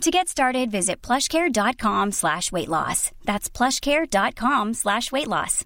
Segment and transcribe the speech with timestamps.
[0.00, 3.10] To get started, visit plushcare.com slash weight loss.
[3.24, 5.64] That's plushcare.com slash weight loss.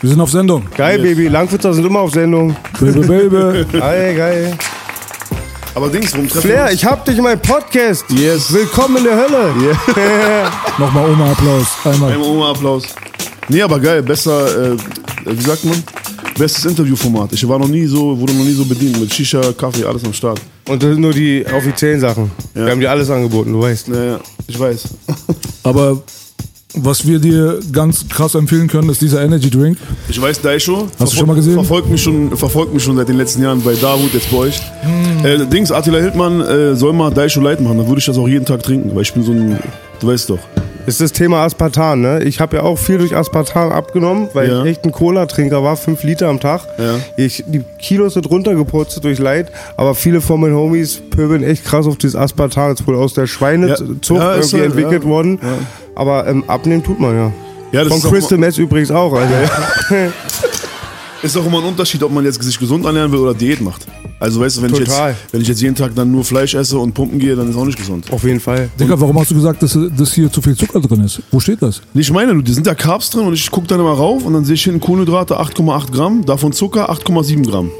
[0.00, 0.66] Wir sind auf Sendung.
[0.76, 1.28] Geil, Baby.
[1.28, 2.56] Langwitzer sind immer auf Sendung.
[2.80, 3.64] Baby, baby.
[3.78, 4.58] Geil, geil.
[5.74, 6.74] Aber Dings, warum treffen Flair, wir uns?
[6.74, 8.04] ich hab dich in meinem Podcast.
[8.10, 8.52] Yes.
[8.52, 9.54] Willkommen in der Hölle.
[10.78, 11.66] Nochmal Oma-Applaus.
[11.84, 12.12] Einmal.
[12.12, 12.84] Einmal Oma-Applaus.
[13.48, 14.76] Nee, aber geil, besser, äh,
[15.26, 15.82] wie sagt man?
[16.40, 17.34] Bestes Interviewformat.
[17.34, 20.14] Ich war noch nie so, wurde noch nie so bedient mit Shisha, Kaffee, alles am
[20.14, 20.40] Start.
[20.70, 22.30] Und das sind nur die offiziellen Sachen.
[22.54, 22.64] Ja.
[22.64, 23.88] Wir haben dir alles angeboten, du weißt.
[23.88, 24.84] Naja, ich weiß.
[25.64, 26.00] Aber
[26.72, 29.76] was wir dir ganz krass empfehlen können, ist dieser Energy Drink.
[30.08, 30.88] Ich weiß, Daisho.
[30.98, 31.52] Hast du schon mal gesehen?
[31.52, 34.62] Verfolgt mich schon, verfolgt mich schon seit den letzten Jahren bei Davut, jetzt bei euch.
[35.22, 38.26] Äh, Dings, Attila Hildmann äh, soll mal Daisho Light machen, dann würde ich das auch
[38.26, 39.58] jeden Tag trinken, weil ich bin so ein,
[40.00, 40.38] du weißt doch.
[40.86, 42.22] Das ist das Thema Aspartan, ne?
[42.24, 44.62] Ich habe ja auch viel durch Aspartan abgenommen, weil Ja.
[44.64, 46.62] ich echt ein Cola-Trinker war, fünf Liter am Tag.
[46.78, 46.94] Ja.
[47.16, 51.86] Ich, die Kilos sind runtergeputzt durch Leid, aber viele von meinen Homies pöbeln echt krass
[51.86, 52.72] auf dieses Aspartan.
[52.72, 54.16] Ist wohl aus der Schweinezucht Ja.
[54.16, 55.08] Ja, irgendwie so, entwickelt ja.
[55.08, 55.38] worden.
[55.94, 57.32] Aber ähm, abnehmen tut man ja.
[57.72, 59.48] Ja, das Von Crystal Mess übrigens auch, Alter.
[61.22, 63.86] Ist auch immer ein Unterschied, ob man jetzt sich gesund ernähren will oder Diät macht.
[64.18, 65.00] Also weißt du, wenn ich, jetzt,
[65.32, 67.64] wenn ich jetzt jeden Tag dann nur Fleisch esse und pumpen gehe, dann ist auch
[67.64, 68.10] nicht gesund.
[68.10, 68.70] Auf jeden Fall.
[68.78, 71.20] Digga, warum hast du gesagt, dass, dass hier zu viel Zucker drin ist?
[71.30, 71.82] Wo steht das?
[71.94, 74.32] Ich meine, du, die sind da Carbs drin und ich gucke dann immer rauf und
[74.32, 77.70] dann sehe ich hinten Kohlenhydrate 8,8 Gramm, davon Zucker 8,7 Gramm.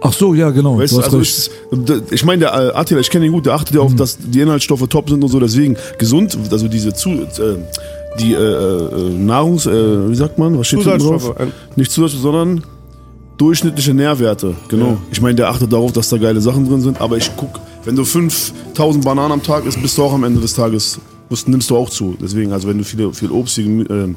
[0.00, 0.78] Ach so, ja, genau.
[0.78, 1.50] Weißt du also recht.
[1.70, 4.18] ich, ich meine, der äh, Attila, ich kenne ihn gut, der achtet ja auf, dass
[4.18, 7.56] die Inhaltsstoffe top sind und so, deswegen gesund, also diese zu, äh,
[8.20, 11.22] die äh, äh, Nahrungs, äh, wie sagt man, was steht hinten drauf?
[11.22, 11.48] Zusatzstoffe.
[11.76, 12.62] Nicht Zusatzstoffe, sondern
[13.38, 14.86] durchschnittliche Nährwerte, genau.
[14.86, 14.96] Ja.
[15.10, 17.94] Ich meine, der achtet darauf, dass da geile Sachen drin sind, aber ich guck, wenn
[17.96, 20.98] du 5000 Bananen am Tag isst, bist du auch am Ende des Tages,
[21.28, 22.16] musst, nimmst du auch zu.
[22.20, 24.14] Deswegen, also wenn du viele, viel Obst, viel, äh,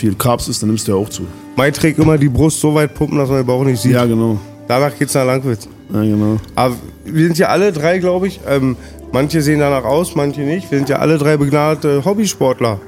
[0.00, 1.22] viel Carbs isst, dann nimmst du ja auch zu.
[1.56, 3.92] Mein trägt immer die Brust so weit pumpen, dass man den Bauch nicht sieht.
[3.92, 4.38] Ja, genau.
[4.66, 5.68] Danach geht's nach Langwitz.
[5.92, 6.38] Ja, genau.
[6.54, 8.40] Aber wir sind ja alle drei, glaube ich.
[8.48, 8.76] Ähm,
[9.12, 10.70] manche sehen danach aus, manche nicht.
[10.70, 12.80] Wir sind ja alle drei begnadete Hobbysportler.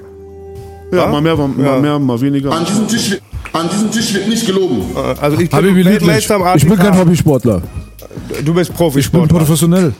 [0.90, 1.06] Ja, Ja?
[1.08, 1.64] mal mehr, mal, Ja.
[1.72, 2.50] mal mehr, mal weniger.
[2.52, 3.22] An diesem Tisch, wird-
[3.52, 4.84] an diesem Tisch wird nicht gelogen.
[5.20, 6.10] Also ich bin Habibi im
[6.56, 6.98] Ich bin kein.
[6.98, 7.62] Hobbysportler.
[8.44, 9.38] Du bist Ich bin Profisportler.
[9.38, 9.92] professionell.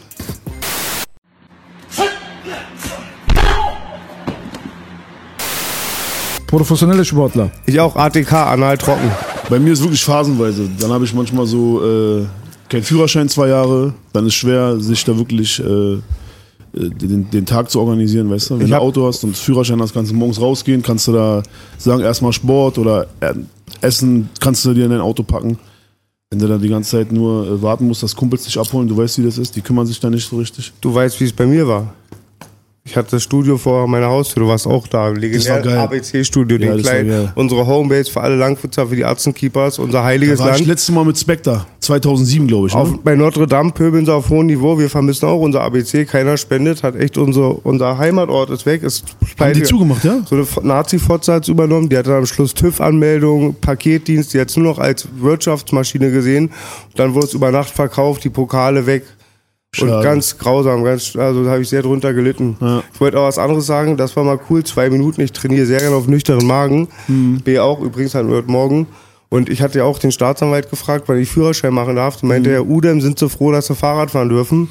[6.47, 7.51] Professionelle Sportler.
[7.67, 9.11] Ich auch ATK, anal trocken.
[9.51, 10.69] Bei mir ist wirklich phasenweise.
[10.79, 12.27] Dann habe ich manchmal so äh,
[12.69, 13.95] kein Führerschein zwei Jahre.
[14.13, 15.99] Dann ist schwer, sich da wirklich äh,
[16.77, 18.59] den, den Tag zu organisieren, weißt du?
[18.59, 21.43] Wenn du ein Auto hast und Führerschein hast, kannst du morgens rausgehen, kannst du da
[21.79, 23.35] sagen, erstmal Sport oder äh,
[23.81, 25.59] Essen kannst du dir in dein Auto packen.
[26.31, 28.97] Wenn du da die ganze Zeit nur äh, warten musst, dass Kumpels dich abholen, du
[28.97, 30.73] weißt, wie das ist, die kümmern sich da nicht so richtig.
[30.81, 31.95] Du weißt, wie es bei mir war.
[32.89, 35.09] Ich hatte das Studio vor meiner Haustür, du warst auch da.
[35.09, 35.81] Legendär.
[35.81, 37.33] ABC-Studio, Ja, den war kleinen.
[37.35, 40.69] Unsere Homebase für alle Langfutzer, für die Arzenkeepers, unser heiliges Da war ich Land.
[40.69, 42.75] letztes Mal mit Spectre, 2007 glaube ich.
[42.75, 42.81] Ne?
[42.81, 44.79] Auf, bei Notre Dame pöbeln sie auf hohem Niveau.
[44.79, 46.05] Wir vermissen auch unser ABC.
[46.05, 46.85] Keiner spendet.
[46.85, 48.85] Hat echt unser, unser Heimatort ist weg.
[48.85, 49.05] Ist
[49.41, 50.21] Haben die zugemacht, ja?
[50.25, 51.89] So eine Nazi-Fotze hat übernommen.
[51.89, 54.33] Die hat dann am Schluss TÜV-Anmeldung, Paketdienst.
[54.33, 56.51] Die hat nur noch als Wirtschaftsmaschine gesehen.
[56.95, 59.03] Dann wurde es über Nacht verkauft, die Pokale weg.
[59.81, 60.03] Und Schade.
[60.05, 62.57] ganz grausam, ganz, also da habe ich sehr drunter gelitten.
[62.61, 62.83] Ja.
[62.95, 65.81] Ich wollte auch was anderes sagen, das war mal cool, zwei Minuten, ich trainiere sehr
[65.81, 66.89] gerne auf nüchternen Magen.
[67.09, 67.41] Mhm.
[67.45, 68.87] B auch, übrigens wir heute Morgen.
[69.29, 72.23] Und ich hatte ja auch den Staatsanwalt gefragt, wann ich Führerschein machen darf.
[72.23, 72.55] Und meinte, Mhm.
[72.55, 74.69] Herr Udem, sind Sie froh, dass Sie Fahrrad fahren dürfen?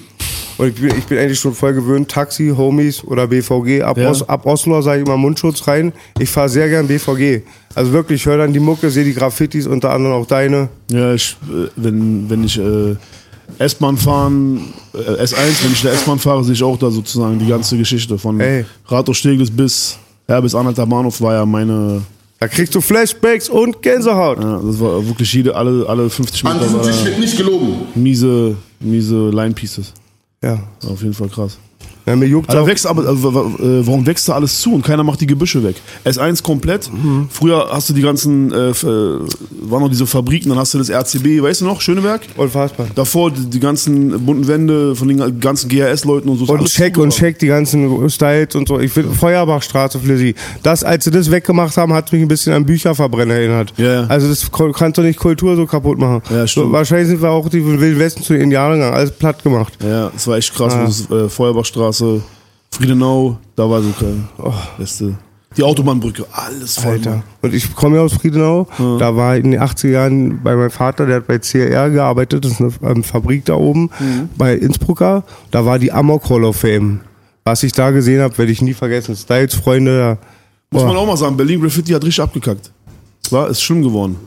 [0.58, 3.82] Und ich bin, ich bin eigentlich schon voll gewöhnt, Taxi, Homies oder BVG.
[3.84, 4.10] Ab, Ja.
[4.10, 5.92] Os, ab Oslo sage ich immer Mundschutz rein.
[6.18, 7.42] Ich fahre sehr gern BVG.
[7.76, 10.70] Also wirklich, ich höre dann die Mucke, sehe die Graffitis, unter anderem auch deine.
[10.90, 12.96] Ja, ich, äh, wenn, wenn ich äh,
[13.60, 17.48] S-Bahn fahren, äh, S1, wenn ich der S-Bahn fahre, sehe ich auch da sozusagen die
[17.48, 18.66] ganze Geschichte von Ey.
[18.88, 19.98] Rathaus Steglitz bis,
[20.28, 22.02] ja, bis Anhalter Bahnhof war ja meine,
[22.40, 24.40] Da kriegst du Flashbacks und Gänsehaut.
[24.42, 27.38] ja, das war wirklich jede, alle, alle 50 An Meter diesem war Tisch wird nicht
[27.38, 27.76] gelogen.
[27.96, 29.94] miese, miese Line Pieces.
[30.44, 30.60] Ja.
[30.82, 31.58] War auf jeden Fall krass.
[32.06, 32.68] Ja mir juckt auch.
[32.68, 35.76] wächst aber, also, äh, warum wächst da alles zu und keiner macht die Gebüsche weg?
[36.04, 36.92] S1 komplett.
[36.92, 37.28] Mhm.
[37.30, 38.74] Früher hast du die ganzen, äh, äh,
[39.62, 42.22] waren noch diese Fabriken, dann hast du das RCB, weißt du noch, Schöneberg?
[42.38, 42.88] Unfassbar.
[42.96, 46.54] Davor die, die ganzen bunten Wände von den ganzen GRS-Leuten und so.
[46.54, 48.80] Und check und check die ganzen Styles und so.
[48.80, 50.36] Ich finde Feuerbachstraße für sie.
[50.64, 53.74] Das, als sie das weggemacht haben, hat mich ein bisschen an Bücherverbrenner erinnert.
[53.78, 54.08] Ja, ja.
[54.08, 56.22] Also das kannst du nicht Kultur so kaputt machen.
[56.30, 56.68] Ja, stimmt.
[56.68, 59.74] so, wahrscheinlich sind wir auch die Wilden Westen zu den Indianern gegangen, alles platt gemacht.
[59.84, 60.74] Ja, es war echt krass.
[60.74, 60.86] Ah.
[60.86, 61.95] Das äh, Feuerbachstraße,
[62.72, 64.28] Friedenau, da war so kein
[64.78, 65.16] beste.
[65.58, 66.94] Die Autobahnbrücke, alles voll.
[66.94, 67.10] Alter.
[67.12, 67.24] Mann.
[67.42, 68.68] Und ich komme ja aus Friedenau.
[69.00, 72.60] Da war in den 80er Jahren bei meinem Vater, der hat bei CR gearbeitet, das
[72.60, 73.90] ist eine ähm, Fabrik da oben,
[74.38, 75.24] bei Innsbrucker.
[75.52, 77.00] Da war die Amok Hall of Fame.
[77.46, 79.16] Was ich da gesehen habe, werde ich nie vergessen.
[79.16, 80.18] Styles, Freunde,
[80.72, 80.88] Muss boah.
[80.90, 82.72] man auch mal sagen, Berlin Graffiti hat richtig abgekackt.
[83.30, 84.18] War, ist schlimm geworden.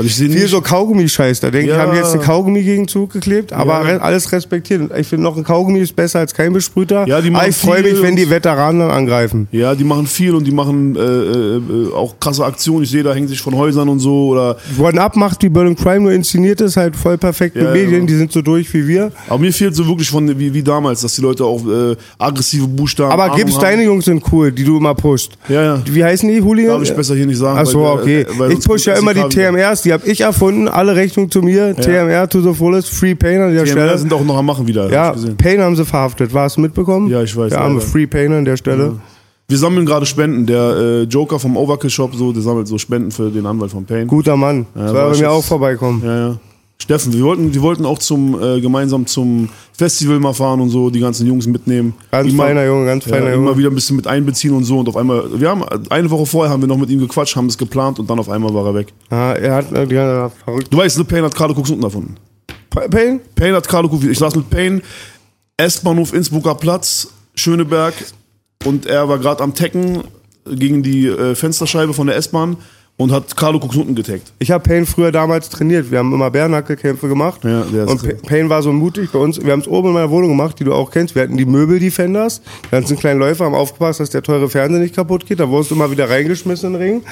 [0.00, 1.40] Also ich sehe viel so Kaugummi-Scheiß.
[1.40, 1.82] Da denke ich, Ja.
[1.82, 3.98] haben die jetzt eine Kaugummi gegen zugeklebt, aber Ja.
[3.98, 4.90] alles respektiert.
[4.98, 7.06] Ich finde noch ein Kaugummi ist besser als kein Besprühter.
[7.06, 9.48] Ja, die aber machen ich freue mich, wenn die Veteranen dann angreifen.
[9.52, 12.82] ja, die machen viel und die machen äh, äh, äh, auch krasse Aktionen.
[12.84, 14.56] Ich sehe, da hängen sich von Häusern und so oder.
[14.78, 18.00] One Up macht wie Berlin Crime nur inszeniert ist, halt voll perfekt mit Ja, Medien,
[18.02, 18.06] ja.
[18.06, 19.12] die sind so durch wie wir.
[19.28, 22.66] Aber mir fehlt so wirklich von wie, wie damals, dass die Leute auch äh, aggressive
[22.66, 23.12] Buchstaben.
[23.12, 23.62] Aber Ahnung Gibbs, haben.
[23.62, 25.32] deine Jungs sind cool, die du immer pusht.
[25.48, 25.82] Ja, ja.
[25.86, 26.74] Wie heißen die, Hooligan?
[26.78, 27.58] Darf ich besser hier nicht sagen.
[27.60, 28.26] Ach so, äh, okay.
[28.38, 29.20] weil ich sonst push ja immer die.
[29.30, 31.74] TMRs, die habe ich erfunden, alle Rechnung zu mir.
[31.76, 33.98] TMR to the fullest, Free Pain an der TMR Stelle.
[33.98, 34.90] sind auch noch am Machen wieder.
[34.90, 35.14] ja.
[35.38, 36.32] Pain haben sie verhaftet.
[36.34, 37.08] War es mitbekommen?
[37.10, 37.86] Ja, ich weiß, arme leider.
[37.86, 38.96] Free Pain an der Stelle.
[39.48, 40.46] Wir sammeln gerade Spenden.
[40.46, 43.84] Der äh, Joker vom Overkill Shop, so, der sammelt so Spenden für den Anwalt von
[43.84, 44.06] Pain.
[44.06, 44.66] Guter Mann.
[44.76, 46.02] Ja, Soll war bei mir auch vorbeikommen.
[46.04, 46.36] Ja, ja.
[46.80, 50.88] Steffen, wir wollten, wir wollten auch zum äh, gemeinsam zum Festival mal fahren und so,
[50.90, 51.94] die ganzen Jungs mitnehmen.
[52.10, 53.48] Ganz Immer- feiner Junge, ganz feiner ja, Junge.
[53.48, 56.24] immer wieder ein bisschen mit einbeziehen und so und auf einmal, wir haben eine Woche
[56.26, 58.64] vorher haben wir noch mit ihm gequatscht, haben das geplant und dann auf einmal war
[58.66, 58.88] er weg.
[59.10, 60.68] Ja, er hat äh, die ja, verrückt.
[60.72, 62.14] Du weißt, ne, Payne hat Carlo Cooks unten erfunden.
[62.70, 63.20] Pa- Pain?
[63.34, 64.80] Payne hat Carlo Cooks, ich saß mit Payne,
[65.58, 67.94] S-Bahnhof Innsbrucker Platz, Schöneberg
[68.64, 70.02] und er war gerade am Tecken
[70.50, 72.56] gegen die äh, Fensterscheibe von der S-Bahn
[73.00, 74.32] und hat Carlo unten getaggt.
[74.38, 75.90] Ich habe Payne früher damals trainiert.
[75.90, 77.42] Wir haben immer Bärnackelkämpfe gemacht.
[77.44, 78.02] Ja, der ist und.
[78.02, 79.42] Pa- Payne war so mutig bei uns.
[79.42, 81.14] Wir haben es oben in meiner Wohnung gemacht, die du auch kennst.
[81.14, 82.42] Wir hatten die Möbel-Defenders.
[82.66, 85.40] Die ganzen kleinen Läufer haben aufgepasst, dass der teure Fernseher nicht kaputt geht.
[85.40, 87.02] Da wurdest du immer wieder reingeschmissen in den Ring.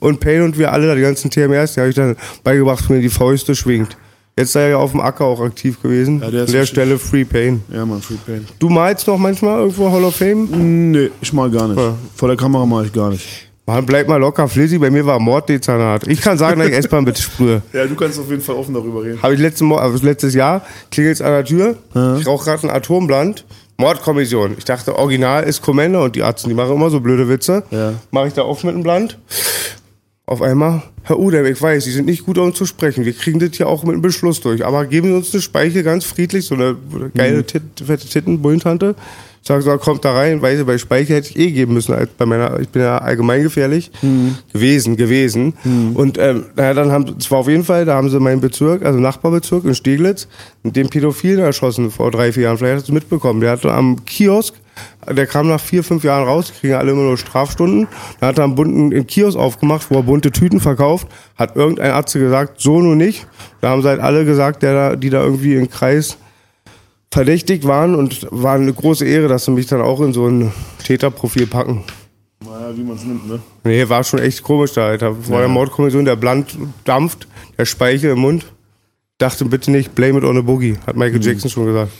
[0.00, 2.94] Und Payne und wir alle, da die ganzen TMRs, die habe ich dann beigebracht, wie
[2.94, 3.96] man die Fäuste schwingt.
[4.38, 6.20] Jetzt sei er ja auf dem Acker auch aktiv gewesen.
[6.20, 7.62] Ja, der ist An der Stelle Free Pain.
[7.72, 8.42] Ja, man, Free Payne.
[8.58, 10.90] Du malst noch manchmal irgendwo Hall of Fame?
[10.92, 11.78] Nee, ich mal gar nicht.
[11.78, 11.94] Ja.
[12.14, 13.45] Vor der Kamera mache ich gar nicht.
[13.68, 14.80] Man, bleib mal locker flissig.
[14.80, 16.06] Bei mir war Morddezernat.
[16.06, 17.62] Ich kann sagen, dass ich S-Bahn bitte sprühe.
[17.72, 19.20] Ja, du kannst auf jeden Fall offen darüber reden.
[19.20, 21.76] Habe ich letzten Mo also letztes Jahr, klingelt an der Tür,
[22.18, 23.44] ich rauche gerade ein Atombland,
[23.76, 24.54] Mordkommission.
[24.56, 27.64] Ich dachte, Original ist Commander und die Arzten, die machen immer so blöde Witze.
[27.70, 27.94] Ja.
[28.12, 29.18] Mache ich da auf mit dem Blatt.
[30.28, 33.04] Auf einmal, Herr Udem, ich weiß, Sie sind nicht gut, um zu sprechen.
[33.04, 34.64] Wir kriegen das hier auch mit einem Beschluss durch.
[34.64, 36.76] Aber geben Sie uns eine Speichel ganz friedlich, so eine
[37.14, 38.96] geile Tit, fette Titten, Bullentante.
[39.46, 41.94] Ich sage so, kommt da rein, weil bei Speichel hätte ich eh geben müssen.
[41.94, 43.92] Als bei meiner, ich bin ja allgemein gefährlich
[44.52, 45.54] gewesen, gewesen.
[45.94, 48.84] Und ähm, naja, dann haben, es war auf jeden Fall, da haben sie meinen Bezirk,
[48.84, 50.26] also Nachbarbezirk in Steglitz,
[50.64, 52.58] den Pädophilen erschossen vor drei, vier Jahren.
[52.58, 53.40] Vielleicht hast du es mitbekommen.
[53.40, 54.54] Der hatte am Kiosk,
[55.08, 57.86] der kam nach vier, fünf Jahren raus, kriegen alle immer nur Strafstunden.
[58.18, 61.06] Da hat er einen bunten Kiosk aufgemacht, wo er bunte Tüten verkauft.
[61.36, 63.28] Hat irgendein Arzt gesagt, so nun nicht.
[63.60, 66.18] Da haben sie halt alle gesagt, der da, die da irgendwie im Kreis
[67.10, 70.52] verdächtigt waren und war eine große Ehre, dass sie mich dann auch in so ein
[70.84, 71.84] Täterprofil packen.
[72.44, 73.40] Naja, wie man es nimmt, ne?
[73.64, 75.14] Nee, war schon echt komisch da, Alter.
[75.14, 77.26] Vor der Mordkommission, der Bland dampft,
[77.56, 78.46] der Speichel im Mund.
[79.18, 81.90] Dachte bitte nicht, blame it on a boogie, hat Michael Jackson schon gesagt.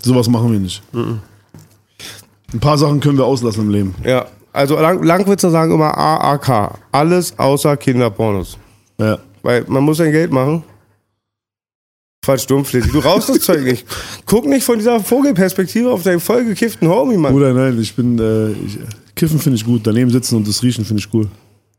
[0.00, 0.82] Sowas machen wir nicht.
[0.92, 3.94] Ein paar Sachen können wir auslassen im Leben.
[4.04, 6.78] Ja, also Lang Langwitzer sagen immer AAK.
[6.92, 8.56] Alles außer Kinderpornos.
[8.98, 9.18] Ja.
[9.42, 10.62] Weil man muss sein Geld machen.
[12.24, 12.90] Quatsch, dummflittig.
[12.90, 13.84] Du rauchst das Zeug nicht.
[14.24, 17.32] Guck nicht von dieser Vogelperspektive auf deinen vollgekifften Homie, Mann.
[17.32, 18.78] Bruder, nein, ich bin, äh, ich,
[19.14, 21.28] Kiffen finde ich gut, daneben sitzen und das Riechen finde ich cool.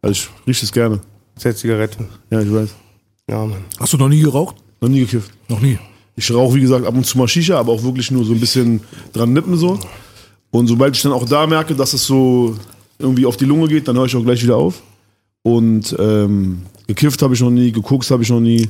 [0.01, 0.99] Also ich rieche es gerne.
[1.35, 2.05] Setz Zigarette.
[2.29, 2.69] Ja, ich weiß.
[3.29, 3.65] Ja, Mann.
[3.79, 4.55] Hast du noch nie geraucht?
[4.81, 5.31] Noch nie gekifft.
[5.49, 5.79] Noch nie.
[6.15, 8.39] Ich rauche, wie gesagt, ab und zu mal Shisha, aber auch wirklich nur so ein
[8.39, 8.81] bisschen
[9.13, 9.79] dran nippen so.
[10.51, 12.55] Und sobald ich dann auch da merke, dass es so
[12.99, 14.81] irgendwie auf die Lunge geht, dann höre ich auch gleich wieder auf.
[15.41, 18.69] Und ähm, gekifft habe ich noch nie, geguckt habe ich noch nie.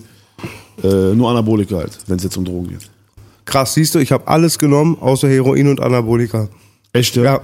[0.84, 2.90] Äh, nur Anabolika halt, wenn es jetzt um Drogen geht.
[3.46, 6.50] Krass, siehst du, ich habe alles genommen, außer Heroin und Anabolika.
[6.94, 7.42] Echt, Ja.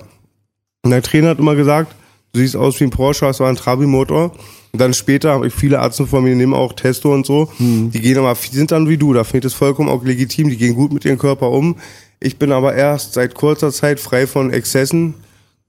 [0.83, 1.93] Und der Trainer hat immer gesagt,
[2.33, 4.31] du siehst aus wie ein Porsche, das war ein Trabi-Motor.
[4.71, 7.49] Und dann später habe ich viele Ärzte von mir, die nehmen auch Testo und so.
[7.59, 7.91] Mhm.
[7.91, 10.49] Die gehen aber, die sind dann wie du, da finde ich das vollkommen auch legitim,
[10.49, 11.75] die gehen gut mit ihrem Körper um.
[12.19, 15.15] Ich bin aber erst seit kurzer Zeit frei von Exzessen,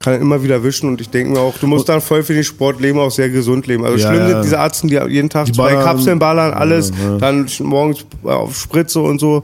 [0.02, 2.44] kann immer wieder wischen und ich denke mir auch, du musst dann voll für den
[2.44, 3.84] Sport leben, auch sehr gesund leben.
[3.84, 4.28] Also Ja, schlimm ja.
[4.30, 8.56] sind diese Ärzte, die jeden Tag Die zwei Kapseln ballern, alles, Ja, dann morgens auf
[8.56, 9.42] Spritze und so.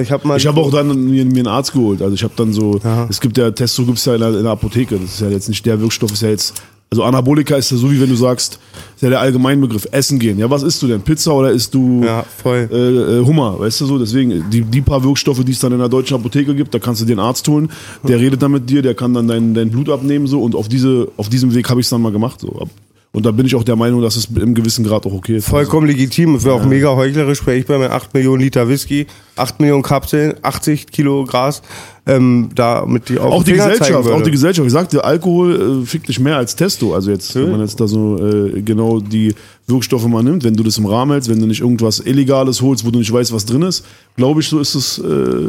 [0.00, 2.00] Ich habe mal Ich habe auch dann mir, mir einen Arzt geholt.
[2.02, 4.52] Also ich habe dann so, es gibt ja Testo gibt's ja in der, in der
[4.52, 4.96] Apotheke.
[4.98, 6.54] Das ist ja jetzt nicht der Wirkstoff, ist ja jetzt.
[6.88, 8.60] Also Anabolika ist ja so wie wenn du sagst,
[8.94, 9.88] ist ja der Allgemeinbegriff.
[9.90, 10.38] Essen gehen.
[10.38, 11.00] Ja, was isst du denn?
[11.02, 12.68] Pizza oder isst du Ja, voll.
[12.72, 13.58] äh, äh, Hummer?
[13.58, 13.98] Weißt du so?
[13.98, 17.00] Deswegen die, die paar Wirkstoffe, die es dann in der deutschen Apotheke gibt, da kannst
[17.00, 17.70] du dir einen Arzt holen.
[18.06, 20.40] Der redet dann mit dir, der kann dann dein, dein Blut abnehmen so.
[20.40, 22.68] Und auf diese auf diesem Weg habe ich es dann mal gemacht so.
[23.12, 25.48] Und da bin ich auch der Meinung, dass es im gewissen Grad auch okay ist.
[25.48, 26.34] Vollkommen legitim.
[26.34, 29.82] Es wäre auch mega heuchlerisch, wenn ich bei meinen 8 Millionen Liter Whisky, 8 Millionen
[29.82, 31.62] Kapseln, 80 Kilo Gras,
[32.06, 34.66] ähm, da mit die auf auch die Finger Gesellschaft, auch die Gesellschaft.
[34.66, 36.94] Ich sagte, Alkohol äh, fickt dich mehr als Testo.
[36.94, 39.34] Also jetzt, wenn man jetzt da so äh, genau die
[39.66, 42.84] Wirkstoffe mal nimmt, wenn du das im Rahmen hältst, wenn du nicht irgendwas Illegales holst,
[42.84, 43.84] wo du nicht weißt, was drin ist,
[44.16, 45.48] glaube ich, so ist es, äh,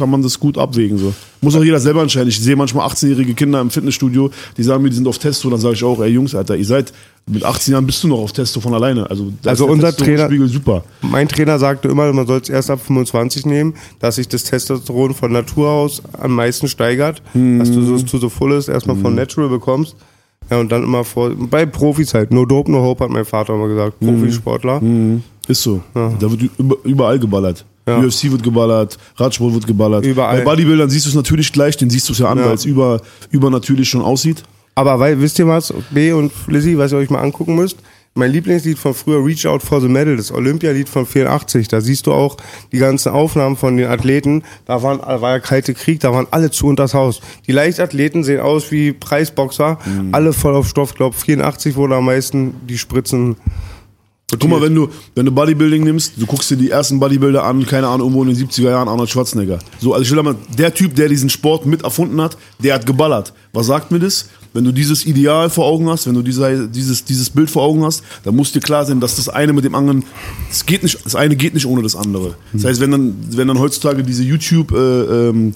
[0.00, 0.98] kann man das gut abwägen.
[0.98, 1.12] So.
[1.40, 2.28] Muss auch jeder selber entscheiden.
[2.28, 5.60] Ich sehe manchmal 18-jährige Kinder im Fitnessstudio, die sagen mir, die sind auf Testo, dann
[5.60, 6.92] sage ich auch, ey Jungs, Alter, ihr seid
[7.26, 9.08] mit 18 Jahren bist du noch auf Testo von alleine.
[9.08, 10.82] Also, Also ist unser Trainer- super.
[11.02, 15.14] Mein Trainer sagte immer, man soll es erst ab 25 nehmen, dass sich das Testosteron
[15.14, 19.14] von Natur aus am meisten steigert, dass du so es to the fullest erstmal von
[19.14, 19.94] Natural bekommst.
[20.50, 23.54] Ja, und dann immer vor, bei Profis halt, no dope, no hope, hat mein Vater
[23.54, 24.82] immer gesagt, Profisportler.
[25.46, 25.80] Ist so.
[25.94, 27.64] Da wird über, überall geballert.
[27.90, 27.98] Ja.
[28.06, 30.04] UFC wird geballert, Radsport wird geballert.
[30.04, 30.38] Überall.
[30.38, 32.46] Bei Bodybuildern siehst du es natürlich gleich, den siehst du es ja an, Ja.
[32.46, 34.42] weil es über, übernatürlich schon aussieht.
[34.74, 37.76] Aber weil, wisst ihr was, B und Lizzie, was ihr euch mal angucken müsst?
[38.14, 41.68] Mein Lieblingslied von früher, Reach Out for the Medal, das Olympialied von 84.
[41.68, 42.36] Da siehst du auch
[42.72, 44.42] die ganzen Aufnahmen von den Athleten.
[44.66, 47.20] Da waren, war ja kalte Krieg, da waren alle zu unters Haus.
[47.46, 49.78] Die Leichtathleten sehen aus wie Preisboxer,
[50.10, 50.90] alle voll auf Stoff.
[50.90, 53.36] Ich glaube, 84 wurde am meisten die Spritzen.
[54.38, 57.66] Guck mal, wenn du, wenn du Bodybuilding nimmst, du guckst dir die ersten Bodybuilder an,
[57.66, 59.58] keine Ahnung, irgendwo in den 70er Jahren, Arnold Schwarzenegger.
[59.80, 62.86] So, also ich will mal, der Typ, der diesen Sport mit erfunden hat, der hat
[62.86, 63.32] geballert.
[63.52, 64.28] Was sagt mir das?
[64.52, 67.84] Wenn du dieses Ideal vor Augen hast, wenn du dieser, dieses, dieses Bild vor Augen
[67.84, 70.04] hast, dann muss dir klar sein, dass das eine mit dem anderen,
[70.50, 72.34] es geht nicht, das eine geht nicht ohne das andere.
[72.52, 74.76] Das heißt, wenn dann, wenn dann heutzutage diese YouTube, äh,
[75.28, 75.52] ähm,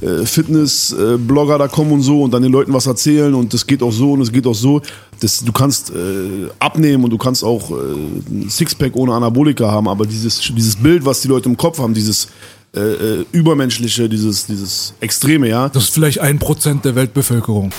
[0.00, 3.82] äh, Fitness-Blogger da kommen und so und dann den Leuten was erzählen und das geht
[3.82, 4.82] auch so und es geht auch so,
[5.20, 9.88] das, du kannst äh, abnehmen und du kannst auch äh, ein Sixpack ohne Anabolika haben,
[9.88, 12.28] aber dieses, dieses Bild, was die Leute im Kopf haben, dieses
[12.74, 17.70] äh, äh, übermenschliche, dieses, dieses Extreme, ja, Das ist vielleicht ein Prozent der Weltbevölkerung.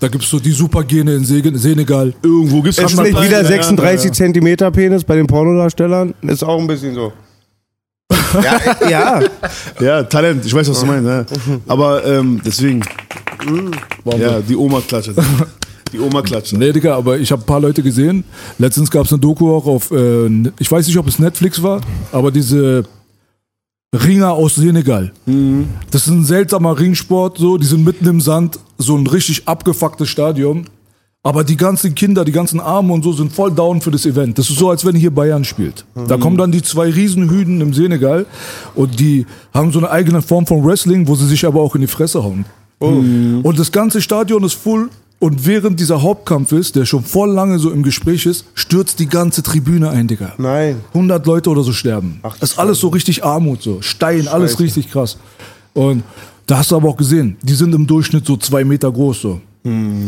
[0.00, 2.14] Da gibt's so die Supergene in Segen- Senegal.
[2.22, 4.12] irgendwo gibt's Ist mal nicht wieder ja, 36 ja, ja.
[4.14, 6.14] Zentimeter Penis bei den Pornodarstellern?
[6.22, 7.12] Ist auch ein bisschen so.
[8.42, 9.20] ja, ja.
[9.80, 11.06] Ja, Talent, ich weiß, was du meinst.
[11.08, 11.24] Ja.
[11.66, 12.82] Aber ähm, deswegen,
[14.16, 15.12] ja, die Oma klatscht.
[15.92, 16.52] Die Oma klatscht.
[16.52, 18.24] Nee, Digga, aber ich habe ein paar Leute gesehen.
[18.58, 20.26] Letztens gab's eine Doku auch auf, äh,
[20.58, 21.80] ich weiß nicht, ob es Netflix war,
[22.12, 22.84] aber diese
[23.94, 25.12] Ringer aus Senegal.
[25.90, 30.08] Das ist ein seltsamer Ringsport, so, die sind mitten im Sand, so ein richtig abgefucktes
[30.08, 30.66] Stadion.
[31.22, 34.38] Aber die ganzen Kinder, die ganzen Armen und so sind voll down für das Event.
[34.38, 35.84] Das ist so, als wenn hier Bayern spielt.
[36.06, 38.26] Da kommen dann die zwei Riesenhüden im Senegal
[38.74, 41.80] und die haben so eine eigene Form von Wrestling, wo sie sich aber auch in
[41.80, 42.44] die Fresse hauen.
[43.42, 44.90] Und das ganze Stadion ist voll.
[45.20, 49.08] Und während dieser Hauptkampf ist, der schon voll lange so im Gespräch ist, stürzt die
[49.08, 50.32] ganze Tribüne ein, Digga.
[50.38, 50.80] Nein.
[50.94, 52.20] 100 Leute oder so sterben.
[52.22, 54.62] Ach, das ist alles so richtig Armut, so Stein, alles Scheiße.
[54.62, 55.18] richtig krass.
[55.74, 56.04] Und
[56.46, 59.20] da hast du aber auch gesehen, die sind im Durchschnitt so zwei Meter groß.
[59.20, 59.40] So.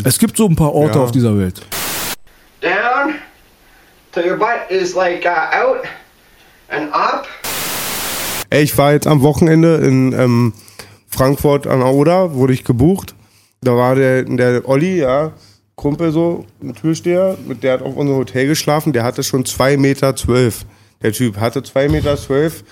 [0.05, 1.05] Es gibt so ein paar Orte Ja.
[1.05, 1.61] auf dieser Welt.
[2.63, 3.15] down
[4.13, 5.83] till your butt is like uh, out
[6.69, 7.27] and up.
[8.49, 10.53] Ey, ich war jetzt am Wochenende in ähm,
[11.09, 13.15] Frankfurt an der Oder, wurde ich gebucht.
[13.63, 15.33] Da war der, der Olli, ja,
[15.75, 19.79] Kumpel so, ein Türsteher, mit der hat auf unserem Hotel geschlafen, der hatte schon 2,12
[19.79, 20.17] Meter.
[20.17, 20.65] zwölf.
[21.03, 22.17] Der Typ hatte 2,12 Meter.
[22.17, 22.65] zwölf.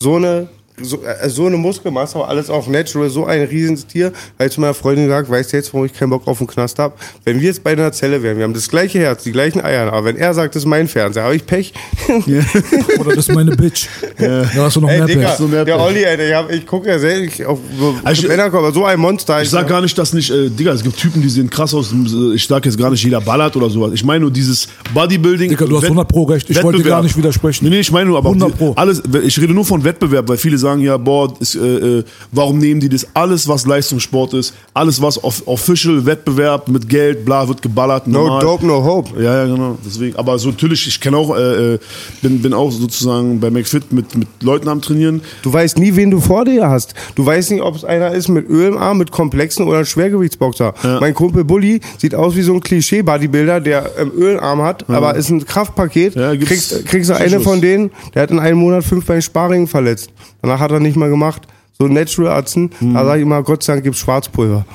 [0.00, 0.48] So eine,
[0.80, 4.06] so, äh, so eine Muskelmasse, aber alles auch natural, so ein Riesenstier.
[4.38, 6.46] Habe ich zu meiner Freundin gesagt, weißt du jetzt, warum ich keinen Bock auf den
[6.46, 6.94] Knast habe?
[7.24, 9.92] Wenn wir jetzt bei einer Zelle wären, wir haben das gleiche Herz, die gleichen Eier,
[9.92, 11.72] aber wenn er sagt, das ist mein Fernseher, habe ich Pech.
[12.98, 13.86] Oder das ist meine Bitch.
[14.18, 15.36] Da hast du noch Ey, mehr Digga, Pech.
[15.38, 15.82] so mehr der Pech.
[15.82, 18.98] Olli, Alter, ich, hab, ich gucke ja selten auf so Also ich- Männerkörper, so ein
[18.98, 19.42] Monster.
[19.42, 21.92] Ich sag gar nicht, dass nicht, äh, Digga, es gibt Typen, die sehen krass aus.
[22.34, 23.90] Ich sag jetzt gar nicht, jeder ballert oder sowas.
[23.94, 25.50] Ich meine nur dieses Bodybuilding.
[25.50, 26.48] Digga, du hast Wett- 100 Pro recht.
[26.50, 26.98] Ich wollte dir Wettbewerb.
[26.98, 27.64] gar nicht widersprechen.
[27.64, 28.72] Nee, nee, ich meine nur, aber auch 100 die, Pro.
[28.76, 32.58] alles, ich rede nur von Wettbewerb, weil viele sagen ja, boah, ist, äh, äh, warum
[32.58, 33.06] nehmen die das?
[33.14, 38.06] Alles, was Leistungssport ist, alles, was off Official Wettbewerb mit Geld, bla, wird geballert.
[38.06, 38.40] No normal.
[38.40, 39.22] dope, no hope.
[39.22, 39.76] Ja, ja, genau.
[39.84, 41.78] Deswegen, aber so natürlich, ich kenne auch, äh, äh,
[42.22, 45.20] bin, bin auch sozusagen bei McFit mit, mit Leuten am Trainieren.
[45.42, 46.94] Du weißt nie, wen du vor dir hast.
[47.14, 50.74] Du weißt nicht, ob es einer ist mit Öl im Arm, mit Komplexen oder Schwergewichtsboxer.
[51.00, 54.88] Mein Kumpel Bulli sieht aus wie so ein Klischee-Bodybuilder, der ähm, Öl im Arm hat,
[54.88, 56.14] aber ist ein Kraftpaket.
[56.14, 59.66] Ja, kriegst, kriegst du eine von denen, der hat in einem Monat fünf beim Sparring
[59.66, 60.10] verletzt.
[60.52, 61.46] Danach hat er nicht mal gemacht.
[61.78, 64.66] So Natural-Arzen, da sag ich immer, Gott sei Dank gibt's Schwarzpulver.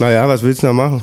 [0.00, 1.00] naja, was willst du da machen?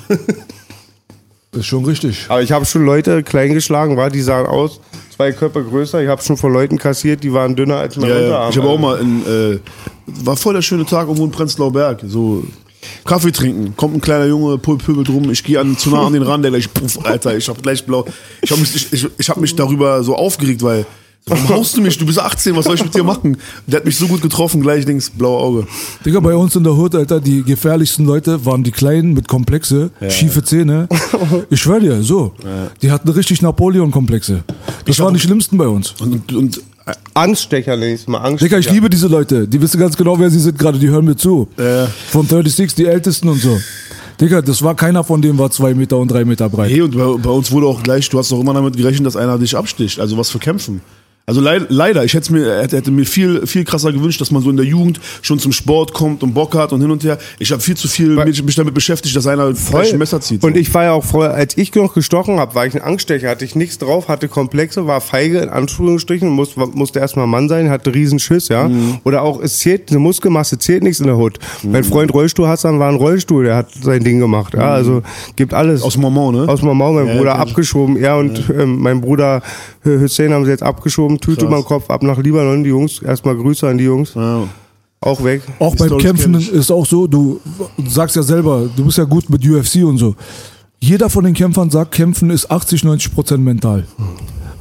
[1.51, 2.25] Das ist schon richtig.
[2.27, 4.81] Aber ich habe schon Leute klein geschlagen, war, die sahen aus,
[5.15, 6.03] zwei Köpfe größer.
[6.03, 8.25] Ich habe schon von Leuten kassiert, die waren dünner als mein Ja, ja.
[8.25, 8.50] Unterarm.
[8.51, 9.60] Ich habe auch mal in, äh,
[10.25, 12.01] war voll der schöne Tag irgendwo in Prenzlauer Berg.
[12.05, 12.43] So
[13.05, 16.24] Kaffee trinken, kommt ein kleiner Junge, pöbelt rum, ich gehe an, zu nah an den
[16.24, 18.05] Rand, der gleich, puff, Alter, ich hab gleich blau.
[18.41, 20.86] Ich habe mich, ich, ich, ich hab mich darüber so aufgeregt, weil
[21.27, 21.98] Warum haust du mich?
[21.98, 23.38] Du bist 18, was soll ich mit dir machen?
[23.65, 25.67] Der hat mich so gut getroffen, gleich links, blaue Auge.
[26.05, 29.91] Digga, bei uns in der Hood, Alter, die gefährlichsten Leute waren die Kleinen mit Komplexe,
[30.10, 30.88] schiefe Zähne.
[31.50, 32.34] Ich schwör dir, so.
[32.81, 34.43] Die hatten richtig Napoleon-Komplexe.
[34.86, 35.93] Das waren die schlimmsten bei uns.
[36.00, 36.62] Und, und, und
[37.13, 38.19] Angststecher nenne ich es mal.
[38.19, 38.57] Angststecher.
[38.57, 39.48] Digga, ich liebe diese Leute.
[39.48, 40.79] Die wissen ganz genau, wer sie sind gerade.
[40.79, 41.48] Die hören mir zu.
[41.57, 41.88] Ja.
[42.10, 43.60] Von 36, die Ältesten und so.
[44.22, 46.72] Digga, das war keiner von denen war zwei Meter und drei Meter breit.
[46.72, 49.15] Hey, und bei, bei uns wurde auch gleich, du hast doch immer damit gerechnet, dass
[49.15, 50.00] einer dich absticht.
[50.00, 50.81] Also was für Kämpfen.
[51.29, 54.41] Also leid, leider, ich hätte mir, hätte, hätte mir viel, viel krasser gewünscht, dass man
[54.41, 57.17] so in der Jugend schon zum Sport kommt und Bock hat und hin und her.
[57.38, 60.41] Ich habe viel zu viel mich, mich damit beschäftigt, dass einer vielleicht ein Messer zieht.
[60.46, 63.27] Und ich war ja auch vorher, als ich noch gestochen habe, war ich ein Angststecher,
[63.27, 67.69] hatte ich nichts drauf, hatte Komplexe, war feige in Anführungsstrichen, musste, musste erstmal Mann sein,
[67.69, 68.69] hatte riesen Schiss, ja.
[68.69, 69.00] Mhm.
[69.03, 71.39] Oder auch, es zählt, eine Muskelmasse zählt nichts in der Hut.
[71.62, 74.62] Mein Freund Rollstuhl Hassan war ein Rollstuhl, der hat sein Ding gemacht, ja.
[74.62, 75.01] Also,
[75.36, 75.81] gibt alles.
[75.81, 76.48] Aus Mamau, ne?
[76.48, 79.41] Aus Mamau, mein Ja, Bruder abgeschoben, er und ähm, mein Bruder
[79.84, 81.48] Hussein haben sie jetzt abgeschoben, Tüte Krass.
[81.48, 84.44] über den Kopf, ab nach Libanon, die Jungs, erstmal Grüße an die Jungs, Ja.
[85.02, 85.42] auch weg.
[85.60, 87.40] Auch Die beim Storys Kämpfen ist auch so, du
[87.88, 90.16] sagst ja selber, du bist ja gut mit UFC und so.
[90.80, 93.86] Jeder von den Kämpfern sagt, Kämpfen ist 80, 90 Prozent mental.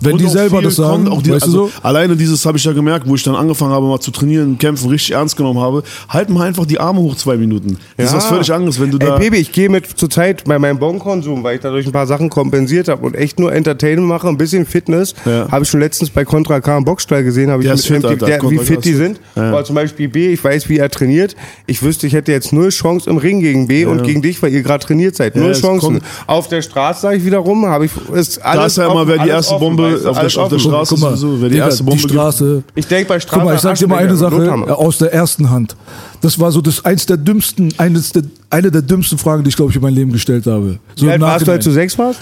[0.01, 1.83] Wenn Und die selber das sagen, kommt, auch die, weißt also du so?
[1.83, 4.91] Alleine dieses habe ich ja gemerkt, wo ich dann angefangen habe, mal zu trainieren, kämpfen,
[4.91, 5.83] richtig ernst genommen habe.
[6.09, 7.79] Halt mal einfach die Arme hoch zwei Minuten.
[7.97, 9.15] Das ist was völlig anderes, wenn du da.
[9.15, 12.07] Ey, Baby, ich gehe mit zur Zeit bei meinem Bonkonsum, weil ich dadurch ein paar
[12.07, 15.15] Sachen kompensiert habe und echt nur Entertainment mache, ein bisschen Fitness.
[15.25, 15.51] Ja.
[15.51, 18.25] Habe ich schon letztens bei Contra K im Boxstall gesehen, habe ich mit fit, MTV
[18.25, 19.21] der, wie fit die sind.
[19.35, 19.53] Ja.
[19.53, 21.35] Oder zum Beispiel B, ich weiß, wie er trainiert.
[21.67, 24.53] Ich wüsste, ich hätte jetzt null Chance im Ring gegen B und gegen dich, weil
[24.53, 25.37] ihr gerade trainiert seid.
[25.37, 26.01] Null Chancen.
[26.27, 29.19] Auf der Straße, sage ich wiederum, habe ich ist alles da ist ja immer, wer
[29.19, 30.59] die erste Bombe auf, alles der, auf der.
[30.59, 32.63] Straße Guck mal, sowieso, wer die Digga, erste Bombe die Straße.
[32.75, 35.51] Ich denke bei Straße Guck mal, ich sag dir mal eine Sache aus der ersten
[35.51, 35.77] Hand.
[36.21, 39.57] Das war so das eins der dümmsten, eines der, eine der dümmsten Fragen, die ich
[39.57, 40.79] glaube ich in meinem Leben gestellt habe.
[40.95, 42.21] So Wie alt warst du, als du sechs warst?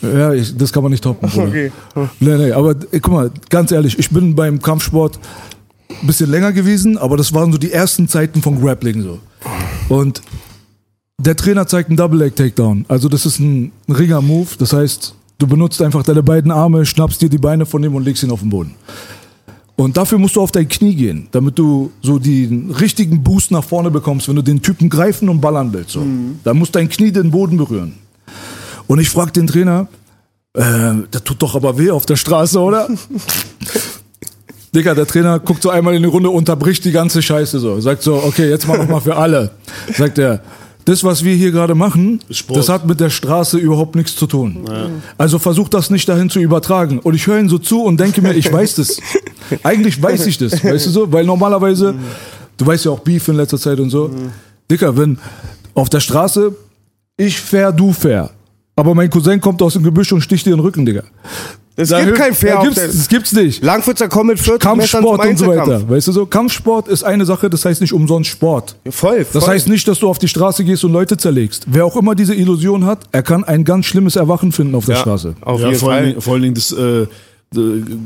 [0.00, 1.28] Ja, ich, das kann man nicht toppen.
[1.28, 1.48] Bruder.
[1.48, 1.72] Okay.
[2.20, 5.18] Nee, nee, aber ey, guck mal, ganz ehrlich, ich bin beim Kampfsport
[6.00, 9.18] ein bisschen länger gewesen, aber das waren so die ersten Zeiten von Grappling so.
[9.88, 10.22] Und
[11.18, 12.84] der Trainer zeigt einen Double Leg Takedown.
[12.88, 14.48] Also das ist ein Ringer-Move.
[14.58, 18.04] Das heißt, du benutzt einfach deine beiden Arme, schnappst dir die Beine von ihm und
[18.04, 18.76] legst ihn auf den Boden.
[19.74, 23.64] Und dafür musst du auf dein Knie gehen, damit du so den richtigen Boost nach
[23.64, 25.90] vorne bekommst, wenn du den Typen greifen und ballern willst.
[25.90, 26.06] So.
[26.44, 27.94] Da muss dein Knie den Boden berühren.
[28.86, 29.88] Und ich frag den Trainer,
[30.54, 30.62] äh,
[31.10, 32.88] das tut doch aber weh auf der Straße, oder?
[34.74, 37.80] Digga, der Trainer guckt so einmal in die Runde, unterbricht die ganze Scheiße so.
[37.80, 39.50] Sagt so, okay, jetzt mal noch mal für alle.
[39.94, 40.40] Sagt er,
[40.84, 42.58] das, was wir hier gerade machen, Sport.
[42.58, 44.64] das hat mit der Straße überhaupt nichts zu tun.
[45.18, 46.98] Also versuch das nicht dahin zu übertragen.
[46.98, 48.98] Und ich höre ihn so zu und denke mir, ich weiß das.
[49.62, 51.12] Eigentlich weiß ich das, weißt du so?
[51.12, 51.94] Weil normalerweise,
[52.56, 54.10] du weißt ja auch Beef in letzter Zeit und so.
[54.70, 55.18] Dicker, wenn
[55.74, 56.54] auf der Straße
[57.16, 58.30] ich fair, du fair.
[58.74, 61.04] Aber mein Cousin kommt aus dem Gebüsch und sticht dir den Rücken, Digga.
[61.74, 63.62] Es Da gibt kein Fair da gibt's, Das gibt's nicht.
[63.62, 65.88] Langwitzer kommen mit 40 Messern zum Kampfsport und so weiter.
[65.88, 66.26] Weißt du so?
[66.26, 68.76] Kampfsport ist eine Sache, das heißt nicht umsonst Sport.
[68.90, 69.26] Voll, voll.
[69.32, 71.64] Das heißt nicht, dass du auf die Straße gehst und Leute zerlegst.
[71.68, 74.96] Wer auch immer diese Illusion hat, er kann ein ganz schlimmes Erwachen finden auf der
[74.96, 75.34] Straße.
[75.40, 76.08] Auf ja, jeden vor, allen Fall.
[76.10, 77.06] Dingen, vor allen Dingen, das, äh,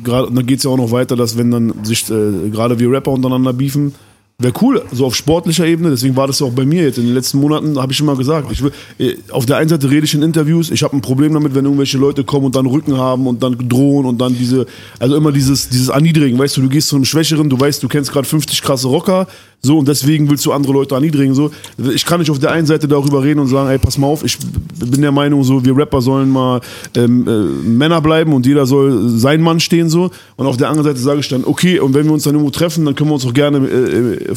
[0.04, 2.90] gerade, und dann geht's ja auch noch weiter, dass wenn dann sich äh, gerade wir
[2.90, 3.94] Rapper untereinander beefen,
[4.38, 5.90] wäre cool, so auf sportlicher Ebene.
[5.90, 8.52] Deswegen war das auch bei mir jetzt in den letzten Monaten, habe ich immer gesagt.
[8.52, 11.32] Ich will, äh, auf der einen Seite rede ich in Interviews, ich habe ein Problem
[11.32, 14.66] damit, wenn irgendwelche Leute kommen und dann Rücken haben und dann drohen und dann diese,
[14.98, 17.88] also immer dieses, dieses Erniedrigen, weißt du, du gehst zu einem Schwächeren, du weißt, du
[17.88, 19.26] kennst gerade 50 krasse Rocker,
[19.62, 21.50] so und deswegen willst du andere Leute erniedrigen, so.
[21.92, 24.24] Ich kann nicht auf der einen Seite darüber reden und sagen, ey, pass mal auf,
[24.24, 24.38] ich
[24.78, 26.60] bin der Meinung, so, wir Rapper sollen mal
[26.94, 30.10] ähm, äh, Männer bleiben und jeder soll sein Mann stehen, so.
[30.36, 32.50] Und auf der anderen Seite sage ich dann, okay, und wenn wir uns dann irgendwo
[32.50, 34.34] treffen, dann können wir uns auch gerne äh, äh, äh,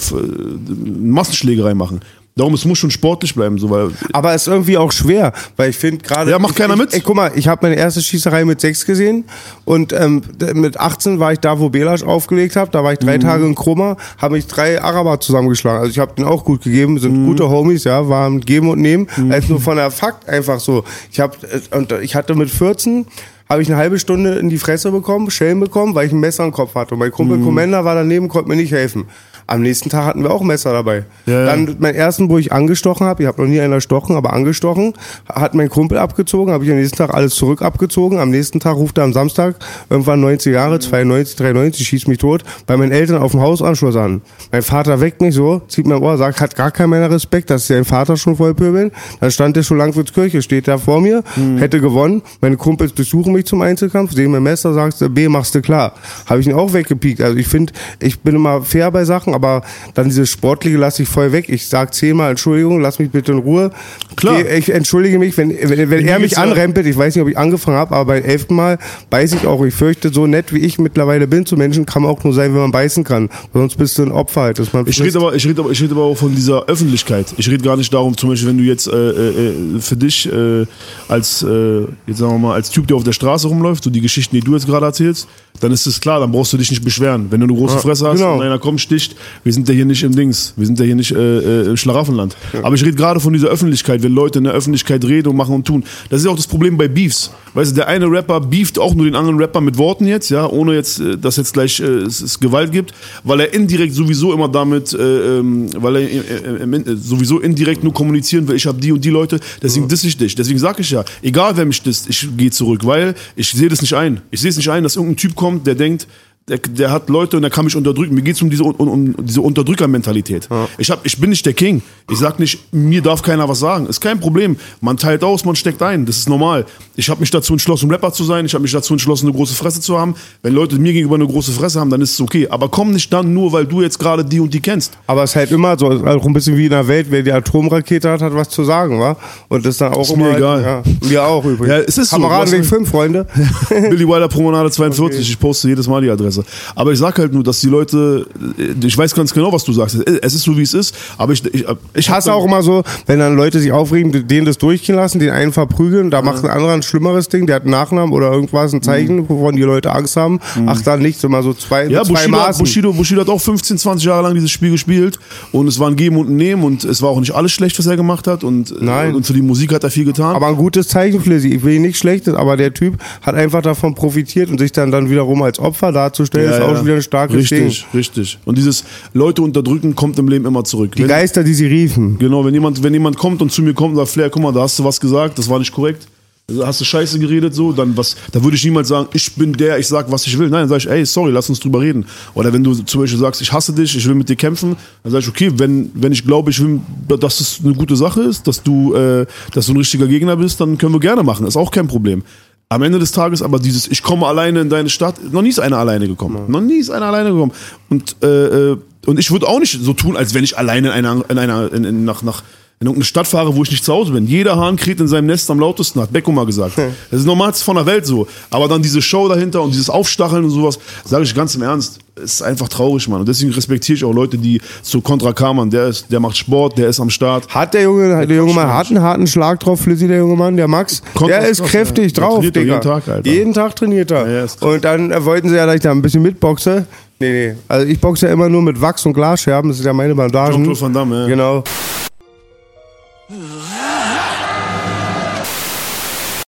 [1.00, 2.02] Massenschlägerei machen.
[2.40, 5.70] Darum, es muss schon sportlich bleiben, so, weil Aber es ist irgendwie auch schwer, weil
[5.70, 6.32] ich finde gerade.
[6.32, 6.94] Ja, macht keiner ich, mit.
[6.94, 9.26] Ey, guck mal, ich habe meine erste Schießerei mit sechs gesehen
[9.66, 10.22] und ähm,
[10.54, 12.74] mit 18 war ich da, wo Belasch aufgelegt hat.
[12.74, 13.22] Da war ich drei Mhm.
[13.22, 15.80] Tage in Chroma, habe ich drei Araber zusammengeschlagen.
[15.82, 17.26] Also ich habe den auch gut gegeben, sind Mhm.
[17.28, 19.08] gute Homies, ja, waren geben und nehmen.
[19.30, 20.84] Als nur von der Fakt einfach so.
[21.12, 21.36] Ich habe
[21.72, 23.06] und ich hatte mit 14
[23.50, 26.46] habe ich eine halbe Stunde in die Fresse bekommen, Schellen bekommen, weil ich ein Messer
[26.46, 26.94] im Kopf hatte.
[26.94, 27.46] Und mein Kumpel Mhm.
[27.46, 29.06] Commander war daneben, konnte mir nicht helfen.
[29.50, 31.06] Am nächsten Tag hatten wir auch ein Messer dabei.
[31.26, 31.46] Ja, ja.
[31.46, 34.94] Dann meinen ersten, wo ich angestochen habe, ich habe noch nie einer erstochen, aber angestochen,
[35.28, 38.20] hat mein Kumpel abgezogen, habe ich am nächsten Tag alles zurück abgezogen.
[38.20, 39.56] Am nächsten Tag ruft er am Samstag,
[39.90, 44.22] irgendwann 90 Jahre, 92, 93, schießt mich tot, bei meinen Eltern auf dem Hausanschluss an.
[44.52, 47.68] Mein Vater weckt mich so, zieht mein Ohr, sagt, hat gar kein Männer Respekt, dass
[47.68, 48.92] sein Vater schon voll pöbeln.
[49.20, 51.24] Dann stand der schon Langwitzkirche, steht da vor mir,
[51.58, 52.22] hätte gewonnen.
[52.42, 55.94] Meine Kumpels besuchen mich zum Einzelkampf, sehen mein Messer, sagst du, B, machst du klar.
[56.28, 57.22] Habe ich ihn auch weggepiekt.
[57.22, 61.10] Also ich finde, ich bin immer fair bei Sachen, aber dann dieses Sportliche lasse ich
[61.10, 61.50] voll weg.
[61.50, 63.72] Ich sag zehnmal Entschuldigung, lass mich bitte in Ruhe.
[64.16, 64.46] Klar.
[64.46, 67.78] Ich entschuldige mich, wenn, wenn, wenn er mich anrempelt, ich weiß nicht, ob ich angefangen
[67.78, 68.78] habe, aber beim elften Mal
[69.10, 69.64] beiß ich auch.
[69.64, 72.54] Ich fürchte, so nett wie ich mittlerweile bin zu Menschen, kann man auch nur sein,
[72.54, 73.30] wenn man beißen kann.
[73.54, 74.60] Sonst bist du ein Opfer halt.
[74.60, 77.28] Dass man Ich rede aber, ich rede aber, ich rede aber auch von dieser Öffentlichkeit.
[77.38, 80.32] Ich rede gar nicht darum, zum Beispiel, wenn du jetzt äh, äh, äh, für dich
[80.32, 80.66] äh,
[81.08, 84.02] als, äh, jetzt sagen wir mal, als Typ, der auf der Straße rumläuft, so die
[84.02, 85.28] Geschichten, die du jetzt gerade erzählst,
[85.60, 87.28] dann ist es klar, dann brauchst du dich nicht beschweren.
[87.30, 88.36] Wenn du eine große Fresse hast genau.
[88.36, 90.96] und einer kommt, sticht, wir sind ja hier nicht im Dings, wir sind ja hier
[90.96, 92.36] nicht äh, äh, im Schlaraffenland.
[92.64, 95.56] Aber ich rede gerade von dieser Öffentlichkeit, wenn Leute in der Öffentlichkeit reden und machen
[95.56, 95.84] und tun.
[96.10, 97.32] Das ist auch das Problem bei Beefs.
[97.54, 100.48] Weißt du, der eine Rapper beeft auch nur den anderen Rapper mit Worten jetzt, ja,
[100.48, 104.34] ohne jetzt, äh, dass jetzt gleich äh, es, es Gewalt gibt, weil er indirekt sowieso
[104.34, 108.80] immer damit, äh, ähm, weil er äh, äh, sowieso indirekt nur kommunizieren will, ich habe
[108.80, 110.36] die und die Leute, deswegen diss ich dich.
[110.36, 113.82] Deswegen sage ich ja, egal wer mich disst, ich gehe zurück, weil ich sehe das
[113.82, 114.22] nicht ein.
[114.32, 116.08] Ich sehe es nicht ein, dass irgendein Typ kommt, der denkt,
[116.48, 118.16] der, der hat Leute und der kann mich unterdrücken.
[118.16, 120.50] Mir geht es um diese, um, um diese Unterdrückermentalität.
[120.80, 121.82] Ich, hab, ich bin nicht der King.
[122.10, 123.86] Ich sag nicht, mir darf keiner was sagen.
[123.86, 124.58] Ist kein Problem.
[124.82, 126.08] Man teilt aus, man steckt ein.
[126.08, 126.66] Das ist normal.
[126.96, 128.46] Ich habe mich dazu entschlossen, Rapper zu sein.
[128.48, 130.16] Ich habe mich dazu entschlossen, eine große Fresse zu haben.
[130.42, 132.48] Wenn Leute mir gegenüber eine große Fresse haben, dann ist es okay.
[132.50, 134.94] Aber komm nicht dann nur, weil du jetzt gerade die und die kennst.
[135.06, 137.32] Aber es ist halt immer so, auch ein bisschen wie in der Welt, wer die
[137.32, 139.16] Atomrakete hat, hat was zu sagen, wa?
[139.50, 140.30] Und das ist dann auch Ist immer.
[140.32, 140.62] mir egal.
[140.64, 141.68] Ja, mir auch übrigens.
[141.68, 142.16] Ja, es ist so.
[142.16, 143.28] Kameraden Du wegen hast- fünf, Freunde.
[143.70, 145.20] Billy Wilder Promenade 42.
[145.30, 146.29] Ich poste jedes Mal die Adresse.
[146.76, 148.26] Aber ich sag halt nur, dass die Leute,
[148.58, 149.96] äh, ich weiß ganz genau, was du sagst.
[150.22, 150.96] Es ist so, wie es ist.
[151.18, 154.58] Aber ich, ich, Ich hasse auch immer so, wenn dann Leute sich aufregen, denen das
[154.58, 157.72] durchgehen lassen, den einen verprügeln, da macht ein anderer ein schlimmeres Ding, der hat einen
[157.72, 160.40] Nachnamen oder irgendwas, ein Zeichen, wovon die Leute Angst haben.
[160.66, 162.60] Ach, dann nichts, immer so zwei, Ja, zwei Bushido, Maßen.
[162.64, 165.20] Bushido, Bushido hat auch 15, 20 Jahre lang dieses Spiel gespielt
[165.52, 167.78] und es war ein Geben und ein Nehmen und es war auch nicht alles schlecht,
[167.80, 169.16] was er gemacht hat und, äh, Nein.
[169.16, 170.36] und für die Musik hat er viel getan.
[170.36, 171.54] Aber ein gutes Zeichen für sie.
[171.56, 175.10] Ich will nicht schlechtes, aber der Typ hat einfach davon profitiert und sich dann dann
[175.10, 178.00] wiederum als Opfer darzustellen, ist auch schon wieder ein starkes Richtig, Ding.
[178.00, 178.38] richtig.
[178.46, 180.96] Und dieses Leute unterdrücken kommt im Leben immer zurück.
[180.96, 182.18] Die Wenn- Geister, die sie riefen.
[182.20, 184.52] Genau, wenn jemand, wenn jemand kommt und zu mir kommt und sagt, Flair, guck mal,
[184.54, 186.08] da hast du was gesagt, das war nicht korrekt.
[186.48, 189.54] Also Hast du Scheiße geredet so, dann was, da würde ich niemals sagen, ich bin
[189.54, 190.50] der, ich sag, was ich will.
[190.50, 192.06] Nein, dann sage ich, ey, sorry, lass uns drüber reden.
[192.34, 195.12] Oder wenn du zum Beispiel sagst, ich hasse dich, ich will mit dir kämpfen, dann
[195.12, 196.80] sage ich, okay, wenn, wenn ich glaube, ich will,
[197.20, 200.60] dass es eine gute Sache ist, dass du, äh, dass du ein richtiger Gegner bist,
[200.60, 202.24] dann können wir gerne machen, ist auch kein Problem.
[202.72, 205.60] Am Ende des Tages aber dieses, ich komme alleine in deine Stadt, noch nie ist
[205.60, 206.52] einer alleine gekommen.
[206.52, 207.52] Noch nie ist einer alleine gekommen.
[207.90, 208.78] Und, äh, äh,
[209.08, 211.74] und ich würde auch nicht so tun, als wenn ich alleine in einer, in einer,
[211.74, 212.44] in, in, nach, nach,
[212.82, 214.26] in irgendeine Stadt fahre, wo ich nicht zu Hause bin.
[214.26, 216.78] Jeder Hahn kräht in seinem Nest am lautesten, hat Becko mal gesagt.
[216.78, 218.26] Das ist normalste von der Welt so.
[218.50, 222.00] Aber dann diese Show dahinter und dieses Aufstacheln und sowas, sage ich ganz im Ernst,
[222.16, 223.20] ist einfach traurig, Mann.
[223.20, 225.70] Und deswegen respektiere ich auch Leute, die so kontra kamen.
[225.70, 227.50] Der ist, der macht Sport, der ist am Start.
[227.50, 230.56] Hat der Junge, der junge Mann, hat einen harten Schlag drauf, Flizzy, der junge Mann,
[230.56, 231.02] der Max.
[231.16, 232.22] Kommt der ist drauf, kräftig ja.
[232.22, 232.62] Der drauf, Digga.
[232.62, 233.30] jeden Tag, Alter.
[233.30, 234.30] Jeden Tag trainiert er.
[234.30, 234.56] Ja, krass.
[234.62, 236.86] und dann äh, wollten sie ja, dass ich da ein bisschen mitboxe.
[237.20, 237.56] Nee, nee.
[237.68, 240.54] Also ich boxe ja immer nur mit Wachs und Glasscherben, das ist ja meine Bandagen.
[240.54, 241.28] Jean-Claude Van Damme, ja.
[241.28, 241.64] Genau.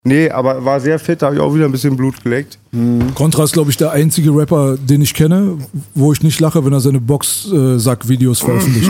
[0.03, 2.59] Nee, aber war sehr fit, da habe ich auch wieder ein bisschen Blut geleckt.
[3.15, 5.57] Contra ist, glaube ich, der einzige Rapper, den ich kenne,
[5.93, 8.89] wo ich nicht lache, wenn er seine Boxsack-Videos veröffentlicht.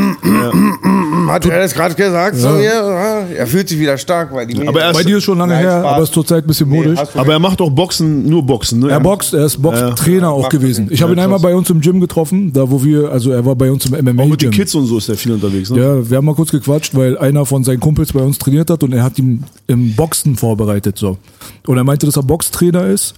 [1.27, 2.35] Hat er das gerade gesagt?
[2.37, 5.23] So, ja, er fühlt sich wieder stark, weil die Aber er Bei ist- dir ist
[5.23, 5.93] schon lange Nein, her, Spaß.
[5.93, 6.99] aber ist zurzeit ein bisschen modisch.
[7.13, 8.89] du Aber er macht auch Boxen, nur Boxen, ne?
[8.91, 10.87] er boxt, er ist Boxtrainer auch Macht gewesen.
[10.89, 13.45] Ich habe ihn Ja, einmal bei uns im Gym getroffen, da wo wir, also er
[13.45, 14.51] war bei uns im Auch mit den.
[14.51, 15.79] Kids und so ist er viel unterwegs, ne?
[15.79, 18.83] Ja, wir haben mal kurz gequatscht, weil einer von seinen Kumpels bei uns trainiert hat
[18.83, 21.17] und er hat ihn im Boxen vorbereitet so.
[21.65, 23.15] Und er meinte, dass er Boxtrainer ist.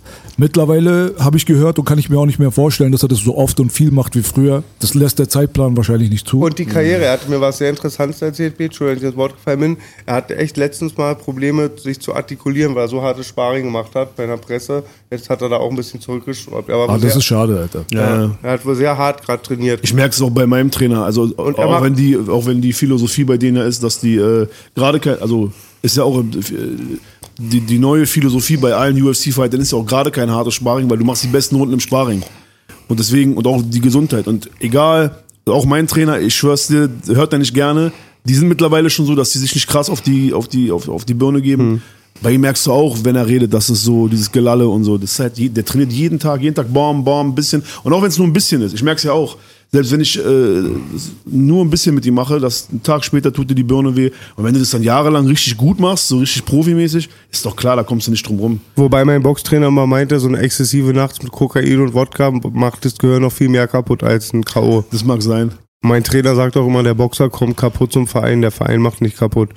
[0.58, 3.20] Mittlerweile habe ich gehört und kann ich mir auch nicht mehr vorstellen, dass er das
[3.20, 4.63] so oft und viel macht wie früher.
[4.80, 6.39] Das lässt der Zeitplan wahrscheinlich nicht zu.
[6.39, 9.17] Und die Karriere, er hat mir was sehr Interessantes erzählt, Pete, Entschuldigung, dass ich das
[9.17, 9.78] Wort gefallen bin.
[10.08, 13.93] Er hatte echt letztens mal Probleme, sich zu artikulieren, weil er so hartes Sparring gemacht
[13.93, 14.82] hat bei einer Presse.
[15.12, 16.72] Jetzt hat er da auch ein bisschen zurückgeschraubt.
[16.72, 17.86] Ah, das sehr, ist schade, Alter.
[17.91, 18.36] Ja.
[18.41, 19.82] er hat wohl sehr hart gerade trainiert.
[19.84, 21.06] Ich merke es auch bei meinem Trainer.
[21.06, 24.15] Also Und auch wenn die, auch wenn die Philosophie bei denen ja ist, dass die
[24.15, 25.52] äh, gerade kein, also
[25.84, 26.24] ist ja auch äh,
[27.39, 30.97] die, die neue Philosophie bei allen UFC-Fightern ist ja auch gerade kein hartes Sparring, weil
[30.97, 32.23] du machst die besten Runden im Sparring.
[32.88, 34.28] Und deswegen, und auch die Gesundheit.
[34.28, 37.91] Und egal, auch mein Trainer, ich schwör's dir, hört er nicht gerne.
[38.26, 40.89] Die sind mittlerweile schon so, dass sie sich nicht krass auf die, auf die, auf,
[40.89, 41.82] auf die Birne geben.
[42.21, 44.97] Bei ihm merkst du auch, wenn er redet, dass es so dieses Gelalle und so.
[44.97, 47.63] Das halt, der trainiert jeden Tag, jeden Tag Bam, ein bisschen.
[47.84, 49.38] Und auch wenn es nur ein bisschen ist, ich merke es ja auch.
[49.78, 50.63] Selbst wenn ich äh,
[51.28, 54.10] nur ein bisschen mit ihm mache, dass einen Tag später tut dir die Birne weh.
[54.36, 57.76] Und wenn du das dann jahrelang richtig gut machst, so richtig profimäßig, ist doch klar,
[57.76, 58.60] da kommst du nicht drum rum.
[58.76, 62.98] Wobei mein Boxtrainer mal meinte, so eine exzessive Nacht mit Kokain und Wodka macht das
[62.98, 64.84] Gehirn noch viel mehr kaputt als ein K.O.
[64.90, 65.52] Das mag sein.
[65.84, 69.16] Mein Trainer sagt auch immer, der Boxer kommt kaputt zum Verein, der Verein macht nicht
[69.16, 69.50] kaputt.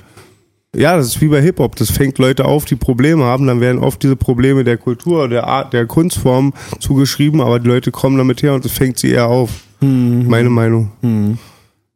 [0.74, 1.74] Ja, das ist wie bei Hip-Hop.
[1.76, 3.46] Das fängt Leute auf, die Probleme haben.
[3.46, 7.90] Dann werden oft diese Probleme der Kultur, der Art, der Kunstform zugeschrieben, aber die Leute
[7.90, 9.50] kommen damit her und das fängt sie eher auf.
[9.80, 10.92] Meine Meinung.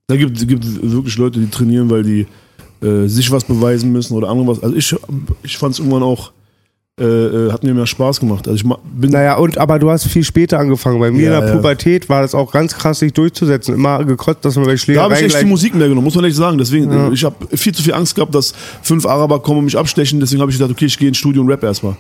[0.07, 2.27] Da gibt es wirklich Leute, die trainieren, weil die
[2.85, 4.63] äh, sich was beweisen müssen oder andere was.
[4.63, 4.95] Also ich,
[5.43, 6.33] ich fand es irgendwann auch,
[7.01, 8.47] äh, äh, hat mir mehr Spaß gemacht.
[8.47, 11.01] Also ich bin Naja, und aber du hast viel später angefangen.
[11.01, 11.57] Bei mir Ja, in der ja.
[11.57, 13.75] Pubertät war das auch ganz krass, sich durchzusetzen.
[13.75, 16.15] Immer gekotzt, dass man bei Da Schlägereien habe ich echt die Musik mehr genommen, muss
[16.15, 16.57] man echt sagen.
[16.57, 19.77] Deswegen, äh, ich habe viel zu viel Angst gehabt, dass fünf Araber kommen und mich
[19.77, 20.21] abstechen.
[20.21, 21.97] Deswegen habe ich gedacht, okay, ich gehe ins Studio und rap erstmal.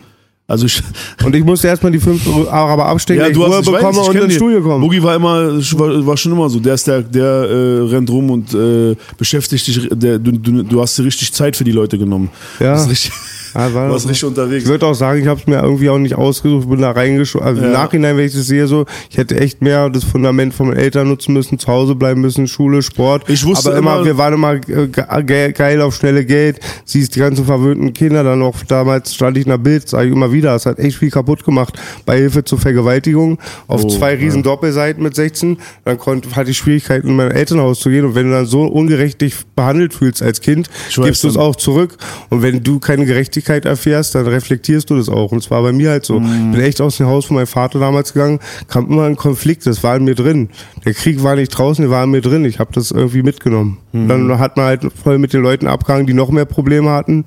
[0.46, 0.82] Also ich,
[1.24, 4.08] Und ich musste erstmal die fünf Araber abstecken, ja, du Ruhe hast, weiß, bekomme ich
[4.10, 4.34] und ins die.
[4.34, 4.78] Studio komme.
[4.78, 6.60] Boogie war immer, war, war schon immer so.
[6.60, 9.88] Der ist der, der äh, rennt rum und äh, beschäftigt dich.
[9.90, 12.28] Der, du, du, du hast dir richtig Zeit für die Leute genommen.
[12.60, 12.74] Ja.
[12.74, 13.12] Du bist richtig,
[13.54, 14.64] Ja, war warst richtig unterwegs.
[14.64, 17.46] Ich würde auch sagen, ich habe es mir irgendwie auch nicht ausgesucht, bin da reingeschoben.
[17.46, 17.72] Also im Ja.
[17.78, 21.08] Nachhinein, wenn ich das sehe, so, ich hätte echt mehr das Fundament von meinen Eltern
[21.08, 23.28] nutzen müssen, zu Hause bleiben müssen, Schule, Sport.
[23.28, 26.58] Ich wusste Aber immer, immer- wir waren immer äh, ge- ge- geil auf schnelle Geld.
[26.84, 30.12] Siehst die ganzen verwöhnten Kinder, dann noch damals stand ich in der Bild, sage ich
[30.12, 31.74] immer wieder, es hat echt viel kaputt gemacht.
[32.06, 33.38] Bei Hilfe zur Vergewaltigung
[33.68, 35.58] auf Oh, zwei riesen Doppelseiten mit 16.
[35.84, 38.04] Dann konnte, hatte ich Schwierigkeiten, in mein Elternhaus zu gehen.
[38.04, 41.36] Und wenn du dann so ungerecht dich behandelt fühlst als Kind, Ich gibst du es
[41.36, 41.96] auch zurück.
[42.30, 45.32] Und wenn du keine Gerechtigkeit erfährst, dann reflektierst du das auch.
[45.32, 46.20] Und es war bei mir halt so.
[46.20, 46.52] Mhm.
[46.52, 49.82] Bin echt aus dem Haus von meinem Vater damals gegangen, kam immer ein Konflikt, das
[49.82, 50.48] war in mir drin.
[50.84, 52.44] Der Krieg war nicht draußen, der war in mir drin.
[52.44, 53.78] Ich habe das irgendwie mitgenommen.
[53.92, 54.08] Mhm.
[54.08, 57.24] Dann hat man halt voll mit den Leuten abgehangen, die noch mehr Probleme hatten.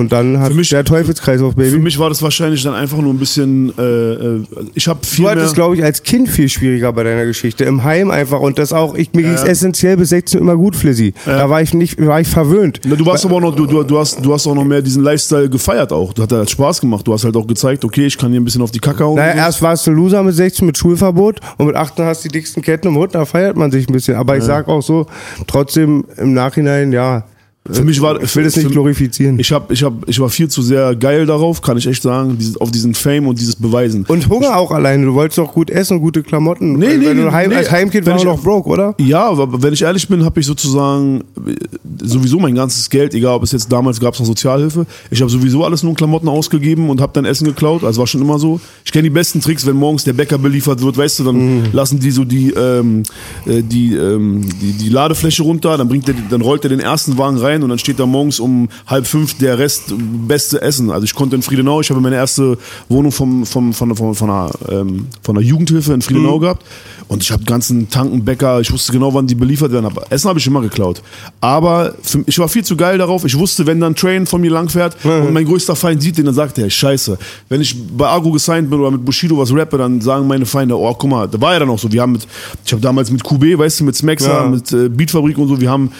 [0.00, 1.70] Und dann hat Für mich- der Teufelskreislauf, Baby.
[1.70, 3.72] Für mich war das wahrscheinlich dann einfach nur ein bisschen.
[3.78, 4.42] Äh, äh,
[4.74, 7.64] ich habe viel Du hattest, glaube ich, als Kind viel schwieriger bei deiner Geschichte.
[7.64, 8.40] Im Heim einfach.
[8.40, 11.12] Und das auch, ich, mir ging es essentiell bis 16 immer gut, Flizzy.
[11.26, 12.80] Da war ich nicht, war ich verwöhnt.
[12.86, 14.80] Na, du warst aber auch noch, du, du, du, hast, du hast auch noch mehr
[14.82, 16.12] diesen Lifestyle gefeiert auch.
[16.14, 17.06] Du hat halt Spaß gemacht.
[17.06, 19.16] Du hast halt auch gezeigt, okay, ich kann hier ein bisschen auf die Kacke hauen.
[19.16, 22.38] Naja, erst warst du Loser mit 16 mit Schulverbot und mit 18 hast du die
[22.38, 24.16] dicksten Ketten im Hund, da feiert man sich ein bisschen.
[24.16, 25.06] Aber ich sag auch so,
[25.46, 27.24] trotzdem im Nachhinein, ja.
[27.70, 29.38] Für mich war, Ich will es nicht glorifizieren.
[29.38, 32.38] Ich, hab, ich, hab, ich war viel zu sehr geil darauf, kann ich echt sagen,
[32.58, 34.06] auf diesen Fame und dieses Beweisen.
[34.08, 35.04] und Hunger auch alleine.
[35.04, 36.78] Du wolltest doch gut essen und gute Klamotten.
[36.78, 37.56] Nee, Wenn nee, du heim, nee.
[37.56, 38.94] als Heimkind Wenn war ich- du noch broke, oder?
[38.98, 41.54] Ja, aber wenn ich ehrlich bin, habe ich sozusagen äh,
[42.02, 45.30] sowieso mein ganzes Geld, egal ob es jetzt damals gab es noch Sozialhilfe, ich habe
[45.30, 47.84] sowieso alles nur in Klamotten ausgegeben und habe dann Essen geklaut.
[47.84, 48.58] Also war schon immer so.
[48.86, 52.00] Ich kenne die besten Tricks, wenn morgens der Bäcker beliefert wird, weißt du, dann lassen
[52.00, 53.02] die so die, ähm,
[53.44, 57.18] äh, die, ähm, die, die Ladefläche runter, dann bringt der, dann rollt er den ersten
[57.18, 59.92] Wagen rein und dann steht da morgens um halb fünf der Rest
[60.26, 60.90] beste Essen.
[60.90, 62.58] Also ich konnte in Friedenau, ich habe meine erste
[62.88, 66.64] Wohnung vom, vom, von, von, von, einer, ähm, von einer Jugendhilfe in Friedenau gehabt
[67.10, 69.84] und ich habe ganzen Tanken, Bäcker, ich wusste genau, wann die beliefert werden.
[69.84, 71.02] Aber Essen habe ich immer geklaut.
[71.40, 73.24] Aber für, ich war viel zu geil darauf.
[73.24, 76.26] Ich wusste, wenn dann ein Train von mir langfährt und mein größter Feind sieht den,
[76.26, 77.18] dann sagt er, scheiße.
[77.48, 80.78] Wenn ich bei Agro gesigned bin oder mit Bushido was rappe, dann sagen meine Feinde,
[80.78, 81.90] oh guck mal, da war ja dann auch so.
[81.90, 82.28] Wir haben mit,
[82.64, 84.48] ich habe damals mit QB, weißt du, mit Smaxa, Ja.
[84.48, 85.90] mit äh, Beatfabrik und so, wir haben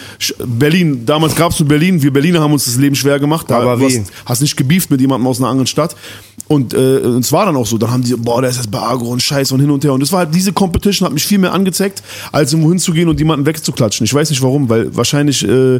[0.45, 3.47] Berlin, damals gab es nur Berlin, wir Berliner haben uns das Leben schwer gemacht.
[3.49, 3.99] Da, Aber du wie?
[3.99, 5.93] hast, hast nicht gebieft mit jemandem aus einer anderen Stadt.
[6.47, 7.77] Und äh, es war dann auch so.
[7.77, 9.93] Dann haben die, boah, der ist jetzt bei Agro und Scheiß und hin und her.
[9.93, 13.19] Und das war halt, diese Competition hat mich viel mehr angezeigt, als irgendwo hinzugehen und
[13.19, 14.05] jemanden wegzuklatschen.
[14.05, 15.79] Ich weiß nicht warum, weil wahrscheinlich äh,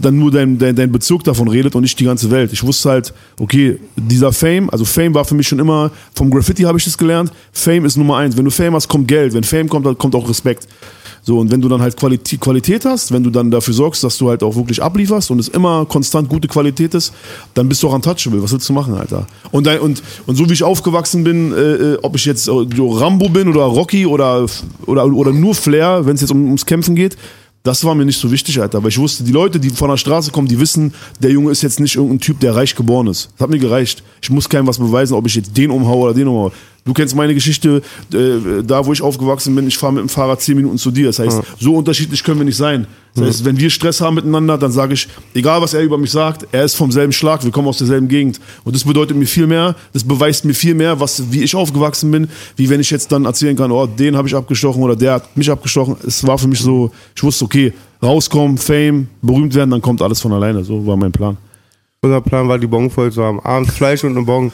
[0.00, 2.52] dann nur dein, dein, dein Bezirk davon redet und nicht die ganze Welt.
[2.52, 6.62] Ich wusste halt, okay, dieser Fame, also Fame war für mich schon immer, vom Graffiti
[6.62, 8.36] habe ich das gelernt, Fame ist Nummer eins.
[8.36, 9.34] Wenn du Fame hast, kommt Geld.
[9.34, 10.66] Wenn Fame kommt, dann kommt auch Respekt.
[11.28, 14.16] So, und wenn du dann halt Qualität, Qualität hast, wenn du dann dafür sorgst, dass
[14.16, 17.12] du halt auch wirklich ablieferst und es immer konstant gute Qualität ist,
[17.52, 18.42] dann bist du auch untouchable.
[18.42, 19.26] Was willst du machen, Alter?
[19.50, 23.28] Und, und, und so wie ich aufgewachsen bin, äh, äh, ob ich jetzt äh, Rambo
[23.28, 24.47] bin oder Rocky oder,
[24.86, 27.16] oder, oder nur Flair, wenn es jetzt um, ums Kämpfen geht,
[27.62, 28.82] das war mir nicht so wichtig, Alter.
[28.82, 31.62] Weil ich wusste, die Leute, die von der Straße kommen, die wissen, der Junge ist
[31.62, 33.30] jetzt nicht irgendein Typ, der reich geboren ist.
[33.32, 34.02] Das hat mir gereicht.
[34.22, 36.52] Ich muss keinem was beweisen, ob ich jetzt den umhaue oder den umhaue.
[36.84, 37.82] Du kennst meine Geschichte,
[38.14, 41.06] äh, da wo ich aufgewachsen bin, ich fahre mit dem Fahrrad 10 Minuten zu dir.
[41.06, 42.86] Das heißt, so unterschiedlich können wir nicht sein.
[43.14, 46.10] Das heißt, wenn wir Stress haben miteinander, dann sage ich, egal was er über mich
[46.10, 48.40] sagt, er ist vom selben Schlag, wir kommen aus derselben Gegend.
[48.64, 52.10] Und das bedeutet mir viel mehr, das beweist mir viel mehr, was, wie ich aufgewachsen
[52.10, 55.14] bin, wie wenn ich jetzt dann erzählen kann, oh, den habe ich abgestochen oder der
[55.14, 55.96] hat mich abgestochen.
[56.06, 60.20] Es war für mich so, ich wusste, okay, rauskommen, Fame, berühmt werden, dann kommt alles
[60.20, 60.64] von alleine.
[60.64, 61.36] So war mein Plan.
[62.00, 63.40] Unser Plan war, die Bon voll zu haben.
[63.40, 64.52] Abends Fleisch und eine Bon.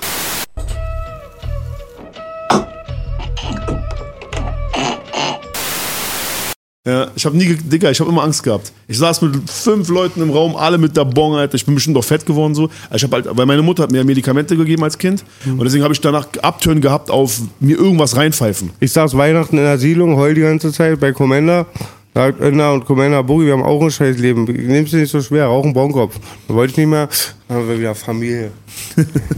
[6.87, 8.71] Ja, ich habe nie, Digga, ich habe immer Angst gehabt.
[8.87, 11.55] Ich saß mit fünf Leuten im Raum, alle mit der Bon, Alter.
[11.55, 12.69] Ich bin bestimmt auch fett geworden so.
[12.95, 15.95] Ich habe halt, weil meine Mutter hat mir Medikamente gegeben als Kind und deswegen habe
[15.95, 18.69] ich danach Abtönen gehabt auf mir irgendwas reinpfeifen.
[18.81, 21.65] Ich saß Weihnachten in der Siedlung, heul die ganze Zeit bei Commander.
[22.13, 24.45] Sagt Önder und Commander Boogie, wir haben auch ein scheiß Leben.
[24.45, 26.21] Nimm's dir nicht so schwer, rauch einen Bonkopf.
[26.47, 27.09] Da wollte ich nicht mehr,
[27.49, 28.53] dann haben wir wieder Familie.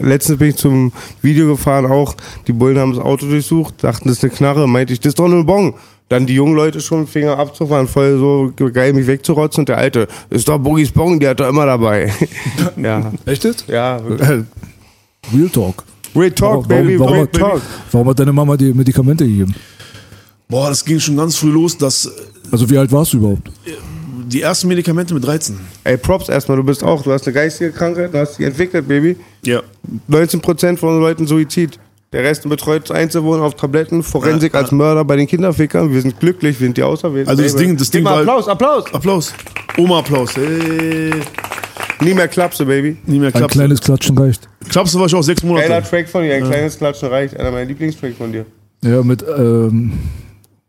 [0.00, 2.16] Letztens bin ich zum Video gefahren, auch
[2.48, 5.20] die Bullen haben das Auto durchsucht, dachten, das ist eine Knarre, meinte ich, das ist
[5.20, 5.74] doch nur ein Bon.
[6.14, 10.06] Dann die jungen Leute schon Finger abzufahren, voll so geil mich wegzurotzen und der Alte,
[10.30, 12.12] ist doch Boogies Bon, der hat er immer dabei.
[12.76, 13.10] ja.
[13.26, 13.66] Echt jetzt?
[13.66, 13.96] Ja.
[15.34, 15.82] Real Talk.
[16.14, 17.62] Real Talk, baby, warum, real hat, talk.
[17.90, 19.56] warum hat deine Mama dir Medikamente gegeben?
[20.48, 22.08] Boah, das ging schon ganz früh los, dass
[22.52, 23.50] Also wie alt warst du überhaupt?
[24.28, 25.58] die ersten Medikamente mit 13.
[25.82, 28.86] Ey, Props erstmal, du bist auch, du hast eine geistige Krankheit, du hast die entwickelt,
[28.86, 29.16] Baby.
[29.44, 29.62] Ja.
[30.08, 31.80] 19% von den Leuten Suizid.
[32.14, 35.92] Der Rest betreut Einzelwohnen auf Tabletten, Forensik Ja, als Mörder bei den Kinderfickern.
[35.92, 37.28] Wir sind glücklich, wir sind die Auserwählten.
[37.28, 37.56] Also das.
[37.56, 38.94] Ding- das Ding mal war- Applaus, Applaus.
[38.94, 39.34] Applaus.
[39.76, 40.36] Oma Applaus.
[40.36, 41.10] Hey.
[42.00, 42.98] Nie mehr Klapse, Baby.
[43.06, 43.54] Nie mehr Ein Klaps.
[43.54, 44.48] kleines Klatschen reicht.
[44.68, 45.88] Klaps war ich auch sechs Geiler Monate.
[45.90, 47.36] Track von dir, ein kleines Klatschen reicht.
[47.36, 48.46] Einer meiner Lieblingstracks von dir.
[48.84, 49.92] Ja, mit ähm,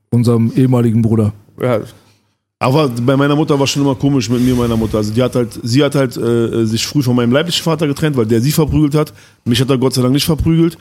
[0.09, 1.31] unserem ehemaligen Bruder.
[1.61, 1.79] Ja,
[2.65, 4.97] Aber bei meiner Mutter war schon immer komisch mit mir und meiner Mutter.
[4.97, 8.17] Also die hat halt, sie hat halt äh, sich früh von meinem leiblichen Vater getrennt,
[8.17, 9.13] weil der sie verprügelt hat.
[9.45, 10.75] Mich hat er Gott sei Dank nicht verprügelt.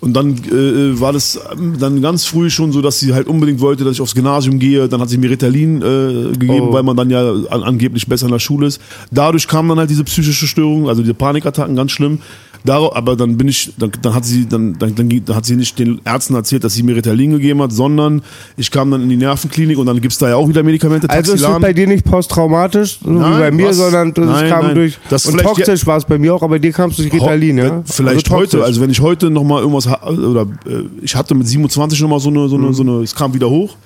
[0.00, 3.58] Und dann äh, war das ähm, dann ganz früh schon so, dass sie halt unbedingt
[3.60, 4.86] wollte, dass ich aufs Gymnasium gehe.
[4.88, 6.72] Dann hat sie mir Ritalin äh, gegeben, Oh.
[6.72, 8.80] weil man dann ja an, angeblich besser in der Schule ist.
[9.10, 12.20] Dadurch kam dann halt diese psychische Störung, also diese Panikattacken, ganz schlimm.
[12.66, 15.78] Darauf, aber dann bin ich, dann, dann hat sie, dann, dann, dann, hat sie nicht
[15.78, 18.22] den Ärzten erzählt, dass sie mir Ritalin gegeben hat, sondern
[18.56, 21.10] ich kam dann in die Nervenklinik und dann gibt's da ja auch wieder Medikamente.
[21.10, 21.60] Also ist es Taxilan.
[21.60, 23.76] bei dir nicht posttraumatisch, so wie Nein, bei mir, was?
[23.76, 24.74] sondern das Nein, kam nein.
[24.76, 24.98] durch.
[25.10, 27.58] Das und toxisch war es bei mir auch, aber bei dir kam es durch Ritalin,
[27.58, 27.82] ja?
[27.84, 32.00] Vielleicht Also heute, also wenn ich heute nochmal irgendwas, oder äh, ich hatte mit 27
[32.00, 32.64] nochmal so eine, so Mhm.
[32.64, 33.76] eine, so eine, es kam wieder hoch.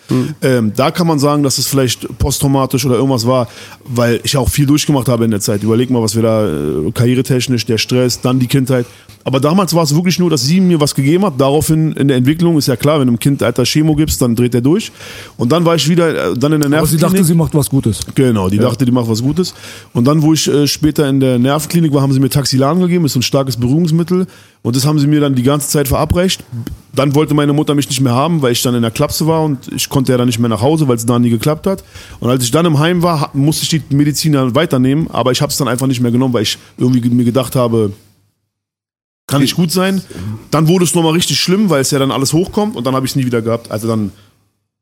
[0.41, 3.49] Ähm, da kann man sagen, dass es vielleicht posttraumatisch oder irgendwas war,
[3.87, 5.63] weil ich auch viel durchgemacht habe in der Zeit.
[5.63, 8.87] Überleg mal, was wir da, äh, karrieretechnisch, der Stress, dann die Kindheit.
[9.25, 11.35] Aber damals war es wirklich nur, dass sie mir was gegeben hat.
[11.39, 14.35] Daraufhin in der Entwicklung ist ja klar, wenn du einem Kind alter Chemo gibst, dann
[14.35, 14.91] dreht er durch.
[15.37, 17.01] Und dann war ich wieder, äh, dann in der Aber sie Nervenklinik.
[17.01, 18.01] dachte, sie macht was Gutes.
[18.15, 19.53] Genau, die dachte, die macht was Gutes.
[19.93, 23.05] Und dann, wo ich äh, später in der Nervenklinik war, haben sie mir Taxilan gegeben,
[23.05, 24.27] ist so ein starkes Beruhigungsmittel.
[24.63, 26.43] Und das haben sie mir dann die ganze Zeit verabreicht.
[26.95, 29.45] Dann wollte meine Mutter mich nicht mehr haben, weil ich dann in der Klapse war
[29.45, 31.85] und ich konnte ja dann nicht mehr nach Hause, weil es da nie geklappt hat.
[32.21, 35.43] Und als ich dann im Heim war, musste ich die Medizin dann weiternehmen, aber ich
[35.43, 37.93] habe es dann einfach nicht mehr genommen, weil ich irgendwie mir gedacht habe,
[39.29, 40.03] kann nicht gut sein.
[40.51, 43.07] Dann wurde es nochmal richtig schlimm, weil es ja dann alles hochkommt und dann habe
[43.07, 43.71] ich es nie wieder gehabt.
[43.71, 44.11] Also dann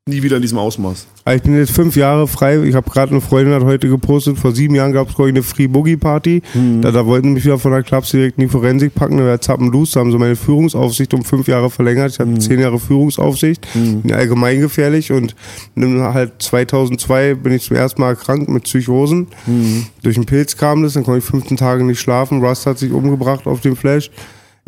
[0.09, 1.09] nie wieder in diesem Ausmaß.
[1.25, 2.63] Also Ich bin jetzt fünf Jahre frei.
[2.63, 4.39] Ich habe gerade eine Freundin hat heute gepostet.
[4.39, 6.43] Vor sieben Jahren gab es eine Free Boogie Party.
[6.55, 6.81] Mhm.
[6.81, 9.17] Da, da wollten mich wieder von der Klaps direkt in die Forensik packen.
[9.17, 9.91] Da war Zappenlos.
[9.91, 12.13] Da haben sie meine Führungsaufsicht um fünf Jahre verlängert.
[12.13, 12.39] Ich hatte Mhm.
[12.41, 13.67] zehn Jahre Führungsaufsicht.
[13.75, 15.11] Bin allgemein gefährlich.
[15.11, 15.35] Und
[15.75, 19.27] dann halt 2002 bin ich zum ersten Mal erkrankt mit Psychosen.
[19.47, 19.87] Mhm.
[20.05, 20.93] Durch einen Pilz kam das.
[20.93, 22.45] Dann konnte ich 15 Tage nicht schlafen.
[22.45, 24.13] Rust hat sich umgebracht auf dem Flash.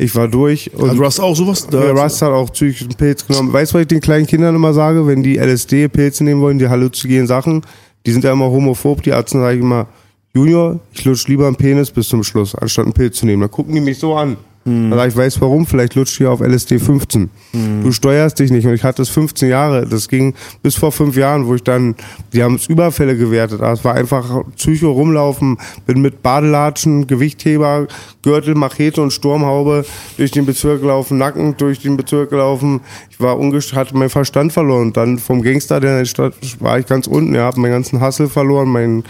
[0.01, 0.73] Ich war durch.
[0.73, 1.67] Und Also du hast auch sowas?
[1.67, 3.51] Da- Rust hat auch psychischen Pilz genommen.
[3.51, 6.69] Weißt du, was ich den kleinen Kindern immer sage, wenn die LSD-Pilze nehmen wollen, die
[6.69, 7.61] halluzinogenen Sachen,
[8.05, 9.87] die sind ja immer homophob, die Ärzte sage ich immer,
[10.33, 13.41] Junior, ich lutsch lieber einen Penis bis zum Schluss, anstatt einen Pilz zu nehmen.
[13.41, 14.37] Dann gucken die mich so an.
[14.65, 17.29] Dann sag ich, weiß warum, vielleicht lutscht hier auf LSD 15.
[17.81, 19.87] Du steuerst dich nicht und ich hatte es 15 Jahre.
[19.87, 21.95] Das ging bis vor fünf Jahren, wo ich dann,
[22.33, 23.61] die haben es Überfälle gewertet.
[23.61, 27.87] Aber es war einfach Psycho rumlaufen, bin mit Badelatschen, Gewichtheber,
[28.21, 29.85] Gürtel, Machete und Sturmhaube
[30.17, 32.81] durch den Bezirk gelaufen, Nacken durch den Bezirk gelaufen.
[33.09, 34.93] Ich war ungest hatte meinen Verstand verloren.
[34.93, 38.01] Dann vom Gangster, der in der Stadt war ich ganz unten, ja, habe meinen ganzen
[38.01, 39.03] Hassel verloren, meinen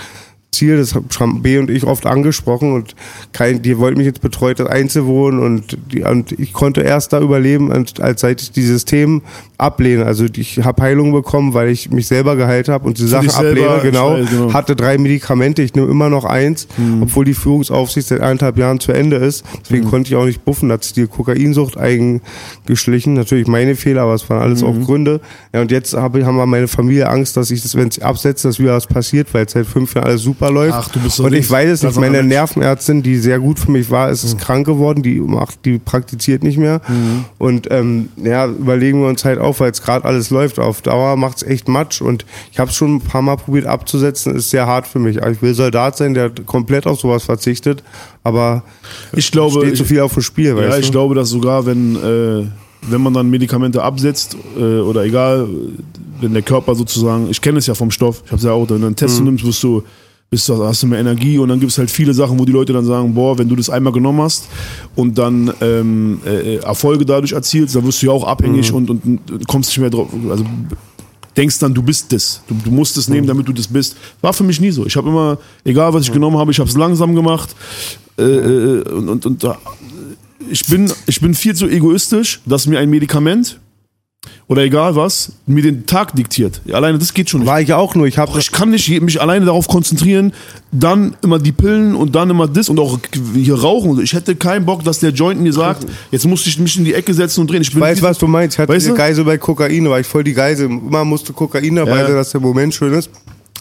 [0.51, 2.95] Ziel, das haben B und ich oft angesprochen und
[3.33, 7.21] kein, die wollten mich jetzt betreut das Einzelwohnen und, die, und ich konnte erst da
[7.21, 9.21] überleben, und als seit ich dieses System
[9.59, 10.05] ablehne.
[10.05, 13.79] Also ich habe Heilung bekommen, weil ich mich selber geheilt habe und die Sachen ablehne,
[13.83, 14.53] genau, genau.
[14.53, 16.67] Hatte drei Medikamente, ich nehme immer noch eins,
[17.01, 19.43] obwohl die Führungsaufsicht seit eineinhalb Jahren zu Ende ist.
[19.61, 23.13] Deswegen konnte ich auch nicht buffen, da hat sich die Kokainsucht eingeschlichen.
[23.13, 25.21] Natürlich meine Fehler, aber es waren alles auch Gründe.
[25.53, 28.47] Ja, und jetzt habe, haben wir meine Familie Angst, dass ich das, wenn es absetze,
[28.47, 30.73] dass wieder was passiert, weil seit fünf Jahren alles super läuft.
[30.73, 31.95] Ach, du bist so und ich weiß es nicht.
[31.99, 32.23] Meine.
[32.23, 35.03] Nervenärztin, die sehr gut für mich war, ist, ist krank geworden.
[35.03, 36.79] Die macht, die praktiziert nicht mehr.
[37.37, 40.57] Und ähm, ja, überlegen wir uns halt auch, weil es gerade alles läuft.
[40.59, 42.01] Auf Dauer macht es echt Matsch.
[42.01, 44.35] Und ich habe es schon ein paar Mal probiert abzusetzen.
[44.35, 45.21] Ist sehr hart für mich.
[45.21, 47.83] Aber ich will Soldat sein, der komplett auf sowas verzichtet.
[48.23, 48.63] Aber
[49.13, 50.55] Ich glaube, steht so viel auf dem Spiel.
[50.57, 50.91] Ja, ich du?
[50.91, 52.47] glaube, dass sogar wenn, äh,
[52.89, 55.47] wenn man dann Medikamente absetzt äh, oder egal,
[56.21, 58.69] wenn der Körper sozusagen, ich kenne es ja vom Stoff, ich habe es ja auch,
[58.69, 59.25] wenn du einen Test Mhm.
[59.25, 59.83] nimmst, wirst du,
[60.29, 62.51] bist du, hast du mehr Energie und dann gibt es halt viele Sachen, wo die
[62.51, 64.47] Leute dann sagen, boah, wenn du das einmal genommen hast
[64.95, 68.29] und dann ähm, äh, Erfolge dadurch erzielst, dann wirst du ja auch Mhm.
[68.29, 70.45] abhängig und, und, und kommst nicht mehr drauf, also
[71.35, 72.41] denkst dann, du bist das.
[72.47, 73.95] Du, du musst es nehmen, damit du das bist.
[74.21, 74.85] War für mich nie so.
[74.85, 77.55] Ich habe immer, egal was ich genommen habe, ich habe es langsam gemacht.
[78.17, 79.57] Äh, äh, und, und, und da-
[80.51, 83.59] ich bin, ich bin viel zu egoistisch, dass mir ein Medikament
[84.49, 86.61] oder egal was, mir den Tag diktiert.
[86.71, 87.47] Alleine das geht schon nicht.
[87.49, 88.07] War ich auch nur.
[88.07, 90.33] Ich habe Ich kann nicht mich alleine darauf konzentrieren,
[90.71, 92.97] dann immer die Pillen und dann immer das und auch
[93.35, 94.01] hier rauchen.
[94.01, 96.95] Ich hätte keinen Bock, dass der Joint mir sagt, jetzt muss ich mich in die
[96.95, 97.61] Ecke setzen und drehen.
[97.61, 98.55] Ich du, was du meinst?
[98.55, 98.95] Ich hatte Weißt du?
[98.95, 100.65] Geisel bei Kokain, war ich voll die Geisel.
[100.65, 102.07] Immer musste Kokain dabei Ja.
[102.07, 103.09] sein, dass der Moment schön ist.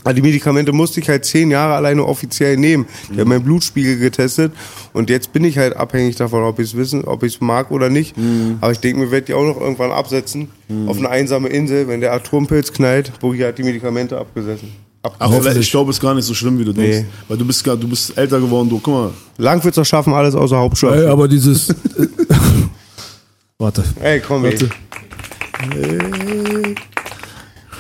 [0.05, 2.87] Aber die Medikamente musste ich halt zehn Jahre alleine offiziell nehmen.
[3.09, 3.21] Die Mhm.
[3.21, 4.53] haben meinen Blutspiegel getestet
[4.93, 7.71] und jetzt bin ich halt abhängig davon, ob ich es wissen, ob ich es mag
[7.71, 8.17] oder nicht.
[8.17, 8.59] Mhm.
[8.61, 10.49] Aber ich denke, mir werde die auch noch irgendwann absetzen
[10.87, 14.71] auf eine einsame Insel, wenn der Atompilz knallt, wo hier hat die Medikamente abgesessen.
[15.03, 15.43] Aber abgesetzt.
[15.43, 16.99] vielleicht- ich glaube, es ist gar nicht so schlimm, wie du denkst.
[16.99, 17.07] Nee.
[17.29, 19.11] Weil du bist, du bist älter geworden, du, guck mal.
[19.39, 21.05] Lang wird's doch schaffen, alles außer Hauptschule.
[21.05, 21.69] Ey, aber dieses.
[23.59, 23.83] Warte.
[24.01, 24.53] Ey, komm, ey.
[24.53, 24.69] Warte.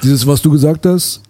[0.02, 1.20] Dieses, was du gesagt hast,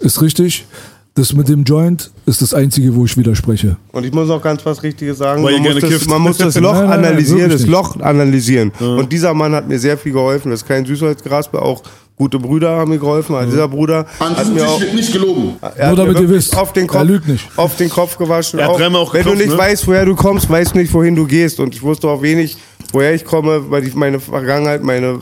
[0.00, 0.66] ist richtig.
[1.14, 3.76] Das mit dem Joint ist das Einzige, wo ich widerspreche.
[3.90, 5.42] Und ich muss auch ganz was Richtiges sagen.
[5.42, 7.66] Weil man, muss das, man muss das Loch Nein, nein, analysieren, das.
[7.66, 8.70] Loch analysieren.
[8.78, 10.52] Und dieser Mann hat mir sehr viel geholfen.
[10.52, 11.82] Das ist kein Süßholzgrasper, auch
[12.14, 13.34] gute Brüder haben mir geholfen.
[13.34, 15.56] Aber dieser Bruder An hat mir auch wird nicht gelogen.
[15.60, 17.48] er hat Nur mir damit ihr wisst, auf den er Kopf, lügt nicht.
[17.56, 18.60] auf den Kopf gewaschen.
[18.60, 19.58] Er Auch, auch wenn du nicht ne?
[19.58, 21.58] weißt, woher du kommst, weißt du nicht, wohin du gehst.
[21.58, 22.56] Und ich wusste auch wenig,
[22.92, 25.18] woher ich komme, weil ich meine Vergangenheit, meine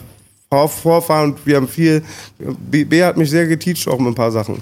[0.68, 2.02] Vorfahren, und wir haben viel.
[2.38, 4.56] B, hat mich sehr geteacht, auch mit ein paar Sachen.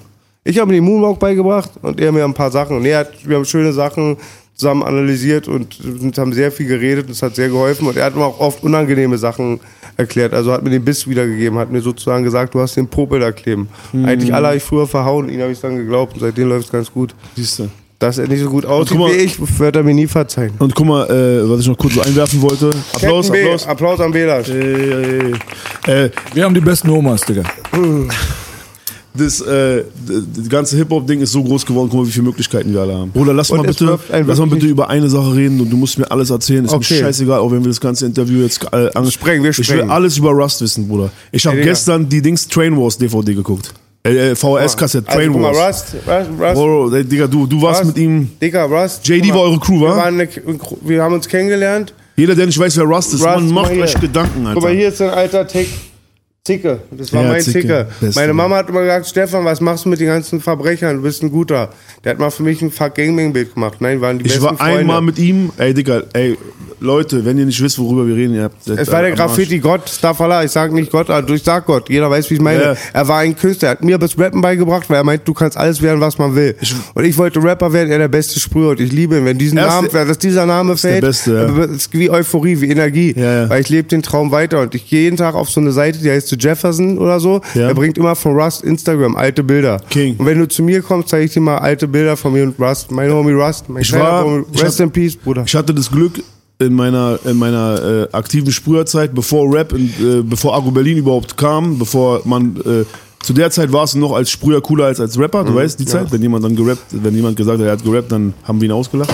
[0.44, 2.76] Ich habe mir den Moonwalk beigebracht und er mir ein paar Sachen.
[2.76, 4.18] Und er hat, wir haben schöne Sachen
[4.54, 7.08] zusammen analysiert und, und haben sehr viel geredet.
[7.08, 7.88] Das hat sehr geholfen.
[7.88, 9.58] Und er hat mir auch oft unangenehme Sachen
[9.96, 10.34] erklärt.
[10.34, 13.32] Also hat mir den Biss wiedergegeben, hat mir sozusagen gesagt, du hast den Popel da
[13.32, 13.68] kleben.
[13.92, 14.04] Mhm.
[14.04, 16.72] Eigentlich alle habe ich früher verhauen, ihn habe ich dann geglaubt und seitdem läuft es
[16.72, 17.14] ganz gut.
[17.36, 17.68] Siehst du.
[18.04, 20.50] Dass er nicht so gut aussieht mal- wie ich, wird er mir nie verzeihen.
[20.58, 22.68] Und guck mal, äh, was ich noch kurz so einwerfen wollte.
[22.92, 23.66] Applaus, B, Applaus.
[23.66, 24.40] Applaus an Bela.
[24.40, 25.30] Äh,
[25.86, 27.44] äh, Wir haben die besten Omas, Digga.
[29.16, 29.84] das, äh,
[30.36, 33.10] das ganze Hip-Hop-Ding ist so groß geworden, guck mal, wie viele Möglichkeiten wir alle haben.
[33.10, 35.98] Bruder, lass Und mal bitte, lass mal bitte über eine Sache reden und du musst
[35.98, 36.64] mir alles erzählen.
[36.66, 36.94] Ist Okay.
[36.94, 39.82] mir scheißegal, auch wenn wir das ganze Interview jetzt äh, ange- Sprengen, wir Ich will
[39.82, 41.10] alles über Rust wissen, Bruder.
[41.32, 41.72] Ich habe Ey, Digga.
[41.72, 43.72] gestern die Dings Train Wars DVD geguckt.
[44.06, 45.94] Äh, äh, VHS-Kassette, Also, Train guck mal, Wars.
[45.94, 46.54] Rust, Rust, Rust.
[46.54, 47.96] Bro, ey, Digga, du, du warst Rust.
[47.96, 48.30] mit ihm.
[48.40, 49.06] Digga, Rust.
[49.08, 49.86] JD mal, war eure Crew, wa?
[49.88, 50.28] Wir, waren eine,
[50.82, 51.94] wir haben uns kennengelernt.
[52.16, 53.98] Jeder, der nicht weiß, wer Rust ist, Rust, man macht mal euch.
[53.98, 54.54] Gedanken, Alter.
[54.54, 55.68] Guck mal, hier ist ein alter Tick.
[56.46, 56.80] Zicke.
[56.90, 57.86] Das war Ja, mein Zicke.
[58.00, 58.12] Zicke.
[58.16, 60.96] Meine Mama hat immer gesagt, Stefan, was machst du mit den ganzen Verbrechern?
[60.96, 61.70] Du bist ein guter.
[62.04, 63.78] Der hat mal für mich ein Fuck Gangbang Bild gemacht.
[63.80, 64.80] Nein, waren die Ich besten war Freunde.
[64.80, 66.36] einmal mit ihm, ey Digga, ey,
[66.80, 68.68] Leute, wenn ihr nicht wisst, worüber wir reden, ihr habt.
[68.68, 70.44] Es war der Graffiti Gott, Staffala.
[70.44, 71.88] Ich sag nicht Gott, aber ich sag Gott.
[71.88, 72.62] Jeder weiß, wie ich meine.
[72.62, 72.76] Ja.
[72.92, 73.68] Er war ein Künstler.
[73.68, 76.34] Er hat mir das Rappen beigebracht, weil er meint, du kannst alles werden, was man
[76.36, 76.54] will.
[76.94, 78.70] und ich wollte Rapper werden, er der beste Sprüher.
[78.70, 79.24] Und ich liebe ihn.
[79.24, 81.64] Wenn diesen Namen, der- dass dieser Name der fällt, Beste, ja.
[81.64, 83.14] ist wie Euphorie, wie Energie.
[83.16, 83.48] Ja.
[83.48, 84.60] Weil ich lebe den Traum weiter.
[84.60, 87.40] Und ich gehe jeden Tag auf so eine Seite, die heißt so Jefferson oder so.
[87.54, 87.68] Ja.
[87.68, 89.80] Er bringt immer von Rust Instagram alte Bilder.
[89.90, 90.16] King.
[90.18, 92.58] Und wenn du zu mir kommst, zeige ich dir mal alte Bilder von mir und
[92.60, 92.90] Rust.
[92.90, 93.68] Mein Homie Rust.
[93.68, 94.44] Mein Ich war- Homie.
[94.52, 95.44] ich Rest hab- in Peace, Bruder.
[95.46, 96.22] Ich hatte das Glück
[96.58, 101.36] in meiner in meiner äh, aktiven Sprüherzeit, bevor Rap, in, äh, bevor Agro Berlin überhaupt
[101.36, 102.84] kam, bevor man äh,
[103.22, 105.56] zu der Zeit war es noch als Sprüher cooler als als Rapper, du Mhm.
[105.56, 108.34] weißt die Zeit, wenn jemand dann gerappt, wenn jemand gesagt hat, er hat gerappt, dann
[108.44, 109.12] haben wir ihn ausgelacht.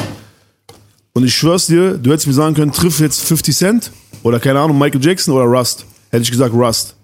[1.13, 3.91] Und ich schwör's dir, du hättest mir sagen können, triff jetzt 50 Cent
[4.23, 5.85] oder keine Ahnung, Michael Jackson oder Rust.
[6.11, 6.95] Hätte ich gesagt Rust.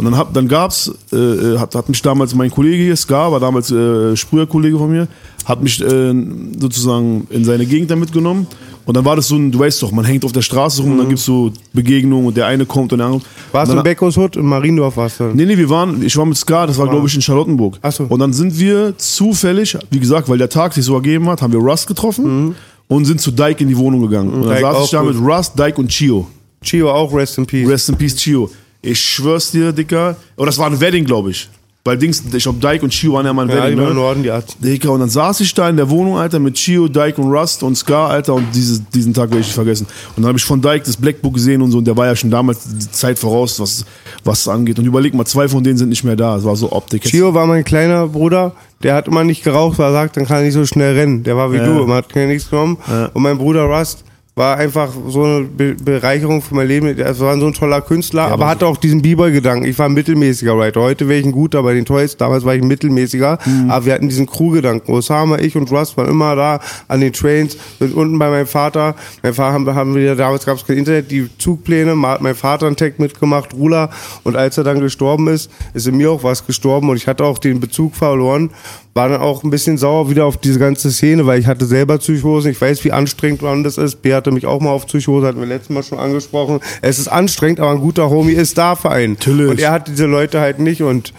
[0.00, 3.32] Und dann, hab, dann gab's, äh, äh, hat, hat mich damals mein Kollege hier, Ska,
[3.32, 5.08] war damals äh, Sprüherkollege von mir,
[5.44, 6.14] hat mich äh,
[6.56, 8.46] sozusagen in seine Gegend da mitgenommen.
[8.86, 10.92] Und dann war das so ein, du weißt doch, man hängt auf der Straße rum
[10.92, 13.22] und dann gibt's so Begegnungen und der eine kommt und der andere.
[13.50, 14.36] Warst du in dann, Beckos Hut?
[14.36, 15.24] In Mariendorf warst du?
[15.34, 17.78] Nee, nee, wir waren, ich war mit Ska, das war glaube ich in Charlottenburg.
[17.82, 18.04] Ach so.
[18.04, 21.52] Und dann sind wir zufällig, wie gesagt, weil der Tag sich so ergeben hat, haben
[21.52, 22.54] wir Rust getroffen
[22.86, 24.30] und sind zu Dyke in die Wohnung gegangen.
[24.32, 24.54] Und dann Mhm.
[24.54, 26.28] Dyke saß ich da mit Rust, Dyke und Chio.
[26.62, 27.68] Chio auch, Rest in Peace.
[27.68, 28.48] Rest in Peace, Chio.
[28.82, 30.16] Ich schwör's dir, Dicker.
[30.36, 31.48] Oh, das war ein Wedding, glaube ich.
[31.84, 33.88] Weil Dings, ich glaube, Dyke und Chio waren ja mal ein ja, die Wedding, waren
[33.88, 34.00] im ne?
[34.00, 34.56] Norden, die Arzt.
[34.62, 37.62] Dicker, und dann saß ich da in der Wohnung, Alter, mit Chio, Dyke und Rust
[37.62, 39.86] und Scar, Alter, und dieses, diesen Tag werde ich nicht vergessen.
[40.14, 42.04] Und dann habe ich von Dyke das Black Book gesehen und so, und der war
[42.04, 43.86] ja schon damals die Zeit voraus, was,
[44.22, 44.78] was es angeht.
[44.78, 46.36] Und überleg mal, zwei von denen sind nicht mehr da.
[46.36, 47.04] Es war so Optik.
[47.04, 48.52] Chio war mein kleiner Bruder,
[48.82, 51.22] der hat immer nicht geraucht, weil er sagt, dann kann er nicht so schnell rennen.
[51.22, 51.64] Der war wie Ja.
[51.64, 52.76] du, immer hat nichts genommen.
[52.86, 53.06] Ja.
[53.14, 54.04] Und mein Bruder Rust
[54.38, 56.98] war einfach so eine Be Bereicherung für mein Leben.
[56.98, 59.66] Er war so ein toller Künstler, aber hatte auch diesen B-Boy-Gedanken.
[59.66, 60.80] Ich war ein mittelmäßiger Writer.
[60.80, 62.16] Heute wäre ich ein guter bei den Toys.
[62.16, 63.38] Damals war ich ein mittelmäßiger.
[63.44, 63.70] Mhm.
[63.70, 64.92] Aber wir hatten diesen Crew-Gedanken.
[64.92, 67.56] Osama, ich und Rust waren immer da an den Trains.
[67.78, 68.94] Sind unten bei meinem Vater.
[69.22, 72.00] Mein Vater haben, haben wir, damals gab es kein Internet, die Zugpläne.
[72.08, 73.90] Hat mein Vater einen Tag mitgemacht, Rula.
[74.22, 76.88] Und als er dann gestorben ist, ist in mir auch was gestorben.
[76.88, 78.50] Und ich hatte auch den Bezug verloren.
[78.94, 81.98] War dann auch ein bisschen sauer wieder auf diese ganze Szene, weil ich hatte selber
[81.98, 82.50] Psychose.
[82.50, 84.02] Ich weiß, wie anstrengend man das ist.
[84.02, 86.60] B hatte mich auch mal auf Psychose, hatten wir letztes Mal schon angesprochen.
[86.82, 89.14] Es ist anstrengend, aber ein guter Homie ist da für einen.
[89.14, 89.50] Natürlich.
[89.50, 91.12] Und er hat diese Leute halt nicht und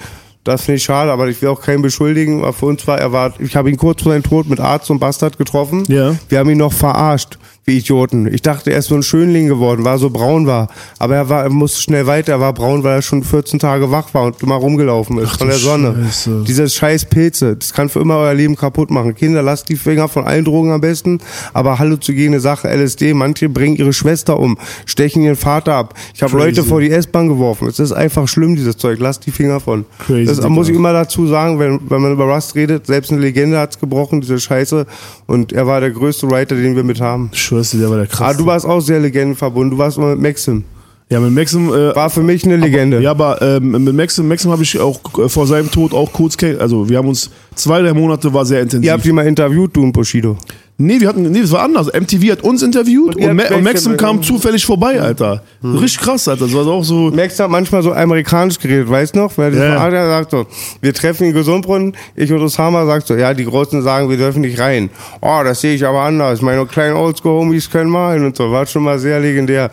[0.44, 2.42] das finde ich schade, aber ich will auch keinen beschuldigen.
[2.42, 4.90] Aber für uns war er war, ich habe ihn kurz vor seinem Tod mit Arzt
[4.90, 5.84] und Bastard getroffen.
[5.88, 6.16] Ja.
[6.30, 7.38] Wir haben ihn noch verarscht.
[7.70, 8.34] Wie Idioten.
[8.34, 10.68] Ich dachte, er ist so ein Schönling geworden, war so braun war.
[10.98, 13.92] Aber er war, er musste schnell weiter, er war braun, weil er schon 14 Tage
[13.92, 15.96] wach war und immer rumgelaufen ist von du der Sonne.
[16.04, 16.44] Scheiße.
[16.48, 19.16] Diese scheiß Pilze, das kann für immer euer Leben kaputt machen.
[19.16, 21.20] Kinder, lasst die Finger von allen Drogen am besten.
[21.54, 25.94] Aber halluzogene Sache, LSD, manche bringen ihre Schwester um, stechen ihren Vater ab.
[26.14, 26.38] Ich habe.
[26.40, 27.68] Leute vor die S-Bahn geworfen.
[27.68, 29.00] Es ist einfach schlimm, dieses Zeug.
[29.00, 29.86] Lasst die Finger von.
[30.00, 33.22] Crazy, das muss ich immer dazu sagen, wenn, wenn man über Rust redet, selbst eine
[33.22, 34.88] Legende hat's gebrochen, diese Scheiße.
[35.28, 37.30] Und er war der größte Writer, den wir mit haben.
[37.34, 37.42] Ich
[37.72, 38.44] dir, der war der Ah, krasseste.
[38.44, 39.72] du warst auch sehr legendenverbunden.
[39.72, 40.64] Du warst immer mit Maxim.
[41.10, 43.02] ja, mit Maxim, äh, War für mich eine Legende.
[43.02, 46.38] Ja, aber ähm, mit Maxim, Maxim habe ich auch äh, vor seinem Tod auch kurz,
[46.60, 48.86] also wir haben uns zwei, drei Monate war sehr intensiv.
[48.88, 50.38] Ihr habt ihn mal interviewt, du und Bushido.
[50.80, 51.88] Nee, wir hatten, nee, das war anders.
[51.94, 55.44] MTV hat uns interviewt Und und, Ma und Maxim Maxim kam zufällig vorbei, Alter.
[55.64, 56.46] Richtig krass, Alter.
[56.46, 57.12] Das war auch so.
[57.12, 59.38] Max hat manchmal so amerikanisch geredet, weißt noch?
[59.38, 60.08] Wenn er Ja, ja, ja.
[60.08, 60.48] sagt so,
[60.82, 64.42] wir treffen in Gesundbrunnen, ich und Osama sagt so, ja, die Großen sagen, wir dürfen
[64.42, 64.90] nicht rein.
[65.22, 66.42] Oh, das sehe ich aber anders.
[66.42, 68.52] Meine kleinen Oldschool-Homies können malen und so.
[68.52, 69.70] War schon mal sehr legendär.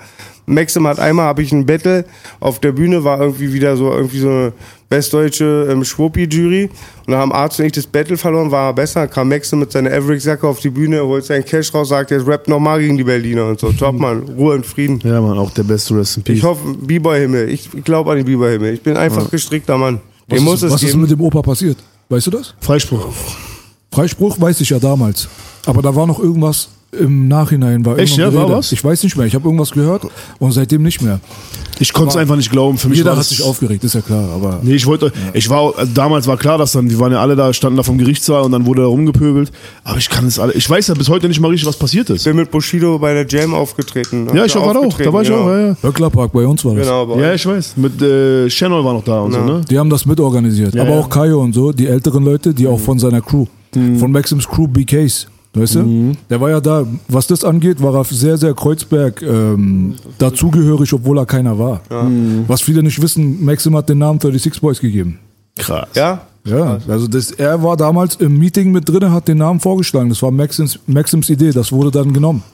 [0.47, 2.05] Maxim hat einmal, habe ich ein Battle
[2.39, 4.53] auf der Bühne, war irgendwie wieder so, irgendwie so eine
[4.89, 6.71] westdeutsche ähm, Schwuppi-Jury.
[7.07, 9.07] Und da haben Arzt und ich das Battle verloren, war er besser.
[9.09, 12.49] Kam Maxim mit seiner Average-Jacke auf die Bühne, holt seinen Cash raus, sagt, jetzt rappt
[12.49, 13.73] nochmal gegen die Berliner und so.
[13.73, 14.23] Top, Mann.
[14.37, 15.01] Ruhe und Frieden.
[15.05, 16.39] Ja, Mann, auch der beste Rest in Peace.
[16.39, 17.49] Ich hoffe, B-Boy-Himmel.
[17.51, 18.75] Ich glaube an den B-Boy-Himmel.
[18.75, 20.01] Ich bin einfach gestrickter Mann.
[20.29, 21.03] Was, Den muss ist, es was ist geben.
[21.03, 21.79] mit dem Opa passiert?
[22.09, 22.55] Weißt du das?
[22.61, 23.07] Freispruch.
[23.93, 25.29] Freispruch weiß ich ja damals.
[25.67, 27.85] Aber da war noch irgendwas im Nachhinein.
[27.85, 28.33] War Echt, ja?
[28.33, 28.57] War Rede.
[28.57, 28.73] was?
[28.73, 29.27] Ich weiß nicht mehr.
[29.27, 30.07] Ich habe irgendwas gehört
[30.39, 31.21] und seitdem nicht mehr.
[31.79, 32.79] Ich konnte es einfach nicht glauben.
[32.79, 34.31] Für mich Jeder war hat sich aufgeregt, ist ja klar.
[34.35, 37.21] Aber Nee, ich wollte, ich war, also damals war klar, dass dann, wir waren ja
[37.21, 39.53] alle da, standen da vom Gerichtssaal und dann wurde da rumgepöbelt.
[39.85, 42.09] Aber ich kann es alle, ich weiß ja bis heute nicht mal richtig, was passiert
[42.09, 42.21] ist.
[42.21, 44.29] Ich bin mit Bushido bei der Jam aufgetreten.
[44.35, 45.77] Ja, ich war da auch, da war ich auch, ja, ja.
[45.83, 46.87] Höcklerpark, bei uns war das.
[46.87, 47.75] Genau, aber Ja, ich weiß.
[47.77, 49.61] Mit äh, Channel war noch da und so, ne?
[49.69, 50.75] Die haben das mitorganisiert.
[50.75, 51.01] Ja, aber ja.
[51.01, 53.45] auch Kaio und so, die älteren Leute, die auch von seiner Crew,
[53.99, 55.29] von Maxims Crew BKs.
[55.55, 56.13] Weißt du?
[56.29, 61.19] Der war ja da, was das angeht, war er sehr, sehr Kreuzberg ähm, dazugehörig, obwohl
[61.19, 61.81] er keiner war.
[62.47, 65.19] Was viele nicht wissen, Maxim hat den Namen 36 Boys gegeben.
[65.57, 65.89] Krass.
[65.95, 66.27] ja?
[66.47, 70.09] Ja, also das, er war damals im Meeting mit drin, hat den Namen vorgeschlagen.
[70.11, 72.45] Das war Maxims, Maxims Idee, das wurde dann genommen.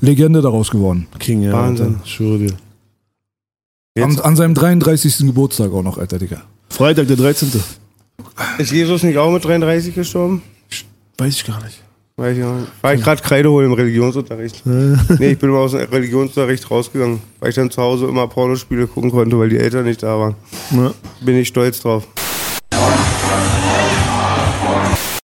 [0.00, 1.08] Legende daraus geworden.
[1.18, 1.52] King, ja.
[1.52, 1.96] Wahnsinn.
[2.04, 2.52] Schwöre dir.
[4.04, 5.26] An, an seinem 33.
[5.26, 6.42] Geburtstag auch noch, Alter Digga.
[6.68, 7.50] Freitag, der 13.
[8.58, 10.42] Ist Jesus nicht auch mit 33 gestorben?
[11.20, 11.82] Weiß ich gar nicht.
[12.16, 12.72] Weiß ich auch nicht.
[12.80, 14.62] War ich gerade Kreide holen im Religionsunterricht.
[14.64, 18.86] nee, ich bin immer aus dem Religionsunterricht rausgegangen, weil ich dann zu Hause immer Pornospiele
[18.86, 20.34] gucken konnte, weil die Eltern nicht da waren.
[20.70, 20.94] Ja.
[21.20, 22.06] Bin ich stolz drauf.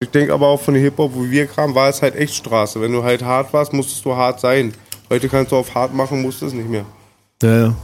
[0.00, 2.78] Ich denke aber auch von dem Hip-Hop, wo wir kamen, war es halt echt Straße.
[2.82, 4.74] Wenn du halt hart warst, musstest du hart sein.
[5.08, 6.84] Heute kannst du auf hart machen, musst es nicht mehr.
[7.42, 7.74] Ja, ja.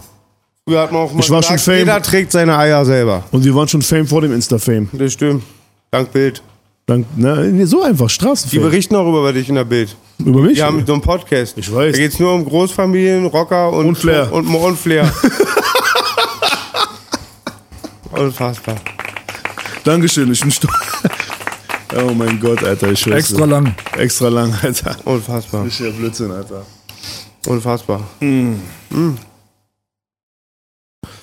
[0.69, 1.79] Früher hat man auch mal Ich war schon Fame.
[1.79, 3.25] jeder trägt seine Eier selber.
[3.31, 4.91] Und wir waren schon Fame vor dem Insta-Fame.
[4.93, 5.43] Das stimmt.
[5.91, 6.43] Dank Bild.
[6.87, 8.63] Dank, na, nee, so einfach, Die Straßenfame.
[8.65, 9.97] berichten auch über dich in der Bild.
[10.19, 10.57] Über mich?
[10.57, 11.57] Die haben so einen Podcast.
[11.57, 11.93] Ich weiß.
[11.93, 14.31] Da geht es nur um Großfamilien, Rocker und, Und Flair.
[14.31, 15.11] Und, und Flair.
[18.13, 18.77] Unfassbar.
[19.83, 20.73] Dankeschön, ich bin stolz.
[21.97, 23.73] Oh mein Gott, Alter, ich schwör's Extra lang.
[23.97, 24.97] Extra lang, Alter.
[25.05, 25.65] Unfassbar.
[25.65, 26.67] Das ist ja Blödsinn, Alter.
[27.47, 28.01] Unfassbar.
[28.19, 28.55] Mm.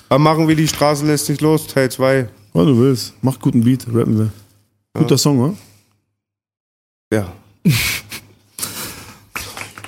[0.08, 2.26] Wann machen wir die Straße lässt sich los, Teil 2?
[2.54, 3.12] Was du willst.
[3.20, 4.32] Mach guten Beat, rappen wir.
[4.94, 5.54] Guter Song, wa?
[7.12, 7.32] Ja.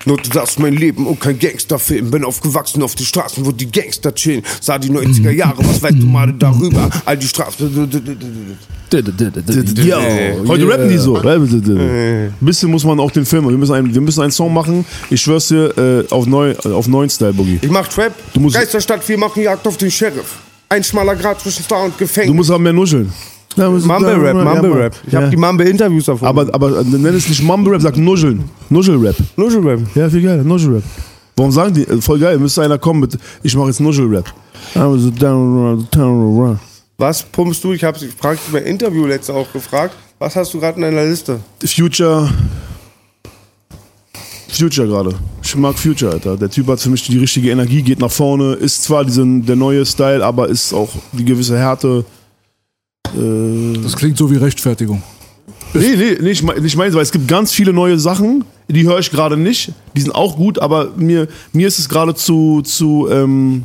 [0.07, 2.11] Nur das ist mein Leben und kein Gangsterfilm.
[2.11, 4.43] Bin aufgewachsen auf den Straßen, wo die Gangster chillen.
[4.61, 6.91] Sah die 90er Jahre, was weißt du mal darüber?
[7.07, 7.71] All die Straßen.
[9.83, 9.97] Yo,
[10.47, 11.17] heute rappen die so.
[11.17, 13.49] Ein bisschen muss man auch den Film.
[13.49, 14.85] Wir müssen, einen, wir müssen einen Song machen.
[15.09, 17.59] Ich schwör's dir, äh, auf, neu, auf neuen Style Boogie.
[17.63, 18.13] Ich mach Trap.
[18.35, 20.35] Du musst- Geisterstadt, wir machen Jagd auf den Sheriff.
[20.69, 22.35] Ein schmaler Grad zwischen Star und Du Gefängnis.
[22.35, 23.11] musst aber mehr nuscheln.
[23.57, 24.95] Mumble Rap, Mumble Rap.
[25.07, 25.29] Ich hab ja.
[25.31, 26.27] die Mumble Interviews davon.
[26.27, 28.45] aber, aber nenn es nicht Mumble Rap, sag Nuscheln.
[28.69, 29.17] Nuschel-Rap.
[29.37, 29.81] Nuschel Rap.
[29.95, 30.83] Ja, viel geil, Nuschel-Rap.
[31.37, 31.83] Warum sagen die?
[31.83, 34.33] äh, Voll geil, müsste einer kommen mit, ich mache jetzt Nuschel-Rap.
[34.77, 34.81] I
[36.97, 37.73] was pumpst du?
[37.73, 39.95] Ich habe ich fragte mein Interview letzte auch gefragt.
[40.19, 41.41] Was hast du gerade in deiner Liste?
[41.65, 42.29] Future.
[44.49, 45.15] Future gerade.
[45.43, 46.37] Ich mag Future, Alter.
[46.37, 49.57] Der Typ hat für mich die richtige Energie, geht nach vorne, ist zwar diesen, der
[49.57, 52.05] neue Style, aber ist auch die gewisse Härte.
[53.17, 55.03] Äh, Das klingt so wie Rechtfertigung.
[55.75, 58.85] nee, nee, nee, ich meine, ich mein, weil es gibt ganz viele neue Sachen, die
[58.85, 59.73] höre ich gerade nicht.
[59.97, 63.65] Die sind auch gut, aber mir, mir ist es gerade zu, zu, ähm,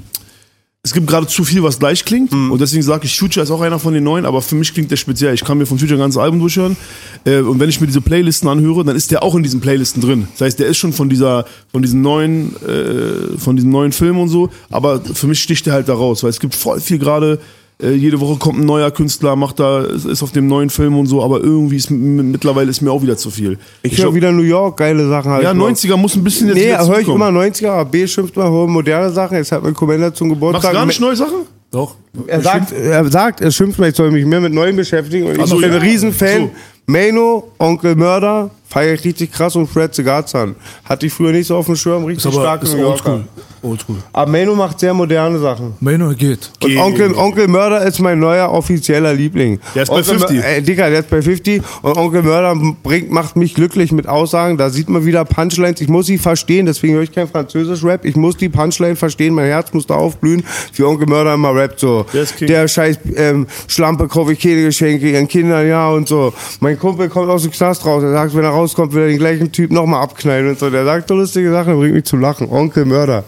[0.81, 2.31] es gibt gerade zu viel, was gleich klingt.
[2.31, 4.89] Und deswegen sage ich, Future ist auch einer von den neuen, aber für mich klingt
[4.89, 5.33] der speziell.
[5.33, 6.77] Ich kann mir von Future ein ganzes Album durchhören.
[7.25, 10.01] Äh, und wenn ich mir diese Playlisten anhöre, dann ist der auch in diesen Playlisten
[10.01, 10.27] drin.
[10.31, 14.19] Das heißt, der ist schon von dieser, von diesen neuen, äh, von diesen neuen Filmen
[14.21, 14.49] und so.
[14.69, 17.39] Aber für mich sticht der halt da raus, weil es gibt voll viel gerade
[17.81, 21.05] Äh, jede Woche kommt ein neuer Künstler, macht da, ist auf dem neuen Film und
[21.05, 23.57] so, aber irgendwie ist mittlerweile ist mir auch wieder zu viel.
[23.83, 25.31] Ich glaub- höre wieder New York, geile Sachen.
[25.41, 25.69] Ja, ich noch.
[25.69, 28.67] 90er muss ein bisschen jetzt Nee, höre ich immer 90er, aber B schimpft mal, höre
[28.67, 29.37] moderne Sachen.
[29.37, 30.71] Jetzt hat mein Commander zum Machst Geburtstag.
[30.71, 31.45] du gar nicht neue Sachen?
[31.71, 31.95] Doch.
[32.27, 35.27] Er sagt, er sagt, er schimpft mich, ich soll mich mehr mit Neuen beschäftigen.
[35.27, 35.75] Und ich so, bin ja.
[35.75, 36.39] ein Riesenfan.
[36.41, 36.51] So.
[36.87, 40.55] Mano, Onkel Mörder, feiere ich richtig krass und Fred Segarzan.
[40.85, 43.23] Hatte ich früher nicht so auf dem Schirm, richtig Ist aber stark ist oldschool.
[43.61, 43.97] Oldschool.
[44.13, 45.73] Aber Mano macht sehr moderne Sachen.
[45.81, 46.49] Mano geht.
[46.63, 49.59] Und Onkel, Onkel Mörder ist mein neuer offizieller Liebling.
[49.75, 50.37] Der ist bei Onkel 50.
[50.39, 51.61] Mör- Äh, Digga, der ist bei 50.
[51.81, 54.57] Und Onkel Mörder bringt, macht mich glücklich mit Aussagen.
[54.57, 55.81] Da sieht man wieder Punchlines.
[55.81, 58.05] Ich muss sie verstehen, deswegen höre ich kein Französisch-Rap.
[58.05, 59.33] Ich muss die Punchline verstehen.
[59.33, 60.45] Mein Herz muss da aufblühen,
[60.75, 61.81] wie Onkel Mörder immer rappt.
[61.81, 62.05] So.
[62.39, 66.31] Der scheiß ähm, Schlampe kaufe ich keine Geschenke ihren Kindern, ja und so.
[66.61, 68.03] Mein Kumpel kommt aus dem Knast raus.
[68.03, 70.69] Er sagt, wenn er rauskommt, will er den gleichen Typ nochmal abknallen und so.
[70.69, 72.49] Der sagt so lustige Sachen, bringt mich zum Lachen.
[72.49, 73.23] Onkel Mörder.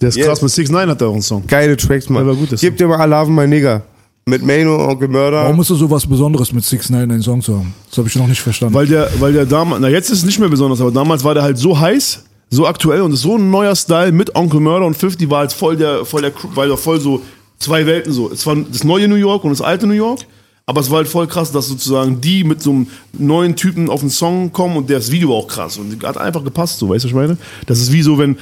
[0.00, 0.26] Der ist Yes.
[0.26, 1.46] krass, mit 6 9 hat er auch einen Song.
[1.46, 2.26] Geile Tracks, Mann.
[2.26, 3.82] War gut, das Gib dir mal Alaven, mein Nigger.
[4.26, 5.44] Mit Mano, Onkel Mörder.
[5.44, 7.74] Warum ist es so was Besonderes mit 6 9 einen Song zu haben?
[7.88, 8.74] Das habe ich noch nicht verstanden.
[8.74, 11.34] Weil der, weil der damals, na jetzt ist es nicht mehr besonders, aber damals war
[11.34, 14.86] der halt so heiß, so aktuell und ist so ein neuer Style mit Onkel Murder
[14.86, 17.22] und 50 war halt voll der, voll der, weil der voll so
[17.58, 18.30] zwei Welten so.
[18.30, 20.20] Es war das neue New York und das alte New York.
[20.66, 24.00] Aber es war halt voll krass, dass sozusagen die mit so einem neuen Typen auf
[24.00, 27.08] den Song kommen und das Video auch krass und hat einfach gepasst, so, weißt du,
[27.08, 27.36] was ich meine?
[27.66, 28.38] Das ist wie so, wenn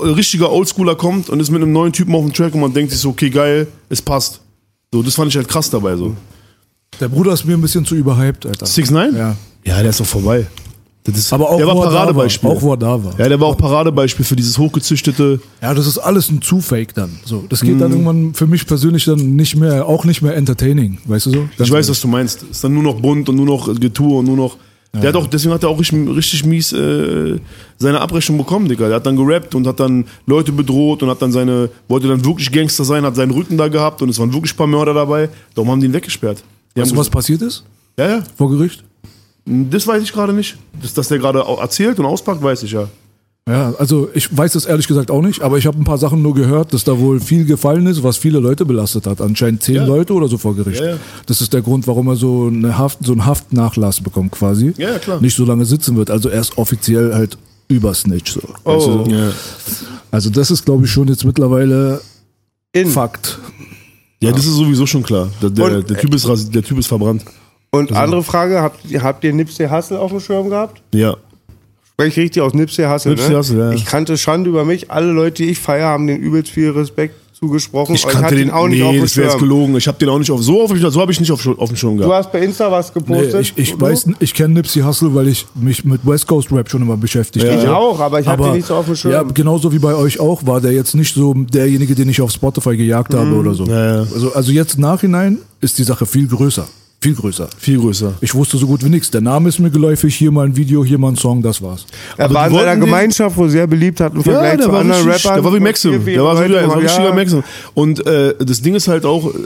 [0.00, 2.72] ein richtiger Oldschooler kommt und ist mit einem neuen Typen auf dem Track und man
[2.72, 4.40] denkt sich so, okay, geil, es passt.
[4.92, 6.16] So, das fand ich halt krass dabei, so.
[7.00, 8.64] der Bruder ist mir ein bisschen zu überhyped, Alter.
[8.64, 9.36] 6 9 Ja.
[9.64, 10.46] Ja, der ist doch vorbei.
[11.06, 12.48] Ist, Aber auch, der war er Paradebeispiel.
[12.48, 13.18] War, auch wo er da war.
[13.18, 15.40] Ja, der war auch Paradebeispiel für dieses hochgezüchtete.
[15.62, 17.18] Ja, das ist alles ein Zu-Fake dann.
[17.24, 17.78] So, das geht Mhm.
[17.78, 21.48] dann irgendwann für mich persönlich dann nicht mehr, auch nicht mehr entertaining, weißt du so?
[21.58, 22.42] Ich weiß, was du meinst.
[22.50, 24.56] Ist dann nur noch bunt und nur noch Getue und nur noch.
[24.94, 27.38] Der hat auch, deswegen hat er auch richtig, richtig mies äh,
[27.76, 28.86] seine Abrechnung bekommen, Digga.
[28.86, 32.24] Der hat dann gerappt und hat dann Leute bedroht und hat dann seine, wollte dann
[32.24, 34.94] wirklich Gangster sein, hat seinen Rücken da gehabt und es waren wirklich ein paar Mörder
[34.94, 35.28] dabei.
[35.54, 36.42] Darum haben die ihn weggesperrt.
[36.74, 37.62] Die Weißt du, was passiert ist?
[37.98, 38.22] Ja, ja.
[38.38, 38.84] Vor Gericht?
[39.46, 40.56] Das weiß ich gerade nicht.
[40.82, 42.88] Das, dass der gerade auch erzählt und auspackt, weiß ich ja.
[43.48, 46.20] Ja, also ich weiß das ehrlich gesagt auch nicht, aber ich habe ein paar Sachen
[46.20, 49.20] nur gehört, dass da wohl viel gefallen ist, was viele Leute belastet hat.
[49.20, 49.84] Anscheinend zehn Ja.
[49.86, 50.80] Leute oder so vor Gericht.
[50.80, 50.96] Ja, ja.
[51.26, 54.74] Das ist der Grund, warum er so, eine Haft, so einen Haftnachlass bekommt quasi.
[54.78, 55.20] Ja, klar.
[55.20, 56.10] Nicht so lange sitzen wird.
[56.10, 57.38] Also er ist offiziell halt
[57.68, 58.32] Übersnitch.
[58.32, 58.40] So.
[58.64, 59.04] Weißt Oh.
[59.08, 59.30] Ja,
[60.10, 62.00] Also das ist, glaube ich, schon jetzt mittlerweile
[62.72, 62.88] In.
[62.88, 63.38] Fakt.
[64.20, 65.28] ja das ist sowieso schon klar.
[65.40, 67.22] Der, der, Und- der, typ, ist, der Typ ist verbrannt.
[67.70, 70.80] Und andere Frage, habt, ihr- habt ihr Nipsey Hussle auf dem Schirm gehabt?
[70.94, 71.16] Ja.
[71.92, 73.36] Spreche ich richtig aus Nipsey Hussle, Nipsey ne?
[73.38, 73.72] Hussle, ja.
[73.72, 74.90] Ich kannte Schande über mich.
[74.90, 77.94] Alle Leute, die ich feiere, haben den übelst viel Respekt zugesprochen.
[77.94, 79.40] Ich kannte den ihn auch nicht nee, auf dem das wäre Schirm.
[79.40, 79.76] gelogen.
[79.76, 81.76] Ich habe den auch nicht auf so auf, so habe ich nicht auf, auf dem
[81.76, 82.24] Schirm Du gehabt.
[82.26, 83.40] hast bei Insta was Nee, gepostet.
[83.40, 83.80] ich ich Du?
[83.80, 87.44] weiß, ich kenne Nipsey Hussle, weil ich mich mit West Coast Rap schon immer beschäftigt
[87.44, 87.76] Ich habe.
[87.76, 89.12] auch, aber ich hab den nicht so auf dem Schirm.
[89.12, 92.30] Ja, genauso wie bei euch auch, war der jetzt nicht so derjenige, den ich auf
[92.30, 93.64] Spotify gejagt habe oder so.
[93.66, 94.06] Ja, ja.
[94.12, 96.66] Also, also jetzt im Nachhinein ist die Sache viel größer.
[97.06, 97.48] Viel größer.
[97.56, 98.14] Viel größer.
[98.20, 99.12] Ich wusste so gut wie nichts.
[99.12, 101.86] Der Name ist mir geläufig, hier mal ein Video, hier mal ein Song, das war's.
[102.16, 105.24] Er Aber war in den- Gemeinschaft wohl sehr beliebt, hat im Vergleich zu anderen richtig,
[105.24, 105.34] Rappern.
[105.36, 106.04] Der war wie Maxim.
[106.04, 107.14] Der war wieder, der war richtiger ja.
[107.14, 107.44] Maxim.
[107.74, 109.38] Und äh, das Ding ist halt auch, äh,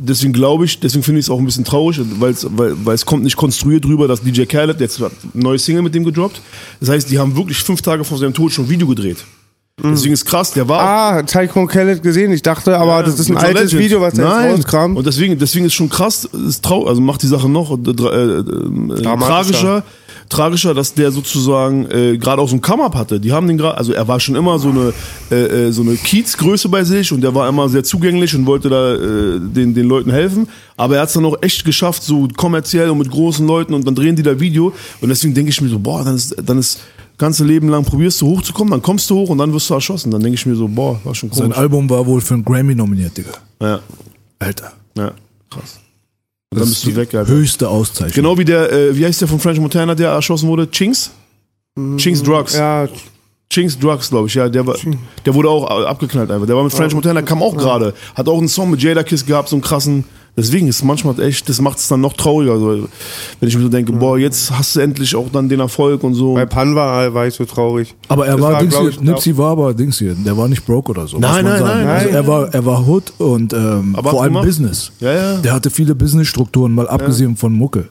[0.00, 3.04] deswegen glaube ich, deswegen finde ich es auch ein bisschen traurig, weil's, weil, weil es
[3.04, 6.40] kommt nicht konstruiert drüber, dass DJ Khaled, jetzt hat ein neues Single mit dem gedroppt.
[6.80, 9.18] Das heißt, die haben wirklich fünf Tage vor seinem Tod schon ein Video gedreht.
[9.82, 12.32] Deswegen ist krass, der war Ah, Tycoon Khaled gesehen.
[12.32, 13.82] Ich dachte, aber das ist ein altes Legend.
[13.82, 14.96] Video, was der Nein.
[14.96, 18.38] Und deswegen, deswegen ist schon krass, ist trau also macht die Sache noch äh, äh,
[18.40, 19.84] äh, tragischer,
[20.30, 23.20] tragischer, dass der sozusagen äh, gerade auch so ein Come-Up hatte.
[23.20, 24.94] Die haben den gerade, also er war schon immer so eine
[25.30, 28.70] äh, äh, so eine Kiezgröße bei sich und der war immer sehr zugänglich und wollte
[28.70, 30.48] da äh, den den Leuten helfen.
[30.78, 33.86] Aber er hat es dann auch echt geschafft, so kommerziell und mit großen Leuten und
[33.86, 34.72] dann drehen die da Video
[35.02, 36.80] und deswegen denke ich mir so, boah, dann ist dann ist
[37.18, 40.10] ganze Leben lang probierst du hochzukommen, dann kommst du hoch und dann wirst du erschossen.
[40.10, 41.58] Dann denke ich mir so, boah, war schon Sein komisch.
[41.58, 43.30] Album war wohl für einen Grammy nominiert, Digga.
[43.60, 43.80] Ja,
[44.38, 44.72] Alter.
[44.96, 45.12] ja,
[45.50, 45.78] krass.
[46.50, 47.30] Und dann Das bist du weg, Alter.
[47.32, 48.14] Höchste Auszeichnung.
[48.14, 50.70] Genau wie der, äh, wie heißt der von French Montana, der erschossen wurde?
[50.70, 51.10] Chinks?
[51.98, 52.54] Chinks Drugs.
[52.54, 52.88] Ja,
[53.50, 54.48] Chinks Drugs, glaube ich, ja.
[54.48, 54.76] Der, war,
[55.24, 56.46] der wurde auch abgeknallt einfach.
[56.46, 57.94] Der war mit French Montana, kam auch gerade.
[58.14, 60.04] Hat auch einen Song mit Jada Kiss gehabt, so einen krassen.
[60.38, 62.58] Deswegen ist manchmal echt, das macht es dann noch trauriger.
[62.58, 62.88] So,
[63.40, 66.12] wenn ich mir so denke, boah, jetzt hast du endlich auch dann den Erfolg und
[66.14, 66.34] so.
[66.34, 67.94] bei Panwa war ich so traurig.
[68.08, 70.46] Aber er Das war, war, Dings hier, ich, Nipsey war aber Dings hier, der war
[70.48, 71.18] nicht broke oder so.
[71.18, 71.84] Nein, muss man nein, sagen.
[71.84, 72.14] nein, Also nein.
[72.14, 74.46] er war, er war Hood und ähm, Aber vor allem gemacht.
[74.46, 74.92] Business.
[75.00, 75.36] Ja, ja.
[75.38, 77.88] Der hatte viele Businessstrukturen, mal abgesehen von Mucke.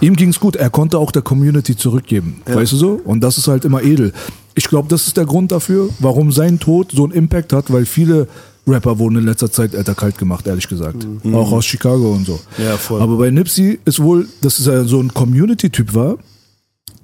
[0.00, 3.00] Ihm ging's gut, er konnte auch der Community zurückgeben, weißt du so?
[3.04, 4.12] Und das ist halt immer edel.
[4.54, 7.84] Ich glaube, das ist der Grund dafür, warum sein Tod so einen Impact hat, weil
[7.86, 8.28] viele
[8.68, 11.06] Rapper wurden in letzter Zeit älter kalt gemacht, ehrlich gesagt.
[11.32, 12.38] Auch aus Chicago und so.
[12.58, 13.00] Ja, voll.
[13.00, 16.16] Aber bei Nipsey ist wohl, dass er so ein Community-Typ war,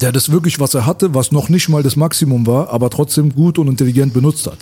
[0.01, 3.35] der das wirklich, was er hatte, was noch nicht mal das Maximum war, aber trotzdem
[3.35, 4.59] gut und intelligent benutzt hat.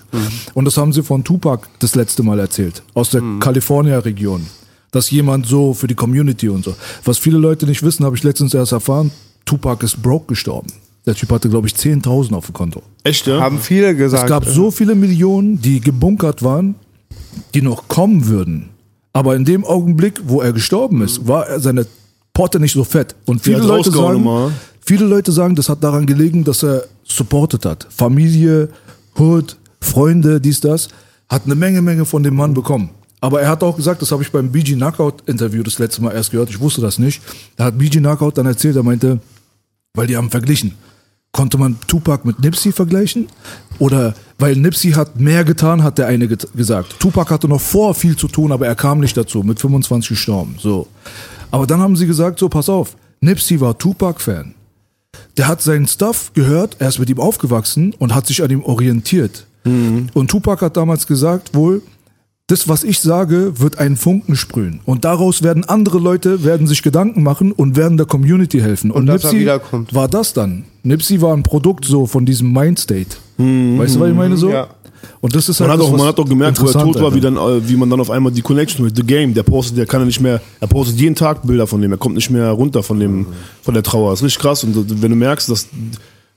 [0.55, 4.46] Und das haben sie von Tupac das letzte Mal erzählt, aus der California-Region.
[4.90, 6.76] Dass jemand so für die Community und so.
[7.05, 9.11] Was viele Leute nicht wissen, habe ich letztens erst erfahren,
[9.46, 10.70] Tupac ist broke gestorben.
[11.07, 12.82] Der Typ hatte, glaube ich, 10.000 auf dem Konto.
[13.03, 13.40] Echt, ja?
[13.40, 14.24] Haben viele gesagt.
[14.24, 16.74] Es gab so viele Millionen, die gebunkert waren,
[17.55, 18.70] die noch kommen würden.
[19.12, 21.87] Aber in dem Augenblick, wo er gestorben ist, war er seine
[22.33, 23.14] Porte nicht so fett.
[23.26, 27.87] Und viele Leute sagen, viele Leute sagen, das hat daran gelegen, dass er supported hat.
[27.91, 28.68] Familie,
[29.18, 30.89] Hood, Freunde, dies, das.
[31.28, 32.91] Hat eine Menge, Menge von dem Mann bekommen.
[33.20, 36.12] Aber er hat auch gesagt, das habe ich beim BG Knockout Interview das letzte Mal
[36.12, 37.22] erst gehört, ich wusste das nicht.
[37.57, 39.20] Da hat BG Knockout dann erzählt, er meinte,
[39.95, 40.74] weil die haben verglichen.
[41.33, 43.28] Konnte man Tupac mit Nipsey vergleichen?
[43.78, 47.01] Oder weil Nipsey hat mehr getan, hat der eine get- gesagt.
[47.01, 50.57] Tupac hatte noch vor viel zu tun, aber er kam nicht dazu, mit 25 gestorben.
[50.61, 50.87] So.
[51.51, 54.55] Aber dann haben sie gesagt, so pass auf, Nipsey war Tupac-Fan.
[55.39, 58.62] Der hat seinen Stuff gehört, er ist mit ihm aufgewachsen und hat sich an ihm
[58.62, 59.47] orientiert.
[59.64, 61.83] Und Tupac hat damals gesagt, wohl,
[62.53, 64.80] das, was ich sage, wird einen Funken sprühen.
[64.84, 68.90] Und daraus werden andere Leute, werden sich Gedanken machen und werden der Community helfen.
[68.90, 69.48] Und, Und Nipsey
[69.90, 70.64] war das dann.
[70.82, 73.16] Nipsey war ein Produkt so von diesem Mindstate.
[73.38, 74.50] Weißt du, was ich meine so?
[74.50, 74.68] Ja.
[75.22, 77.00] Und das ist Man halt hat, das, auch, man hat auch gemerkt, wo er tot
[77.00, 79.44] war, wie, dann, äh, wie man dann auf einmal die Connection mit The Game, der
[79.44, 82.16] postet, der kann ja nicht mehr, er postet jeden Tag Bilder von dem, er kommt
[82.16, 83.26] nicht mehr runter von dem,
[83.62, 84.11] von der Trauer.
[84.11, 84.62] Das ist richtig krass.
[84.62, 85.68] Und wenn du merkst, dass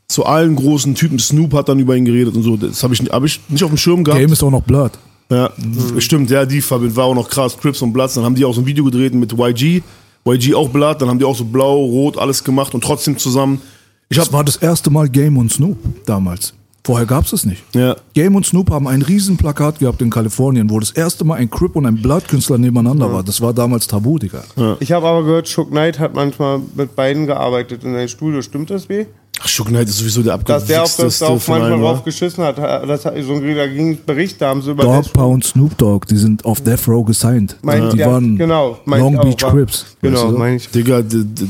[0.08, 3.02] zu allen großen Typen, Snoop hat dann über ihn geredet und so, das habe ich,
[3.02, 4.22] hab ich nicht auf dem Schirm gehabt.
[4.22, 4.92] Game ist auch noch Blood.
[5.30, 5.52] Ja,
[5.98, 8.14] stimmt, ja, die Verbindung war auch noch krass, Crips und Bloods.
[8.14, 9.82] Dann haben die auch so ein Video gedreht mit YG,
[10.28, 13.62] YG auch Blood, dann haben die auch so blau, rot, alles gemacht und trotzdem zusammen.
[14.10, 16.54] Ich Das war das erste Mal Game und Snoop damals.
[16.86, 17.64] Vorher gab es es nicht.
[17.74, 21.36] ja, Game und Snoop haben ein riesen Plakat gehabt in Kalifornien, wo das erste Mal
[21.36, 23.24] ein Crip und ein Blood-Künstler nebeneinander war.
[23.24, 24.44] Das war damals tabu, Digga.
[24.80, 28.44] Ich habe aber gehört, Shook Knight hat manchmal mit beiden gearbeitet in einem Studio.
[28.44, 29.08] Stimmt das, B?
[29.42, 32.58] Ach, Shook Knight ist sowieso der Dass der auf das von manchmal drauf geschissen hat.
[32.58, 36.06] Das, hat- so, ein- da ging Bericht, da haben sie über Dog Pound Snoop Dogg,
[36.10, 37.58] die sind auf Death Row gesigned.
[37.62, 39.86] Meint- die ja, waren genau, meint Long Beach war- Crips.
[40.02, 40.70] Genau, weißt meine ich.
[40.70, 41.04] Digga,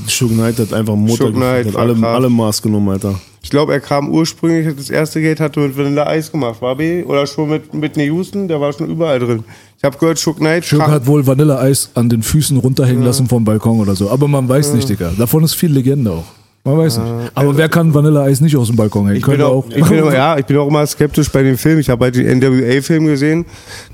[0.08, 2.04] Shook Knight hat einfach Mutter Shook Knight hat alle, krass.
[2.16, 3.20] alle Maß genommen, Alter.
[3.44, 7.04] Ich glaube, er kam ursprünglich, das erste Geld hatte mit Vanilla Ice gemacht, war B?
[7.04, 9.44] Oder schon mit Whitney Houston, der war schon überall drin.
[9.78, 13.46] Ich habe gehört, Shook Knight kam- hat wohl Vanilleeis an den Füßen runterhängen lassen vom
[13.46, 14.10] Balkon oder so.
[14.10, 15.12] Aber man weiß nicht, Digga.
[15.16, 16.24] Davon ist viel Legende auch.
[16.66, 17.12] Man weiß nicht.
[17.36, 19.18] Aber wer kann Vanilleeis nicht aus dem Balkon hängen?
[19.20, 21.80] Ich bin, auch, ich, bin auch, ja, ich bin auch immer skeptisch bei den Filmen.
[21.80, 23.46] Ich habe halt den NWA-Film gesehen,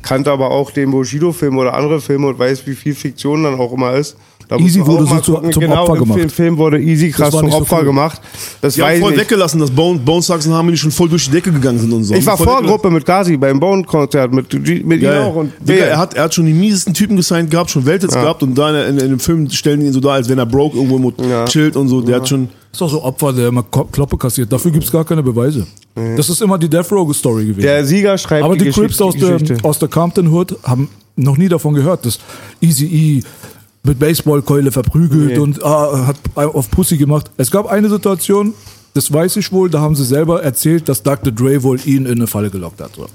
[0.01, 3.73] kannte aber auch den Bushido-Film oder andere Filme und weiß, wie viel Fiktion dann auch
[3.73, 4.15] immer ist.
[4.47, 6.17] Da Easy wurde so zu- zum genau, Opfer im gemacht.
[6.19, 7.85] Film, Film wurde Easy krass zum so Opfer cool.
[7.85, 8.21] gemacht.
[8.61, 9.21] Das Die haben voll nicht.
[9.21, 12.03] weggelassen, dass Bone, Bone Thugs und Harmony schon voll durch die Decke gegangen sind und
[12.03, 12.13] so.
[12.13, 12.37] Ich war.
[12.37, 14.67] Vorgruppe mit Gazi beim Bone-Konzert, mit, mit
[14.99, 15.21] ihm Geil.
[15.23, 15.35] auch.
[15.35, 18.43] Und Digga, er hat, er hat schon die miesesten Typen gesigned gehabt, schon Welthits gehabt
[18.43, 20.45] und da in, in, in dem Film stellen die ihn so da, als wenn er
[20.45, 21.45] broke irgendwo mit Ja.
[21.45, 22.01] chillt und so.
[22.01, 22.49] Der hat schon.
[22.71, 24.51] Ist doch so Opfer, der immer Kloppe kassiert.
[24.51, 25.67] Dafür gibt's gar keine Beweise.
[25.95, 27.61] Das ist immer die Death Row Story gewesen.
[27.61, 31.35] der Sieger schreibt Aber die, Geschichte- Crips aus der, aus der Compton Hood haben noch
[31.37, 32.19] nie davon gehört, dass
[32.61, 33.23] Easy E
[33.83, 35.37] mit Baseballkeule verprügelt Nee.
[35.37, 37.29] und ah, hat auf Pussy gemacht.
[37.35, 38.53] Es gab eine Situation,
[38.93, 41.31] das weiß ich wohl, da haben sie selber erzählt, dass Dr.
[41.33, 42.91] Dre wohl ihn in eine Falle gelockt hat.
[42.95, 43.07] So.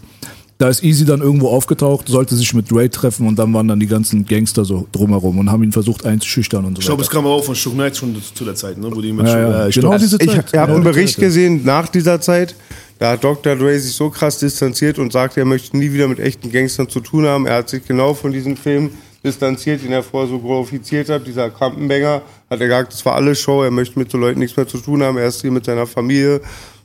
[0.59, 3.79] Da ist Easy dann irgendwo aufgetaucht, sollte sich mit Dre treffen und dann waren dann
[3.79, 7.11] die ganzen Gangster so drumherum und haben ihn versucht einzuschüchtern und so Ich glaube, es
[7.11, 8.89] kam aber auch von Shook Knight schon zu der Zeit, ne?
[8.91, 9.69] Wo die mit Ja, ja.
[9.69, 10.47] ich Genau glaub- diese Ich, Zeit.
[10.53, 12.55] ich habe Genau einen Bericht gesehen nach dieser Zeit.
[12.99, 13.55] Da hat Dr.
[13.55, 17.01] Dre sich so krass distanziert und sagt, er möchte nie wieder mit echten Gangstern zu
[17.01, 17.47] tun haben.
[17.47, 18.93] Er hat sich genau von diesem Film
[19.23, 21.27] distanziert, den er vorher so glorifiziert hat.
[21.27, 23.63] Dieser Krampenbanger hat er gesagt, das war alles Show.
[23.63, 25.19] Er möchte mit so Leuten nichts mehr zu tun haben.
[25.19, 26.41] Er ist hier mit seiner Familie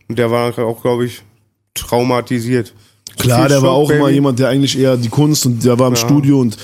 [0.10, 1.22] und der war auch, glaube ich,
[1.74, 2.74] traumatisiert.
[3.22, 4.16] Klar, der war auch immer Baby.
[4.16, 6.58] jemand, der eigentlich eher die Kunst und der war im Studio und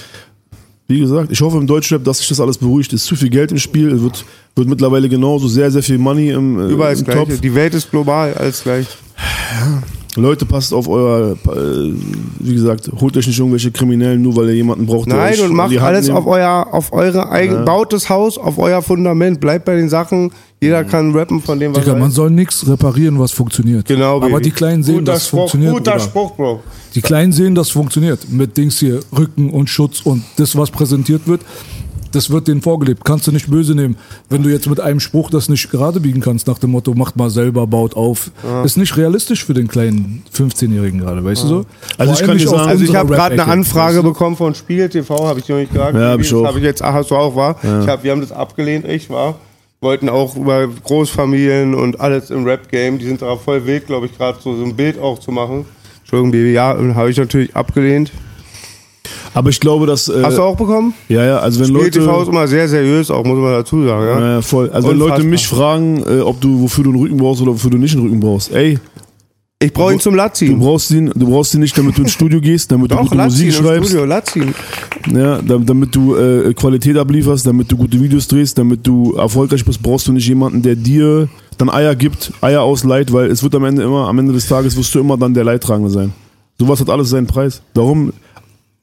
[0.90, 2.94] wie gesagt, ich hoffe im Deutschrap, dass sich das alles beruhigt.
[2.94, 4.24] Es ist zu viel Geld im Spiel, es wird,
[4.56, 7.20] wird mittlerweile genauso sehr, sehr viel Money im, äh, Überall im Gleiche.
[7.20, 7.42] Topf.
[7.42, 8.88] Die Welt ist global, alles gleich.
[10.16, 11.94] Leute, passt auf euer, äh,
[12.40, 15.08] wie gesagt, holt euch nicht irgendwelche Kriminellen, nur weil ihr jemanden braucht.
[15.08, 16.18] Nein, und macht alles nimmt.
[16.18, 20.32] auf euer, auf eure eigene, baut das Haus auf euer Fundament, bleibt bei den Sachen.
[20.60, 22.16] Jeder kann rappen von dem, was Digga, er man ist.
[22.16, 23.86] soll nichts reparieren, was funktioniert.
[23.88, 24.42] Genau, Aber Baby.
[24.44, 25.74] die Kleinen sehen, guter dass es Spruch, funktioniert.
[25.74, 26.04] Guter Bruder.
[26.04, 26.64] Spruch, Bro.
[26.96, 28.28] Die Kleinen sehen, dass es funktioniert.
[28.32, 31.42] Mit Dings hier, Rücken und Schutz und das, was präsentiert wird,
[32.12, 33.06] das wird denen vorgelebt.
[33.06, 33.98] Kannst du nicht böse nehmen.
[34.30, 37.18] Wenn du jetzt mit einem Spruch das nicht gerade biegen kannst, nach dem Motto, macht
[37.18, 38.32] mal selber, baut auf.
[38.64, 41.66] Ist nicht realistisch für den kleinen 15-Jährigen gerade, weißt du so?
[42.00, 44.56] Also ich Vor kann allem dir sagen- Also ich habe gerade eine Anfrage bekommen von
[44.56, 45.96] Spiegel TV, habe ich noch nicht gesagt.
[45.96, 47.58] Ja, hab ich das habe ich jetzt, ach, hast du auch, war?
[47.62, 49.36] Ich hab, wir haben das abgelehnt, ich war.
[49.80, 54.18] Wollten auch über Großfamilien und alles im Rap-Game, die sind da voll wild, glaube ich,
[54.18, 55.66] gerade so, so ein Bild auch zu machen.
[56.00, 58.12] Entschuldigung, Baby, ja, habe ich natürlich abgelehnt.
[59.34, 60.10] Aber ich glaube, dass.
[60.10, 60.96] Äh, Hast du auch bekommen?
[61.10, 62.00] Ja, ja, also wenn Spiel Leute.
[62.00, 64.08] TV ist immer sehr seriös, auch muss man dazu sagen.
[64.08, 64.32] Ja?
[64.36, 64.70] Ja, voll.
[64.72, 65.30] Also wenn Leute Unfassbar.
[65.30, 68.06] mich fragen, äh, ob du, wofür du einen Rücken brauchst oder wofür du nicht einen
[68.06, 68.80] Rücken brauchst, ey,
[69.60, 70.60] Ich brauche ihn zum du Latziehen.
[70.60, 73.16] brauchst ihn, du brauchst ihn nicht, damit du ins Studio gehst, damit du Doch, gute
[73.16, 74.54] Latziehen Musik schreibst, Studio, Latziehen.
[75.12, 79.66] ja, da- damit du äh, Qualität ablieferst, damit du gute Videos drehst, damit du erfolgreich
[79.66, 81.28] bist, brauchst du nicht jemanden, der dir
[81.58, 84.78] dann Eier gibt, Eier ausleiht, weil es wird am Ende immer, am Ende des Tages
[84.78, 86.14] wirst du immer dann der Leidtragende sein.
[86.60, 87.64] Sowas hat alles seinen Preis.
[87.74, 88.14] Darum,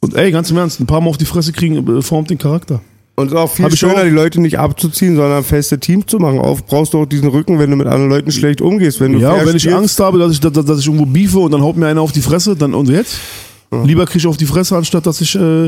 [0.01, 2.39] und ey, ganz im Ernst, ein paar Mal auf die Fresse kriegen, äh, formt den
[2.39, 2.81] Charakter.
[3.17, 6.07] Und es ist auch viel Hab ich schöner, die Leute nicht abzuziehen, sondern feste Teams
[6.07, 6.41] zu machen.
[6.41, 9.01] Auf brauchst du auch diesen Rücken, wenn du mit anderen Leuten schlecht umgehst.
[9.01, 9.73] Wenn du Ja, wenn ich.
[9.73, 12.13] Angst habe, dass ich, dass, dass ich irgendwo beefe und dann haut mir einer auf
[12.13, 13.19] die Fresse, dann und jetzt?
[13.83, 15.35] Lieber kriege ich auf die Fresse, anstatt dass ich.
[15.35, 15.67] Äh,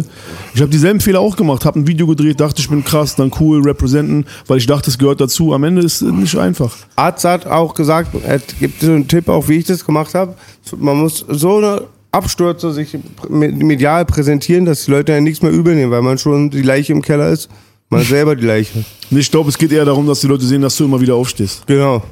[0.54, 3.32] ich habe dieselben Fehler auch gemacht, habe ein Video gedreht, dachte, ich bin krass, dann
[3.40, 5.52] cool, representen, weil ich dachte, es gehört dazu.
[5.52, 6.72] Am Ende ist es nicht einfach.
[6.94, 10.34] Arzt hat auch gesagt, er gibt so einen Tipp, auch wie ich das gemacht habe.
[10.76, 11.82] Man muss so eine
[12.16, 12.96] Abstürze sich
[13.28, 16.92] medial präsentieren, dass die Leute ja nichts mehr übel nehmen, weil man schon die Leiche
[16.92, 17.48] im Keller ist.
[17.90, 18.84] Man selber die Leiche.
[19.10, 21.66] Ich glaube, es geht eher darum, dass die Leute sehen, dass du immer wieder aufstehst.
[21.66, 22.02] Genau.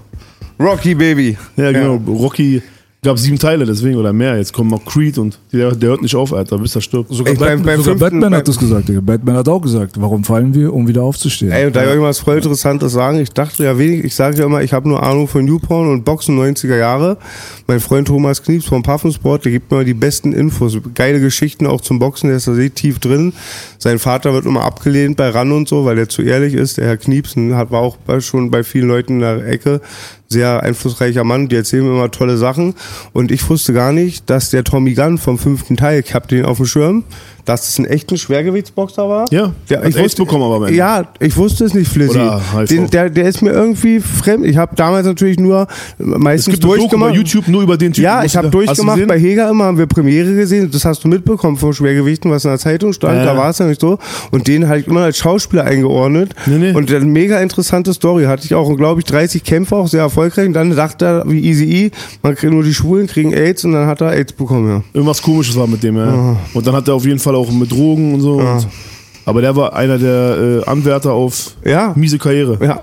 [0.61, 1.37] Rocky Baby.
[1.57, 1.97] Ja, genau.
[2.07, 2.63] Rocky
[3.05, 4.37] gab sieben Teile, deswegen oder mehr.
[4.37, 7.13] Jetzt kommt noch Creed und der, der hört nicht auf, Alter, bis er stirbt.
[7.15, 9.01] Sogar, Ey, beim- Batman, beim sogar Batman beim- hat das gesagt, Digga.
[9.01, 11.53] Batman hat auch gesagt, warum fallen wir, um wieder aufzustehen.
[11.53, 14.39] Ey, und da ich euch was voll Interessantes sagen, ich dachte ja wenig, ich sage
[14.39, 17.19] ja immer, ich habe nur Ahnung von Newporn und Boxen 90er Jahre.
[17.67, 21.81] Mein Freund Thomas Knieps vom Puffensport, der gibt mir die besten Infos, geile Geschichten auch
[21.81, 23.33] zum Boxen, der ist da sehr tief drin.
[23.79, 26.79] Sein Vater wird immer abgelehnt bei RAN und so, weil der zu ehrlich ist.
[26.79, 29.81] Der Herr Kniepsen hat, war auch schon bei vielen Leuten in der Ecke
[30.29, 32.75] sehr einflussreicher Mann, die erzählen mir immer tolle Sachen.
[33.13, 36.45] Und ich wusste gar nicht, dass der Tommy Gunn vom fünften Teil, ich hab den
[36.45, 37.05] auf dem Schirm,
[37.45, 39.25] dass es ein echter Schwergewichtsboxer war.
[39.31, 40.71] Ja, der, ich wusste, bekommen aber.
[40.71, 42.21] Ja, ich wusste es nicht, Flizzy.
[42.69, 44.47] Den, der, der ist mir irgendwie fremd.
[44.47, 45.67] Ich habe damals natürlich nur
[45.99, 47.15] meistens Doku bei durchgemacht.
[47.15, 48.05] YouTube nur über den Typen.
[48.05, 49.07] Ja, ich habe durchgemacht.
[49.07, 50.71] Bei Heger immer haben wir Premiere gesehen.
[50.71, 53.19] Das hast du mitbekommen vor Schwergewichten, was in der Zeitung stand.
[53.19, 53.25] Ja.
[53.25, 53.99] Da war es ja nicht so.
[54.31, 56.35] Und den hatte ich immer als Schauspieler eingeordnet.
[56.47, 56.73] Nee, nee.
[56.73, 58.25] Und eine mega interessante Story.
[58.25, 60.47] Hatte ich auch, glaube ich, 30 Kämpfe, auch sehr erfolgreich.
[60.47, 61.91] Und dann dachte er, wie Easy E,
[62.23, 64.83] man kriegt nur die Schwulen kriegen AIDS und dann hat er AIDS bekommen, ja.
[64.93, 66.09] Irgendwas komisches war mit dem, ja.
[66.09, 66.37] Ah.
[66.53, 68.35] Und dann hat er auf jeden Fall auch mit Drogen und so.
[68.35, 68.69] Und,
[69.25, 71.93] aber der war einer der äh, Anwärter auf Ja.
[71.97, 72.59] miese Karriere.
[72.65, 72.81] Ja,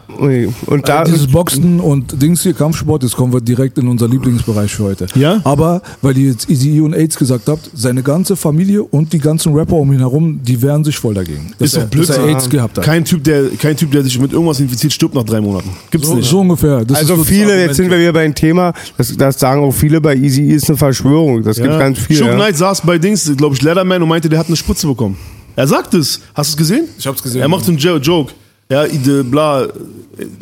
[0.67, 4.73] und da, Dieses Boxen und Dings hier, Kampfsport, jetzt kommen wir direkt in unser Lieblingsbereich
[4.73, 5.07] für heute.
[5.15, 5.41] Ja?
[5.43, 9.19] Aber, weil ihr jetzt Easy E und AIDS gesagt habt, seine ganze Familie und die
[9.19, 11.53] ganzen Rapper um ihn herum, die wehren sich voll dagegen.
[11.57, 12.15] Dass Ist doch er, Blödsinn.
[12.15, 12.85] Dass er AIDS gehabt hat.
[12.85, 15.69] Kein Typ, der, kein typ, der sich mit irgendwas infiziert, stirbt nach drei Monaten.
[15.89, 16.29] Gibt's so, nicht.
[16.29, 16.85] so ungefähr.
[16.85, 19.63] Das also ist so das viele, jetzt sind wir wieder beim Thema, das, das sagen
[19.63, 21.43] auch viele bei Easy E ist eine Verschwörung.
[21.43, 22.19] Das gibt ganz viele.
[22.19, 22.35] Shook ja.
[22.35, 25.17] Knight saß bei Dings, glaube ich, Leatherman und meinte, der hat eine Spritze bekommen.
[25.55, 26.21] Er sagt es.
[26.33, 26.87] Hast du es gesehen?
[26.97, 27.41] Ich hab's gesehen.
[27.41, 28.33] Er macht einen Jo- Joke.
[28.69, 29.67] Ja, ide- bla,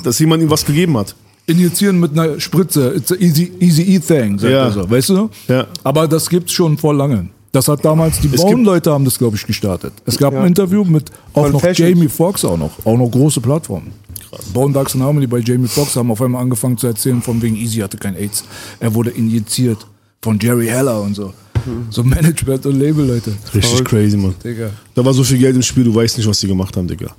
[0.03, 1.15] dass jemand ihm was gegeben hat.
[1.47, 4.65] Injizieren mit einer Spritze, it's a easy, easy E thing, sagt Ja.
[4.65, 5.29] er so, weißt du?
[5.47, 5.65] Ja.
[5.83, 7.29] Aber das gibt's schon vor lange.
[7.51, 9.93] Das hat damals, die Bone-Leute haben das, glaube ich, gestartet.
[10.05, 11.63] Es gab ein Interview mit auch Von noch.
[11.73, 13.91] Jamie Foxx auch noch, auch noch große Plattformen.
[14.53, 17.55] Bone Ducks and Harmony bei Jamie Foxx haben auf einmal angefangen zu erzählen, von wegen
[17.55, 18.43] Easy hatte kein AIDS.
[18.79, 19.79] Er wurde injiziert
[20.21, 21.33] von Jerry Heller und so.
[21.89, 23.33] So Management und Label, Leute.
[23.53, 24.35] Richtig crazy, Mann.
[24.43, 24.69] Digga.
[24.95, 27.15] Da war so viel Geld im Spiel, du weißt nicht, was die gemacht haben, Digga.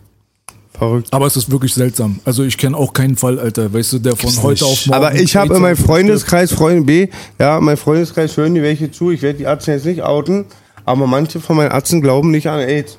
[0.77, 1.09] Verrückt.
[1.13, 2.21] Aber es ist wirklich seltsam.
[2.25, 4.73] Also ich kenne auch keinen Fall, Alter, weißt du, der von Gibt's heute nicht.
[4.73, 4.97] auf morgen.
[5.05, 8.91] Aber ich habe in meinem und Freundeskreis, Freunde B, ja, mein Freundeskreis hören die welche
[8.91, 9.11] zu.
[9.11, 10.47] Ich werde die Ärzte jetzt nicht outen,
[10.87, 12.99] aber manche von meinen Ärzten glauben nicht an AIDS.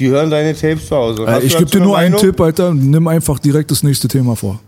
[0.00, 1.24] Die hören deine Tapes zu Hause.
[1.26, 2.18] Äh, ich gebe dir nur eine einen?
[2.18, 2.74] Tipp, Alter.
[2.74, 4.60] Nimm einfach direkt das nächste Thema vor.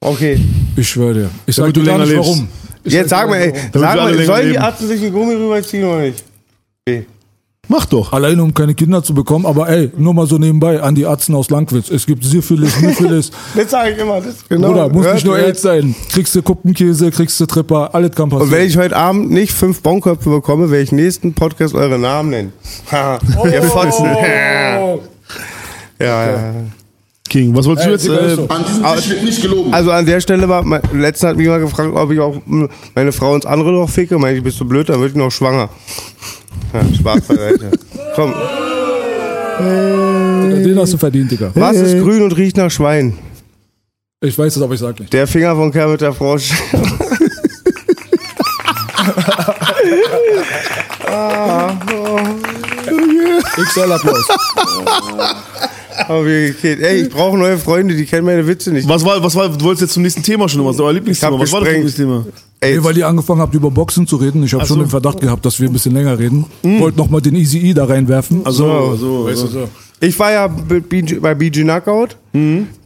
[0.00, 0.40] Okay.
[0.76, 1.30] Ich schwöre dir.
[1.46, 2.28] Ich sag Damit dir du gar länger nicht lebst.
[2.30, 2.48] warum.
[2.92, 4.54] Jetzt sag mal, ey, sag mal sollen die.
[4.54, 6.24] Ärzte sich einen Gummi rüberziehen oder nicht?
[6.84, 7.02] B.
[7.70, 8.14] Mach doch.
[8.14, 11.34] Alleine um keine Kinder zu bekommen, aber ey, nur mal so nebenbei an die Arzten
[11.34, 11.90] aus Langwitz.
[11.90, 13.30] Es gibt Syphilis, Myphilis.
[13.54, 14.22] Das sage ich immer.
[14.22, 14.68] Das genau.
[14.68, 15.36] Bruder, muss nicht nur.
[15.36, 15.94] AIDS sein.
[16.10, 18.48] Kriegst du Kuppenkäse, kriegst du Tripper, alles kann passieren.
[18.50, 22.30] Und wenn ich heute Abend nicht fünf Bonköpfe bekomme, werde ich nächsten Podcast eure Namen
[22.30, 22.52] nennen.
[22.90, 24.06] Ha, ihr Fotzen.
[24.80, 25.00] Oh.
[26.00, 26.54] Ja, ja.
[27.28, 28.08] King, was wolltest du jetzt?
[28.08, 28.46] Äh.
[28.48, 29.72] An diesem Tisch wird nicht gelogen.
[29.74, 32.36] Also an der Stelle war, mein, letztens hat mich mal gefragt, ob ich auch
[32.94, 34.18] meine Frau ins andere Loch ficke.
[34.18, 35.68] Meinte ich, bist du blöd, dann wird ich noch schwanger.
[36.72, 37.70] Ja, Spaß beiseite.
[38.14, 38.34] Komm,
[39.60, 41.50] Den hast du verdient, Digga.
[41.54, 43.16] was ist grün und riecht nach Schwein?
[44.20, 45.12] Ich weiß es, aber ich sag nicht.
[45.12, 46.50] Der Finger von Kermit der Frosch.
[53.58, 54.26] XL Applaus.
[56.06, 56.80] Aber wie geht?
[56.80, 58.88] Ey, ich brauche neue Freunde, die kennen meine Witze nicht.
[58.88, 61.32] was war, was war, du wolltest jetzt zum nächsten Thema schon, was ist euer Lieblingsthema?
[61.32, 61.70] hab Was war das.
[61.70, 62.26] Lieblingsthema?
[62.60, 64.42] Ey, weil ihr angefangen habt, über Boxen zu reden.
[64.42, 64.82] Ich habe schon so.
[64.82, 66.44] den Verdacht gehabt, dass wir ein bisschen länger reden.
[66.62, 68.44] Wollt noch mal den Easy E da reinwerfen.
[68.44, 69.46] Also, so, weißt so.
[69.46, 69.68] du so.
[70.00, 72.16] ich war ja bei BG, Knockout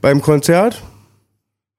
[0.00, 0.82] beim Konzert.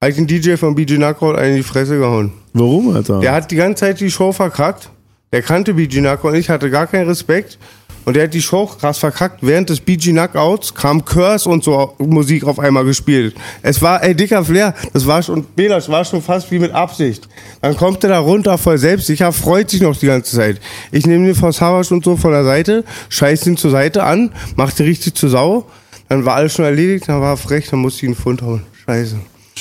[0.02, 2.34] Habe ich den DJ von BG Knockout einen in die Fresse gehauen.
[2.54, 3.20] Warum, Alter?
[3.20, 4.90] Der hat die ganze Zeit die Show verkackt.
[5.32, 7.58] Der kannte BG Knockout nicht, hatte gar keinen Respekt.
[8.06, 9.40] Und der hat die Show krass verkackt.
[9.42, 13.36] Während des BG Knockouts kam Curse und so Musik auf einmal gespielt.
[13.62, 14.74] Es war, ey, dicker Flair.
[14.92, 17.28] Das war schon, Bela, das war schon fast wie mit Absicht.
[17.62, 20.60] Dann kommt er da runter voll selbstsicher, freut sich noch die ganze Zeit.
[20.92, 24.32] Ich nehme den von Savage und so von der Seite, scheiß ihn zur Seite an,
[24.56, 25.66] mach den richtig zur Sau.
[26.10, 28.64] Dann war alles schon erledigt, dann war er frech, dann musste ich ihn Pfund hauen.
[28.86, 29.16] Scheiße.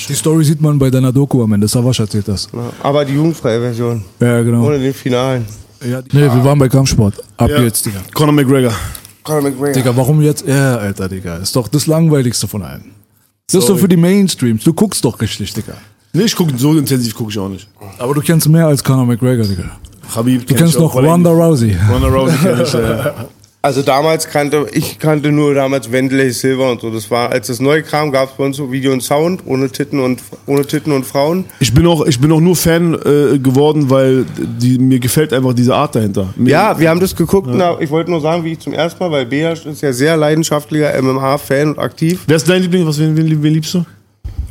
[0.09, 1.67] Die Story sieht man bei deiner Doku am Ende.
[1.67, 2.49] Savasch erzählt das.
[2.51, 4.03] Ja, Aber die jugendfreie Version.
[4.19, 4.65] Ja, genau.
[4.65, 5.45] Ohne den Finalen.
[5.85, 7.15] Ja, nee, wir waren bei Kampfsport.
[7.37, 8.01] Ab jetzt, Digga.
[8.13, 8.73] Conor McGregor.
[9.23, 9.73] Conor McGregor.
[9.73, 11.37] Digga, warum jetzt er, Alter, Digga?
[11.37, 12.91] Ist doch das langweiligste von allen.
[13.47, 14.63] Das ist doch für die Mainstreams.
[14.63, 15.73] Du guckst doch richtig, Digga.
[16.13, 17.67] Nee, ich gucke so intensiv gucke ich auch nicht.
[17.97, 19.71] Aber du kennst mehr als Conor McGregor, Digga.
[20.15, 21.75] Habib Du kennst noch Ronda Rousey.
[21.89, 23.11] Ronda Rousey kenn ich, äh,
[23.65, 26.89] Also damals kannte, ich kannte nur damals Wendley Silver und so.
[26.89, 29.69] Das war, als das neu kam, gab es bei uns so Video und Sound, ohne
[29.69, 31.45] Titten und, ohne Titten und Frauen.
[31.61, 35.53] Ich bin auch, ich bin auch nur Fan äh, geworden, weil die, mir gefällt einfach
[35.53, 36.33] diese Art dahinter.
[36.35, 37.47] Mir, Ja, wir haben das geguckt.
[37.53, 40.17] Na, ich wollte nur sagen, wie ich zum ersten Mal, weil Beas ist ja sehr
[40.17, 42.19] leidenschaftlicher MMA-Fan und aktiv.
[42.27, 42.85] Wer ist dein Liebling?
[42.85, 43.79] Was, wen, wen, wen liebst du?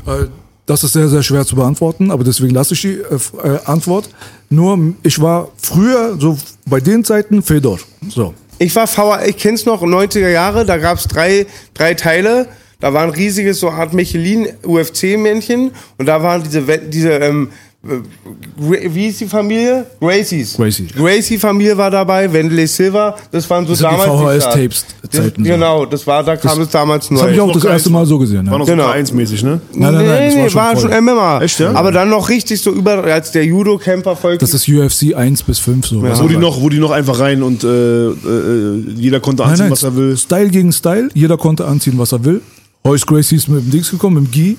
[0.07, 0.25] Äh,
[0.65, 4.09] Das ist sehr, sehr schwer zu beantworten, aber deswegen lasse ich die äh, äh, Antwort.
[4.49, 7.79] Nur, ich war früher, so bei den Zeiten, Fedor.
[8.09, 8.33] So.
[8.59, 12.49] Ich war VR, ich kenn's noch, 90er Jahre, da gab's drei, drei Teile.
[12.81, 19.03] Da war ein riesiges, so Art Michelin-UFC-Männchen und da waren diese, diese ähm, äh, wie
[19.07, 19.85] hieß die Familie?
[19.99, 20.55] Gracies.
[20.57, 20.87] Gracie.
[20.87, 25.53] Gracie-Familie war dabei, Wendley Silver, das waren so Das sind die damals VHS-Tapes-Zeiten Das-.
[25.53, 27.17] Genau, das war, da kam es damals neu.
[27.17, 28.47] Das habe ich auch das erste Mal so gesehen.
[28.47, 28.59] War Ja.
[28.59, 28.85] noch Genau.
[28.85, 29.61] so 1-mäßig, ne?
[29.75, 31.43] Nein, nein, nein, nee, das war nee, schon war schon MMA.
[31.43, 31.73] Echt, ja?
[31.75, 34.43] Aber dann noch richtig so über, als der Judo-Camper folgt.
[34.43, 36.05] Das ist UFC 1 bis 5 so.
[36.07, 36.17] Ja.
[36.23, 37.69] Wo die noch, wo die noch einfach rein und äh,
[38.11, 40.17] äh, jeder konnte Nein, anziehen, nein, was er will.
[40.17, 41.09] Style gegen Style.
[41.15, 42.41] Jeder konnte anziehen, was er will.
[42.87, 44.57] Hoyce Gracie ist mit dem Dings gekommen, mit dem Gi.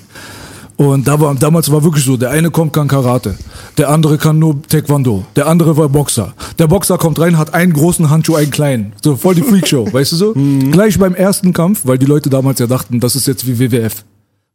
[0.76, 3.36] Und da war, damals war wirklich so, der eine kommt, kann Karate.
[3.78, 5.24] Der andere kann nur Taekwondo.
[5.36, 6.34] Der andere war Boxer.
[6.58, 8.92] Der Boxer kommt rein, hat einen großen Handschuh, einen kleinen.
[9.02, 10.34] So voll die Freakshow, weißt du so?
[10.72, 14.04] Gleich beim ersten Kampf, weil die Leute damals ja dachten, das ist jetzt wie WWF.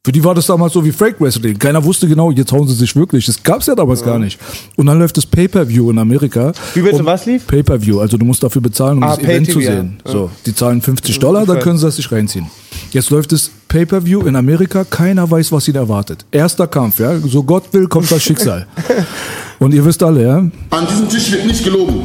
[0.06, 1.60] Für die war das damals so wie Freak Wrestling.
[1.60, 3.26] Keiner wusste genau, jetzt hauen sie sich wirklich.
[3.26, 4.40] Das gab's ja damals gar nicht.
[4.78, 6.54] Und dann läuft das Pay-Per-View in Amerika.
[6.74, 7.46] Wie bitte, was lief?
[7.48, 8.00] Pay-Per-View.
[8.00, 9.98] Also du musst dafür bezahlen, um Ah, das Event zu sehen.
[10.06, 10.12] ja.
[10.12, 12.48] So, die zahlen 50 Dollar, dann können sie das sich reinziehen.
[12.92, 14.84] Jetzt läuft das Pay-Per-View in Amerika.
[14.84, 16.26] Keiner weiß, was ihn erwartet.
[16.32, 17.18] Erster Kampf, ja.
[17.20, 18.66] So Gott will, kommt das Schicksal.
[19.60, 20.38] Und ihr wisst alle, ja.
[20.38, 22.02] An diesem Tisch wird nicht gelogen.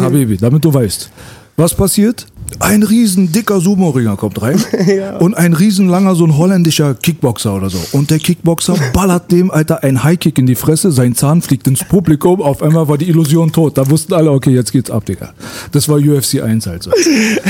[0.00, 1.10] Habibi, damit du weißt.
[1.56, 2.26] Was passiert?
[2.58, 4.62] Ein riesen dicker Sumo-Ringer kommt rein
[5.18, 7.78] und ein riesen langer, so ein holländischer Kickboxer oder so.
[7.92, 11.84] Und der Kickboxer ballert dem, Alter, ein Highkick in die Fresse, sein Zahn fliegt ins
[11.84, 13.76] Publikum, auf einmal war die Illusion tot.
[13.78, 15.32] Da wussten alle, okay, jetzt geht's ab, Digga.
[15.72, 16.90] Das war UFC 1 halt so.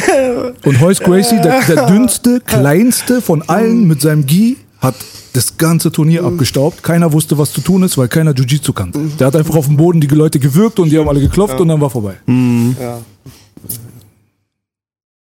[0.64, 4.94] Und Hoyce Gracie, der, der dünnste, kleinste von allen mit seinem Gi, hat
[5.32, 6.82] das ganze Turnier abgestaubt.
[6.82, 9.00] Keiner wusste, was zu tun ist, weil keiner Jiu-Jitsu kannte.
[9.18, 11.68] Der hat einfach auf dem Boden die Leute gewürgt und die haben alle geklopft und
[11.68, 12.14] dann war vorbei.
[12.26, 12.98] Ja.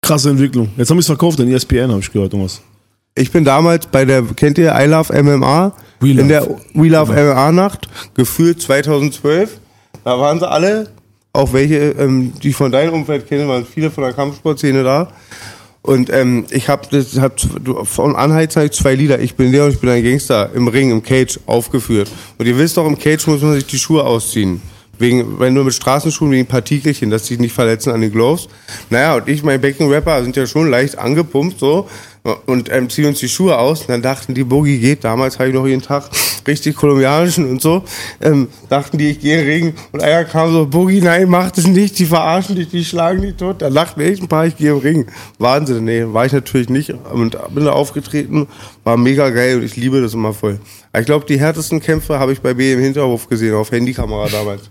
[0.07, 0.69] Krasse Entwicklung.
[0.77, 2.61] Jetzt haben wir es verkauft in E ESPN, habe ich gehört, irgendwas.
[3.13, 5.73] Ich bin damals bei der, kennt ihr I Love MMA?
[5.99, 6.21] We Love.
[6.21, 9.59] In der We Love MMA Nacht, gefühlt 2012.
[10.05, 10.87] Da waren sie alle,
[11.33, 15.11] auch welche, ähm, die von deinem Umfeld kennen, waren viele von der Kampfsportszene da.
[15.81, 17.37] Und ähm, ich habe das hab
[17.83, 19.19] von habe ich zwei Lieder.
[19.19, 22.09] Ich bin Leon, ich bin ein Gangster im Ring, im Cage aufgeführt.
[22.37, 24.61] Und ihr wisst doch, im Cage muss man sich die Schuhe ausziehen.
[24.99, 28.47] Wegen, wenn du mit Straßenschuhen wegen Partikelchen, dass die nicht verletzen an den Gloves.
[28.89, 31.87] Naja, und ich, mein Beckenrapper, sind ja schon leicht angepumpt so
[32.45, 33.81] und ähm, ziehen uns die Schuhe aus.
[33.81, 35.03] Und dann dachten die, Boogie geht.
[35.03, 36.09] Damals habe ich noch jeden Tag
[36.47, 37.83] richtig kolumbianischen und so.
[38.21, 39.73] Ähm, dachten die, ich gehe Ring.
[39.91, 41.97] Und einer kam so, Boogie, nein, mach das nicht.
[41.99, 43.61] Die verarschen dich, die schlagen dich tot.
[43.61, 45.07] Da lachten echt ein paar, ich gehe im Ring.
[45.39, 45.85] Wahnsinn.
[45.85, 46.93] Nee, war ich natürlich nicht.
[47.11, 48.47] Und bin da aufgetreten.
[48.83, 50.59] War mega geil und ich liebe das immer voll.
[50.97, 54.69] Ich glaube, die härtesten Kämpfe habe ich bei B im Hinterhof gesehen, auf Handykamera damals.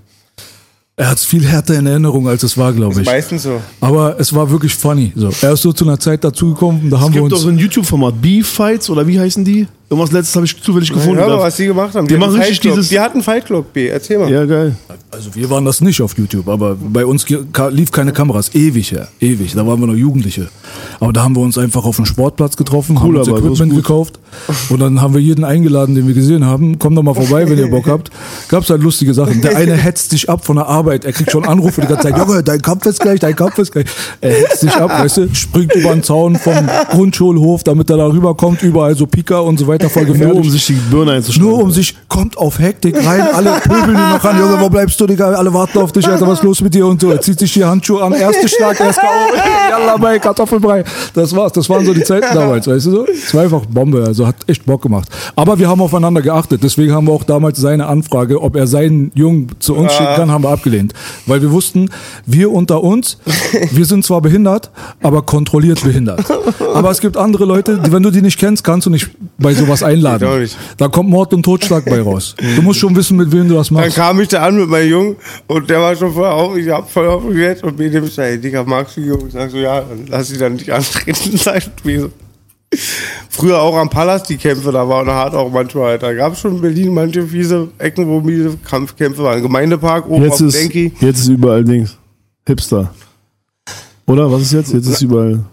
[0.99, 3.07] Er hat es viel härter in Erinnerung, als es war, glaube ich.
[3.07, 3.61] Meistens so.
[3.83, 5.13] Aber es war wirklich funny.
[5.15, 5.31] So.
[5.43, 7.43] Er ist so zu einer Zeit dazugekommen, da haben Es wir gibt doch uns.
[7.45, 9.67] so ein YouTube-Format, B-Fights oder wie heißen die?
[9.89, 11.17] Irgendwas letztes habe ich zufällig gefunden.
[11.21, 12.09] Hör mal, Da- was die gemacht haben.
[12.09, 13.87] Die hatten machen richtig dieses- Die hatten Fight Club, B.
[13.87, 14.29] Erzähl mal.
[14.29, 14.75] ja, geil.
[15.13, 17.25] Also wir waren das nicht auf YouTube, aber bei uns
[17.71, 18.53] lief keine Kameras.
[18.53, 19.55] Ewig her, ewig.
[19.55, 20.49] Da waren wir noch Jugendliche.
[20.99, 23.47] Aber da haben wir uns einfach auf dem Sportplatz getroffen, haben Cool, uns aber das
[23.53, 24.19] ist Equipment gekauft
[24.71, 26.79] und dann haben wir jeden eingeladen, den wir gesehen haben.
[26.81, 28.11] Komm doch mal vorbei, wenn ihr Bock habt.
[28.49, 29.41] Gab's halt lustige Sachen.
[29.41, 31.05] Der eine hetzt sich ab von der Arbeit.
[31.05, 32.19] Er kriegt schon Anrufe die ganze Zeit.
[32.19, 33.87] Junge, dein Kampf ist gleich, dein Kampf ist gleich.
[34.21, 36.55] Er hetzt sich ab, weißt du, springt über den Zaun vom
[36.91, 38.63] Grundschulhof, damit er da rüberkommt.
[38.65, 40.35] Überall so Pika und so weiter, voll gefährlich.
[40.35, 41.51] Nur um sich die Birne einzuschneiden.
[41.51, 45.01] Nur um sich, kommt auf Hektik rein, alle pöbeln ihn noch an, Junge, wo bleibst
[45.01, 45.07] du?
[45.07, 47.11] Digga, alle warten auf dich, Alter, was ist los mit dir und so.
[47.11, 49.37] Er zieht sich die Handschuhe an, erster Schlag, erst K.O.
[49.71, 50.85] Yalla, bei Kartoffelbrei.
[51.15, 53.39] Das war's, das waren so die Zeiten damals, weißt du so?
[53.39, 55.09] Einfach Bombe, also hat echt Bock gemacht.
[55.35, 59.13] Aber wir haben aufeinander geachtet, deswegen haben wir auch damals seine Anfrage, ob er seinen
[59.15, 60.93] Jungen zu uns schicken kann, haben wir abgelehnt.
[61.27, 61.91] Weil wir wussten,
[62.25, 63.19] wir unter uns,
[63.73, 64.71] wir sind zwar behindert,
[65.03, 66.25] aber kontrolliert behindert.
[66.75, 69.55] Aber es gibt andere Leute, die, wenn du die nicht kennst, kannst du nicht bei
[69.67, 70.25] sowas einladen.
[70.25, 70.57] Ich auch nicht.
[70.77, 72.35] Da kommt Mord und Totschlag bei raus.
[72.57, 73.97] Du musst schon wissen, mit wem du das Dann machst.
[73.97, 76.91] kam ich da an mit meinem Jungen und der war schon voll auf, ich hab
[76.91, 79.25] voll aufgeregt und mir dem ey, Digga, magst du die Jungs?
[79.29, 81.39] Ich sag so, ja, dann lass sie dann nicht antreten.
[81.85, 82.11] Ich so.
[83.31, 85.99] Früher auch am Palast die Kämpfe, da war auch hart auch manchmal.
[85.99, 89.41] Da gab es schon in Berlin manche fiese Ecken, wo miese Kampfkämpfe waren.
[89.41, 90.93] Gemeindepark, oben Jetzt auf ist, Denki.
[91.01, 91.97] jetzt ist überall Dings.
[92.47, 92.91] Hipster.
[94.07, 94.31] Oder?
[94.31, 94.73] Was ist jetzt?
[94.73, 95.45] Jetzt ist überall.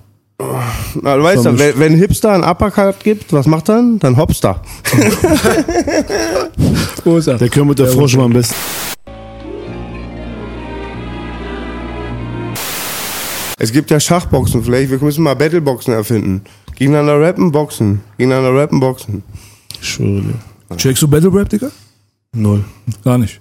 [1.01, 3.99] Na, du weißt ja, wenn, wenn Hipster einen Uppercut gibt, was macht er dann?
[3.99, 4.61] Dann Hopster.
[7.03, 7.37] Wo ist er?
[7.37, 8.55] Der der Frosch war am besten.
[13.59, 16.41] Es gibt ja Schachboxen, vielleicht, wir müssen mal Battleboxen erfinden.
[16.75, 18.01] Gegeneinander rappen, boxen.
[18.17, 19.23] Gegeneinander rappen, boxen.
[19.81, 20.33] Dir.
[20.77, 21.69] Checkst du Battle Rap, Digga?
[22.35, 22.63] Null.
[23.03, 23.39] Gar nicht.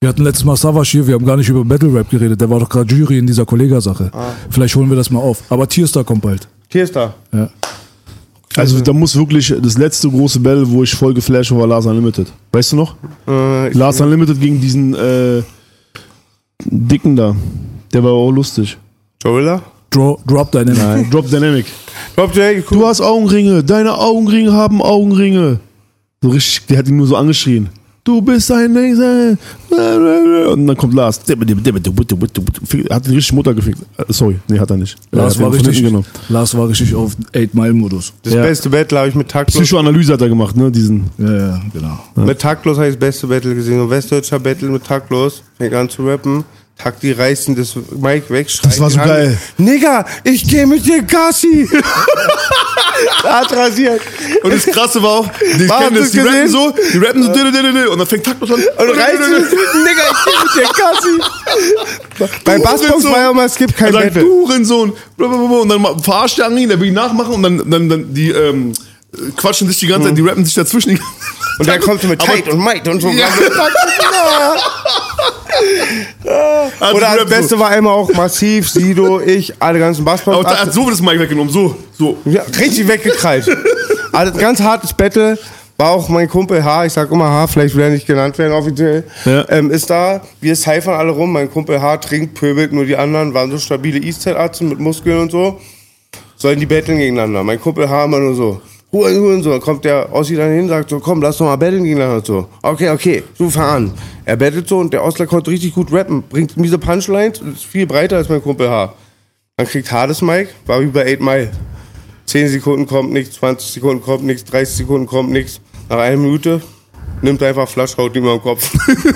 [0.00, 2.40] Wir hatten letztes Mal Savage hier, wir haben gar nicht über Battle Rap geredet.
[2.40, 4.12] Der war doch gerade Jury in dieser Kollega-Sache.
[4.48, 5.42] Vielleicht holen wir das mal auf.
[5.50, 6.46] Aber Tierstar kommt bald.
[6.72, 7.14] Da.
[7.32, 7.50] Ja.
[8.56, 12.32] Also da muss wirklich das letzte große Battle, wo ich voll geflasht war, Lars Unlimited.
[12.52, 12.94] Weißt du noch?
[13.26, 15.42] Äh, Lars Unlimited gegen diesen äh,
[16.64, 17.34] Dicken da.
[17.92, 18.78] Der war auch lustig.
[19.24, 19.62] Gorilla?
[19.90, 20.78] Draw, Drop Dynamic.
[20.78, 21.10] Nein.
[21.10, 21.66] Drop Dynamic.
[22.14, 25.58] Kommt der, Du hast Augenringe, deine Augenringe haben Augenringe.
[26.22, 27.68] So richtig, der hat ihn nur so angeschrien.
[28.08, 29.36] Du bist ein Laser.
[30.50, 31.20] Und dann kommt Lars.
[31.28, 33.80] Er hat ihn richtig Mutter gefickt.
[33.98, 34.96] Äh, Sorry, nee, hat er nicht.
[35.12, 35.84] Lars, er war richtig.
[36.30, 38.14] Lars war richtig auf 8-Mile-Modus.
[38.22, 38.40] Das Ja.
[38.40, 39.62] beste Battle habe ich mit Taktlos.
[39.62, 40.70] Psychoanalyse hat er gemacht, ne?
[40.72, 41.10] Diesen.
[41.18, 41.98] Ja, ja, genau.
[42.14, 43.78] Mit Taktlos habe ich das beste Battle gesehen.
[43.78, 45.42] Und Westdeutscher Battle mit Taktlos.
[45.58, 46.44] Fängt an zu rappen.
[46.78, 48.48] Takti reißt ihn das Mike weg.
[48.62, 49.36] Das war so geil.
[49.58, 51.68] Nigga, ich gehe mit dir Gassi.
[53.22, 54.00] hat rasiert.
[54.42, 57.98] Und das Krasse war auch, die, kennen das, die rappen so, die rappen so, und
[57.98, 58.56] dann fängt Taktlos an.
[58.56, 59.82] Und reißt ihn.
[59.84, 60.68] Nigga, ich gehe mit dir
[62.18, 62.34] Gassi.
[62.44, 64.22] Bei Bassbox war ja immer, es gibt kein Battle.
[64.22, 64.92] du Hurensohn.
[65.16, 68.30] Und dann verarscht er an ihn, der will ihn nachmachen und dann, dann, dann die
[68.30, 68.72] ähm,
[69.36, 70.90] quatschen sich die ganze Zeit, die rappen sich dazwischen.
[70.96, 71.00] die
[71.58, 71.80] Und Zeit.
[71.82, 73.08] kommt so mit Tight und Might und so.
[73.08, 73.26] Ja.
[76.80, 80.36] Also Oder die das Beste war einmal auch massiv, Sido, ich, alle ganzen Bassbox.
[80.36, 82.18] Aber er hat so das Mic weggenommen, so, so.
[82.24, 83.48] Ja, richtig weggekrallt.
[84.12, 85.38] Also ganz hartes Battle.
[85.80, 88.52] War auch mein Kumpel H, ich sag immer H, vielleicht will er nicht genannt werden
[88.52, 89.48] offiziell, Ja.
[89.48, 90.20] ähm, ist da.
[90.40, 91.32] Wir cyphern alle rum.
[91.32, 95.30] Mein Kumpel H trinkt, pöbelt, nur die anderen waren so stabile Eastside-Arzten mit Muskeln und
[95.30, 95.60] so.
[96.36, 97.44] Sollen die battlen gegeneinander.
[97.44, 98.60] Mein Kumpel H immer nur so.
[98.90, 99.58] Und so.
[99.60, 102.46] Kommt der Ossi dann hin, sagt so, komm, lass doch mal gegeneinander und so.
[102.62, 103.92] Okay, okay, du fahr an.
[104.24, 106.22] Er battelt so und der Osler konnte richtig gut rappen.
[106.22, 108.94] Bringt miese Punchlines ist viel breiter als mein Kumpel H.
[109.56, 111.50] Dann kriegt H das Mic, war wie bei 8 Mile.
[112.26, 115.60] 10 Sekunden kommt nichts, 20 Sekunden kommt nichts, 30 Sekunden kommt nichts.
[115.88, 116.62] Nach einer Minute
[117.22, 118.70] nimmt er einfach Flash, haut ihm am Kopf.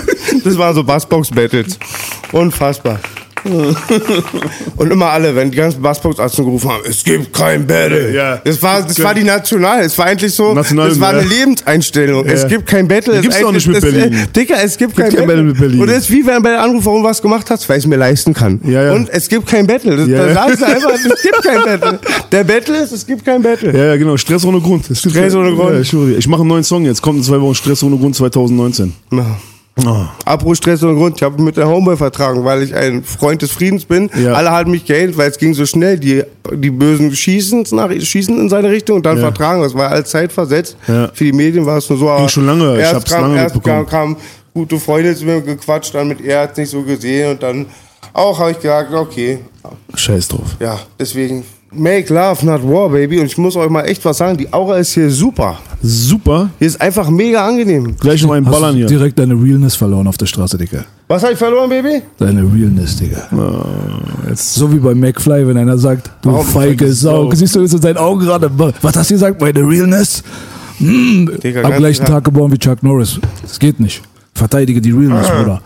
[0.44, 1.78] das waren so Bassbox-Battles.
[2.32, 2.98] Unfassbar.
[4.76, 8.12] Und immer alle, wenn die ganzen Bassbox-Arzten gerufen haben, es gibt kein Battle.
[8.14, 8.36] Ja.
[8.44, 9.80] Das war, das war die National.
[9.82, 11.28] Es war eigentlich so, National, das war eine ja.
[11.28, 12.24] Lebenseinstellung.
[12.26, 12.48] Es Ja.
[12.48, 13.20] gibt kein Battle.
[13.20, 14.12] Gibt's Es doch nicht mit es- Berlin.
[14.12, 15.80] äh, Dicker, es gibt, kein, kein Battle mit Berlin.
[15.80, 17.96] Und das ist wie wenn bei der Anrufer irgendwas gemacht hast, weil ich es mir
[17.96, 18.60] leisten kann.
[18.64, 18.92] Ja, ja.
[18.92, 19.96] Und es gibt kein Battle.
[19.96, 21.98] Das, Ja, da sagst du einfach, es gibt kein Battle.
[22.30, 23.76] Der Battle ist, es gibt kein Battle.
[23.76, 24.88] Ja, ja, genau, Stress ohne Grund.
[24.90, 25.80] Es gibt- Stress ohne Grund.
[26.18, 28.92] Ich mache einen neuen Song jetzt, kommt in zwei Wochen Stress ohne Grund 2019.
[29.12, 29.26] Ja.
[30.24, 31.16] Abbruch, Stress und Grund.
[31.16, 34.10] Ich habe mit der Homeboy vertragen, weil ich ein Freund des Friedens bin.
[34.22, 34.34] Ja.
[34.34, 35.98] Alle hatten mich gehatet, weil es ging so schnell.
[35.98, 39.22] Die, die Bösen schießen, nach, schießen in seine Richtung und dann Ja.
[39.24, 39.62] vertragen.
[39.62, 40.76] Das war alles zeitversetzt.
[40.86, 41.10] Ja.
[41.14, 42.10] Für die Medien war es nur so.
[42.10, 42.78] aber schon lange.
[42.80, 43.86] Ich hab's kam, lange erst mitbekommen.
[43.86, 44.22] kam, kam
[44.54, 47.66] gute Freunde zu mir gequatscht, dann mit er hat nicht so gesehen und dann
[48.12, 49.38] auch habe ich gesagt, okay,
[49.94, 50.56] Scheiß drauf.
[50.60, 51.44] ja, deswegen
[51.74, 53.18] make love, not war, baby.
[53.20, 55.58] Und ich muss euch mal echt was sagen, die Aura ist hier super.
[55.82, 56.50] Super.
[56.58, 57.96] Hier ist einfach mega angenehm.
[57.98, 58.86] Gleich noch einen Hast Ballern du hier.
[58.86, 60.84] direkt deine Realness verloren auf der Straße, Digga.
[61.08, 62.02] Was habe ich verloren, Baby?
[62.18, 63.28] Deine Realness, Digga.
[64.34, 67.24] So wie bei McFly, wenn einer sagt, du Warum feige Sau.
[67.30, 67.34] Sau?
[67.34, 68.50] Siehst du jetzt in seinen Augen gerade,
[68.80, 69.40] was hast du gesagt?
[69.40, 70.22] Meine Realness?
[70.78, 71.26] Mm.
[71.42, 72.06] Digga, Am gleichen.
[72.06, 73.18] Tag geboren wie Chuck Norris.
[73.42, 74.02] Das geht nicht.
[74.34, 75.38] Verteidige die Realness, Ah.
[75.42, 75.60] Bruder.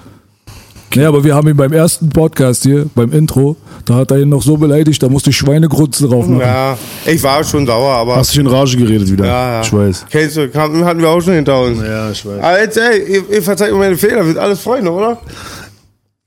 [0.95, 4.29] Ja, aber wir haben ihn beim ersten Podcast hier, beim Intro, da hat er ihn
[4.29, 6.41] noch so beleidigt, da musste ich Schweinegrunzen drauf machen.
[6.41, 8.17] Ja, ich war schon sauer, aber.
[8.17, 9.27] Hast dich in Rage geredet wieder.
[9.27, 9.61] Ja, ja.
[9.63, 10.07] Ich weiß.
[10.09, 11.81] Kennst du, hatten wir auch schon hinter uns.
[11.83, 12.43] Ja, ich weiß.
[12.43, 15.19] Aber jetzt, ey, ihr, ihr verzeiht mir meine Fehler, wir sind alles Freunde, oder?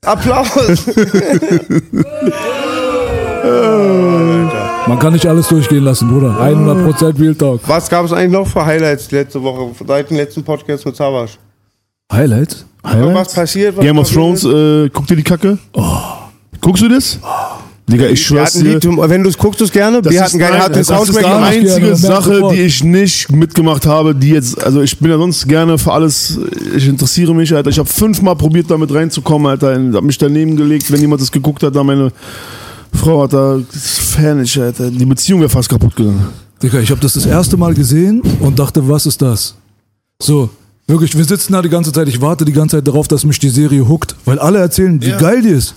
[0.05, 0.47] Applaus!
[4.87, 6.37] Man kann nicht alles durchgehen lassen, Bruder.
[6.39, 7.61] 100% Real Talk.
[7.67, 11.37] Was gab es eigentlich noch für Highlights letzte Woche, seit dem letzten Podcast mit Savas?
[12.11, 12.65] Highlights?
[12.83, 13.77] Irgendwas passiert?
[13.77, 15.57] Was Game of passiert Thrones, äh, guck dir die Kacke.
[16.61, 17.19] Guckst du das?
[17.89, 18.79] Digga, ich schwör's dir.
[18.83, 20.01] wenn du es guckst, du es gerne.
[20.01, 22.83] Das Wir ist, hatten geil, nein, hatten das ist Soundtrack die einzige Sache, die ich
[22.83, 26.37] nicht mitgemacht habe, die jetzt, also ich bin ja sonst gerne für alles,
[26.75, 27.71] ich interessiere mich, Alter.
[27.71, 29.79] Ich habe fünfmal probiert, damit reinzukommen, Alter.
[29.93, 32.11] Hab mich daneben gelegt, wenn jemand das geguckt hat, da meine
[32.93, 34.91] Frau hat da, das ist Fan, ich, Alter.
[34.91, 36.27] Die Beziehung wäre fast kaputt gegangen.
[36.61, 39.55] Digga, ich habe das das erste Mal gesehen und dachte, was ist das?
[40.21, 40.49] So,
[40.89, 43.39] wirklich, wir sitzen da die ganze Zeit, ich warte die ganze Zeit darauf, dass mich
[43.39, 45.73] die Serie huckt, weil alle erzählen, wie geil die ist.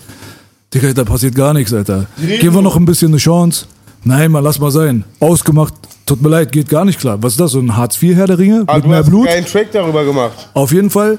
[0.74, 2.06] Digga, da passiert gar nichts, Alter.
[2.40, 3.66] Geben wir noch ein bisschen eine Chance.
[4.04, 5.04] Nein, mal lass mal sein.
[5.20, 5.74] Ausgemacht,
[6.06, 7.22] tut mir leid, geht gar nicht klar.
[7.22, 9.28] Was ist das, so ein Hartz-IV-Herr der Ringe Ah, mit du mehr hast Blut?
[9.28, 10.48] einen Track darüber gemacht.
[10.54, 11.18] Auf jeden Fall,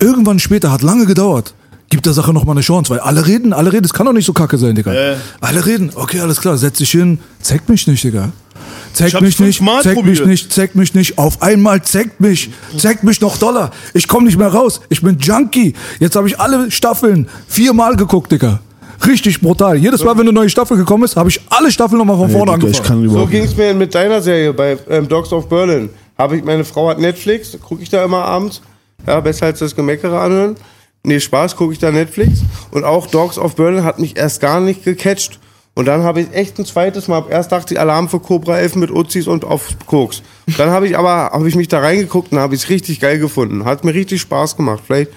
[0.00, 1.54] irgendwann später, hat lange gedauert,
[1.88, 4.12] gibt der Sache noch mal eine Chance, weil alle reden, alle reden, es kann doch
[4.12, 4.92] nicht so kacke sein, Digga.
[4.92, 5.16] Äh.
[5.40, 8.32] Alle reden, okay, alles klar, setz dich hin, zeig mich nicht, Digga.
[8.96, 10.26] Zeig Ich hab's mich nicht, fünfmal zeig mich probiert.
[10.26, 11.18] nicht, zeig mich nicht.
[11.18, 12.48] Auf einmal zeigt mich,
[12.78, 13.70] zeigt mich noch Dollar.
[13.92, 14.80] Ich komme nicht mehr raus.
[14.88, 15.74] Ich bin Junkie.
[16.00, 18.60] Jetzt habe ich alle Staffeln viermal geguckt, Digga.
[19.06, 19.76] Richtig brutal.
[19.76, 22.52] Jedes Mal, wenn eine neue Staffel gekommen ist, habe ich alle Staffeln nochmal von vorne
[22.58, 23.10] Digga, angefangen.
[23.10, 25.90] So ging es mir mit deiner Serie bei ähm, Dogs of Berlin.
[26.16, 28.62] Habe ich, meine Frau hat Netflix, gucke ich da immer abends.
[29.06, 30.56] Ja, besser als das Gemeckere anhören.
[31.02, 32.40] Nee, Spaß, gucke ich da Netflix.
[32.70, 35.38] Und auch Dogs of Berlin hat mich erst gar nicht gecatcht.
[35.76, 38.76] Und dann habe ich echt ein zweites Mal, erst dachte ich Alarm für Cobra 11
[38.76, 40.22] mit Uzis und auf Koks.
[40.56, 43.18] Dann habe ich aber, habe ich mich da reingeguckt und habe ich es richtig geil
[43.18, 43.66] gefunden.
[43.66, 44.82] Hat mir richtig Spaß gemacht.
[44.86, 45.12] Vielleicht,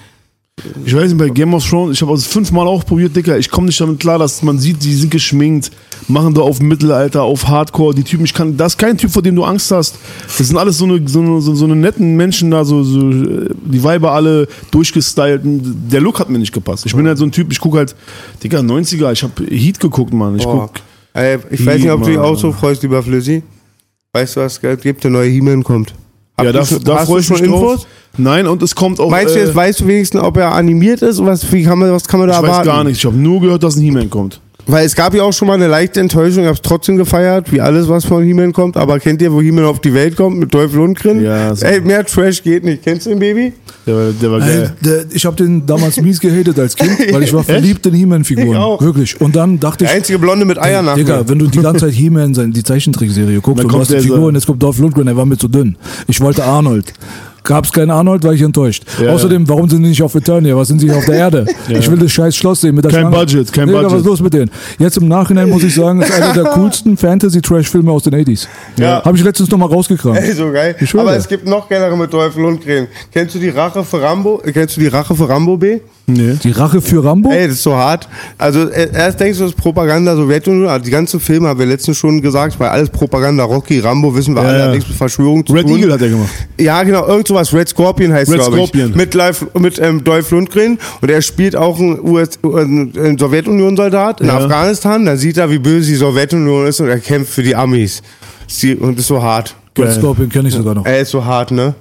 [0.85, 3.37] Ich weiß nicht, bei Game of Thrones, ich habe es fünfmal auch probiert, Dicker.
[3.37, 5.71] Ich komme nicht damit klar, dass man sieht, die sind geschminkt,
[6.07, 7.95] machen da auf Mittelalter, auf Hardcore.
[7.95, 9.97] Die Typen, ich kann, das ist kein Typ, vor dem du Angst hast.
[10.37, 13.09] Das sind alles so eine, so eine, so, so eine netten Menschen da, so, so,
[13.09, 15.41] äh, die Weiber alle durchgestylt.
[15.43, 16.85] Der Look hat mir nicht gepasst.
[16.85, 17.95] Ich bin halt so ein Typ, ich gucke halt,
[18.43, 20.37] Digga, 90er, ich habe Heat geguckt, Mann.
[20.37, 20.67] Ich boah.
[20.67, 20.81] guck,
[21.13, 23.43] Ey, ich weiß nicht, ob du dich auch so freust, lieber Flüssi.
[24.13, 25.03] Weißt du, was es gibt?
[25.03, 25.93] Der neue He-Man kommt.
[26.43, 27.81] Ja, da, da freue ich mich Infos?
[27.81, 27.87] drauf.
[28.17, 29.09] Nein, und es kommt auch.
[29.09, 31.23] Meinst du äh, jetzt, weißt du wenigstens, ob er animiert ist?
[31.23, 32.67] Was, wie kann man, was kann man da ich weiß erwarten?
[32.67, 32.97] gar nicht.
[32.97, 34.41] Ich habe nur gehört, dass ein He-Man kommt.
[34.71, 37.59] Weil es gab ja auch schon mal eine leichte Enttäuschung, ich hab's trotzdem gefeiert, wie
[37.59, 38.77] alles, was von He-Man kommt.
[38.77, 41.23] Aber kennt ihr, wo He-Man auf die Welt kommt mit Teufel und Grin?
[41.23, 41.65] Ja, so.
[41.65, 42.83] Ey, mehr Trash geht nicht.
[42.83, 43.53] Kennst du den Baby?
[43.87, 44.73] Der war, der war Ey, geil.
[44.81, 48.79] der, ich habe den damals mies gehatet als Kind, weil ich war verliebt in He-Man-Figuren.
[48.79, 49.19] Wirklich.
[49.19, 51.85] Und dann dachte ich, Der einzige Blonde mit Eiern nach Digga, wenn du die ganze
[51.85, 54.35] Zeit He-Man, die Zeichentrickserie guckst Dann und du kommt hast die der Figur so- und
[54.35, 55.75] jetzt kommt Dolph Lundgren, der war mir zu dünn.
[56.07, 56.93] Ich wollte Arnold.
[57.49, 58.83] Gab's keinen Arnold, war ich enttäuscht.
[59.03, 60.55] Ja, Außerdem, warum sind die nicht auf Eternia?
[60.55, 61.45] Was sind sie auf der Erde?
[61.67, 63.15] Ich will das scheiß Schloss sehen mit der Kein Schlange.
[63.17, 63.99] Budget, kein was Budget.
[63.99, 64.51] ist los mit denen?
[64.77, 68.47] Jetzt im Nachhinein muss ich sagen, ist einer der coolsten Fantasy-Trash-Filme aus den 80s.
[68.77, 69.03] Ja.
[69.03, 70.17] Habe ich letztens nochmal rausgekramt.
[70.19, 70.75] Ey, so geil.
[70.93, 72.87] Aber es gibt noch geilere mit Teufel und Grin.
[73.11, 74.41] Kennst du die Rache für Rambo?
[74.45, 75.79] Äh, Kennst du die Rache für Rambo B?
[76.13, 76.37] Nee.
[76.43, 77.31] Die Rache für Rambo?
[77.31, 78.07] Ey, das ist so hart.
[78.37, 81.97] Also äh, erst denkst du, das ist Propaganda Sowjetunion, die ganzen Filme haben wir letztens
[81.97, 84.71] schon gesagt, weil alles Propaganda, Rocky, Rambo, wissen wir Ja, alle, ja.
[84.71, 85.77] nichts mit Verschwörung zu Red tun.
[85.77, 86.29] Eagle hat er gemacht.
[86.59, 88.63] Ja, genau, irgend sowas, Red Scorpion heißt Red glaube ich.
[88.69, 88.93] Scorpion.
[88.95, 94.21] Mit, Live, mit ähm, Dolph Lundgren und er spielt auch einen, US, äh, einen Sowjetunion-Soldat
[94.21, 94.37] in Ja.
[94.39, 98.01] Afghanistan, da sieht er, wie böse die Sowjetunion ist und er kämpft für die Amis.
[98.79, 99.55] Und ist so hart.
[99.77, 100.85] Red Scorpion kenne ich sogar noch.
[100.85, 101.75] Er ist so hart, ne?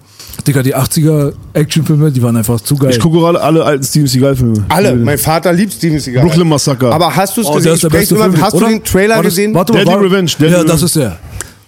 [0.46, 2.90] Digga, die 80er Actionfilme, die waren einfach zu geil.
[2.90, 4.64] Ich gucke gerade alle alten Steven Seagal-Filme.
[4.68, 4.94] Alle.
[4.94, 6.24] Mein Vater liebt Steven Seagal.
[6.24, 6.92] Brooklyn Massaker.
[6.92, 7.64] Aber hast du es Oh, gesehen?
[7.64, 8.40] der der sprech's beste immer- Film.
[8.42, 8.66] Hast oder?
[8.66, 9.54] du den Trailer das- gesehen?
[9.54, 10.64] Warte mal, Daddy war, Revenge, Daddy ja, Revenge.
[10.72, 11.18] das ist er.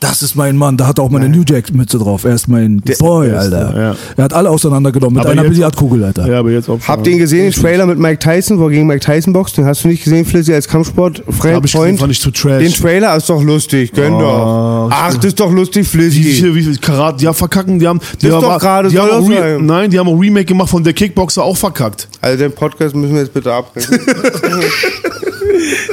[0.00, 0.78] Das ist mein Mann.
[0.78, 2.24] Da hat er auch meine New Jack-Mütze drauf.
[2.24, 3.80] Er ist mein Boy, Beste, Alter.
[3.80, 3.96] ja.
[4.16, 6.26] Er hat alle auseinandergenommen mit Aber einer Billardkugel, Alter.
[6.26, 6.78] Ja, aber jetzt auch.
[6.88, 9.58] Habt ihr ihn gesehen, den Trailer mit Mike Tyson, wo er gegen Mike Tyson boxt?
[9.58, 11.22] Den hast du nicht gesehen, Flizzy, als Kampfsport?
[11.28, 12.62] Freund, Hab ich gesehen, fand ich zu trash.
[12.62, 14.88] Den Trailer ist doch lustig, gönn Oh, doch.
[14.90, 16.22] Ach, das ist doch lustig, Wie Flizzy.
[16.22, 19.08] viel, wie viel Karat, ja, verkacken, die haben, die ist haben, doch gerade, die haben
[19.10, 22.08] das Re nein, die haben auch Remake gemacht von der Kickboxer, auch verkackt.
[22.22, 23.98] Also den Podcast müssen wir jetzt bitte abbrechen.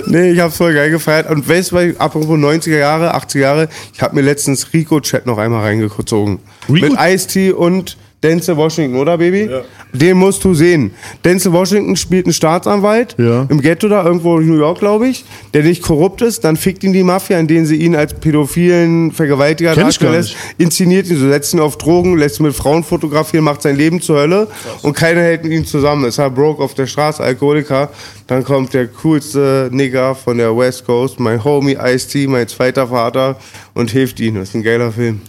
[0.06, 1.30] nee, ich hab's voll geil gefeiert.
[1.30, 5.62] Und weißt du, apropos 90er Jahre, 80er Jahre, ich habe mir letztens Rico-Chat noch einmal
[5.64, 6.40] reingezogen.
[6.70, 9.48] Rico- Mit Ice-T und Denzel Washington, oder Baby?
[9.94, 10.92] Den musst du sehen.
[11.24, 13.46] Denzel Washington spielt einen Staatsanwalt Ja.
[13.48, 15.24] im Ghetto da, irgendwo in New York, glaube ich,
[15.54, 16.44] der nicht korrupt ist.
[16.44, 20.36] Dann fickt ihn die Mafia, indem sie ihn als pädophilen Vergewaltiger darstellen lässt.
[20.58, 24.02] Inszeniert ihn, so setzt ihn auf Drogen, lässt ihn mit Frauen fotografieren, macht sein Leben
[24.02, 24.48] zur Hölle
[24.82, 26.06] und keiner hält mit ihm zusammen.
[26.06, 27.92] Ist halt broke auf der Straße, Alkoholiker.
[28.26, 33.38] Dann kommt der coolste Nigger von der West Coast, mein Homie Ice-T, mein zweiter Vater
[33.76, 34.36] und hilft ihm.
[34.36, 35.22] Das ist ein geiler Film.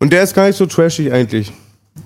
[0.00, 1.52] Und der ist gar nicht so trashig eigentlich.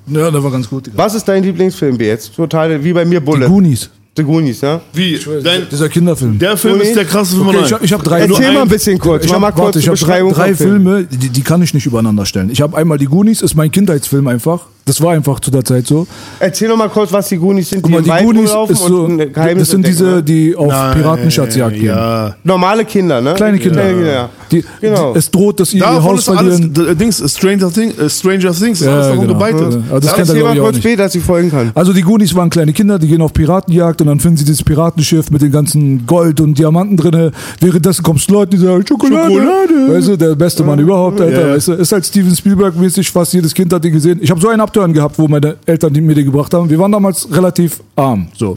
[0.06, 0.86] Ja, der war ganz gut.
[0.86, 0.98] Digga.
[0.98, 2.34] Was ist dein Lieblingsfilm B jetzt?
[2.34, 3.46] Total, wie bei mir Die Bullet.
[3.46, 3.90] Goonies.
[4.14, 4.80] The Goonies, ja?
[4.92, 5.18] Wie?
[5.42, 6.38] Dein, Dieser Kinderfilm.
[6.38, 6.82] der Film Uni?
[6.84, 9.24] ist der krasseste Film okay, ich habe ich hab drei Erzähl mal ein bisschen kurz.
[9.24, 10.54] Ich hab, mal kurz warte, ich die habe drei, drei.
[10.54, 12.50] Filme, die, die kann ich nicht übereinander stellen.
[12.50, 14.66] Ich habe einmal die Goonies, ist mein Kindheitsfilm einfach.
[14.84, 16.06] Das war einfach zu der Zeit so.
[16.40, 18.82] Erzähl noch mal kurz, was die Goonies sind, Guck mal, die Wald Goonies rumlaufen ist
[18.84, 21.84] so, und das sind entdecken, diese, die auf Nein, Piratenschatzjagd gehen.
[21.86, 22.34] Ja.
[22.42, 23.34] Normale Kinder, ne?
[23.34, 23.80] Kleine Kinder.
[23.80, 24.28] Kleine Kinder, ja.
[24.50, 25.12] Die, Genau.
[25.12, 26.74] die, es droht, dass sie ihr Davon Haus alles, verlieren.
[26.74, 29.32] d- Dings, Stranger, Thing, äh, Stranger Things, alles Ja, darum genau.
[29.34, 29.82] gebeitet.
[29.90, 31.70] Ja, das kennt er, kurz später, dass ich folgen kann.
[31.74, 34.64] Also die Goonies waren kleine Kinder, die gehen auf Piratenjagd und dann finden sie dieses
[34.64, 37.30] Piratenschiff mit den ganzen Gold und Diamanten drinne.
[37.60, 39.32] Währenddessen kommst Leute, die sagen, Schokolade.
[39.32, 39.94] Schokolade.
[39.94, 41.48] Weißt du, der beste Mann überhaupt, Alter.
[41.48, 41.54] Ja.
[41.54, 44.18] Weißt du, ist halt Steven Spielberg-mäßig, fast jedes Kind hat die gesehen.
[44.20, 46.70] Ich habe so einen Abtören gehabt, wo meine Eltern die mir die gebracht haben.
[46.70, 48.56] Wir waren damals relativ arm, so.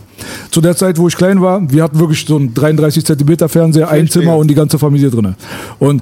[0.50, 3.90] Zu der Zeit, wo ich klein war, wir hatten wirklich so einen 33 Zentimeter Fernseher,
[3.90, 5.36] ein Zimmer und die ganze Familie drinne.
[5.78, 6.02] Und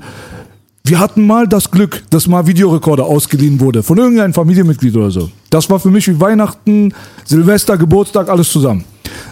[0.86, 5.32] wir hatten mal das Glück, dass mal Videorekorder ausgeliehen wurde von irgendeinem Familienmitglied oder so.
[5.50, 6.94] Das war für mich wie Weihnachten,
[7.26, 8.84] Silvester, Geburtstag, alles zusammen.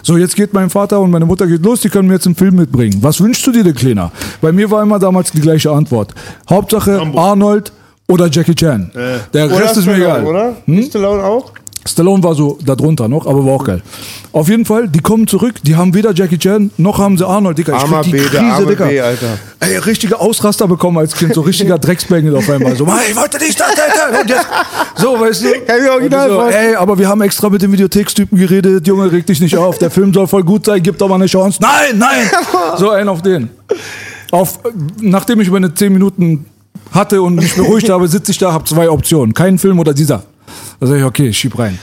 [0.02, 2.34] So, jetzt geht mein Vater und meine Mutter geht los, die können mir jetzt einen
[2.34, 2.98] Film mitbringen.
[3.02, 4.10] Was wünschst du dir denn, Kleiner?
[4.40, 6.12] Bei mir war immer damals die gleiche Antwort.
[6.50, 7.70] Hauptsache Arnold
[8.08, 8.90] oder Jackie Chan.
[9.32, 10.24] Der Rest ist mir egal.
[10.26, 10.56] Oder?
[10.66, 10.82] Hm?
[10.82, 11.52] Stallone auch?
[11.86, 13.82] Stallone war so da drunter noch, aber war auch geil.
[14.32, 17.58] Auf jeden Fall, die kommen zurück, die haben weder Jackie Chan, noch haben sie Arnold,
[17.58, 17.76] Digga.
[17.76, 18.86] Ich Armer die B, Krise, arme Digga.
[18.86, 19.38] B, Alter.
[19.58, 22.76] Ey, richtige Ausraster bekommen als Kind, so richtiger Drecksbengel auf einmal.
[22.76, 24.20] So, ich wollte nicht das, Alter.
[24.20, 24.46] Und jetzt,
[24.96, 25.48] so, weißt du.
[25.66, 29.26] Kann ich Und so, ey, aber wir haben extra mit dem Videothekstypen geredet, Junge, reg
[29.26, 31.58] dich nicht auf, der Film soll voll gut sein, gib doch mal eine Chance.
[31.60, 32.30] Nein, nein!
[32.78, 33.50] So, einen auf den.
[34.30, 34.60] Auf,
[35.00, 36.46] nachdem ich meine 10 Minuten
[36.92, 39.34] hatte und mich beruhigt habe, sitze ich da, habe zwei Optionen.
[39.34, 40.22] Kein Film oder dieser.
[40.80, 41.78] Da sage ich, okay, ich schieb rein.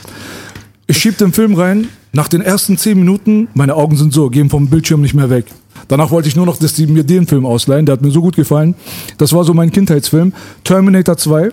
[0.86, 1.88] Ich schieb den Film rein.
[2.12, 5.46] Nach den ersten zehn Minuten, meine Augen sind so, gehen vom Bildschirm nicht mehr weg.
[5.86, 7.86] Danach wollte ich nur noch, dass die mir den Film ausleihen.
[7.86, 8.74] Der hat mir so gut gefallen.
[9.18, 10.32] Das war so mein Kindheitsfilm.
[10.64, 11.50] Terminator 2.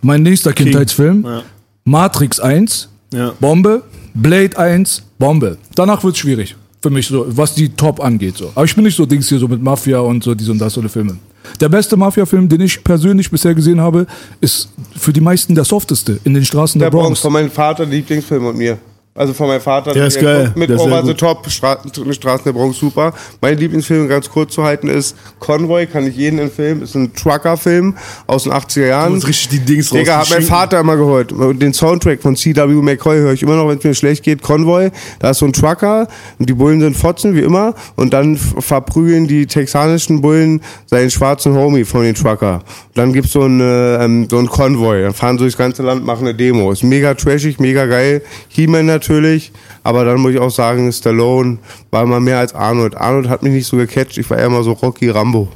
[0.00, 1.24] Mein nächster Kindheitsfilm.
[1.24, 1.42] Ja.
[1.84, 2.88] Matrix 1.
[3.12, 3.32] Ja.
[3.40, 3.82] Bombe.
[4.14, 5.02] Blade 1.
[5.18, 5.58] Bombe.
[5.74, 6.56] Danach wird's schwierig.
[6.80, 8.36] Für mich so, was die Top angeht.
[8.38, 8.50] So.
[8.54, 10.74] Aber ich bin nicht so Dings hier so mit Mafia und so dies und das
[10.74, 11.16] so eine Filme.
[11.60, 14.06] Der beste Mafia-Film, den ich persönlich bisher gesehen habe,
[14.40, 17.20] ist für die meisten der softeste in den Straßen der, Der Bronx, Bronx.
[17.20, 18.78] von meinem Vater, Lieblingsfilm und mir.
[19.14, 19.92] Also von meinem Vater.
[19.92, 20.52] Der ist geil.
[20.54, 21.12] Mit Der Over the.
[21.12, 21.78] Top, Stra
[22.12, 23.12] Straßen der Bronx, super.
[23.42, 26.80] Mein Lieblingsfilm, ganz kurz zu halten, ist Convoy, kann ich jeden empfehlen.
[26.80, 27.94] Ist ein Trucker-Film
[28.26, 29.08] aus den 80er Jahren.
[29.10, 30.42] Du musst richtig die Dings Digga, hat mein.
[30.42, 31.30] Vater immer gehört.
[31.32, 32.72] Und Den Soundtrack von C.W.
[32.80, 34.40] McCoy höre ich immer noch, wenn es mir schlecht geht.
[34.40, 36.08] Convoy, da ist so ein Trucker
[36.38, 37.74] und die Bullen sind Fotzen, wie immer.
[37.96, 42.54] Und dann verprügeln die texanischen Bullen seinen schwarzen Homie von den Trucker.
[42.54, 45.02] Und dann gibt's so einen, äh, ähm, so einen Konvoi.
[45.02, 46.72] Dann fahren sie durchs ganze Land, machen eine Demo.
[46.72, 48.22] Ist mega trashig, mega geil.
[48.48, 49.52] He-Man natürlich.
[49.82, 51.58] Aber dann muss ich auch sagen, Stallone
[51.90, 52.96] war immer mehr als Arnold.
[52.96, 54.18] Arnold hat mich nicht so gecatcht.
[54.18, 55.48] Ich war eher mal so Rocky Rambo.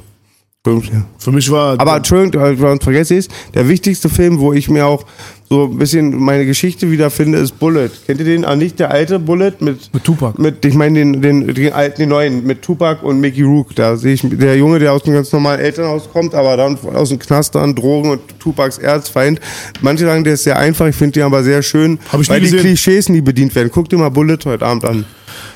[0.67, 1.05] Stimmt, ja.
[1.17, 1.79] Für mich war.
[1.79, 5.05] Aber Entschuldigung, äh, was vergesse ich, der wichtigste Film, wo ich mir auch
[5.49, 7.89] so ein bisschen meine Geschichte wiederfinde, ist Bullet.
[8.05, 8.43] Kennt ihr den?
[8.43, 10.41] Ah, nicht der alte Bullet mit, Mit Tupac.
[10.41, 13.73] Mit, ich meine den, den, den alten, den neuen, mit Tupac und Mickey Rook.
[13.75, 17.09] Da sehe ich der Junge, der aus einem ganz normalen Elternhaus kommt, aber dann aus
[17.09, 19.39] dem Knast an Drogen und Tupacs Erzfeind.
[19.81, 22.41] Manche sagen, der ist sehr einfach, ich finde den aber sehr schön, Hab ich weil
[22.41, 22.59] die gesehen.
[22.59, 23.69] Klischees nie bedient werden.
[23.73, 25.05] Guck dir mal Bullet heute Abend an.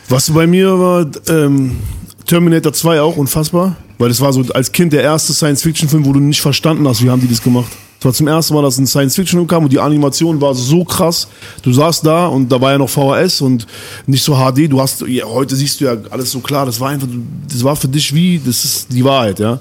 [0.07, 1.77] Was bei mir war, ähm,
[2.25, 6.19] Terminator 2 auch unfassbar, weil es war so als Kind der erste Science-Fiction-Film, wo du
[6.19, 7.71] nicht verstanden hast, wie haben die das gemacht.
[7.99, 11.27] Es war zum ersten Mal, dass ein Science-Fiction-Film kam und die Animation war so krass.
[11.61, 13.67] Du saßt da und da war ja noch VHS und
[14.07, 14.71] nicht so HD.
[14.71, 16.65] Du hast, ja, heute siehst du ja alles so klar.
[16.65, 17.07] Das war einfach,
[17.47, 19.59] das war für dich wie, das ist die Wahrheit, ja.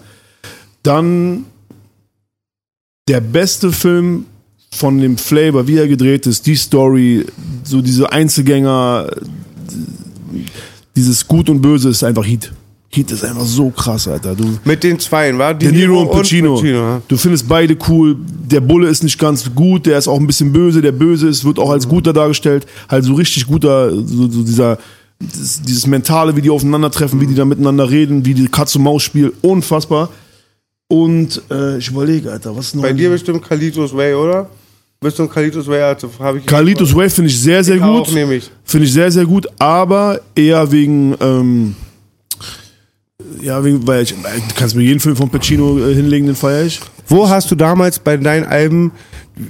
[0.83, 1.45] Dann
[3.09, 4.25] der beste Film
[4.73, 7.27] von dem Flavor, wie er gedreht ist, die Story,
[7.63, 9.07] so diese Einzelgänger,
[10.97, 12.51] dieses Gut und Böse ist einfach Heat.
[12.93, 14.35] Heat ist einfach so krass, Alter.
[14.35, 16.61] Du, Mit den Zweien, war De Niro und Pacino.
[16.65, 17.01] ja.
[17.07, 18.17] Du findest beide cool.
[18.51, 20.83] Der Bulle ist nicht ganz gut, der ist auch ein bisschen böse.
[20.83, 22.67] Der Böse ist, wird auch als guter dargestellt.
[22.89, 24.77] Halt so richtig guter, so, so dieser,
[25.21, 29.35] dieses, dieses Mentale, wie die aufeinandertreffen, wie die da miteinander reden, wie die Katz-und-Maus-Spiel.
[29.41, 30.09] Unfassbar.
[30.89, 32.83] Und äh, ich überlege, Alter, was ist noch?
[32.83, 34.51] Bei dir bestimmt Kalitos Way, oder?
[35.01, 36.47] Bist du ein Kalitos Way, also habe ich.
[36.47, 38.09] Carlitos Way finde ich sehr, sehr Ich gut.
[38.09, 41.77] Finde ich sehr, sehr gut, aber eher wegen, ähm,
[43.43, 46.81] ja, weil ich, du kannst mir jeden Film von Pacino äh, hinlegen, den feiere ich.
[47.09, 48.93] Wo hast du damals bei deinen Alben,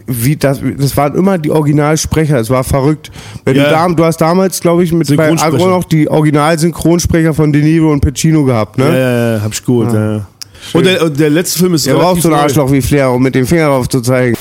[0.06, 3.10] wie das, das waren immer die Originalsprecher, es war verrückt.
[3.44, 3.64] Wenn Ja.
[3.64, 5.30] du, da, du hast damals, glaube ich, mit bei.
[5.32, 8.84] Agro noch die Originalsynchronsprecher von De Niro und Pacino gehabt, ne?
[8.86, 10.12] Ja, ja, ja, hab ich geholt, ja.
[10.16, 10.26] ja.
[10.72, 12.40] Und der, und der letzte Film ist Der braucht so ein neu.
[12.40, 14.36] Arschloch wie Flair, um mit dem Finger drauf zu zeigen.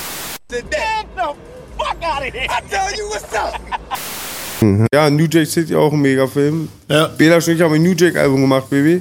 [4.92, 6.68] Ja, New Jack City auch ein Megafilm.
[6.88, 9.00] Ja, Bela ich haben ein New Jack Album gemacht, Baby.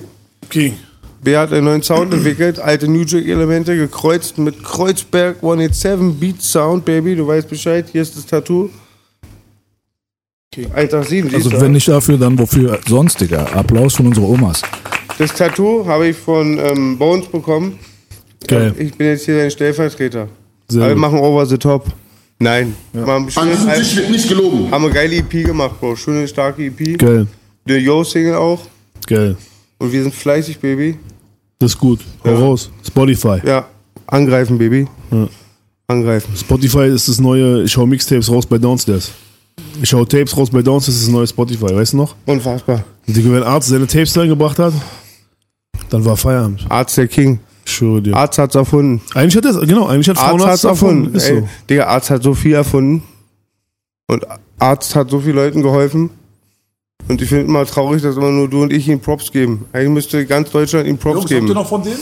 [0.50, 0.74] Okay.
[1.22, 6.42] Bea hat einen neuen Sound entwickelt, alte New Jack Elemente gekreuzt mit Kreuzberg 187 Beat
[6.42, 7.16] Sound, Baby.
[7.16, 8.70] Du weißt Bescheid, hier ist das Tattoo.
[10.74, 13.46] Alter 7, Also wenn nicht dafür, dann wofür sonst, Digga.
[13.54, 14.62] Applaus von unseren Omas.
[15.18, 17.80] Das Tattoo habe ich von ähm, Bones bekommen.
[18.48, 18.74] Geil.
[18.78, 20.28] Ich bin jetzt hier dein Stellvertreter.
[20.68, 21.86] Sehr Aber wir machen Over the Top.
[22.40, 22.76] Nein.
[22.94, 24.72] Wir haben, An Tisch wird nicht gelogen.
[24.72, 25.96] haben eine geile EP gemacht, Bro.
[25.98, 26.98] Schöne, starke EP.
[26.98, 27.28] Geil,
[27.68, 28.62] Der Yo-Single auch.
[29.08, 29.36] geil.
[29.80, 31.00] Und wir sind fleißig, Baby.
[31.58, 32.02] Das ist gut.
[32.24, 32.70] Hau raus.
[32.86, 33.40] Spotify.
[33.44, 33.66] Ja,
[34.08, 34.88] angreifen, Baby.
[35.12, 35.28] Ja.
[35.88, 36.36] Angreifen.
[36.36, 39.12] Spotify ist das neue, ich hau Mixtapes raus bei Downstairs.
[39.82, 42.16] Ich hau Tapes raus bei Downstairs, das ist das neue Spotify, weißt du noch?
[42.26, 42.84] Unfassbar.
[43.08, 44.74] Digga, wenn Arzt seine Tapes reingebracht hat,
[45.90, 46.66] dann war Feierabend.
[46.70, 47.40] Arzt der King.
[47.66, 48.16] Schwöre dir.
[48.16, 49.02] Arzt hat's erfunden.
[49.14, 51.16] Eigentlich hat das, genau, eigentlich hat Arzt hat's erfunden.
[51.16, 51.50] Ist Ey, so.
[51.70, 53.04] Digga, Arzt hat so viel erfunden.
[54.08, 54.26] Und
[54.58, 56.10] Arzt hat so vielen Leuten geholfen.
[57.10, 59.66] Und ich finde immer traurig, dass immer nur du und ich ihm Props geben.
[59.74, 61.54] Eigentlich müsste ganz Deutschland ihm Props Jungs, habt ihr geben.
[61.54, 61.98] noch von denen?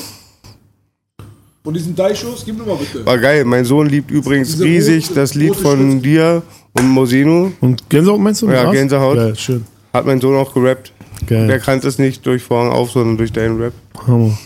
[1.63, 2.43] Von diesen Deichos?
[2.45, 3.05] Gib mir mal bitte.
[3.05, 3.43] War geil.
[3.45, 6.05] Mein Sohn liebt übrigens Diese riesig rote- das Lied von Schrift.
[6.05, 6.43] dir
[6.73, 7.51] und Mosino.
[7.61, 8.49] Und Gänsehaut meinst du?
[8.49, 8.73] Ja, Arzt?
[8.73, 9.15] Gänsehaut.
[9.15, 9.65] Geil, schön.
[9.93, 10.91] Hat mein Sohn auch gerappt.
[11.29, 11.59] Der Geil.
[11.61, 13.73] kannte es nicht durch Vorhang auf, sondern durch deinen Rap.
[14.05, 14.37] Hammer.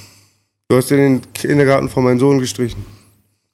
[0.69, 2.85] Du hast den Kindergarten von meinem Sohn gestrichen.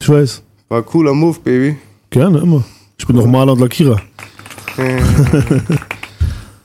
[0.02, 0.44] Ich weiß.
[0.70, 1.78] War cooler Move, Baby.
[2.10, 2.64] Gerne, immer.
[3.00, 4.02] Ich bin doch Maler und Lackierer.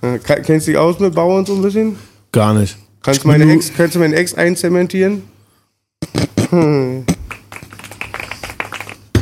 [0.02, 1.96] Äh, ka- Kennst du dich aus mit Bauern so ein bisschen?
[2.32, 2.76] Gar nicht.
[3.02, 5.22] Kannst, meine Ex, kannst du meinen Ex einzementieren?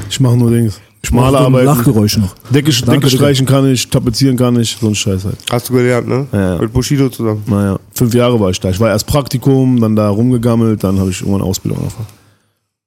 [0.09, 0.81] Ich mache nur Dings.
[1.03, 1.67] Ich Mach male so ein arbeiten.
[1.67, 2.35] Lachgeräusch noch.
[2.51, 5.37] Decke, Danke, Decke streichen kann ich, tapezieren kann ich, so ein Scheiß halt.
[5.51, 6.27] Hast du gelernt, ne?
[6.33, 6.61] Ja, ja.
[6.61, 7.43] Mit Bushido zusammen.
[7.47, 8.69] Naja, fünf Jahre war ich da.
[8.71, 12.07] Ich war erst Praktikum, dann da rumgegammelt, dann habe ich irgendwann Ausbildung angefangen.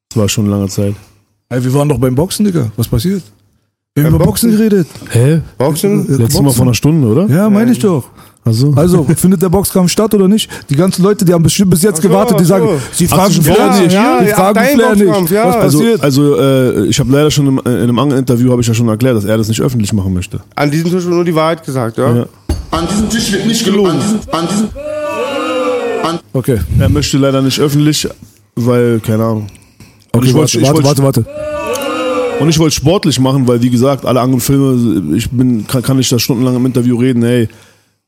[0.09, 0.93] Das war schon eine lange Zeit.
[1.49, 2.71] Ey, wir waren doch beim Boxen, Digga.
[2.75, 3.23] Was passiert?
[3.95, 4.87] Wir haben über Boxen geredet.
[5.11, 5.39] Hä?
[5.55, 6.07] Boxen?
[6.17, 7.27] Letztes Mal vor einer Stunde, oder?
[7.27, 8.05] Ja, meine ich doch.
[8.43, 10.49] Also, Also, findet der Boxkampf statt oder nicht?
[10.71, 12.79] Die ganzen Leute, die haben bestimmt bis jetzt so, gewartet, die sagen, so.
[12.91, 13.91] sie fragen so, Flair ja, nicht.
[13.93, 15.29] ja, die ja, fragen Flair nicht.
[15.31, 15.47] Ja.
[15.47, 16.01] Was also, passiert?
[16.01, 18.87] also äh, ich habe leider schon im, in einem anderen Interview habe ich ja schon
[18.87, 20.39] erklärt, dass er das nicht öffentlich machen möchte.
[20.55, 22.15] An diesem Tisch wird nur die Wahrheit gesagt, ja?
[22.15, 22.25] Ja.
[22.71, 23.91] An diesem Tisch wird nicht gelogen.
[23.91, 26.59] An diesem, an diesem, okay.
[26.79, 28.07] Er möchte leider nicht öffentlich,
[28.55, 29.47] weil, keine Ahnung.
[30.11, 31.52] okay ich warte, wollte- ich warte, wollte- warte, warte.
[32.39, 35.99] Und ich wollte sportlich machen, weil wie gesagt, alle anderen Filme, ich bin, kann, kann
[35.99, 37.47] ich da stundenlang im Interview reden, hey,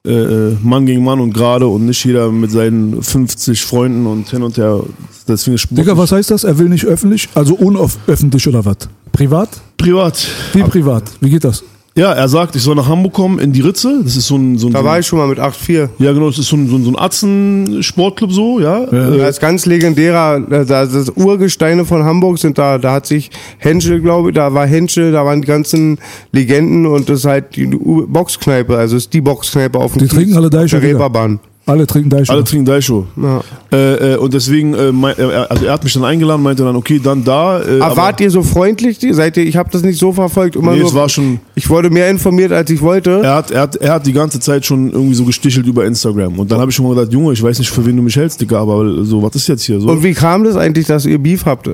[0.06, 4.30] äh, äh, Mann gegen Mann und gerade und nicht jeder mit seinen 50 Freunden und
[4.30, 4.82] hin und her.
[5.28, 5.86] Deswegen sportlich.
[5.86, 6.44] Digga, was heißt das?
[6.44, 7.28] Er will nicht öffentlich?
[7.34, 8.78] Also unöffentlich oder was?
[9.12, 9.50] Privat?
[9.78, 10.28] Privat.
[10.54, 11.04] Wie privat?
[11.22, 11.64] Wie geht das?
[11.98, 14.02] Ja, er sagt, ich soll nach Hamburg kommen in die Ritze.
[14.04, 15.90] Das ist so ein, so ein, Da so war ein ich schon mal mit 8-4.
[15.98, 18.84] ja genau, das ist so ein, so ein, so ein Atzen-Sportclub so, ja.
[18.84, 22.80] Äh, Das ist ganz legendärer, das das Urgesteine von Hamburg sind da.
[22.80, 25.98] Da hat sich Henschel, glaube ich, da war Henschel, da waren die ganzen
[26.34, 30.36] Legenden und das ist halt die Boxkneipe, also ist die Boxkneipe auf dem Die trinken
[30.36, 31.40] alle auf der Deiche, Digga.
[31.68, 32.36] Alle trinken Deichel.
[32.36, 33.08] alle trinken Daisho.
[33.20, 33.42] Ja.
[33.72, 36.76] Äh, äh, und deswegen, äh, mein, er, also er hat mich dann eingeladen, meinte dann,
[36.76, 37.60] okay, dann da.
[37.62, 39.00] Äh, Aber wart ihr so freundlich?
[39.12, 40.56] Seid ihr, ich habe das nicht so verfolgt.
[40.56, 43.22] Immer Nee, nur, es war schon- Ich wurde mehr informiert, als ich wollte.
[43.24, 46.38] Er hat, er, hat, er hat die ganze Zeit schon irgendwie so gestichelt über Instagram.
[46.38, 48.16] Und dann habe ich schon mal gedacht, Junge, ich weiß nicht, für wen du mich
[48.16, 49.80] hältst, Digga, aber so, was ist jetzt hier?
[49.80, 51.68] So, Und wie kam das eigentlich, dass ihr Beef habt?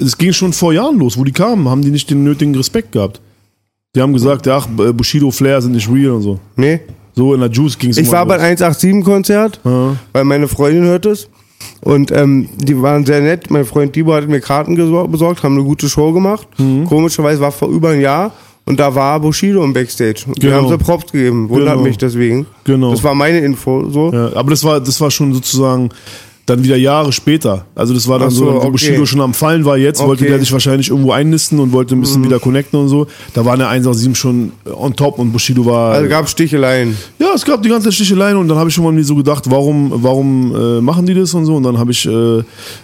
[0.00, 2.92] es ging schon vor Jahren los, wo die kamen, haben die nicht den nötigen Respekt
[2.92, 3.20] gehabt.
[3.94, 6.38] Die haben gesagt, ja, ach, Bushido, Flair sind nicht real und so.
[6.56, 6.80] Nee.
[7.14, 9.96] So in der Juice ging es Ich war beim 187-Konzert, Ja.
[10.12, 11.28] weil meine Freundin hört es.
[11.80, 13.50] Und ähm, die waren sehr nett.
[13.50, 16.48] Mein Freund Diebo hat mir Karten besorgt, haben eine gute Show gemacht.
[16.58, 16.86] Mhm.
[16.86, 18.32] Komischerweise war vor über ein Jahr
[18.64, 20.24] und da war Bushido im Backstage.
[20.26, 20.56] Und Die Genau.
[20.62, 21.48] haben sie Props gegeben.
[21.48, 21.82] Wundert Genau.
[21.82, 22.46] mich deswegen.
[22.64, 22.90] Genau.
[22.90, 23.88] Das war meine Info.
[23.90, 24.12] So.
[24.12, 25.90] Ja, aber das war, das war schon sozusagen
[26.46, 27.66] dann wieder Jahre später.
[27.74, 28.70] Also das war dann Ach so, so, wo okay.
[28.70, 30.30] Bushido schon am Fallen war jetzt, wollte Okay.
[30.30, 30.34] Mhm.
[30.34, 33.06] der sich wahrscheinlich irgendwo einnisten und wollte ein bisschen wieder connecten und so.
[33.34, 35.92] Da war der 187 schon on top und Bushido war...
[35.92, 36.96] Also gab Sticheleien.
[37.18, 39.44] Ja, es gab die ganze Sticheleien und dann habe ich schon mal mir so gedacht,
[39.48, 41.54] warum, warum äh, machen die das und so.
[41.56, 42.36] Und dann habe ich äh,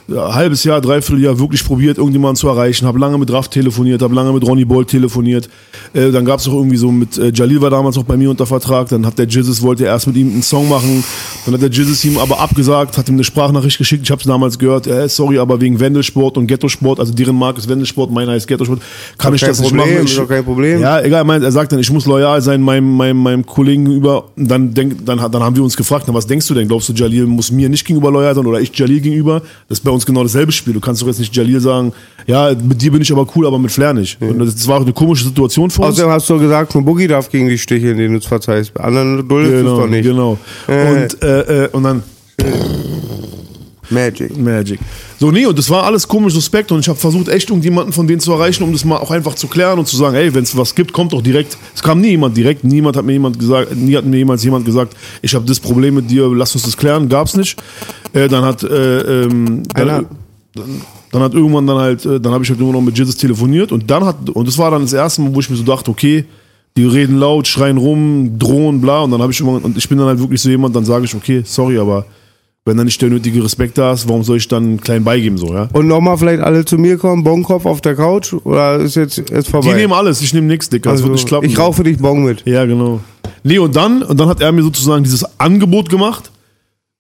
[0.09, 2.87] ja, ein halbes Jahr, dreiviertel Jahr wirklich probiert, irgendjemanden zu erreichen.
[2.87, 5.49] Habe lange mit Raff telefoniert, habe lange mit Ronny Bolt telefoniert.
[5.95, 8.31] Äh, dann gab es auch irgendwie so mit, äh, Jalil war damals noch bei mir
[8.31, 8.89] unter Vertrag.
[8.89, 11.05] Dann hat der Jizzes, wollte erst mit ihm einen Song machen.
[11.45, 13.25] Dann hat der Jizzes ihm aber abgesagt, hat ihm eine
[13.59, 14.03] Sprachnachricht geschickt.
[14.05, 17.59] Ich habe es damals gehört, äh, sorry, aber wegen Wendelsport und Ghetto-Sport, also deren Marke
[17.59, 18.81] ist Wendelsport, meiner heißt Ghetto-Sport,
[19.17, 20.05] kann ich das nicht Problem, machen.
[20.05, 20.81] ist Ich, doch kein Problem.
[20.81, 23.85] Ja, egal, er, meint, er sagt dann, ich muss loyal sein meinem, meinem, meinem Kollegen
[23.85, 24.25] gegenüber.
[24.37, 26.69] Dann, denk, dann, dann haben wir uns gefragt, na, was denkst du denn?
[26.69, 29.43] Glaubst du, Jalil muss mir nicht gegenüber loyal sein oder ich Jalil gegenüber?
[29.69, 30.73] Das ist bei uns genau dasselbe Spiel.
[30.75, 31.93] Du kannst doch jetzt nicht Jalil sagen,
[32.27, 34.21] ja, mit dir bin ich aber cool, aber mit Flair nicht.
[34.21, 35.93] Und das, war auch eine komische Situation für uns.
[35.93, 38.75] Außerdem hast du gesagt, ein Boogie darf gegen dich sticheln, den du verzeihst.
[38.75, 40.05] Bei anderen duldest du es genau, doch nicht.
[40.05, 40.39] genau.
[40.67, 41.03] Äh.
[41.05, 42.03] Und, äh, äh, und dann
[43.91, 44.37] Magic.
[44.37, 44.81] Magic.
[45.19, 48.07] So, nee, und das war alles komisch suspekt und ich habe versucht, echt irgendjemanden von
[48.07, 50.43] denen zu erreichen, um das mal auch einfach zu klären und zu sagen, ey, wenn
[50.43, 51.57] es was gibt, kommt doch direkt.
[51.75, 54.65] Es kam nie jemand direkt, niemand hat mir jemand gesagt, nie hat mir jemals jemand
[54.65, 57.61] gesagt, ich habe das Problem mit dir, lass uns das klären, gab's nicht.
[58.13, 60.07] Äh, dann hat äh, ähm, dann,
[61.13, 63.73] dann hat irgendwann dann halt, äh, dann habe ich halt immer noch mit Jesus telefoniert
[63.73, 65.91] und dann hat, und das war dann das erste Mal, wo ich mir so dachte,
[65.91, 66.25] okay,
[66.77, 69.99] die reden laut, schreien rum, drohen, bla, und dann habe ich immer, und ich bin
[69.99, 72.07] dann halt wirklich so jemand, dann sage ich, okay, sorry, aber
[72.69, 75.39] Wenn da nicht der nötige Respekt da ist, warum soll ich dann einen kleinen beigeben,
[75.39, 75.71] so, ja?
[75.73, 79.49] Und nochmal vielleicht alle zu mir kommen, Bonkopf auf der Couch oder ist jetzt, jetzt
[79.49, 79.71] vorbei?
[79.71, 80.91] Die nehmen alles, ich nehme nichts, Dicker.
[80.91, 81.47] das also, wird nicht klappen.
[81.47, 82.43] ich rauche für dich Bon mit.
[82.45, 83.01] Ja, genau.
[83.43, 86.31] Nee, und dann, und dann hat er mir sozusagen dieses Angebot gemacht,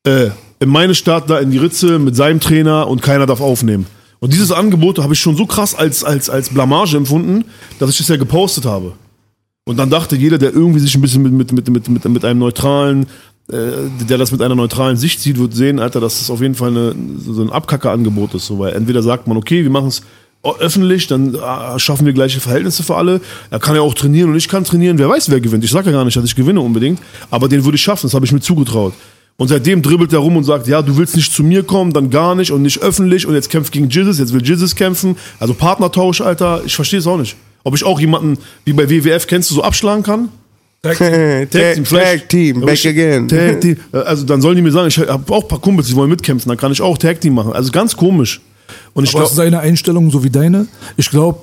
[0.06, 3.84] äh, in meine Stadt, da in die Ritze mit seinem Trainer und keiner darf aufnehmen.
[4.20, 7.44] Und dieses Angebot habe ich schon so krass als, als, als Blamage empfunden,
[7.78, 8.94] dass ich das ja gepostet habe.
[9.66, 12.24] Und dann dachte jeder, der irgendwie sich ein bisschen mit, mit, mit, mit, mit, mit
[12.24, 13.04] einem neutralen,
[13.50, 16.68] der das mit einer neutralen Sicht sieht, wird sehen, Alter, dass das auf jeden Fall
[16.68, 18.46] eine, so ein Abkackerangebot ist.
[18.46, 20.02] So, weil entweder sagt man, okay, wir machen es
[20.42, 23.20] öffentlich, dann ah, schaffen wir gleiche Verhältnisse für alle.
[23.50, 24.98] Er kann ja auch trainieren und ich kann trainieren.
[24.98, 25.64] Wer weiß, wer gewinnt.
[25.64, 27.00] Ich sage ja gar nicht, dass ich gewinne unbedingt,
[27.30, 28.06] aber den würde ich schaffen.
[28.06, 28.92] Das habe ich mir zugetraut.
[29.36, 32.10] Und seitdem dribbelt er rum und sagt, ja, du willst nicht zu mir kommen, dann
[32.10, 35.16] gar nicht und nicht öffentlich und jetzt kämpft gegen Jizzes, jetzt will Jizzes kämpfen.
[35.38, 37.36] Also Partnertausch, Alter, ich verstehe es auch nicht.
[37.62, 40.28] Ob ich auch jemanden, wie bei WWF, kennst du, so abschlagen kann?
[40.82, 40.96] Tag,
[41.50, 43.26] Team, vielleicht- Tag Team, back again.
[43.28, 43.76] Tag Team.
[43.92, 46.10] Äh, Also dann sollen die mir sagen, ich habe auch ein paar Kumpels, die wollen
[46.10, 47.52] mitkämpfen, dann kann ich auch Tag Team machen.
[47.52, 48.40] Also ganz komisch.
[48.94, 50.66] Und ich Aber das ist glaube, seine Einstellung so wie deine.
[50.96, 51.40] Ich glaube,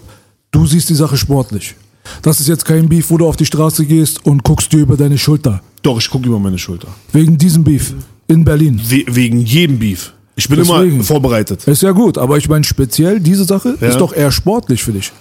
[0.51, 1.75] du siehst die Sache sportlich.
[2.21, 4.95] Das ist jetzt kein Beef, wo du auf die Straße gehst und guckst dir über
[4.95, 5.61] deine Schulter.
[5.81, 6.87] doch, ich gucke über meine Schulter.
[7.11, 7.93] Wegen diesem Beef
[8.27, 8.79] in Berlin.
[8.89, 10.13] We wegen jedem Beef.
[10.35, 10.95] Ich bin Deswegen.
[10.95, 11.67] immer vorbereitet.
[11.67, 13.87] Ist ja gut, aber ich meine speziell diese Sache Ja.
[13.87, 15.11] ist doch eher sportlich für dich.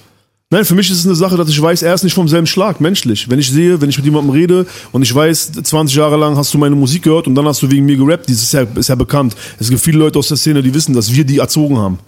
[0.51, 2.47] Nein, für mich ist es eine Sache, dass ich weiß, er ist nicht vom selben
[2.47, 3.29] Schlag, menschlich.
[3.29, 6.53] Wenn ich sehe, wenn ich mit jemandem rede und ich weiß, 20 Jahre lang hast
[6.55, 8.89] du meine Musik gehört und dann hast du wegen mir gerappt, das ist ja, ist
[8.89, 9.35] ja bekannt.
[9.59, 11.99] Es gibt viele Leute aus der Szene, die wissen, dass wir die erzogen haben.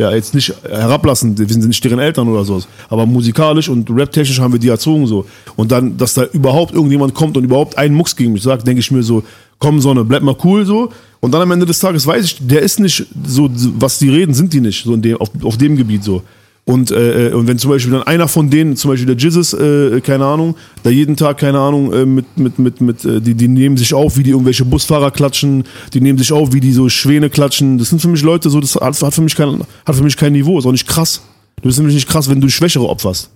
[0.00, 2.62] Ja, jetzt nicht herablassen, wir sind nicht deren Eltern oder so.
[2.88, 5.26] Aber musikalisch und raptechnisch haben wir die erzogen so.
[5.56, 8.80] Und dann, dass da überhaupt irgendjemand kommt und überhaupt einen Mucks gegen mich sagt, denke
[8.80, 9.22] ich mir so,
[9.58, 10.90] komm Sonne, bleib mal cool so.
[11.20, 14.32] Und dann am Ende des Tages weiß ich, der ist nicht so, was die reden,
[14.32, 16.22] sind die nicht, so dem, auf, auf dem Gebiet so.
[16.64, 20.00] Und, äh, und wenn zum Beispiel dann einer von denen, zum Beispiel der Jizzes, äh,
[20.00, 23.48] keine Ahnung, da jeden Tag, keine Ahnung, äh, mit, mit, mit, mit, äh, die, die
[23.48, 26.88] nehmen sich auf, wie die irgendwelche Busfahrer klatschen, die nehmen sich auf, wie die so
[26.88, 27.78] Schwäne klatschen.
[27.78, 30.16] Das sind für mich Leute, so, das hat, hat, für, mich kein, hat für mich
[30.16, 31.22] kein Niveau, ist auch nicht krass.
[31.56, 33.30] Du bist nämlich nicht krass, wenn du Schwächere opferst.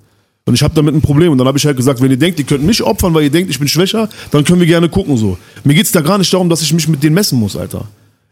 [0.44, 1.32] Und ich habe damit ein Problem.
[1.32, 3.30] Und dann habe ich halt gesagt, wenn ihr denkt, ihr könnt mich opfern, weil ihr
[3.30, 5.36] denkt, ich bin schwächer, dann können wir gerne gucken so.
[5.64, 7.86] Mir geht's da gar nicht darum, dass ich mich mit denen messen muss, Alter.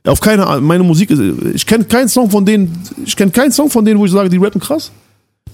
[0.06, 1.20] Auf keine Art- meine Musik, ist-
[1.54, 4.28] ich kenne keinen Song von denen, ich kenne keinen Song von denen, wo ich sage,
[4.28, 4.92] die rappen krass.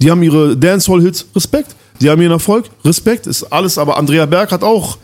[0.00, 1.76] Die haben ihre Dancehall-Hits, Respekt.
[2.00, 3.26] Die haben ihren Erfolg, Respekt.
[3.26, 4.98] Ist alles, aber Andrea Berg hat auch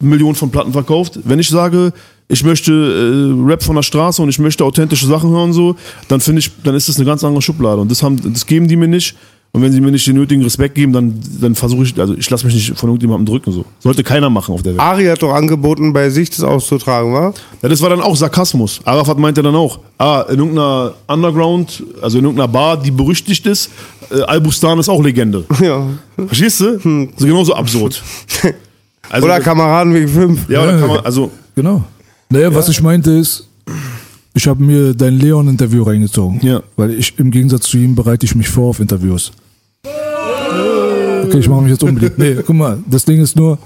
[0.00, 1.18] Millionen von Platten verkauft.
[1.24, 1.92] Wenn ich sage,
[2.28, 5.74] ich möchte äh, Rap von der Straße und ich möchte authentische Sachen hören, so,
[6.08, 7.80] dann finde ich, dann ist das eine ganz andere Schublade.
[7.80, 9.16] Und das haben, das geben die mir nicht.
[9.54, 12.28] Und wenn sie mir nicht den nötigen Respekt geben, dann, dann versuche ich, also ich
[12.30, 13.66] lasse mich nicht von irgendjemandem drücken, so.
[13.80, 14.80] Sollte keiner machen auf der Welt.
[14.80, 17.34] Ari hat doch angeboten, bei sich das auszutragen, wa?
[17.60, 18.80] Ja, das war dann auch Sarkasmus.
[18.84, 23.70] Arafat meinte dann auch, ah, in irgendeiner Underground, also in irgendeiner Bar, die berüchtigt ist,
[24.10, 25.44] äh, Albustan ist auch Legende.
[25.60, 25.86] Ja.
[26.16, 26.78] Verstehst du?
[27.16, 28.02] So genauso absurd.
[29.10, 30.48] Also, Oder Kameradenweg 5.
[30.48, 31.84] ja, oder man, also, Genau.
[32.30, 33.46] Naja, was ich meinte ist,
[34.32, 36.40] ich habe mir dein Leon-Interview reingezogen.
[36.42, 36.62] Ja.
[36.76, 39.32] Weil ich im Gegensatz zu ihm bereite ich mich vor auf Interviews.
[41.22, 42.18] Okay, ich mache mich jetzt unbedingt.
[42.18, 43.58] Nee, guck mal, das Ding ist nur,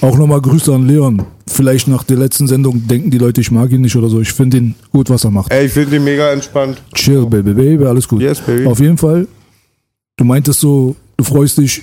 [0.00, 1.22] auch nochmal Grüße an Leon.
[1.46, 4.20] Vielleicht nach der letzten Sendung denken die Leute, ich mag ihn nicht oder so.
[4.20, 5.52] Ich finde ihn gut, was er macht.
[5.52, 6.80] Ey, ich finde den mega entspannt.
[6.94, 8.20] Chill, baby, baby, alles gut.
[8.20, 8.66] Yes, baby.
[8.66, 9.26] Auf jeden Fall,
[10.16, 11.82] du meintest so, du freust dich,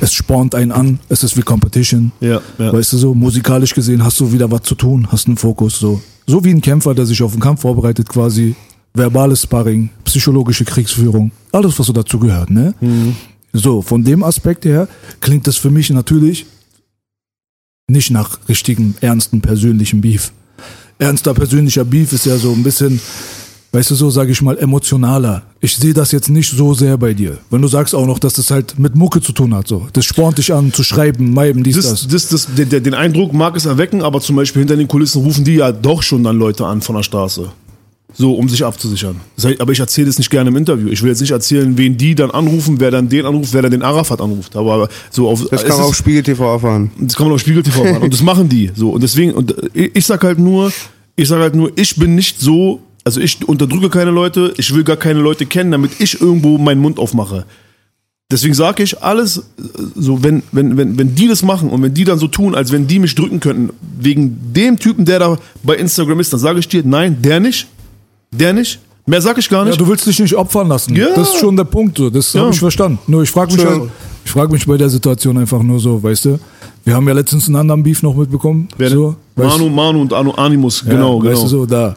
[0.00, 2.12] es spornt einen an, es ist wie Competition.
[2.20, 2.72] ja, ja.
[2.72, 6.00] Weißt du so, musikalisch gesehen hast du wieder was zu tun, hast einen Fokus so.
[6.26, 8.54] So wie ein Kämpfer, der sich auf den Kampf vorbereitet quasi.
[8.96, 12.74] Verbales Sparring, psychologische Kriegsführung, alles was so dazu gehört, ne?
[13.54, 14.88] So, von dem Aspekt her
[15.20, 16.44] klingt das für mich natürlich
[17.88, 20.32] nicht nach richtigen, ernsten, persönlichen Beef.
[20.98, 23.00] Ernster persönlicher Beef ist ja so ein bisschen,
[23.70, 25.42] weißt du so, sage ich mal, emotionaler.
[25.60, 27.38] Ich sehe das jetzt nicht so sehr bei dir.
[27.50, 29.86] Wenn du sagst auch noch, dass das halt mit Mucke zu tun hat, so.
[29.92, 32.08] Das spornt dich an, zu schreiben, meiben, dies, Das, das.
[32.08, 35.44] das, das, der, den Eindruck mag es erwecken, aber zum Beispiel hinter den Kulissen rufen
[35.44, 37.52] die ja doch schon dann Leute an von der Straße.
[38.16, 39.16] So, um sich abzusichern.
[39.34, 40.88] Das heißt, Aber ich erzähle das nicht gerne im Interview.
[40.88, 43.72] Ich will jetzt nicht erzählen, wen die dann anrufen, wer dann den anruft, wer dann
[43.72, 44.54] den Arafat anruft.
[44.56, 46.92] Aber so auf, Das kann man auf Spiegel TV erfahren.
[47.00, 48.02] Das kann man auf Spiegel TV machen.
[48.02, 48.70] Und das machen die.
[48.74, 48.90] So.
[48.90, 50.72] Und deswegen, und äh, ich sag halt nur,
[51.16, 54.84] ich sag halt nur, ich bin nicht so, also ich unterdrücke keine Leute, ich will
[54.84, 57.44] gar keine Leute kennen, damit ich irgendwo meinen Mund aufmache.
[58.30, 59.42] Deswegen sage ich, alles, äh,
[59.96, 62.72] so, wenn, wenn, wenn, wenn die das machen und wenn die dann so tun, als
[62.72, 63.70] wenn die mich drücken könnten,
[64.00, 67.66] wegen dem Typen, der da bei Instagram ist, dann sage ich dir, nein, der nicht,
[68.38, 69.80] der nicht, mehr sag ich gar Ja, nicht.
[69.80, 70.94] du willst dich nicht opfern lassen.
[70.94, 71.08] Ja.
[71.14, 71.96] Das ist schon der Punkt.
[71.98, 72.10] So.
[72.10, 72.42] Das Ja.
[72.42, 72.98] habe ich verstanden.
[73.06, 73.82] Nur ich frage mich, halt,
[74.24, 76.38] ich frag mich bei der Situation einfach nur so, weißt du,
[76.84, 78.68] wir haben ja letztens einen anderen Beef noch mitbekommen.
[78.76, 81.42] Wer so, Manu, Manu und Anu, Animus, ja, genau, weißt genau.
[81.42, 81.96] du so, da.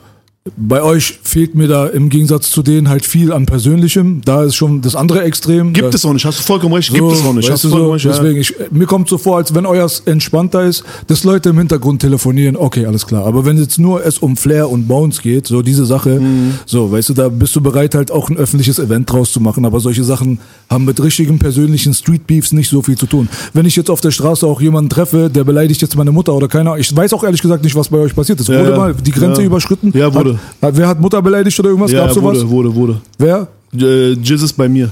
[0.55, 4.21] Bei euch fehlt mir da im Gegensatz zu denen halt viel an Persönlichem.
[4.23, 5.73] Da ist schon das andere Extrem.
[5.73, 7.49] Gibt es auch nicht, hast du vollkommen recht, gibt so, es auch nicht.
[7.49, 10.83] Hast du so, recht, deswegen, ich, mir kommt so vor, als wenn euers entspannter ist,
[11.07, 13.25] dass Leute im Hintergrund telefonieren, okay, alles klar.
[13.25, 16.53] Aber wenn jetzt nur es um Flair und Bounce geht, so diese Sache, Mhm.
[16.65, 19.65] so, weißt du, da bist du bereit halt auch ein öffentliches Event draus zu machen.
[19.65, 23.27] Aber solche Sachen haben mit richtigen persönlichen Street Beefs nicht so viel zu tun.
[23.53, 26.47] Wenn ich jetzt auf der Straße auch jemanden treffe, der beleidigt jetzt meine Mutter oder
[26.47, 28.49] keiner, ich weiß auch ehrlich gesagt nicht, was bei euch passiert ist.
[28.49, 28.77] Wurde ja.
[28.77, 29.47] mal die Grenze Ja.
[29.47, 29.91] überschritten?
[29.95, 30.33] Ja, wurde.
[30.33, 31.91] Hat, wer hat Mutter beleidigt oder irgendwas?
[31.91, 32.37] Ja, Gab's sowas?
[32.47, 33.01] wurde, wurde, wurde.
[33.17, 33.47] Wer?
[33.75, 34.89] Äh, Jizz ist bei mir.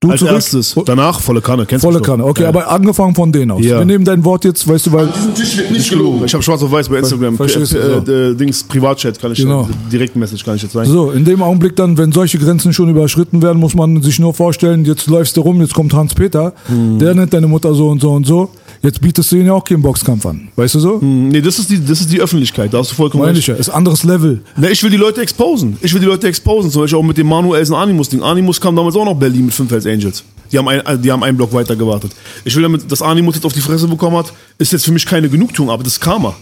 [0.00, 0.32] Du Als zurück?
[0.34, 0.74] erstes.
[0.84, 2.16] Danach volle Kanne, kennst Volle du schon.
[2.18, 2.48] Kanne, okay, Ja.
[2.48, 3.64] aber angefangen von denen aus.
[3.64, 3.78] Ja.
[3.78, 6.24] Wir nehmen dein Wort jetzt, weißt du, weil An diesem Tisch wird nicht gelogen.
[6.24, 7.36] Ich habe schwarz auf weiß bei Instagram.
[7.36, 8.12] verstehst du, Äh, so.
[8.12, 9.68] äh, Dings, Privatchat kann ich Genau.
[9.92, 10.90] direkt Message kann ich jetzt sagen.
[10.90, 14.34] So, in dem Augenblick dann, wenn solche Grenzen schon überschritten werden, muss man sich nur
[14.34, 16.98] vorstellen, jetzt läufst du rum, jetzt kommt Hans-Peter, Hm.
[16.98, 18.50] der nennt deine Mutter so und so und so.
[18.82, 20.48] Jetzt bietest du ihnen ja auch keinen Boxkampf an.
[20.56, 21.00] Weißt du so?
[21.00, 23.42] Hm, Nee, das ist die, das ist die Öffentlichkeit, da hast du vollkommen Meine recht.
[23.42, 24.40] ich ja, ist anderes Level.
[24.56, 25.76] Ne, ich will die Leute exposen.
[25.82, 26.70] Ich will die Leute exposen.
[26.70, 28.22] Zum Beispiel auch mit dem Manuelsen Animus-Ding.
[28.22, 30.24] Animus kam damals auch nach Berlin mit 5 Hells Angels.
[30.50, 32.12] Die haben, ein, die haben einen Block weiter gewartet.
[32.44, 35.06] Ich will damit, dass Animus jetzt auf die Fresse bekommen hat, ist jetzt für mich
[35.06, 36.34] keine Genugtuung, aber das ist Karma.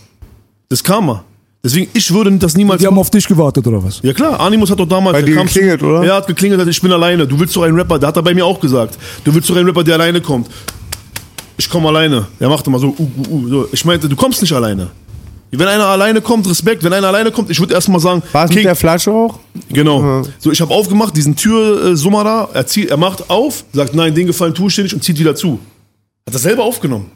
[0.68, 1.22] Das ist Karma.
[1.62, 4.00] Deswegen, ich würde das niemals Die haben auf dich gewartet oder was?
[4.02, 5.12] Ja klar, Animus hat doch damals...
[5.12, 6.02] Bei dir kam zu- geklingelt, oder?
[6.04, 7.26] Er hat geklingelt, hat, ich bin alleine.
[7.26, 8.96] Du willst doch einen Rapper, der hat er bei mir auch gesagt.
[9.24, 10.48] Du willst doch einen Rapper, der alleine kommt.
[11.60, 12.26] Ich komme alleine.
[12.38, 13.68] Er macht immer so, uh, uh, uh, so.
[13.70, 14.88] Ich meinte, du kommst nicht alleine.
[15.50, 16.82] Wenn einer alleine kommt, Respekt.
[16.82, 19.38] Wenn einer alleine kommt, ich würde erstmal sagen, War es mit der Flasche auch?
[19.68, 20.22] Genau.
[20.38, 24.26] So, ich habe aufgemacht, diesen Türsummer da, er, zieht, er macht auf, sagt, nein, den
[24.26, 25.60] Gefallen tue ich dir nicht und zieht wieder zu.
[26.26, 27.10] Hat das selber aufgenommen.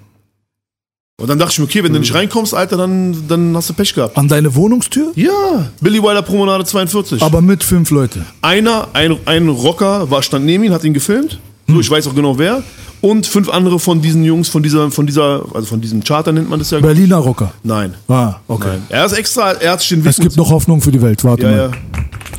[1.18, 3.72] Und dann dachte ich mir, okay, wenn du nicht reinkommst, Alter, dann, dann hast du
[3.72, 4.18] Pech gehabt.
[4.18, 5.12] An deine Wohnungstür?
[5.14, 7.22] Ja, Billy Wilder Promenade 42.
[7.22, 8.26] Aber mit fünf Leute.
[8.42, 11.38] Einer, ein, ein Rocker war, stand neben ihm, hat ihn gefilmt.
[11.66, 12.62] So, ich weiß auch genau wer.
[13.00, 16.48] Und fünf andere von diesen Jungs, von dieser, von dieser, also von diesem Charter nennt
[16.48, 16.80] man das ja.
[16.80, 17.52] Berliner Rocker.
[17.62, 17.94] Nein.
[18.08, 18.68] Ah, okay.
[18.68, 18.82] Nein.
[18.88, 21.42] Er ist extra, er hat sich den Es gibt noch Hoffnung für die Welt, warte
[21.42, 21.70] Ja, mal.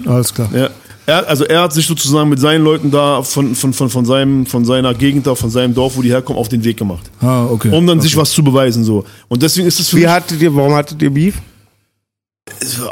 [0.06, 0.12] ja.
[0.12, 0.50] Alles klar.
[0.54, 0.70] Ja.
[1.08, 4.48] Er, also er hat sich sozusagen mit seinen Leuten da von, von, von, von, seinem,
[4.48, 7.12] von seiner Gegend da, von seinem Dorf, wo die herkommen, auf den Weg gemacht.
[7.22, 7.70] Ah, okay.
[7.72, 8.84] Um dann sich was zu beweisen.
[8.84, 9.06] so.
[9.28, 11.36] Und deswegen ist es für Wie mich hattet ihr, warum hattet ihr Beef?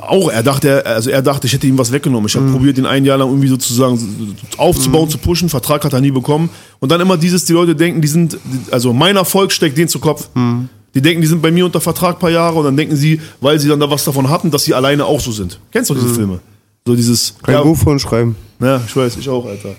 [0.02, 2.28] Auch, er dachte, er- also er dachte, ich hätte ihm was weggenommen.
[2.28, 5.48] Ich habe probiert, ihn ein Jahr lang irgendwie sozusagen aufzubauen, zu pushen.
[5.50, 6.50] Vertrag hat er nie bekommen.
[6.80, 8.38] Und dann immer dieses, die Leute denken, die sind,
[8.72, 10.30] also mein Erfolg steckt denen zu Kopf.
[10.96, 13.20] Die denken, die sind bei mir unter Vertrag ein paar Jahre und dann denken sie,
[13.42, 15.60] weil sie dann da was davon hatten, dass sie alleine auch so sind.
[15.72, 16.40] Kennst du diese Filme?
[16.86, 18.36] So dieses, Kein ja, Buch von schreiben.
[18.60, 19.76] Ja, ich weiß, ich auch, Alter.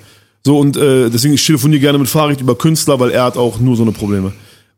[0.47, 3.59] So, und äh, deswegen, ich telefoniere gerne mit Farid über Künstler, weil er hat auch
[3.61, 4.33] nur so eine Probleme.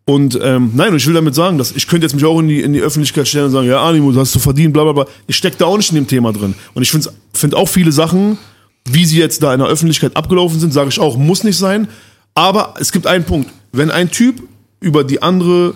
[0.09, 2.47] Und ähm, nein, und ich will damit sagen, dass ich könnte jetzt mich auch in
[2.47, 4.93] die, in die Öffentlichkeit stellen und sagen, ja, Animo, das hast du verdient, bla bla
[4.93, 5.07] bla.
[5.27, 6.55] Ich stecke da auch nicht in dem Thema drin.
[6.75, 8.39] Und ich finde find auch viele Sachen,
[8.85, 11.89] wie sie jetzt da in der Öffentlichkeit abgelaufen sind, sage ich auch, muss nicht sein.
[12.37, 13.51] Aber es gibt einen Punkt.
[13.73, 14.43] Wenn ein Typ
[14.79, 15.75] über die andere,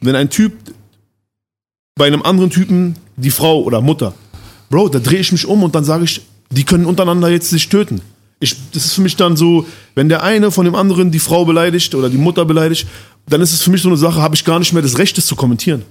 [0.00, 0.52] wenn ein Typ
[1.94, 4.12] bei einem anderen Typen die Frau oder Mutter,
[4.70, 7.68] Bro, da drehe ich mich um und dann sage ich, die können untereinander jetzt sich
[7.68, 8.00] töten.
[8.40, 11.44] Ich, das ist für mich dann so, wenn der eine von dem anderen die Frau
[11.44, 12.86] beleidigt oder die Mutter beleidigt,
[13.28, 15.16] dann ist es für mich so eine Sache, habe ich gar nicht mehr das Recht,
[15.18, 15.82] das zu kommentieren.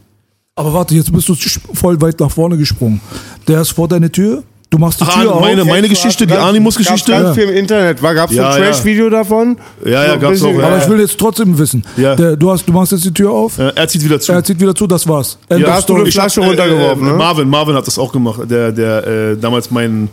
[0.55, 1.35] Aber warte, jetzt bist du
[1.73, 3.01] voll weit nach vorne gesprungen.
[3.47, 5.41] Der ist vor deine Tür, du machst die Ach, Tür auf.
[5.41, 7.11] meine, meine Geschichte, die Animus-Geschichte.
[7.11, 8.01] ganz viel im Internet.
[8.01, 8.67] Gab es Ja, ein ja.
[8.69, 9.57] Trash-Video davon?
[9.83, 10.67] Ja, ja, gab's bisschen- auch, ja.
[10.67, 11.83] Aber ich will jetzt trotzdem wissen.
[11.97, 12.15] Ja.
[12.15, 14.31] Der, du, hast, du machst jetzt die Tür auf, Äh, er zieht wieder zu.
[14.31, 15.37] er zieht wieder zu, das war's.
[15.49, 16.09] End Ja, of hast du eine.
[16.09, 17.17] Flasche hab, runtergeworfen, äh, ne?
[17.17, 20.07] Marvin, Marvin hat das auch gemacht, der, der äh, damals mein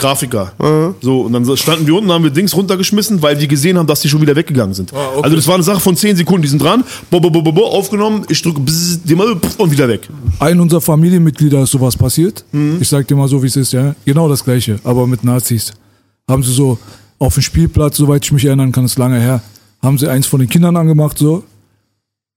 [0.00, 0.52] Grafiker.
[1.00, 4.00] So, und dann standen wir unten, haben wir Dings runtergeschmissen, weil wir gesehen haben, dass
[4.00, 4.92] die schon wieder weggegangen sind.
[4.92, 5.20] okay.
[5.22, 7.52] Also das war eine Sache von 10 Sekunden, die sind dran, bo, bo, bo, bo,
[7.52, 9.00] bo, aufgenommen, ich drücke bzz,
[9.58, 10.08] und wieder weg.
[10.38, 12.44] Ein unserer Familienmitglieder ist sowas passiert.
[12.52, 12.78] Mhm.
[12.80, 13.94] Ich sag dir mal so, wie es ist, ja.
[14.04, 15.72] Genau das gleiche, aber mit Nazis.
[16.28, 16.78] Haben sie so
[17.18, 19.42] auf dem Spielplatz, soweit ich mich erinnern kann, ist lange her,
[19.82, 21.44] haben sie eins von den Kindern angemacht, so.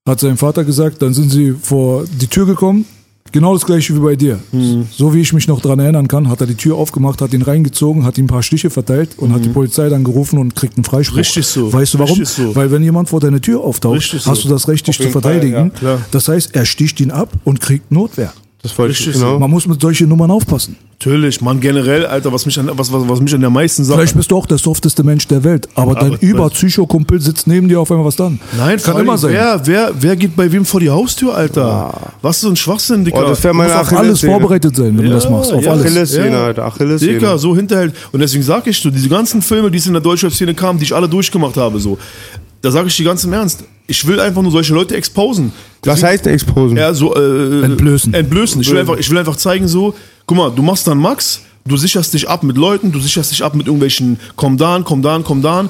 [0.06, 2.86] Hat sein Vater gesagt, dann sind sie vor die Tür gekommen.
[3.34, 4.40] Genau das gleiche wie bei dir.
[4.52, 4.86] Mhm.
[4.92, 7.42] So wie ich mich noch dran erinnern kann, hat er die Tür aufgemacht, hat ihn
[7.42, 10.78] reingezogen, hat ihm ein paar Stiche verteilt und hat die Polizei dann gerufen und kriegt
[10.78, 11.16] einen Freispruch.
[11.16, 11.20] Mhm.
[11.20, 11.74] Richtig so.
[11.74, 12.24] Weißt du warum?
[12.24, 12.56] So.
[12.56, 14.32] Weil wenn jemand vor deine Tür auftaucht, so.
[14.32, 15.72] hast du das Recht, dich zu jeden Fall, verteidigen.
[15.82, 16.00] ja.
[16.12, 18.34] Das heißt, er sticht ihn ab und kriegt Notwehr.
[18.64, 19.38] Das wollte ich Richtig genau.
[19.40, 20.78] Man muss mit solchen Nummern aufpassen.
[20.94, 23.98] Natürlich, man generell, Alter, was mich an, was, was, was mich an der meisten Sache.
[24.00, 27.68] Vielleicht bist du auch der softeste Mensch der Welt, aber dein Aber- Überpsychokumpel sitzt neben
[27.68, 28.40] dir auf einmal was dann.
[28.58, 29.34] Nein, kann immer sein.
[29.34, 32.14] Wer, wer, wer geht bei wem vor die Haustür, Alter?
[32.22, 33.18] Was für ein Schwachsinn, Dicker.
[33.26, 35.52] Oh, das wäre Du meine musst auf alles vorbereitet sein, wenn du das machst.
[35.52, 35.84] Auf ja, alles.
[35.86, 36.46] Achillessehne, Ja.
[36.46, 36.66] Alter.
[36.66, 37.14] Achillessehne.
[37.16, 37.94] Dicker, so hinterhält.
[38.14, 40.86] Und deswegen sag ich so, diese ganzen Filme, die es in der Deutschrap-Szene kamen, die
[40.86, 41.98] ich alle durchgemacht habe, so.
[42.64, 43.66] Da sage ich dir ganz im Ernst.
[43.88, 45.52] Ich will einfach nur solche Leute exposen.
[45.84, 46.78] Was Deswegen- heißt Exposen?
[46.78, 48.14] Ja, so, äh, Entblößen.
[48.14, 48.62] Entblößen.
[48.62, 49.94] Ich will, einfach, ich will einfach zeigen, so,
[50.26, 53.44] guck mal, du machst dann Max, du sicherst dich ab mit Leuten, du sicherst dich
[53.44, 55.70] ab mit irgendwelchen, komm da, komm da, komm da.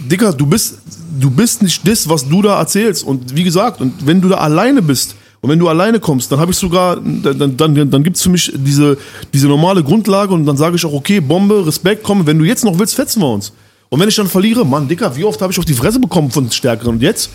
[0.00, 0.78] Dicker, du bist,
[1.18, 3.04] du bist nicht das, was du da erzählst.
[3.04, 6.40] Und wie gesagt, und wenn du da alleine bist Und wenn du alleine kommst, dann
[6.40, 8.98] habe ich sogar, dann, dann, dann, dann gibt's für mich diese,
[9.32, 12.64] diese normale Grundlage und dann sage ich auch, okay, Bombe, Respekt, komm, wenn du jetzt
[12.64, 13.52] noch willst, fetzen wir uns.
[13.88, 16.30] Und wenn ich dann verliere, Mann, Dicker, wie oft habe ich auf die Fresse bekommen
[16.30, 17.30] von Stärkeren und jetzt?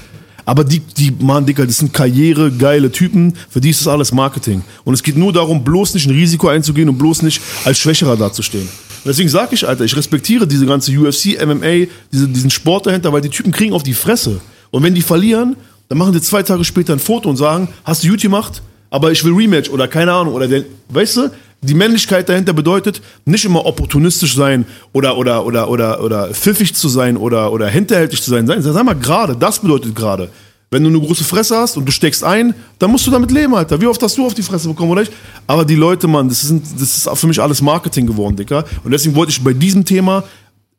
[0.46, 4.12] Aber die, die, Mann, Dicker, das sind Karriere, geile Typen, für die ist das alles
[4.12, 4.62] Marketing.
[4.84, 8.18] Und es geht nur darum, bloß nicht ein Risiko einzugehen und bloß nicht als Schwächerer
[8.18, 8.68] dazustehen.
[8.68, 13.14] Und deswegen sage ich, Alter, ich respektiere diese ganze UFC, MMA, diese, diesen Sport dahinter,
[13.14, 14.42] weil die Typen kriegen auf die Fresse.
[14.72, 15.56] Und wenn die verlieren,
[15.88, 19.12] dann machen die zwei Tage später ein Foto und sagen, hast du gut gemacht, aber
[19.12, 20.34] ich will Rematch oder keine Ahnung.
[20.34, 21.32] Oder der, weißt du,
[21.64, 26.90] die Männlichkeit dahinter bedeutet, nicht immer opportunistisch sein oder, oder, oder, oder, oder pfiffig zu
[26.90, 28.46] sein oder, oder hinterhältig zu sein.
[28.48, 30.30] Sag mal gerade, das bedeutet gerade.
[30.74, 33.54] Wenn du eine große Fresse hast und du steckst ein, dann musst du damit leben,
[33.54, 33.80] Alter.
[33.80, 35.14] Wie oft hast du auf die Fresse bekommen, oder nicht?
[35.46, 38.66] Aber die Leute, Mann, das, sind, das ist für mich alles Marketing geworden, Dicker.
[38.84, 40.24] Und deswegen wollte ich bei diesem Thema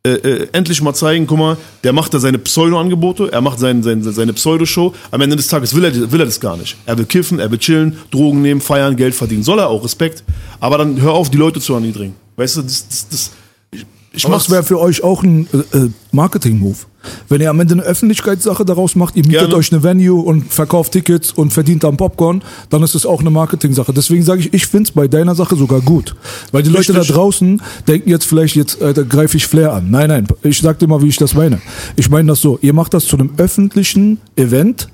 [0.07, 3.83] äh, äh, endlich mal zeigen, guck mal, der macht da seine Pseudo-Angebote, er macht sein,
[3.83, 4.93] sein, seine Pseudo-Show.
[5.11, 6.77] Am Ende des Tages will er, will er das gar nicht.
[6.85, 9.43] Er will kiffen, er will chillen, Drogen nehmen, feiern, Geld verdienen.
[9.43, 10.23] Soll er auch, Respekt.
[10.61, 12.15] Aber dann hör auf, die Leute zu erniedrigen.
[12.37, 13.31] Weißt du, das, das, das
[14.15, 16.77] ich, Aber das wäre für euch auch ein äh, äh, Marketing-Move.
[17.29, 19.57] Wenn ihr am Ende eine Öffentlichkeitssache daraus macht, ihr mietet Gerne.
[19.57, 23.31] euch eine Venue und verkauft Tickets und verdient dann Popcorn, dann ist es auch eine
[23.31, 23.93] Marketing-Sache.
[23.93, 26.15] Deswegen sage ich, ich finde es bei deiner Sache sogar gut.
[26.53, 27.09] Weil die Leute Richtig.
[27.09, 29.91] da draußen denken jetzt vielleicht, jetzt äh, da greife ich Flair an.
[29.91, 31.61] Nein, nein, ich sag dir mal, wie ich das meine.
[31.97, 34.89] Ich meine das so, ihr macht das zu einem öffentlichen Event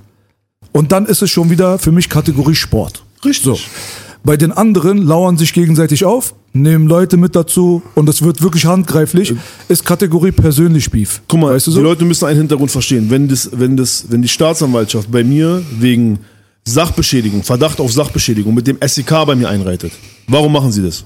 [0.72, 3.02] und dann ist es schon wieder für mich Kategorie Sport.
[3.24, 3.44] Richtig.
[3.44, 3.58] So.
[4.22, 8.66] Bei den anderen lauern sich gegenseitig auf, nehmen Leute mit dazu und es wird wirklich
[8.66, 9.34] handgreiflich.
[9.68, 11.22] Ist Kategorie persönlich Beef.
[11.26, 11.78] Guck mal, weißt du so?
[11.78, 13.08] die Leute müssen einen Hintergrund verstehen.
[13.08, 16.18] Wenn, das, wenn, das, wenn die Staatsanwaltschaft bei mir wegen
[16.66, 19.92] Sachbeschädigung, Verdacht auf Sachbeschädigung mit dem SEK bei mir einreitet,
[20.28, 21.04] warum machen sie das?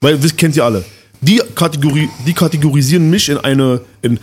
[0.00, 0.84] Weil, das kennt ihr alle.
[1.20, 4.20] Die, Kategorie, die kategorisieren mich in eine, in,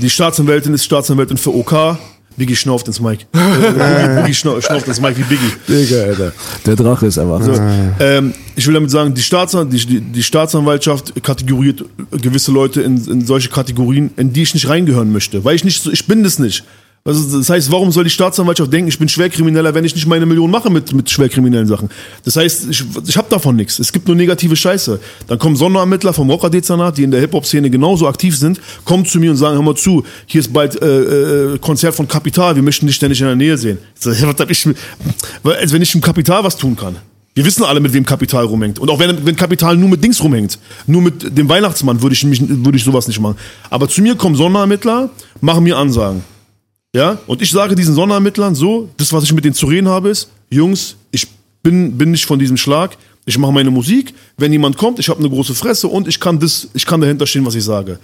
[0.00, 1.96] die Staatsanwältin ist Staatsanwältin für OK,
[2.36, 3.00] Biggie schnauft ins
[3.32, 5.52] Boogie schnau- schnauft ins Mic wie Biggie.
[5.68, 6.32] Digga, Alter.
[6.66, 7.48] Der Drache ist erwacht.
[8.00, 12.96] Ähm, ich will damit sagen, die, Staatsan die, die, die Staatsanwaltschaft kategoriert gewisse Leute in,
[13.06, 15.44] in solche Kategorien, in die ich nicht reingehören möchte.
[15.44, 16.64] Weil ich nicht so, ich bin das nicht.
[17.06, 20.24] Also das heißt, warum soll die Staatsanwaltschaft denken, ich bin Schwerkrimineller, wenn ich nicht meine
[20.24, 21.90] Million mache mit, mit schwerkriminellen Sachen?
[22.24, 23.78] Das heißt, ich, ich habe davon nichts.
[23.78, 24.98] Es gibt nur negative Scheiße.
[25.26, 29.30] Dann kommen Sonderermittler vom Rocker-Dezernat, die in der Hip-Hop-Szene genauso aktiv sind, kommen zu mir
[29.32, 32.86] und sagen, hör mal zu, hier ist bald äh, äh, Konzert von Kapital, wir möchten
[32.86, 33.76] dich ständig in der Nähe sehen.
[33.96, 34.66] Ich sag, was hab ich,
[35.44, 36.96] als wenn ich im Kapital was tun kann.
[37.34, 38.78] Wir wissen alle, mit wem Kapital rumhängt.
[38.78, 42.24] Und auch wenn, wenn Kapital nur mit Dings rumhängt, nur mit dem Weihnachtsmann, würde ich,
[42.24, 43.36] mich, würde ich sowas nicht machen.
[43.68, 45.10] Aber zu mir kommen Sonderermittler,
[45.42, 46.22] machen mir Ansagen.
[46.94, 50.10] Ja, und ich sage diesen Sonderermittlern so, das, was ich mit denen zu reden habe,
[50.10, 51.26] ist, Jungs, ich
[51.60, 52.96] bin, bin nicht von diesem Schlag,
[53.26, 56.38] ich mache meine Musik, wenn jemand kommt, ich habe eine große Fresse und ich kann
[56.38, 57.98] das, ich kann dahinter stehen, was ich sage.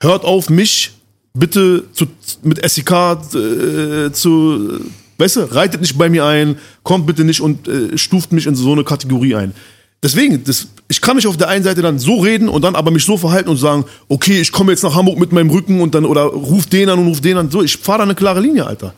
[0.00, 0.92] Hört auf, mich
[1.34, 2.06] bitte zu,
[2.44, 4.80] mit SEK äh, zu,
[5.18, 8.54] weißt du, reitet nicht bei mir ein, kommt bitte nicht und äh, stuft mich in
[8.54, 9.54] so eine Kategorie ein.
[10.02, 12.90] Deswegen, das, ich kann mich auf der einen Seite dann so reden und dann aber
[12.90, 15.94] mich so verhalten und sagen, okay, ich komme jetzt nach Hamburg mit meinem Rücken und
[15.94, 17.50] dann oder ruf den an und ruf den an.
[17.50, 18.94] So, ich fahre da eine klare Linie, Alter.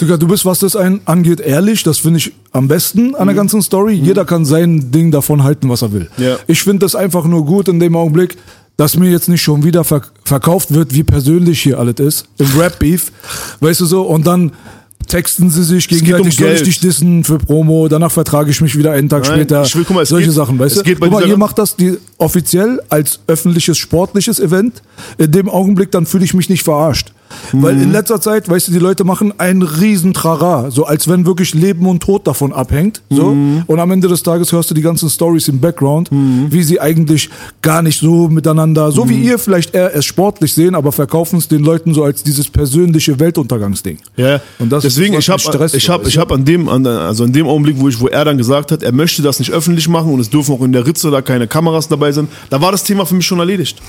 [0.00, 1.82] Digga, du bist, was das ein, angeht, ehrlich.
[1.84, 3.94] Das finde ich am besten an der ganzen Story.
[3.94, 6.10] Jeder kann sein Ding davon halten, was er will.
[6.18, 6.38] Ja.
[6.46, 8.36] Ich finde das einfach nur gut in dem Augenblick,
[8.76, 12.28] dass mir jetzt nicht schon wieder verk verkauft wird, wie persönlich hier alles ist.
[12.38, 13.12] Im Rap-Beef.
[13.60, 14.02] Weißt du so?
[14.02, 14.52] Und dann
[15.06, 19.08] texten sie sich gegenseitig, um dich dissen für Promo, danach vertrage ich mich wieder einen
[19.08, 19.62] Tag Nein, später.
[19.62, 20.94] ich will- guck mal, Solche geht- Sachen, weißt du?
[20.98, 24.82] Guck mal, ihr macht das die, offiziell als öffentliches sportliches Event.
[25.18, 27.12] In dem Augenblick, dann fühle ich mich nicht verarscht.
[27.52, 27.82] Weil Mhm.
[27.82, 31.54] in letzter Zeit, weißt du, die Leute machen einen riesen Trara, so als wenn wirklich
[31.54, 33.02] Leben und Tod davon abhängt.
[33.10, 33.30] So.
[33.34, 33.62] Mhm.
[33.66, 37.30] Und am Ende des Tages hörst du die ganzen Stories im Background, wie sie eigentlich
[37.62, 39.08] gar nicht so miteinander, so Mhm.
[39.10, 42.48] wie ihr vielleicht eher es sportlich sehen, aber verkaufen es den Leuten so als dieses
[42.48, 43.98] persönliche Weltuntergangsding.
[44.16, 47.24] Ja, Und das deswegen, ist, ich habe ich hab, ich hab an dem, an, also
[47.24, 49.88] in dem Augenblick, wo ich, wo er dann gesagt hat, er möchte das nicht öffentlich
[49.88, 52.72] machen und es dürfen auch in der Ritze da keine Kameras dabei sind, da war
[52.72, 53.80] das Thema für mich schon erledigt.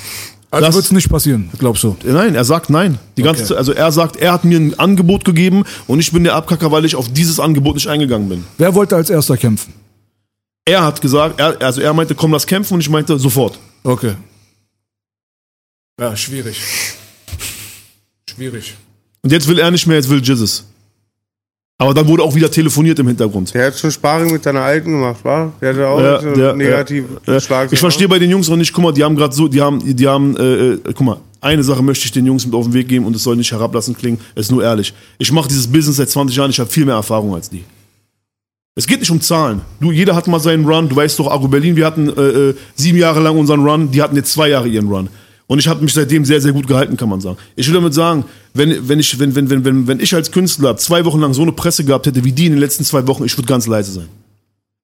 [0.53, 1.97] Also das- wird es nicht passieren, glaubst du?
[2.03, 2.99] Nein, er sagt nein.
[3.17, 3.49] Die ganze Okay.
[3.49, 6.71] Zeit, also er sagt, er hat mir ein Angebot gegeben und ich bin der Abkacker,
[6.71, 8.43] weil ich auf dieses Angebot nicht eingegangen bin.
[8.57, 9.73] Wer wollte als erster kämpfen?
[10.65, 13.57] Er hat gesagt, er, also er meinte, komm, lass kämpfen und ich meinte, sofort.
[13.83, 14.13] Okay.
[15.99, 16.57] Ja, schwierig.
[18.29, 18.75] Schwierig.
[19.21, 20.65] Und jetzt will er nicht mehr, jetzt will Jesus.
[21.83, 23.53] Aber dann wurde auch wieder telefoniert im Hintergrund.
[23.53, 25.51] Der hat schon Sparring mit deiner Alten gemacht, wa?
[25.59, 27.73] Der hatte auch Ja, so der- negativ Ja, Schlag.
[27.73, 29.81] ich verstehe bei den Jungs noch nicht, guck mal, die haben gerade so, die haben,
[29.83, 30.43] die haben, äh,
[30.75, 33.13] äh, guck mal, eine Sache möchte ich den Jungs mit auf den Weg geben und
[33.17, 34.93] es soll nicht herablassend klingen, es ist nur ehrlich.
[35.17, 37.65] Ich mache dieses Business seit 20 Jahren, ich habe viel mehr Erfahrung als die.
[38.75, 39.59] Es geht nicht um Zahlen.
[39.81, 42.55] Du, jeder hat mal seinen Run, du weißt doch, Agro Berlin, wir hatten äh, äh,
[42.75, 45.09] sieben Jahre lang unseren Run, die hatten jetzt zwei Jahre ihren Run.
[45.47, 47.37] Und ich habe mich seitdem sehr, sehr gut gehalten, kann man sagen.
[47.55, 51.03] Ich will damit sagen, wenn, wenn, ich, wenn, wenn, wenn, wenn, ich als Künstler zwei
[51.05, 53.37] Wochen lang so eine Presse gehabt hätte wie die in den letzten zwei Wochen, ich
[53.37, 54.07] würde ganz leise sein.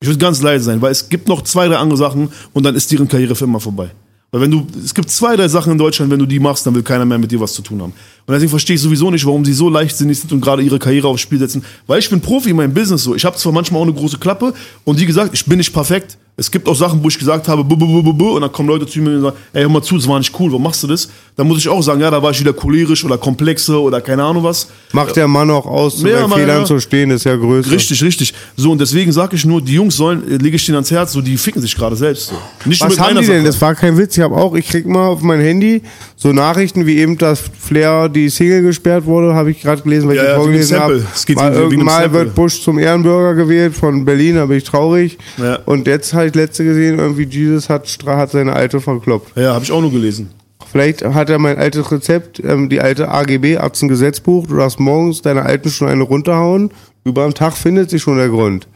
[0.01, 2.75] Ich würde ganz leise sein, weil es gibt noch zwei, drei andere Sachen und dann
[2.75, 3.91] ist deren Karriere für immer vorbei.
[4.31, 6.75] Weil wenn du, es gibt zwei, drei Sachen in Deutschland, wenn du die machst, dann
[6.75, 7.93] will keiner mehr mit dir was zu tun haben.
[8.25, 11.07] Und deswegen verstehe ich sowieso nicht, warum sie so leichtsinnig sind und gerade ihre Karriere
[11.07, 11.63] aufs Spiel setzen.
[11.87, 13.15] Weil ich bin Profi in meinem Business so.
[13.15, 14.53] Ich habe zwar manchmal auch eine große Klappe
[14.83, 16.17] und wie gesagt, ich bin nicht perfekt.
[16.39, 18.69] Es gibt auch Sachen, wo ich gesagt habe, bu, bu, bu, bu, und dann kommen
[18.69, 20.81] Leute zu mir und sagen, ey, hör mal zu, das war nicht cool, warum machst
[20.83, 21.09] du das?
[21.35, 24.23] Dann muss ich auch sagen, ja, da war ich wieder cholerisch oder komplexe oder keine
[24.23, 24.67] Ahnung was.
[24.93, 26.65] Macht der Mann auch aus, zu Ja, Fehlern ja.
[26.65, 27.71] zu stehen, ist ja größer.
[27.71, 28.33] Richtig, richtig.
[28.55, 31.11] So, und deswegen sage ich nur, die Jungs sollen, äh, lege ich denen ans Herz,
[31.11, 32.29] so, die ficken sich gerade selbst.
[32.29, 32.35] So.
[32.69, 33.37] Nicht Was mit haben die denn?
[33.37, 33.45] Sache.
[33.45, 34.15] Das war kein Witz.
[34.17, 35.81] Ich habe auch, ich krieg mal auf mein Handy
[36.15, 40.17] so Nachrichten wie eben, dass Flair die Single gesperrt wurde, habe ich gerade gelesen, weil
[40.17, 41.03] Ja, ich ja, vorgelesen habe.
[41.35, 45.17] Mal, irgendwann mal wird Bush zum Ehrenbürger gewählt von Berlin, da bin ich traurig.
[45.37, 45.59] Ja.
[45.65, 49.37] Und jetzt habe ich letzte gesehen, irgendwie Jesus hat, hat seine alte verkloppt.
[49.37, 50.29] Ja, habe ich auch nur gelesen.
[50.71, 54.47] Vielleicht hat er mein altes Rezept, ähm, die alte AGB, Arzengesetzbuch.
[54.47, 56.71] Du darfst morgens deine alten schon eine runterhauen.
[57.03, 58.67] Über den Tag findet sich schon der Grund.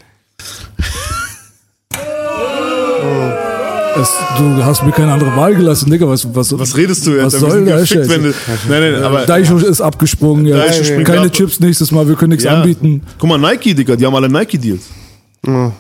[3.96, 6.08] Es, du hast mir keine andere Wahl gelassen, Digga.
[6.08, 7.26] Was, was, Was redest du jetzt?
[7.26, 8.34] Was soll du, Nein,
[8.68, 9.28] nein, aber.
[9.28, 10.48] Daicho ist abgesprungen.
[10.48, 10.72] Ja.
[10.74, 11.32] Springt Keine ab.
[11.32, 12.56] Chips nächstes Mal, wir können nichts ja.
[12.56, 13.04] anbieten.
[13.20, 14.90] Guck mal, Nike, Digga, die haben alle Nike-Deals.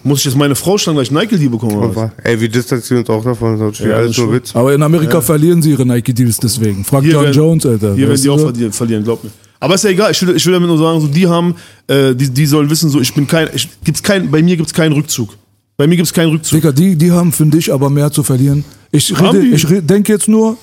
[0.03, 1.77] Muss ich jetzt meine Frau schlagen, weil ich Nike-Deal bekomme?
[1.87, 2.11] Oder?
[2.23, 3.57] Ey, wir distanzieren uns auch davon.
[3.57, 4.33] Das ist Ja, alles nur schon.
[4.35, 4.53] Witz.
[4.55, 6.83] Aber in Amerika verlieren sie ihre Nike-Deals deswegen.
[6.83, 7.95] Frag Hier John werden- Jones, Alter.
[7.95, 8.45] Hier werden die du auch so?
[8.47, 9.29] verlieren, verlieren, glaub mir.
[9.61, 11.55] Aber ist ja egal, ich will, ich will damit nur sagen, so, die haben,
[11.87, 14.73] äh, die, die sollen wissen, so, ich bin kein, ich, gibt's kein, bei mir gibt's
[14.73, 15.29] keinen Rückzug.
[15.77, 16.59] Bei mir gibt's keinen Rückzug.
[16.59, 18.65] Digga, die, die haben, finde ich, aber mehr zu verlieren.
[18.91, 20.57] Ich, rede, ich re- denke jetzt nur,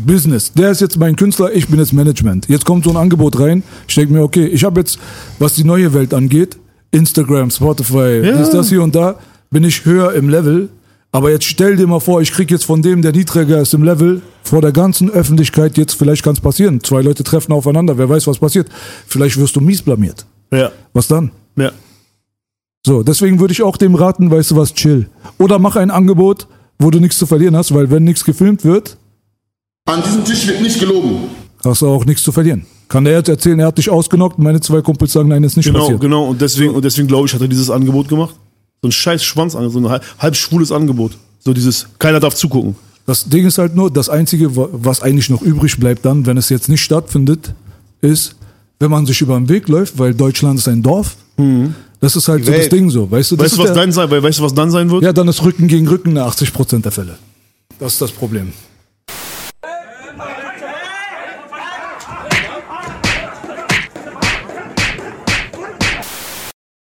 [0.00, 0.50] Business.
[0.54, 2.48] Der ist jetzt mein Künstler, ich bin jetzt Management.
[2.48, 3.62] Jetzt kommt so ein Angebot rein.
[3.86, 4.98] Ich denke mir, okay, ich habe jetzt,
[5.38, 6.56] was die neue Welt angeht,
[6.90, 8.40] Instagram, Spotify, Ja.
[8.40, 9.18] ist das hier und da,
[9.50, 10.68] bin ich höher im Level.
[11.12, 13.82] Aber jetzt stell dir mal vor, ich krieg jetzt von dem, der niedriger ist im
[13.82, 16.82] Level, vor der ganzen Öffentlichkeit, jetzt vielleicht kann es passieren.
[16.82, 18.68] Zwei Leute treffen aufeinander, wer weiß, was passiert.
[19.06, 20.26] Vielleicht wirst du mies blamiert.
[20.52, 21.30] Ja, Was dann?
[21.56, 21.70] ja.
[22.84, 25.08] So, deswegen würde ich auch dem raten, weißt du was, chill.
[25.38, 26.46] Oder mach ein Angebot,
[26.78, 28.96] wo du nichts zu verlieren hast, weil wenn nichts gefilmt wird,
[29.86, 31.18] An diesem Tisch wird nicht gelogen.
[31.64, 32.66] hast du auch nichts zu verlieren.
[32.88, 35.66] Kann der jetzt erzählen, er hat dich ausgenockt, meine zwei Kumpels sagen, nein, ist nicht
[35.66, 36.00] Genau, passiert.
[36.00, 36.24] genau.
[36.28, 38.34] Und deswegen, und deswegen glaube ich, hat er dieses Angebot gemacht.
[38.82, 41.12] So ein scheiß Schwanz, so ein halb, halb schwules Angebot.
[41.40, 42.76] So dieses, keiner darf zugucken.
[43.06, 46.36] Das Ding ist halt nur, das Einzige, wa- was eigentlich noch übrig bleibt dann, wenn
[46.36, 47.54] es jetzt nicht stattfindet,
[48.00, 48.34] ist,
[48.78, 51.16] wenn man sich über den Weg läuft, weil Deutschland ist ein Dorf.
[52.00, 52.68] Das ist halt so das.
[52.68, 53.36] Ding so, weißt du?
[53.36, 55.02] Das Weißt was der, dann sein, weil, weißt du, was dann sein wird?
[55.02, 57.16] Ja, dann ist Rücken gegen Rücken in 80% der Fälle.
[57.78, 58.52] Das ist das Problem.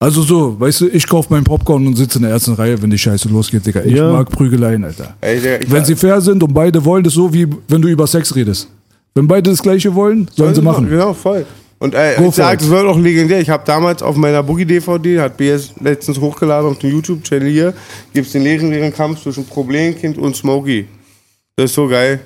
[0.02, 2.88] Also so, weißt du, ich kauf meinen Popcorn und sitze in der ersten Reihe, wenn
[2.88, 3.82] die Scheiße losgeht, Digga.
[3.84, 4.10] Ich Ja.
[4.10, 5.14] mag Prügeleien, Alter.
[5.20, 7.82] Ey, der, ich Wenn sie fair sind und beide wollen, das ist so wie wenn
[7.82, 8.68] du über Sex redest.
[9.14, 10.88] Wenn beide das gleiche wollen, sollen sie machen.
[10.88, 11.44] Genau, voll.
[11.80, 12.62] Und Go ich for sag, it.
[12.62, 13.40] es wird auch legendär.
[13.40, 17.74] Ich habe damals auf meiner Boogie-DVD, hat BS letztens hochgeladen auf dem YouTube-Channel hier,
[18.14, 20.86] gibt's den legendären Kampf zwischen Problemkind und Smokey.
[21.56, 22.20] Das ist so geil.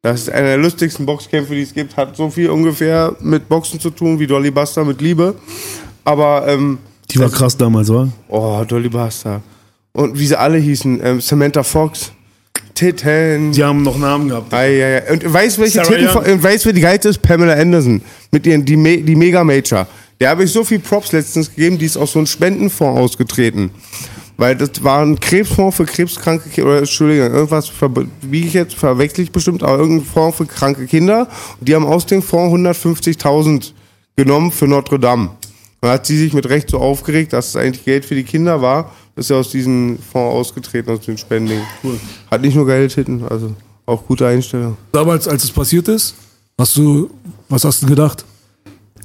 [0.00, 1.96] Das ist einer der lustigsten Boxkämpfe, die es gibt.
[1.98, 5.34] Hat so viel ungefähr mit Boxen zu tun wie Dolly Buster mit Liebe.
[6.04, 6.78] Aber, ähm,
[7.14, 8.08] Die war krass damals, war?
[8.28, 9.40] oh, Dolly Buster.
[9.92, 12.10] Und wie sie alle hießen, ähm, Samantha Fox,
[12.74, 13.52] Titten.
[13.52, 14.52] Die haben noch Namen gehabt.
[14.52, 15.12] Ei, ei, ei.
[15.12, 17.22] Und weißt welche Titten, und weißt wer die geilste ist?
[17.22, 18.02] Pamela Anderson.
[18.32, 19.86] Mit ihren, die, Me die Mega Major.
[20.20, 23.70] Der habe ich so viel Props letztens gegeben, die ist aus so einem Spendenfonds ausgetreten.
[24.36, 27.70] Weil das war ein Krebsfonds für krebskranke Kinder, oder Entschuldigung, irgendwas
[28.22, 31.28] wie ich jetzt, verwechsel ich bestimmt, aber irgendein Fonds für kranke Kinder.
[31.60, 33.72] Und die haben aus dem Fonds 150.000
[34.16, 35.30] genommen für Notre Dame.
[35.84, 38.62] Dann hat sie sich mit Recht so aufgeregt, dass es eigentlich Geld für die Kinder
[38.62, 41.60] war, ist ja aus diesem Fonds ausgetreten, aus dem Spending.
[42.30, 43.52] Hat nicht nur geile Titten, also
[43.84, 44.78] auch gute Einstellung.
[44.92, 46.14] Damals, als es passiert ist,
[46.56, 47.10] hast du,
[47.50, 48.24] was hast du gedacht?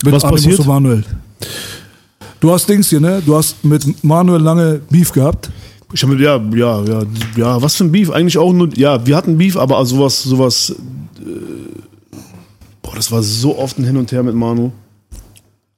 [0.06, 0.60] Mit Was Animus passiert?
[0.62, 1.04] und Manuel.
[2.40, 3.22] Du hast Dings hier, ne?
[3.26, 5.52] Du hast mit Manuel lange Beef gehabt.
[5.92, 7.04] Ich habe ja, ja, ja,
[7.36, 8.10] ja, was für ein Beef?
[8.10, 10.74] Eigentlich auch nur, ja, wir hatten Beef, aber sowas, sowas,
[11.20, 11.24] äh,
[12.82, 14.72] boah, das war so oft ein Hin und Her mit Manu.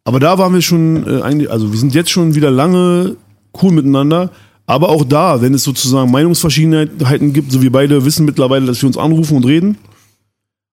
[0.04, 3.16] Aber da waren wir schon äh, eigentlich, also wir sind jetzt schon wieder lange
[3.62, 4.32] cool miteinander.
[4.66, 8.88] Aber auch da, wenn es sozusagen Meinungsverschiedenheiten gibt, so wir beide wissen mittlerweile, dass wir
[8.88, 9.78] uns anrufen und reden,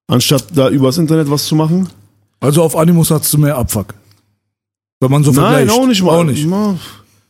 [0.06, 1.88] anstatt da übers Internet was zu machen.
[2.40, 3.94] Also auf Animus hattest du mehr Abfuck.
[5.00, 5.70] Wenn man so Nein, vergleicht.
[5.72, 6.18] auch nicht mal.
[6.20, 6.46] Auch nicht.
[6.48, 6.76] Na,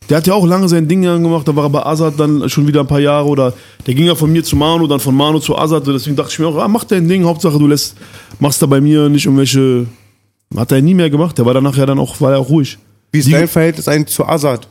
[0.09, 2.66] Der hat ja auch lange sein Ding gemacht, da war er bei Azad dann schon
[2.66, 3.53] wieder ein paar Jahre oder
[3.87, 6.39] der ging ja von mir zu Manu, dann von Manu zu Azad, deswegen dachte ich
[6.39, 7.97] mir auch, ah, mach dein Ding, Hauptsache du lässt,
[8.41, 9.87] machst da bei mir nicht irgendwelche,
[10.57, 12.79] hat er nie mehr gemacht, der war danach ja dann auch, war ja auch ruhig.
[13.12, 14.69] Wie ist Die- dein Verhältnis eigentlich zu Azad?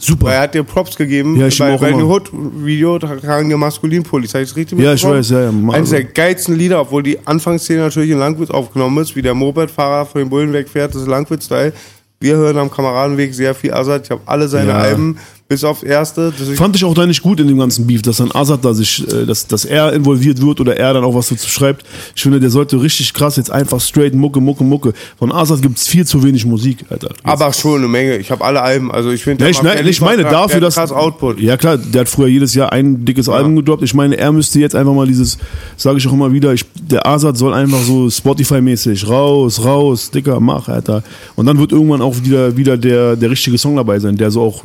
[0.00, 0.26] Super.
[0.26, 1.36] Weil er hat dir Props gegeben.
[1.40, 4.28] Ja, ich bei, auch bei dem Hood-Video tragen die Maskulinpulli.
[4.28, 5.52] Das richtig Ja, ich weiß, ja, ja.
[5.52, 9.34] Mach- Eines der geilsten Lieder, obwohl die Anfangsszene natürlich in Langwitz aufgenommen ist, wie der
[9.34, 11.72] Moped-Fahrer von den Bullen wegfährt, das ist Langwitz-Style.
[12.20, 14.04] Wir hören am Kameradenweg sehr viel Azad.
[14.04, 14.78] Ich habe alle seine Ja.
[14.78, 16.30] Alben, bis aufs erste.
[16.56, 19.02] Fand ich auch da nicht gut in dem ganzen Beef, dass dann Azad da sich,
[19.10, 21.86] äh, dass, dass er involviert wird oder er dann auch was dazu schreibt.
[22.14, 24.92] Ich finde, der sollte richtig krass jetzt einfach straight Mucke, Mucke, Mucke.
[25.18, 27.08] Von Azad gibt's viel zu wenig Musik, Alter.
[27.22, 28.18] aber schon eine Menge.
[28.18, 28.92] Ich habe alle Alben.
[28.92, 31.40] Also ich finde, Ja, ich, ne, ich meine dafür, dass krass Output.
[31.40, 33.82] ja klar, der hat früher jedes Jahr ein dickes Album gedroppt.
[33.82, 35.38] Ich meine, er müsste jetzt einfach mal dieses,
[35.78, 40.40] sage ich auch immer wieder, ich, der Azad soll einfach so Spotify-mäßig raus, raus, dicker,
[40.40, 41.02] mach, Alter.
[41.36, 44.42] Und dann wird irgendwann auch wieder wieder der der richtige Song dabei sein, der so
[44.42, 44.62] auch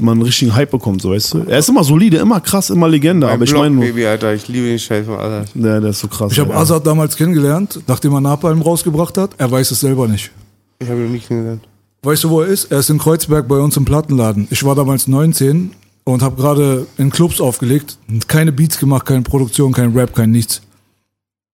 [0.00, 1.38] man einen richtigen Hype bekommt, so weißt du.
[1.46, 4.34] Er ist immer solide, immer krass, immer Legende, Mein aber ich meine, nur- Baby, Alter.
[4.34, 5.48] Ich liebe den Scheiß von Azad.
[5.54, 6.32] der, der ist so krass.
[6.32, 6.56] Ich habe ja.
[6.56, 9.30] Azad damals kennengelernt, nachdem er Napalm rausgebracht hat.
[9.38, 10.30] Er weiß es selber nicht.
[10.78, 11.62] Ich habe ihn nicht kennengelernt.
[12.02, 12.72] Weißt du, wo er ist?
[12.72, 14.48] Er ist in Kreuzberg bei uns im Plattenladen.
[14.50, 15.72] Ich war damals 19
[16.04, 17.98] und habe gerade in Clubs aufgelegt.
[18.26, 20.62] Keine Beats gemacht, keine Produktion, kein Rap, kein nichts.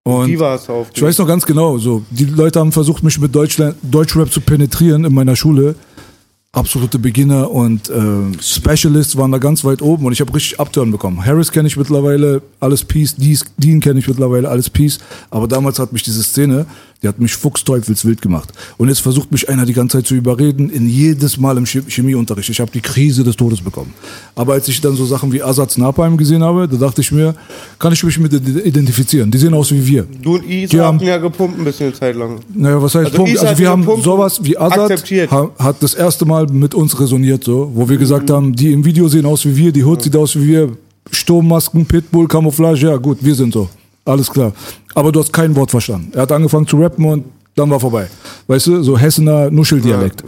[0.05, 0.87] Und Wie war es auf?
[0.95, 4.41] ich weiß noch ganz genau, so die Leute haben versucht, mich mit Deutschland, Deutschrap zu
[4.41, 5.75] penetrieren in meiner Schule.
[6.57, 8.03] Absolute Beginner und äh,
[8.41, 11.23] Specialists waren da ganz weit oben und ich habe richtig Upturn bekommen.
[11.23, 13.15] Harris kenne ich mittlerweile, alles Peace.
[13.59, 14.99] Dean kenne ich mittlerweile, alles Peace.
[15.29, 16.65] Aber damals hat mich diese Szene,
[17.03, 18.53] die hat mich fuchsteufelswild gemacht.
[18.79, 21.91] Und jetzt versucht mich einer die ganze Zeit zu überreden, in jedes Mal im Chemie-
[21.91, 22.49] Chemieunterricht.
[22.49, 23.93] Ich habe die Krise des Todes bekommen.
[24.35, 27.35] Aber als ich dann so Sachen wie Asatz Napalm gesehen habe, da dachte ich mir,
[27.79, 29.31] kann ich mich mit identifizieren.
[29.31, 30.07] Die sehen aus wie wir.
[30.23, 32.41] Du und Is Die haben- ja gepumpt ein bisschen Zeit lang.
[32.55, 33.33] Naja, was heißt Also Punkt?
[33.33, 37.45] Isa Also wir haben Punkte sowas wie ha, hat das erste Mal mit uns resoniert,
[37.45, 40.17] so, wo wir gesagt haben, die im Video sehen aus wie wir, die Hood sieht
[40.17, 40.73] aus wie wir,
[41.11, 43.69] Sturmmasken, Pitbull, Camouflage, ja gut, wir sind so.
[44.07, 44.53] Alles klar.
[44.95, 46.13] Aber du hast kein Wort verstanden.
[46.15, 47.25] Er hat angefangen zu rappen und
[47.57, 48.09] dann war vorbei.
[48.47, 50.23] Weißt du, so Hessener Nuscheldialekt.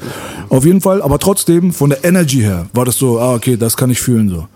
[0.49, 3.77] Auf jeden Fall, aber trotzdem, von der Energy her, war das so, ah, okay, das
[3.77, 4.49] kann ich fühlen, so.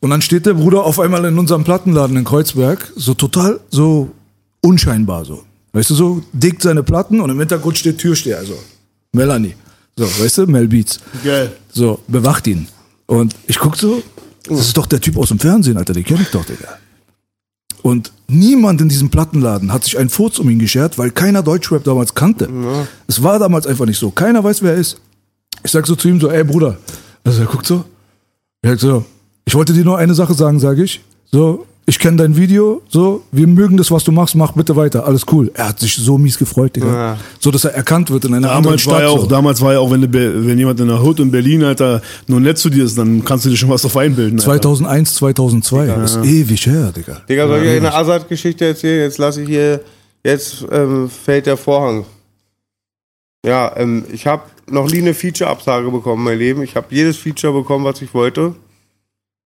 [0.00, 4.10] Und dann steht der Bruder auf einmal in unserem Plattenladen in Kreuzberg, so total, so
[4.60, 5.42] unscheinbar so.
[5.72, 8.54] Weißt du, so dickt seine Platten und im Hintergrund steht Türsteher, also
[9.12, 9.54] Melanie.
[9.96, 11.00] So, weißt du, Mel Beats.
[11.24, 11.52] Geil.
[11.72, 12.68] So, bewacht ihn.
[13.06, 14.02] Und ich guck so,
[14.48, 16.78] das ist doch der Typ aus dem Fernsehen, Alter, den kenne ich doch, Digga.
[17.84, 21.84] Und niemand in diesem Plattenladen hat sich einen Furz um ihn geschert, weil keiner Deutschrap
[21.84, 22.48] damals kannte.
[23.06, 24.10] Es war damals einfach nicht so.
[24.10, 24.96] Keiner weiß, wer er ist.
[25.62, 26.78] Ich sag so zu ihm so, ey Bruder.
[27.24, 27.84] Also er guckt so.
[28.62, 29.04] Er sagt so,
[29.44, 31.02] ich wollte dir nur eine Sache sagen, sage ich.
[31.30, 35.06] So, ich kenne dein Video, so, wir mögen das, was du machst, mach bitte weiter,
[35.06, 35.50] alles cool.
[35.52, 36.86] Er hat sich so mies gefreut, Digga.
[36.86, 37.18] Ja.
[37.38, 39.02] So, dass er erkannt wird in einer anderen Damals war, Stadt.
[39.02, 39.26] ja auch, so.
[39.26, 40.10] damals war ja auch, wenn, du,
[40.46, 43.44] wenn jemand in der Hood in Berlin, Alter, nur nett zu dir ist, dann kannst
[43.44, 44.38] du dir schon was auf einbilden.
[44.38, 44.60] Alter.
[44.60, 47.20] 2001, 2002, das ist ewig her, Digga.
[47.28, 49.02] Digga, soll ich euch eine Azad-Geschichte erzählen?
[49.02, 49.80] Jetzt lasse ich hier,
[50.24, 52.06] jetzt ähm, fällt der Vorhang.
[53.44, 56.62] Ja, ähm, ich habe noch nie eine Feature-Absage bekommen in meinem Leben.
[56.62, 58.54] Ich habe jedes Feature bekommen, was ich wollte.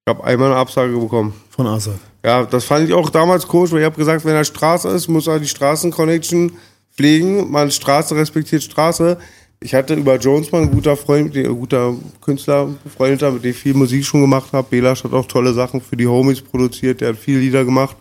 [0.06, 1.32] Ich habe einmal eine Absage bekommen.
[1.50, 1.90] Von Asa.
[2.24, 5.08] Ja, das fand ich auch damals komisch, weil ich habe gesagt, wenn er Straße ist,
[5.08, 6.52] muss er die Straßenconnection
[6.94, 7.50] pflegen.
[7.50, 9.18] Man Straße respektiert Straße.
[9.60, 13.74] Ich hatte über Jonesman, ein guter Freund, ein guter Künstler, Befreundeter, mit dem ich viel
[13.74, 14.68] Musik schon gemacht habe.
[14.68, 17.00] Belasch hat auch tolle Sachen für die Homies produziert.
[17.00, 17.96] Der hat viele Lieder gemacht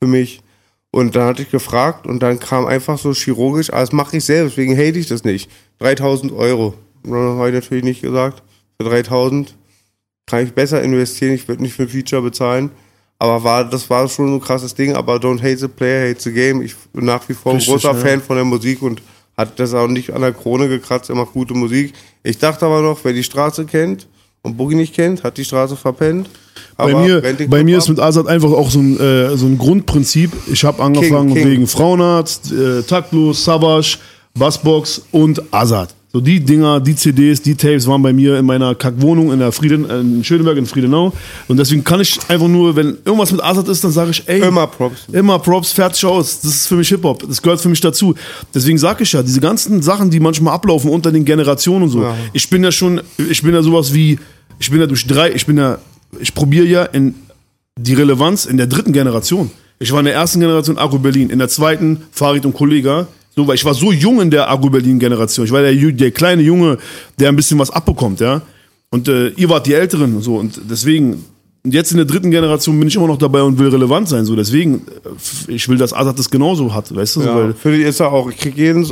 [0.00, 0.40] für mich.
[0.92, 4.24] Und dann hatte ich gefragt und dann kam einfach so chirurgisch, ah, das mache ich
[4.24, 5.48] selbst, deswegen hate ich das nicht.
[5.78, 6.74] 3000 Euro.
[7.04, 8.42] Dann habe ich natürlich nicht gesagt,
[8.76, 9.56] für 3000
[10.26, 12.70] kann ich besser investieren, ich würde nicht für ein Feature bezahlen.
[13.20, 16.32] Aber war, das war schon ein krasses Ding, aber don't hate the player, hate the
[16.32, 16.62] game.
[16.62, 17.94] Ich bin nach wie vor ein Richtig, großer ja.
[17.94, 19.02] Fan von der Musik und
[19.36, 21.92] hat das auch nicht an der Krone gekratzt, er macht gute Musik.
[22.22, 24.06] Ich dachte aber noch, wer die Straße kennt
[24.40, 26.30] und Boogie nicht kennt, hat die Straße verpennt.
[26.78, 27.82] Bei Aber mir, rennt den bei mir ab.
[27.82, 30.32] ist mit Azad einfach auch so ein, äh, so ein Grundprinzip.
[30.50, 31.46] Ich habe angefangen King.
[31.46, 33.98] wegen Frauenarzt, äh, Taktlos, Savage,
[34.34, 35.94] Bassbox und Azad.
[36.12, 39.52] So die Dinger, die CDs, die Tapes waren bei mir in meiner Kackwohnung in der
[39.52, 41.12] Frieden, äh, in Schöneberg in Friedenau.
[41.46, 44.40] Und deswegen kann ich einfach nur, wenn irgendwas mit Azad ist, dann sage ich, ey,
[44.40, 45.02] Immer Props.
[45.12, 46.40] Immer Props, fertig aus.
[46.40, 47.28] Das ist für mich Hip-Hop.
[47.28, 48.16] Das gehört für mich dazu.
[48.52, 52.02] Deswegen sage ich ja, diese ganzen Sachen, die manchmal ablaufen unter den Generationen und so.
[52.02, 52.16] Ja.
[52.32, 54.18] Ich bin ja schon, ich bin ja sowas wie,
[54.58, 55.78] ich bin ja durch drei, ich bin ja,
[56.18, 57.14] ich probiere ja in
[57.78, 59.52] die Relevanz in der dritten Generation.
[59.78, 63.06] Ich war in der ersten Generation Agro Berlin, in der zweiten Farid und Kollega.
[63.40, 65.46] So, weil ich war so jung in der Agro Berlin Generation.
[65.46, 66.76] Ich war der, der kleine Junge,
[67.18, 68.42] der ein bisschen was abbekommt, ja.
[68.90, 71.24] Und äh, ihr wart die Älteren, und so und deswegen.
[71.62, 74.24] Jetzt in der dritten Generation bin ich immer noch dabei und will relevant sein.
[74.24, 74.76] So deswegen,
[75.48, 77.20] äh, ich will, dass Azad das genauso hat, weißt du?
[77.22, 78.30] Ja, weil, für die ist er auch.
[78.30, 78.90] Ich kriege jeden,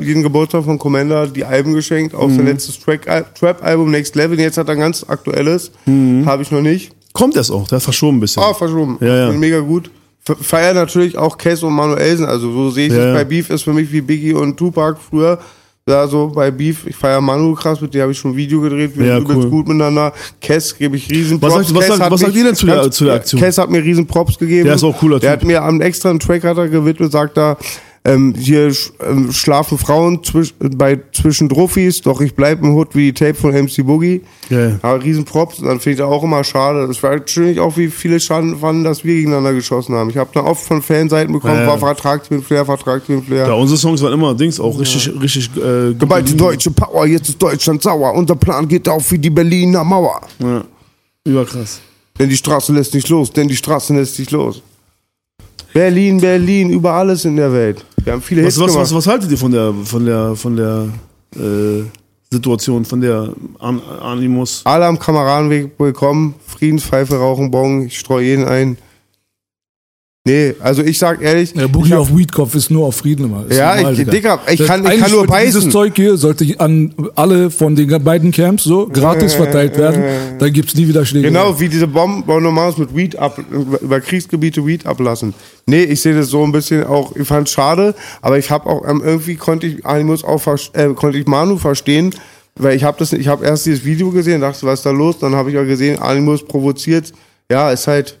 [0.00, 2.12] jeden Geburtstag von Commander die Alben geschenkt.
[2.14, 2.36] Auch Mhm.
[2.36, 4.38] sein letztes Trap-Album Next Level.
[4.38, 5.70] Jetzt hat er ein ganz aktuelles.
[5.86, 6.24] Mhm.
[6.26, 6.90] Habe ich noch nicht.
[7.12, 8.42] kommt erst auch, der ist verschoben ein bisschen.
[8.42, 8.96] Ah, verschoben.
[9.00, 9.32] Ja, ja.
[9.32, 9.90] Mega gut.
[10.28, 12.24] F- Feier natürlich auch Cass und Manuelsen.
[12.26, 14.98] Also so sehe ich Ja, es bei Beef ist für mich wie Biggie und Tupac
[15.00, 15.38] früher.
[15.84, 16.86] da so bei Beef.
[16.86, 18.92] Ich feiere Manu krass, mit dem habe ich schon ein Video gedreht.
[18.96, 19.50] Wir Ja, sind cool.
[19.50, 20.12] gut miteinander.
[20.40, 21.66] Kess gebe ich riesen Was Props.
[21.68, 23.40] sagt- was sagt- hat was sagt ihr denn zu der- zu der Aktion?
[23.40, 24.66] Kess hat mir riesen Props gegeben.
[24.66, 25.40] Der ist auch cooler Der Typ.
[25.40, 27.56] hat mir einen extra einen Track hat er gewidmet, sagt er,
[28.04, 32.96] ähm, hier sch ähm, schlafen Frauen zwisch bei zwischen Druffis, doch ich bleib im Hood
[32.96, 34.22] wie die Tape von MC Boogie.
[34.50, 34.80] Geil.
[34.82, 36.82] Aber riesen Props, und dann finde ich das auch immer schade.
[36.90, 40.10] Es war schön auch, wie viele Schaden fanden, dass wir gegeneinander geschossen haben.
[40.10, 41.68] Ich habe da oft von Fanseiten bekommen, Ja, ja.
[41.68, 43.46] war vertragt mit Flair, vertragt mit Flair.
[43.46, 45.50] Ja, unsere Songs waren immer Dings auch richtig, richtig.
[45.56, 48.14] Äh, Geballte deutsche Power, jetzt ist Deutschland sauer.
[48.14, 50.20] Unser Plan geht auf wie die Berliner Mauer.
[50.40, 50.64] Ja.
[51.24, 51.80] Überkrass.
[52.18, 54.60] Denn die Straße lässt nicht los, denn die Straße lässt nicht los.
[55.72, 57.84] Berlin, Berlin, über alles in der Welt.
[58.04, 58.82] Wir haben viele Was, Hits was, gemacht.
[58.82, 60.88] was, was haltet ihr von der, von der, von der
[61.36, 61.84] äh,
[62.30, 64.62] Situation, von der An Animus?
[64.64, 66.34] Alle am Kameradenweg willkommen.
[66.46, 67.86] Friedenspfeife, rauchen, Bon.
[67.86, 68.76] Ich streue jeden ein.
[70.24, 71.52] Nee, also ich sag ehrlich.
[71.52, 73.44] Der Boogie auf Weedkopf ist nur auf Frieden immer.
[73.48, 74.38] Ist Ja, normal, ich- Digga.
[74.48, 75.46] Ich Das- kann- ich kann nur beißen.
[75.60, 80.04] Dieses Zeug hier sollte an alle von den beiden Camps so gratis verteilt werden.
[80.38, 81.26] Dann gibt's nie wieder Schläge.
[81.26, 83.36] Genau, wie diese Bomben Bonnemans mit Weed ab,
[83.80, 85.34] über Kriegsgebiete Weed ablassen.
[85.66, 88.88] Nee, ich sehe das so ein bisschen auch, ich fand schade, aber ich habe auch,
[88.88, 90.40] ähm, irgendwie konnte ich Animus auch,
[90.74, 92.14] äh, konnte ich Manu verstehen,
[92.54, 95.18] weil ich habe das, ich habe erst dieses Video gesehen, dachte, was ist da los?
[95.18, 97.12] Dann habe ich auch gesehen, Animus provoziert.
[97.50, 98.18] Ja, ist halt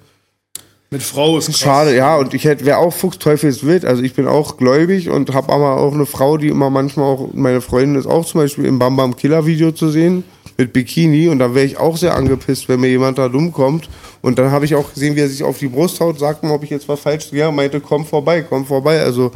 [0.92, 4.58] Mit Frau ist schade, ja, und ich hätte, wäre auch Fuchsteufelswild, also ich bin auch
[4.58, 8.26] gläubig und habe aber auch eine Frau, die immer manchmal auch, meine Freundin ist auch
[8.26, 10.22] zum Beispiel im Bam Bam Killer Video zu sehen,
[10.58, 11.28] mit Bikini.
[11.28, 13.88] Und da wäre ich auch sehr angepisst, wenn mir jemand da dumm kommt.
[14.20, 16.52] Und dann habe ich auch gesehen, wie er sich auf die Brust haut, sagt mal,
[16.52, 19.00] ob ich jetzt was falsch ja, meinte, komm vorbei, komm vorbei.
[19.00, 19.32] Also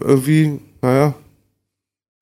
[0.00, 1.14] irgendwie, naja,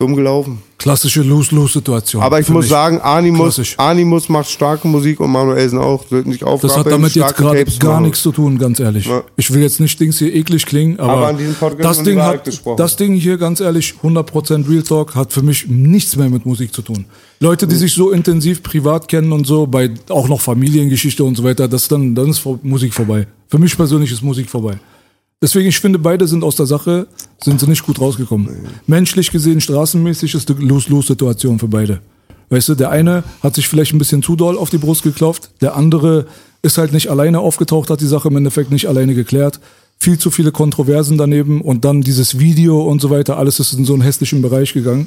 [0.00, 0.62] dumm gelaufen.
[0.78, 2.22] Klassische Lose-Lose-Situation.
[2.22, 2.70] Aber ich muss mich.
[2.70, 3.78] sagen, Animus, Klassisch.
[3.78, 6.06] Animus macht starke Musik und Manuelsen auch.
[6.08, 9.04] Sollten sich Das aufrappeln, hat damit jetzt gerade gar nichts zu tun, ganz ehrlich.
[9.04, 9.22] Ja.
[9.36, 12.18] Ich will jetzt nicht Dings hier eklig klingen, aber, Aber an diesem Podcast das Ding
[12.18, 16.46] hat, das Ding hier, ganz ehrlich, 100% Real Talk, hat für mich nichts mehr mit
[16.46, 17.04] Musik zu tun.
[17.38, 21.44] Leute, die sich so intensiv privat kennen und so, bei auch noch Familiengeschichte und so
[21.44, 23.26] weiter, das dann, dann ist Musik vorbei.
[23.48, 24.78] Für mich persönlich ist Musik vorbei.
[25.42, 27.06] Deswegen, ich finde, beide sind aus der Sache,
[27.42, 28.48] sind sie nicht gut rausgekommen.
[28.86, 32.00] Menschlich gesehen, straßenmäßig ist eine Lose-Lose-Situation für beide.
[32.50, 35.50] Weißt du, der eine hat sich vielleicht ein bisschen zu doll auf die Brust geklopft,
[35.60, 36.26] der andere
[36.62, 39.60] ist halt nicht alleine aufgetaucht, hat die Sache im Endeffekt nicht alleine geklärt.
[39.98, 43.84] Viel zu viele Kontroversen daneben und dann dieses Video und so weiter, alles ist in
[43.84, 45.06] so einen hässlichen Bereich gegangen.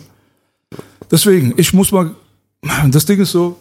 [1.11, 2.11] Deswegen, ich muss mal,
[2.89, 3.57] das Ding ist so,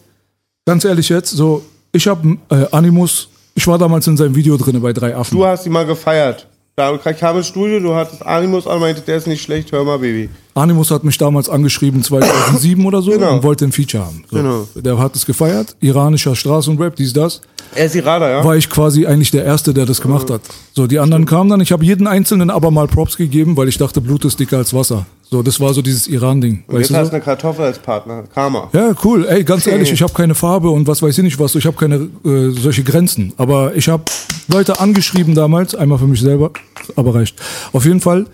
[0.65, 4.79] ganz ehrlich jetzt, so, ich habe äh, Animus, ich war damals in seinem Video drinne
[4.79, 5.37] bei drei Affen.
[5.37, 6.47] Du hast die mal gefeiert.
[6.75, 9.99] Da kam ins Studio, du hattest Animus an, meinte, der ist nicht schlecht, hör mal,
[9.99, 10.29] Baby.
[10.55, 13.35] Animus hat mich damals angeschrieben, 2007 oder so, Genau.
[13.35, 14.23] und wollte ein Feature haben.
[14.31, 14.37] So.
[14.37, 14.67] Genau.
[14.73, 17.41] Der hat es gefeiert, iranischer Straßenrap, dies, das.
[17.75, 18.43] Er ist Iraner, ja?
[18.43, 20.41] War ich quasi eigentlich der Erste, der das gemacht hat.
[20.73, 23.77] So, die anderen kamen dann, ich habe jeden Einzelnen aber mal Props gegeben, weil ich
[23.77, 25.05] dachte, Blut ist dicker als Wasser.
[25.33, 26.63] So, das war so dieses Iran-Ding.
[26.67, 27.09] Und jetzt du hast so?
[27.09, 28.25] du eine Kartoffel als Partner.
[28.31, 28.69] Karma.
[28.71, 29.25] Ja, cool.
[29.27, 31.55] Ey, ganz ehrlich, ich habe keine Farbe und was weiß ich nicht was.
[31.55, 33.33] Ich habe keine äh, solche Grenzen.
[33.37, 34.03] Aber ich habe
[34.47, 36.51] Leute angeschrieben damals, einmal für mich selber,
[36.95, 37.35] aber reicht.
[37.71, 38.27] Auf jeden Fall,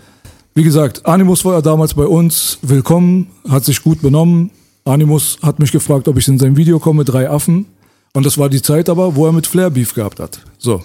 [0.54, 4.50] wie gesagt, Animus war ja damals bei uns willkommen, hat sich gut benommen.
[4.84, 7.64] Animus hat mich gefragt, ob ich in sein Video komme, drei Affen.
[8.12, 10.42] Und das war die Zeit aber, wo er mit Flair Beef gehabt hat.
[10.58, 10.82] So.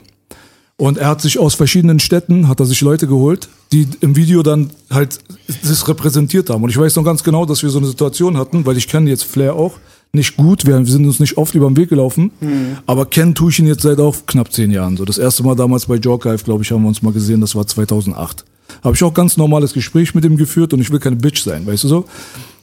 [0.78, 4.44] Und er hat sich aus verschiedenen Städten, hat er sich Leute geholt, die im Video
[4.44, 5.20] dann halt
[5.64, 6.64] das repräsentiert haben.
[6.64, 9.10] Und ich weiß noch ganz genau, dass wir so eine Situation hatten, weil ich kenne
[9.10, 9.80] jetzt Flair auch
[10.12, 12.32] nicht gut, wir sind uns nicht oft über den Weg gelaufen,
[12.86, 14.96] aber kennen tue ich ihn jetzt seit auch knapp zehn Jahren.
[14.96, 17.54] So das erste Mal damals bei Jorkive, glaube ich, haben wir uns mal gesehen, das
[17.54, 18.46] war 2008.
[18.82, 21.66] Habe ich auch ganz normales Gespräch mit ihm geführt und ich will keine Bitch sein,
[21.68, 22.06] weißt du so?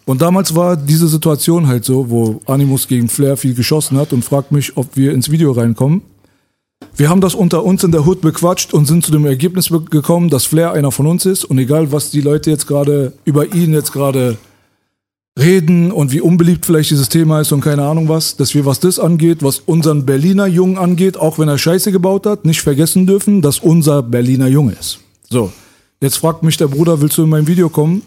[0.05, 4.25] Und damals war diese Situation halt so, wo Animus gegen Flair viel geschossen hat und
[4.25, 6.03] fragt mich, ob wir ins Video reinkommen.
[6.95, 10.29] Wir haben das unter uns in der Hood bequatscht und sind zu dem Ergebnis gekommen,
[10.29, 13.73] dass Flair einer von uns ist und egal was die Leute jetzt gerade über ihn
[13.73, 14.37] jetzt gerade
[15.39, 18.81] reden und wie unbeliebt vielleicht dieses Thema ist und keine Ahnung was, dass wir was
[18.81, 23.07] das angeht, was unseren Berliner Jungen angeht, auch wenn er Scheiße gebaut hat, nicht vergessen
[23.07, 25.01] dürfen, dass unser Berliner Junge ist.
[25.31, 25.51] So,
[26.03, 28.03] jetzt fragt mich der Bruder, willst du in mein Video kommen?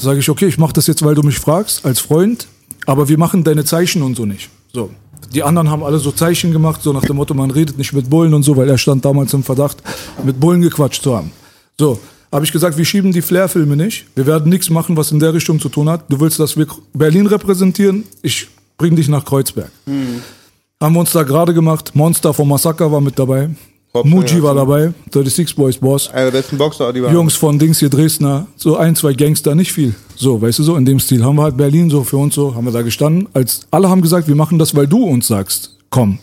[0.00, 2.48] Sage ich, okay, ich mache das jetzt, weil du mich fragst, als Freund,
[2.86, 4.48] aber wir machen deine Zeichen und so nicht.
[4.72, 4.90] So.
[5.34, 8.10] Die anderen haben alle so Zeichen gemacht, so nach dem Motto, man redet nicht mit
[8.10, 9.82] Bullen und so, weil er stand damals im Verdacht,
[10.24, 11.32] mit Bullen gequatscht zu haben.
[11.78, 11.98] So,
[12.30, 14.06] habe ich gesagt, wir schieben die Flair-Filme nicht.
[14.14, 16.04] Wir werden nichts machen, was in der Richtung zu tun hat.
[16.08, 18.04] Du willst, dass wir Berlin repräsentieren?
[18.22, 19.70] Ich bring dich nach Kreuzberg.
[20.80, 21.94] Haben wir uns da gerade gemacht.
[21.94, 23.50] Monster vom Massaker war mit dabei.
[23.94, 24.94] Hopp, Muji war dabei.
[25.12, 26.08] 36 Boys Boss.
[26.08, 27.12] Einer der besten Boxer, die waren.
[27.12, 29.94] Jungs von Dings hier Dresdner, so ein, zwei Gangster, nicht viel.
[30.16, 31.22] So, weißt du so, in dem Stil.
[31.22, 33.28] Haben wir halt Berlin so für uns so, haben wir da gestanden.
[33.34, 36.18] Als alle haben gesagt, wir machen das, weil du uns sagst, komm.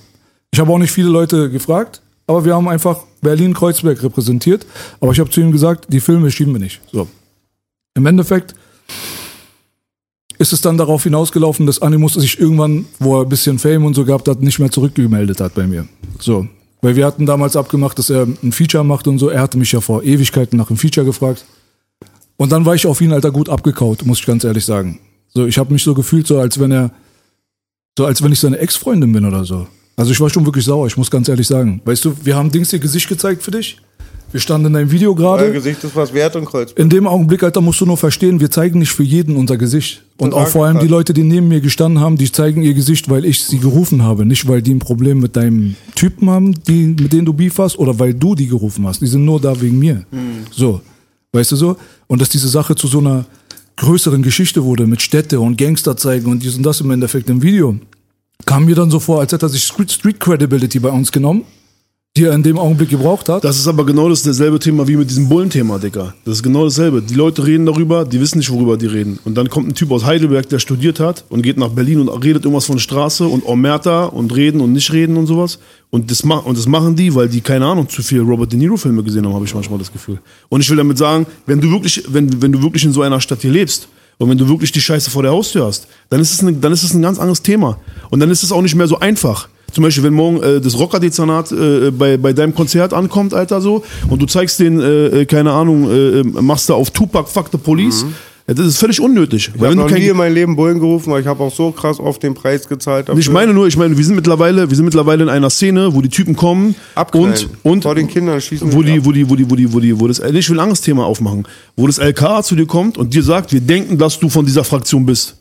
[0.51, 4.65] Ich habe auch nicht viele Leute gefragt, aber wir haben einfach Berlin-Kreuzberg repräsentiert.
[4.99, 6.81] Aber ich habe zu ihm gesagt, die Filme schieben wir nicht.
[6.91, 7.07] So.
[7.93, 8.55] Im Endeffekt
[10.39, 13.93] ist es dann darauf hinausgelaufen, dass Animus sich irgendwann, wo er ein bisschen Fame und
[13.93, 15.87] so gehabt hat, nicht mehr zurückgemeldet hat bei mir.
[16.17, 16.47] So.
[16.81, 19.29] Weil wir hatten damals abgemacht, dass er ein Feature macht und so.
[19.29, 21.45] Er hatte mich ja vor Ewigkeiten nach einem Feature gefragt.
[22.37, 24.99] Und dann war ich auf ihn, Alter, gut abgekaut, muss ich ganz ehrlich sagen.
[25.33, 26.91] So, ich habe mich so gefühlt, so als wenn er,
[27.97, 29.67] so als wenn ich seine Ex-Freundin bin oder so.
[29.97, 31.81] Also ich war schon wirklich sauer, ich muss ganz ehrlich sagen.
[31.83, 33.81] Weißt du, wir haben Dings ihr Gesicht gezeigt für dich.
[34.31, 35.51] Wir standen in deinem Video Euer gerade.
[35.51, 36.71] Gesicht ist was wert und Kreuz.
[36.73, 40.03] In dem Augenblick, Alter, musst du nur verstehen, wir zeigen nicht für jeden unser Gesicht.
[40.17, 40.87] Und auch vor allem die.
[40.87, 44.25] Leute, die neben mir gestanden haben, die zeigen ihr Gesicht, weil ich sie gerufen habe.
[44.25, 47.77] Nicht, weil die ein Problem mit deinem Typen haben, die, mit denen du Beef hast,
[47.77, 49.01] oder weil du die gerufen hast.
[49.01, 50.05] Die sind nur da wegen mir.
[50.51, 50.81] So.
[51.31, 51.77] Weißt du so?
[52.07, 53.25] Und dass diese Sache zu so einer
[53.77, 57.41] größeren Geschichte wurde, mit Städte und Gangster zeigen und dies und das im Endeffekt im
[57.41, 57.77] Video,
[58.45, 61.43] kam mir dann so vor, als hätte er sich Street, Street Credibility bei uns genommen,
[62.17, 63.43] die er in dem Augenblick gebraucht hat.
[63.43, 66.15] Das ist aber genau das dasselbe Thema wie mit diesem Bullenthema, Dicker.
[66.25, 67.01] Das ist genau dasselbe.
[67.01, 69.19] Die Leute reden darüber, die wissen nicht, worüber die reden.
[69.25, 72.09] Und dann kommt ein Typ aus Heidelberg, der studiert hat und geht nach Berlin und
[72.09, 75.59] redet irgendwas von Straße und Omerta und reden und nicht reden und sowas.
[75.91, 79.03] Und das, und das machen die, weil die, keine Ahnung, zu viel Robert De Niro-Filme
[79.03, 80.19] gesehen haben, habe ich manchmal das Gefühl.
[80.49, 83.21] Und ich will damit sagen, wenn du wirklich, wenn, wenn du wirklich in so einer
[83.21, 83.87] Stadt hier lebst,
[84.17, 87.19] und wenn du wirklich die Scheiße vor der Haustür hast, dann ist es ein ganz
[87.19, 87.77] anderes Thema.
[88.09, 89.47] Und dann ist es auch nicht mehr so einfach.
[89.71, 93.83] Zum Beispiel, wenn morgen äh, das Rocker-Dezernat äh, bei, bei deinem Konzert ankommt, Alter, so,
[94.09, 97.49] und du zeigst den, äh, äh, keine Ahnung, äh, äh, machst da auf Tupac, fuck
[97.51, 98.05] the police,
[98.49, 99.51] ja, das ist völlig unnötig.
[99.53, 101.99] Ich habe noch nie in meinem Leben Bullen gerufen, weil ich habe auch so krass
[101.99, 103.07] oft den Preis gezahlt.
[103.07, 103.19] Dafür.
[103.19, 106.01] ich meine nur, ich meine, wir sind mittlerweile, wir sind mittlerweile in einer Szene, wo
[106.01, 107.31] die Typen kommen Abknallen.
[107.61, 108.73] und, und vor den Kindern schießen.
[108.73, 110.57] wo die, wo die, wo die, wo die, wo die, wo das, äh, ich will
[110.57, 113.99] ein anderes Thema aufmachen, wo das LKA zu dir kommt und dir sagt, wir denken,
[113.99, 115.35] dass du von dieser Fraktion bist.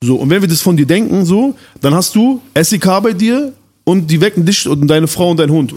[0.00, 3.52] So, und wenn wir das von dir denken, so, dann hast du SEK bei dir
[3.84, 5.74] und die wecken dich und deine Frau und dein Hund.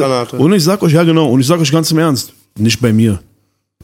[0.00, 1.98] einer und, ich, und ich sag euch, ja genau, und ich sag euch ganz im
[1.98, 3.20] Ernst, nicht bei mir.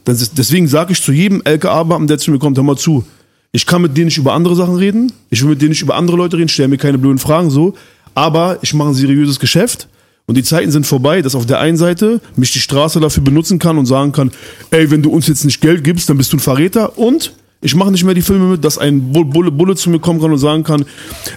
[0.06, 3.04] Ist, deswegen sage ich zu jedem LKA-Beamten, der zu mir kommt, hör mal zu,
[3.52, 5.94] ich kann mit denen nicht über andere Sachen reden, ich will mit denen nicht über
[5.94, 7.74] andere Leute reden, stell mir keine blöden Fragen so,
[8.14, 9.88] aber ich mache ein seriöses Geschäft.
[10.26, 13.58] Und die Zeiten sind vorbei, dass auf der einen Seite mich die Straße dafür benutzen
[13.58, 14.30] kann und sagen kann,
[14.70, 16.96] ey, wenn du uns jetzt nicht Geld gibst, dann bist du ein Verräter.
[16.98, 17.34] Und
[17.64, 20.20] ich mache nicht mehr die Filme mit, dass ein Bu- Bulle, Bulle zu mir kommen
[20.20, 20.84] kann und sagen kann,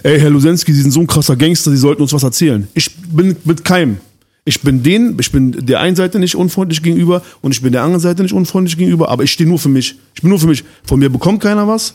[0.02, 2.68] ey, Herr Lusensky, Sie sind so ein krasser Gangster, Sie sollten uns was erzählen.
[2.74, 3.96] Ich bin mit keinem.
[4.44, 7.82] Ich bin denen, ich bin der einen Seite nicht unfreundlich gegenüber und ich bin der
[7.82, 9.96] anderen Seite nicht unfreundlich gegenüber, aber ich stehe nur für mich.
[10.14, 10.64] Ich bin nur für mich.
[10.84, 11.94] Von mir bekommt keiner was,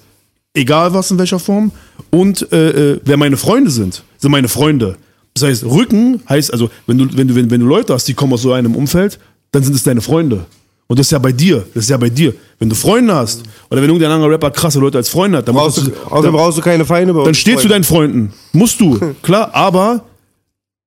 [0.53, 1.71] egal was in welcher Form.
[2.11, 4.97] Und äh, äh, wer meine Freunde sind, sind meine Freunde.
[5.33, 8.13] Das heißt, Rücken heißt, also wenn du, wenn du, wenn, wenn du Leute hast, die
[8.13, 9.17] kommen aus so einem Umfeld,
[9.51, 10.45] dann sind es deine Freunde.
[10.87, 11.65] Und das ist ja bei dir.
[11.73, 12.33] Das ist ja bei dir.
[12.59, 15.55] Wenn du Freunde hast, oder wenn irgendein anderer Rapper krasse Leute als Freunde hat, dann,
[15.55, 17.61] Brauchst musst du, du, außerdem dann, brauchst du keine Feinde bei dann uns, stehst du
[17.61, 17.73] Freunde.
[17.73, 18.33] deinen Freunden.
[18.51, 20.03] Musst du, klar, aber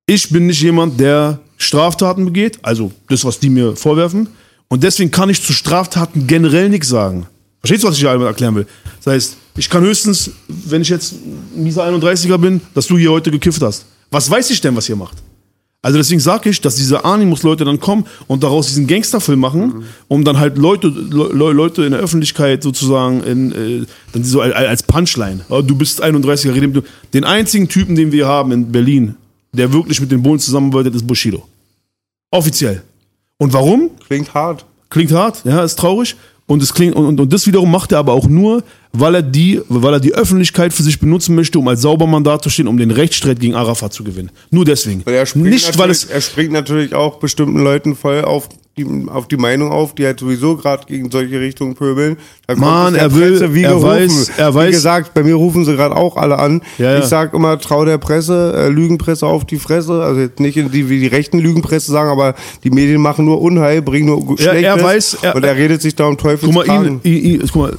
[0.07, 4.29] ich bin nicht jemand, der Straftaten begeht, also das, was die mir vorwerfen.
[4.69, 7.27] Und deswegen kann ich zu Straftaten generell nichts sagen.
[7.61, 8.67] Verstehst du, was ich hier erklären will?
[9.03, 13.11] Das heißt, ich kann höchstens, wenn ich jetzt ein mieser 31er bin, dass du hier
[13.11, 13.87] heute gekifft hast.
[14.11, 15.17] Was weiß ich denn, was ihr macht?
[15.87, 20.25] Also deswegen sage ich, dass diese Animus-Leute dann kommen und daraus diesen Gangsterfilm machen, um
[20.25, 25.45] dann halt Leute, Le Leute in der Öffentlichkeit sozusagen in, äh, dann so als- Punchline.
[25.49, 26.83] Oh, du bist 31er, rede mit du.
[27.15, 29.15] Den einzigen Typen, den wir haben in Berlin,
[29.53, 31.47] der wirklich mit den Bullen zusammenarbeitet, ist Bushido.
[32.33, 32.83] Offiziell.
[33.39, 33.91] Und warum?
[34.09, 34.67] Klingt hart.
[34.91, 36.17] Klingt hart, ja, ist traurig.
[36.47, 38.63] Und es klingt, und, und, und das wiederum macht er aber auch nur,
[38.93, 42.69] weil er die, weil er die Öffentlichkeit für sich benutzen möchte, um als Saubermann dazustehen,
[42.69, 44.31] um den Rechtsstreit gegen Arafat zu gewinnen.
[44.51, 45.03] Nur deswegen.
[45.35, 48.49] Nicht, weil es, er springt natürlich auch bestimmten Leuten voll auf
[48.79, 52.19] die, auf die Meinung auf, die halt sowieso gerade gegen solche Richtungen pöbeln.
[52.47, 53.89] Da kommt Mann, er will- Presse wie er gerufen.
[53.89, 56.61] weiß- er weiß- Wie gesagt, bei mir rufen sie gerade auch alle an.
[56.77, 56.99] Ja, ja.
[56.99, 60.03] Ich sag immer, trau der Presse, äh, Lügenpresse auf die Fresse.
[60.03, 62.35] Also jetzt nicht in die, wie die rechten Lügenpresse sagen, aber
[62.65, 64.63] die Medien machen nur Unheil, bringen nur Er- Schlechtes.
[64.63, 67.41] er weiß- er- und er redet sich da um Teufels guck mal, ihn, ihn, ihn,
[67.51, 67.79] guck mal,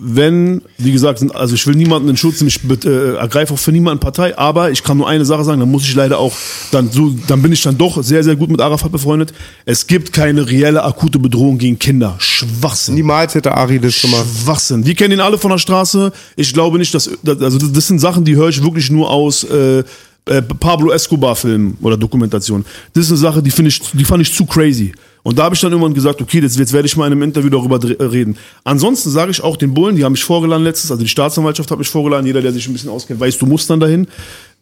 [0.00, 3.70] wenn, wie gesagt, sind- also ich will niemanden in Schutz ich äh, ergreife auch für
[3.70, 6.32] niemanden Partei, aber ich kann nur eine Sache sagen, dann muss ich leider auch,
[6.72, 9.32] dann so, dann bin ich dann doch sehr, sehr gut mit Arafat befreundet.
[9.64, 12.16] Es gibt keine reelle akute Bedrohung gegen Kinder.
[12.18, 12.96] Schwachsinn.
[12.96, 14.26] Niemals hätte Ari das gemacht.
[14.42, 14.84] Schwachsinn.
[14.84, 16.12] Wir kennen ihn alle von der Straße.
[16.34, 19.84] Ich glaube nicht, dass, also das, sind Sachen, die höre ich wirklich nur aus äh,
[20.26, 22.66] äh, Pablo Escobar Filmen oder Dokumentationen.
[22.94, 24.92] Das ist eine Sache, die finde ich, die fand ich zu crazy.
[25.24, 27.22] Und da habe ich dann irgendwann gesagt, okay, jetzt, jetzt werde ich mal in einem
[27.22, 28.36] Interview darüber äh, reden.
[28.62, 31.78] Ansonsten sage ich auch den Bullen, die haben mich vorgeladen letztens, also die Staatsanwaltschaft hat
[31.78, 34.06] mich vorgeladen, jeder, der sich ein bisschen auskennt, weiß, du musst dann dahin,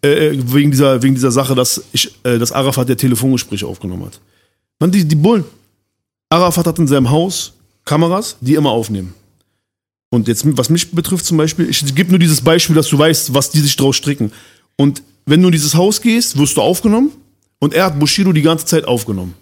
[0.02, 4.20] äh, wegen dieser, wegen dieser Sache, dass ich, äh, dass Arafat der Telefongespräche aufgenommen hat.
[4.78, 5.44] Man, die, die Bullen.
[6.28, 9.14] Arafat hat in seinem Haus Kameras, die immer aufnehmen.
[10.10, 13.34] Und jetzt, was mich betrifft zum Beispiel, ich gebe nur dieses Beispiel, dass du weißt,
[13.34, 14.30] was die sich draus stricken.
[14.76, 17.10] Und wenn du in dieses Haus gehst, wirst du aufgenommen
[17.58, 19.34] und er hat Bushido die ganze Zeit aufgenommen.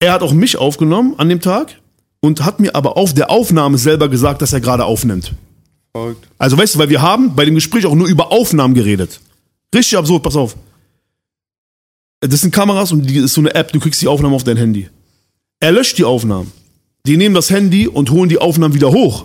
[0.00, 1.80] Er hat auch mich aufgenommen an dem Tag
[2.20, 5.32] und hat mir aber auf der Aufnahme selber gesagt, dass er gerade aufnimmt.
[5.92, 6.28] Verrückt.
[6.38, 9.20] Also weißt du, weil wir haben bei dem Gespräch auch nur über Aufnahmen geredet.
[9.74, 10.56] Richtig absurd, pass auf.
[12.20, 14.56] Das sind Kameras und die ist so eine App, du kriegst die Aufnahmen auf dein
[14.56, 14.88] Handy.
[15.60, 16.52] Er löscht die Aufnahmen.
[17.06, 19.24] Die nehmen das Handy und holen die Aufnahmen wieder hoch.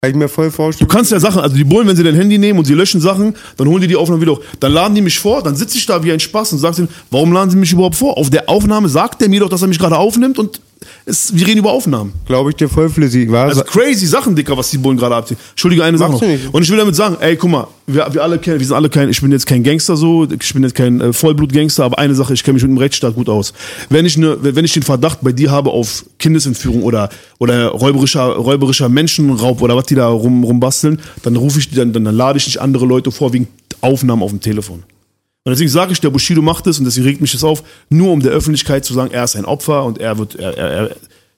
[0.00, 0.88] Kann ich mir voll Du vorstellen.
[0.88, 3.34] kannst ja Sachen, also die Bullen, wenn sie dein Handy nehmen und sie löschen Sachen,
[3.56, 4.40] dann holen die die Aufnahmen wieder hoch.
[4.60, 6.88] Dann laden die mich vor, dann sitze ich da wie ein Spaß und sag ihnen,
[7.10, 8.16] warum laden sie mich überhaupt vor?
[8.16, 10.60] Auf der Aufnahme sagt er mir doch, dass er mich gerade aufnimmt und
[11.08, 12.12] es, wir reden über Aufnahmen.
[12.26, 13.30] Glaube ich dir voll flüssig.
[13.30, 15.38] War Also crazy Sachen, Dicker, was die Bullen gerade abziehen.
[15.50, 16.22] Entschuldige, eine Sache noch.
[16.52, 18.90] Und ich will damit sagen, ey, guck mal, wir, wir alle kennen, wir sind alle
[18.90, 22.14] kein, ich bin jetzt kein Gangster so, ich bin jetzt kein äh, Vollblutgangster, aber eine
[22.14, 23.54] Sache, ich kenne mich mit dem Rechtsstaat gut aus.
[23.88, 27.08] Wenn ich ne, wenn ich den Verdacht bei dir habe auf Kindesentführung oder
[27.38, 31.92] oder räuberischer räuberischer Menschenraub oder was die da rum rumbasteln, dann rufe ich die, dann,
[31.92, 33.48] dann, dann lade ich nicht andere Leute vor wegen
[33.80, 34.82] Aufnahmen auf dem Telefon.
[35.48, 38.12] Und deswegen sage ich, der Bushido macht es und deswegen regt mich das auf, nur
[38.12, 40.90] um der Öffentlichkeit zu sagen, er ist ein Opfer und er wird er, er, er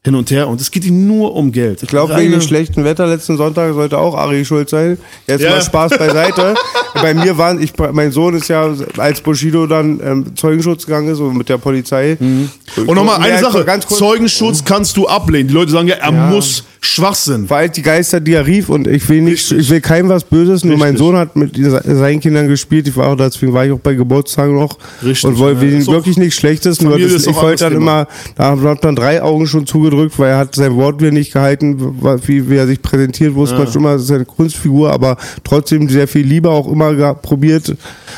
[0.02, 1.84] hin und her und es geht ihm nur um Geld.
[1.84, 4.98] Ich glaube, wegen dem schlechten Wetter letzten Sonntag sollte auch Ari schuld sein.
[5.28, 5.50] Jetzt Ja.
[5.50, 6.56] mal Spaß beiseite.
[6.94, 11.20] Bei mir waren, ich, mein Sohn ist ja, als Bushido dann ähm, Zeugenschutz gegangen ist
[11.20, 12.16] und mit der Polizei.
[12.18, 12.50] Mhm.
[12.84, 15.46] Und nochmal eine Sache, Zeugenschutz kannst du ablehnen.
[15.46, 16.26] Die Leute sagen ja, er Ja.
[16.30, 17.46] muss Schwachsinn.
[17.50, 20.64] Halt die Geister, die er rief und ich will nicht, ich will keinem was Böses,
[20.64, 20.98] nur mein Richtig.
[20.98, 24.54] Sohn hat mit seinen Kindern gespielt, ich war auch, deswegen war ich auch bei Geburtstagen
[24.54, 25.70] noch Richtig, und wollte ja.
[25.72, 28.08] will Ist auch- wirklich nichts Schlechtes, nur Familie das, ist ich wollte dann anderes immer,
[28.36, 31.32] da hat man dann drei Augen schon zugedrückt, weil er hat sein Wort wieder nicht
[31.34, 31.78] gehalten,
[32.26, 35.88] wie, wie er sich präsentiert, wusste man schon immer, das ist eine Kunstfigur, aber trotzdem
[35.90, 37.76] sehr viel Liebe auch immer ge- probiert,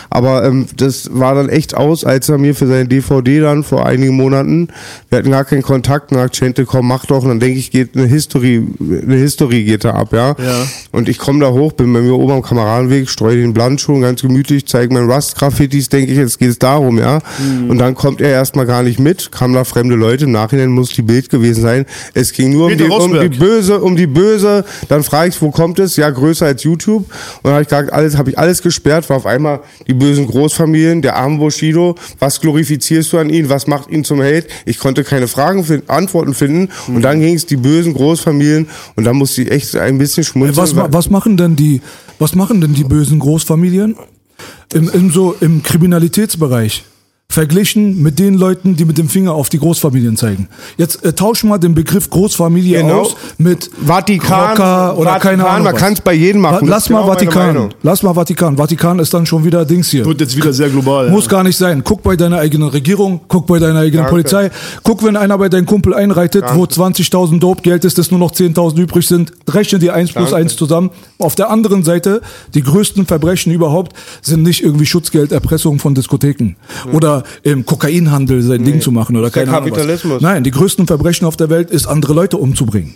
[0.09, 3.86] aber ähm, das war dann echt aus, als er mir für seine DVD dann vor
[3.86, 4.68] einigen Monaten,
[5.10, 7.70] wir hatten gar keinen Kontakt, und sagt, Chente, komm, mach doch, und dann denke ich,
[7.72, 8.06] geht eine
[8.61, 10.29] History, eine History geht da ab, ja.
[10.39, 10.66] Ja.
[10.93, 14.01] Und ich komme da hoch, bin bei mir oben am Kameradenweg, streue den Blunt schon
[14.01, 17.20] ganz gemütlich, zeige meinen Rust-Graffitis, denke ich, jetzt geht es darum, ja.
[17.39, 17.70] Mhm.
[17.70, 20.91] Und dann kommt er erstmal gar nicht mit, kamen da fremde Leute, im Nachhinein muss
[20.91, 21.87] die Bild gewesen sein.
[22.15, 24.65] Es ging nur um die, um die böse, um die böse.
[24.89, 25.97] Dann frage ich, wo kommt es?
[25.97, 27.05] Ja, größer als YouTube.
[27.05, 30.27] Und dann habe ich gesagt, alles, habe ich alles gesperrt, war auf einmal die bösen
[30.27, 31.95] Großfamilien, der arme Bushido.
[32.19, 33.49] Was glorifizierst du an ihn?
[33.49, 34.47] Was macht ihn zum Held?
[34.65, 36.69] Ich konnte keine Fragen finden, Antworten finden.
[36.89, 37.03] Und Mhm.
[37.03, 38.41] dann ging es die bösen Großfamilien.
[38.97, 40.56] Und dann musste ich echt ein bisschen schmunzeln.
[40.56, 41.81] Was, was machen denn die,
[42.19, 43.97] was machen denn die bösen Großfamilien
[44.73, 46.85] im, im, so, im Kriminalitätsbereich?
[47.32, 50.48] Verglichen mit den Leuten, die mit dem Finger auf die Großfamilien zeigen.
[50.76, 53.00] Jetzt äh, tausch mal den Begriff Großfamilie Genau.
[53.00, 55.64] aus mit Vatikan, Rocker oder Vatikan, keine Ahnung.
[55.64, 55.80] man was.
[55.80, 56.68] kann's bei jedem machen.
[56.68, 57.70] Lass mal genau Vatikan.
[57.82, 58.56] Lass mal Vatikan.
[58.59, 60.04] Vatikan ist dann schon wieder Dings hier.
[60.04, 61.09] Wird jetzt wieder sehr global.
[61.10, 61.30] Muss ja.
[61.30, 61.82] gar nicht sein.
[61.82, 64.10] Guck bei deiner eigenen Regierung, guck bei deiner eigenen Danke.
[64.10, 64.50] Polizei,
[64.82, 68.32] guck, wenn einer bei deinem Kumpel einreitet, wo 20.000 Dope Geld ist, dass nur noch
[68.32, 70.44] 10.000 übrig sind, rechne die 1 plus Danke.
[70.44, 70.90] 1 zusammen.
[71.18, 72.20] Auf der anderen Seite,
[72.52, 76.56] die größten Verbrechen überhaupt sind nicht irgendwie Schutzgelderpressung von Diskotheken
[76.92, 79.78] oder im Kokainhandel sein Ding zu machen oder ist der keine Ahnung was.
[79.78, 80.23] Kapitalismus.
[80.23, 82.94] Nein, die größten Verbrechen auf der Welt ist, andere Leute umzubringen.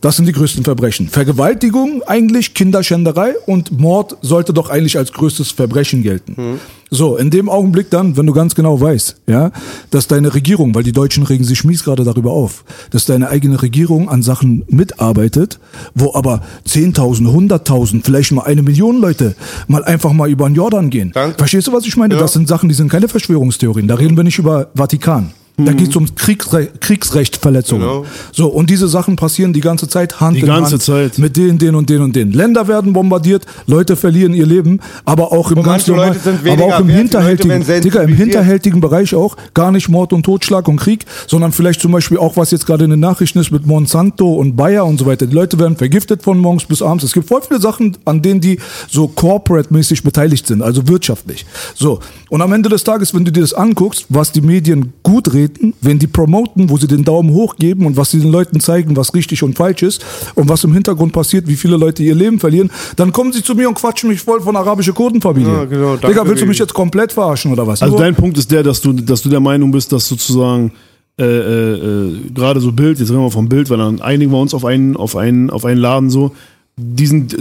[0.00, 1.08] Das sind die größten Verbrechen.
[1.08, 6.58] Vergewaltigung eigentlich, Kinderschänderei und Mord sollte doch eigentlich als größtes Verbrechen gelten.
[6.90, 9.52] So, in dem Augenblick dann, wenn du ganz genau weißt, ja,
[9.90, 13.62] dass deine Regierung, weil die Deutschen regen sich mies gerade darüber auf, dass deine eigene
[13.62, 15.60] Regierung an Sachen mitarbeitet,
[15.94, 19.36] wo aber 10.000, 100.000, vielleicht mal eine Million Leute
[19.68, 21.12] mal einfach mal über den Jordan gehen.
[21.14, 21.38] Danke.
[21.38, 22.14] Verstehst du, was ich meine?
[22.14, 22.20] Ja.
[22.20, 23.86] Das sind Sachen, die sind keine Verschwörungstheorien.
[23.86, 25.32] Da reden wir nicht über Vatikan.
[25.56, 27.86] Da geht es um Kriegsre Kriegsrechtverletzungen.
[27.86, 28.06] Genau.
[28.32, 31.18] So, und diese Sachen passieren die ganze Zeit Hand Die in ganze Hand Zeit.
[31.18, 32.32] mit den, den und den und den.
[32.32, 36.16] Länder werden bombardiert, Leute verlieren ihr Leben, aber auch im Und ganz normal,
[36.48, 40.76] aber auch im hinterhältigen, Digga, im hinterhältigen Bereich auch gar nicht Mord und Totschlag und
[40.76, 44.34] Krieg, sondern vielleicht zum Beispiel auch, was jetzt gerade in den Nachrichten ist mit Monsanto
[44.34, 45.26] und Bayer und so weiter.
[45.26, 47.04] Die Leute werden vergiftet von morgens bis abends.
[47.04, 48.58] Es gibt voll viele Sachen, an denen die
[48.88, 51.44] so corporate-mäßig beteiligt sind, also wirtschaftlich.
[51.74, 52.00] So.
[52.30, 55.49] Und am Ende des Tages, wenn du dir das anguckst, was die Medien gut reden,
[55.80, 58.96] wenn die promoten, wo sie den Daumen hoch geben und was sie den Leuten zeigen,
[58.96, 60.04] was richtig und falsch ist
[60.34, 63.54] und was im Hintergrund passiert, wie viele Leute ihr Leben verlieren, dann kommen sie zu
[63.54, 65.52] mir und quatschen mich voll von arabische Kurdenfamilie.
[65.52, 67.82] Ja, genau, danke, Digga, willst du mich jetzt komplett verarschen oder was?
[67.82, 70.72] Also Nur- dein Punkt ist der, dass du, dass du der Meinung bist, dass sozusagen
[71.18, 74.38] äh, äh, äh, gerade so Bild, jetzt reden wir vom Bild, weil dann einigen wir
[74.38, 76.32] uns auf einen, auf einen, auf einen Laden so.
[76.82, 77.36] Die sind,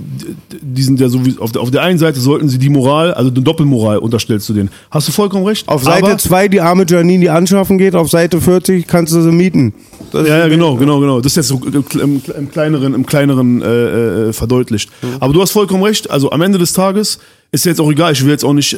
[0.62, 3.30] die sind ja so auf der, auf der einen Seite sollten sie die Moral, also
[3.32, 4.70] eine Doppelmoral unterstellst du denen.
[4.92, 5.68] Hast du vollkommen recht.
[5.68, 9.22] Auf Seite Aber- 2 die arme Janine, die anschaffen geht, auf Seite 40 kannst du
[9.22, 9.74] sie mieten.
[10.12, 11.22] Das Ja, ja, genau, genau, genau.
[11.22, 11.62] Das ist jetzt so
[12.00, 14.90] im, im kleineren, im kleineren äh, äh, verdeutlicht.
[15.20, 16.10] Aber du hast vollkommen recht.
[16.10, 17.20] Also am Ende des Tages
[17.52, 18.12] ist jetzt auch egal.
[18.14, 18.78] Ich will jetzt auch nicht äh,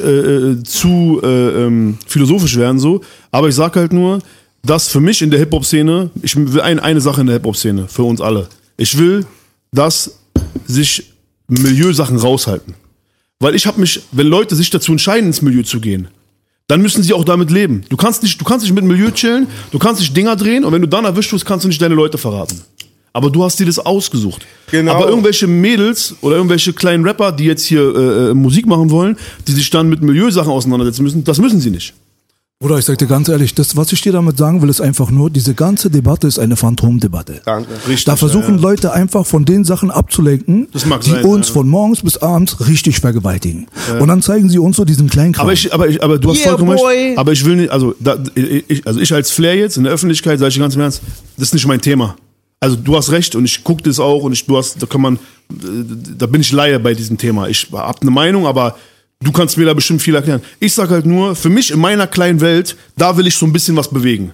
[0.52, 1.26] äh, zu äh,
[1.66, 3.00] ähm, philosophisch werden so.
[3.30, 4.20] Aber ich sag halt nur,
[4.64, 7.34] dass für mich in der Hip Hop Szene, ich will ein, eine Sache in der
[7.36, 8.46] Hip Hop Szene für uns alle.
[8.76, 9.26] Ich will,
[9.72, 10.18] dass
[10.66, 11.12] sich
[11.48, 12.74] Milieusachen raushalten.
[13.40, 16.08] Weil ich habe mich, wenn Leute sich dazu entscheiden, ins Milieu zu gehen,
[16.68, 17.82] dann müssen sie auch damit leben.
[17.88, 20.72] Du kannst nicht, du kannst nicht mit Milieu chillen, du kannst nicht Dinger drehen und
[20.72, 22.62] wenn du dann erwischt wirst, kannst du nicht deine Leute verraten.
[23.12, 24.46] Aber du hast dir das ausgesucht.
[24.70, 24.92] Genau.
[24.92, 29.18] Aber irgendwelche Mädels oder irgendwelche kleinen Rapper, die jetzt hier äh, äh, Musik machen wollen,
[29.46, 31.92] die sich dann mit Milieusachen auseinandersetzen müssen, das müssen sie nicht.
[32.62, 35.10] Bruder, ich sag dir ganz ehrlich, das, was ich dir damit sagen will, ist einfach
[35.10, 37.42] nur, diese ganze Debatte ist eine Phantomdebatte.
[37.44, 37.68] Danke.
[37.88, 38.04] Richtig.
[38.04, 41.54] Da versuchen Leute einfach von den Sachen abzulenken, Das mag die sein, uns ja.
[41.54, 43.66] von morgens bis abends richtig vergewaltigen.
[43.98, 45.46] Und dann zeigen sie uns so diesen kleinen Kram.
[45.46, 47.18] Aber ich, aber ich, aber du hast Yeah, vollkommen recht.
[47.18, 50.38] Aber ich will nicht, also, da, ich, also ich als Flair jetzt in der Öffentlichkeit,
[50.38, 51.02] sage ich dir ganz im Ernst,
[51.36, 52.14] das ist nicht mein Thema.
[52.60, 55.00] Also du hast recht und ich gucke das auch und ich, du hast, da kann
[55.00, 55.14] man,
[55.50, 55.56] äh,
[56.16, 57.48] da bin ich Laie bei diesem Thema.
[57.48, 58.76] Ich habe eine Meinung, aber
[59.22, 60.42] du kannst mir da bestimmt viel erklären.
[60.60, 63.52] Ich sag halt nur, für mich in meiner kleinen Welt, da will ich so ein
[63.52, 64.32] bisschen was bewegen.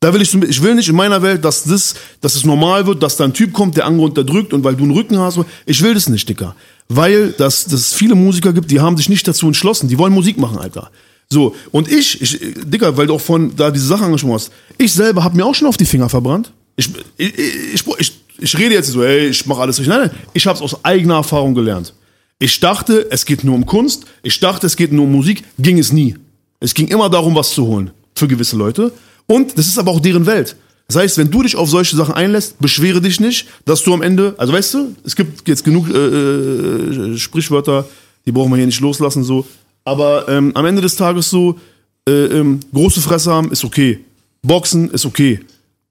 [0.00, 2.86] Da will ich, so, ich will nicht in meiner Welt, dass das, dass es normal
[2.86, 5.38] wird, dass da ein Typ kommt, der andere unterdrückt und weil du einen Rücken hast.
[5.64, 6.54] Ich will das nicht, Dicker.
[6.88, 9.88] Weil das, dass es viele Musiker gibt, die haben sich nicht dazu entschlossen.
[9.88, 10.90] Die wollen Musik machen, Alter.
[11.30, 14.92] So, und ich, ich, Dicker, weil du auch von da diese Sache angesprochen hast, ich
[14.92, 16.52] selber habe mir auch schon auf die Finger verbrannt.
[16.76, 19.96] Ich, ich, ich, ich, ich rede jetzt so, ey, ich mache alles richtig.
[19.96, 21.94] Nein, nein, ich habe es aus eigener Erfahrung gelernt.
[22.38, 24.04] Ich dachte, es geht nur um Kunst.
[24.22, 25.44] Ich dachte, es geht nur um Musik.
[25.58, 26.16] Ging es nie.
[26.60, 28.92] Es ging immer darum, was zu holen für gewisse Leute.
[29.26, 30.56] Und das ist aber auch deren Welt.
[30.86, 34.02] Das heißt, wenn du dich auf solche Sachen einlässt, beschwere dich nicht, dass du am
[34.02, 37.86] Ende, also weißt du, es gibt jetzt genug äh, äh, Sprichwörter,
[38.26, 39.46] die brauchen wir hier nicht loslassen so.
[39.84, 41.58] Aber ähm, am Ende des Tages so,
[42.06, 44.00] äh, ähm, große Fresse haben ist okay,
[44.42, 45.40] Boxen ist okay,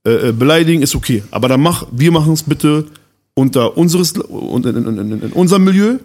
[0.05, 1.23] äh, äh, beleidigen ist okay.
[1.31, 2.85] Aber dann mach, wir machen es bitte
[3.33, 5.97] unter unseres, in, in, in, in unserem Milieu,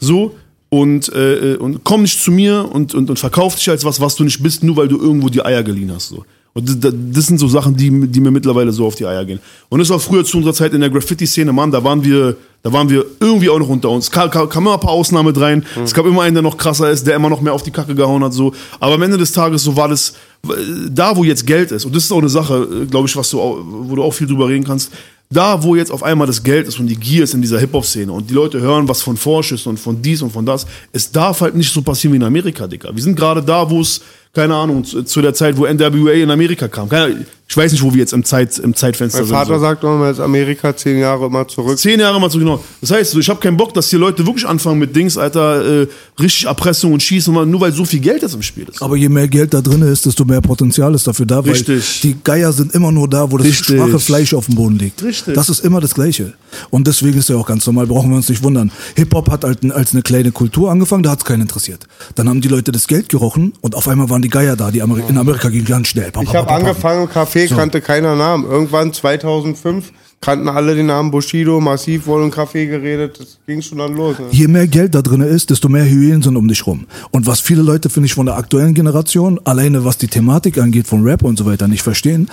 [0.00, 0.34] so
[0.70, 4.00] und, äh, äh, und komm nicht zu mir und, und, und verkauf dich als was,
[4.00, 6.08] was du nicht bist, nur weil du irgendwo die Eier geliehen hast.
[6.10, 6.24] So.
[6.54, 9.38] Und das, das- sind so Sachen, die, die mir mittlerweile so auf die Eier gehen.
[9.68, 12.72] Und das war früher zu unserer Zeit in der Graffiti-Szene, Mann, da waren wir, da
[12.72, 14.10] waren wir irgendwie auch noch unter uns.
[14.10, 15.64] Kam, kam, kam immer ein paar Ausnahmen rein.
[15.84, 17.94] Es gab immer einen, der noch krasser ist, der immer noch mehr auf die Kacke
[17.94, 18.32] gehauen hat.
[18.32, 18.52] So.
[18.80, 20.14] Aber am Ende des Tages, so war das,
[20.48, 20.50] äh,
[20.90, 23.38] da wo jetzt Geld ist, und das ist auch eine Sache, glaube ich, was du,
[23.38, 24.90] wo du auch viel drüber reden kannst,
[25.30, 28.10] da, wo jetzt auf einmal das Geld ist und die Gier ist in dieser Hip-Hop-Szene
[28.10, 31.42] und die Leute hören was von Vorschüssen und von dies und von das, es darf
[31.42, 32.94] halt nicht so passieren wie in Amerika, Dicker.
[32.94, 34.00] Wir sind gerade da, wo es,
[34.38, 36.88] keine Ahnung, zu, zu der Zeit, wo NWA in Amerika kam.
[36.88, 39.34] Keine, ich weiß nicht, wo wir jetzt im, Zeit, im Zeitfenster Mein sind.
[39.34, 39.60] Vater so.
[39.60, 41.78] sagt immer, ist Amerika zehn Jahre immer zurück.
[41.78, 42.62] Zehn Jahre mal so genau.
[42.82, 45.86] Das heißt, ich habe keinen Bock, dass hier Leute wirklich anfangen mit Dings, Alter, äh,
[46.20, 48.82] richtig Erpressung und Schießen, nur weil so viel Geld jetzt im Spiel ist.
[48.82, 52.02] Aber je mehr Geld da drin ist, desto mehr Potenzial ist dafür da, weil Richtig.
[52.02, 53.76] die Geier sind immer nur da, wo das Richtig.
[53.76, 55.02] schwache Fleisch auf dem Boden liegt.
[55.02, 55.32] Richtig.
[55.32, 56.34] Das ist immer das Gleiche.
[56.68, 58.70] Und deswegen ist ja auch ganz normal, brauchen wir uns nicht wundern.
[58.96, 61.86] Hip-Hop hat halt als eine kleine Kultur angefangen, da hat es keinen interessiert.
[62.14, 64.70] Dann haben die Leute das Geld gerochen und auf einmal waren die Geier da.
[64.70, 66.10] Die Ameri in Amerika ging ganz schnell.
[66.10, 68.44] Pa, Ich habe angefangen im Café, kannte keiner Namen.
[68.44, 73.20] Irgendwann 2005 kannten alle den Namen Bushido, massiv wurde im Café geredet.
[73.20, 74.18] Das ging schon dann los.
[74.18, 74.26] Ne?
[74.30, 76.86] Je mehr Geld da drin ist, desto mehr Hyänen sind um dich rum.
[77.10, 80.86] Und was viele Leute, finde ich, von der aktuellen Generation, alleine was die Thematik angeht,
[80.86, 82.28] von Rap und so weiter, nicht verstehen.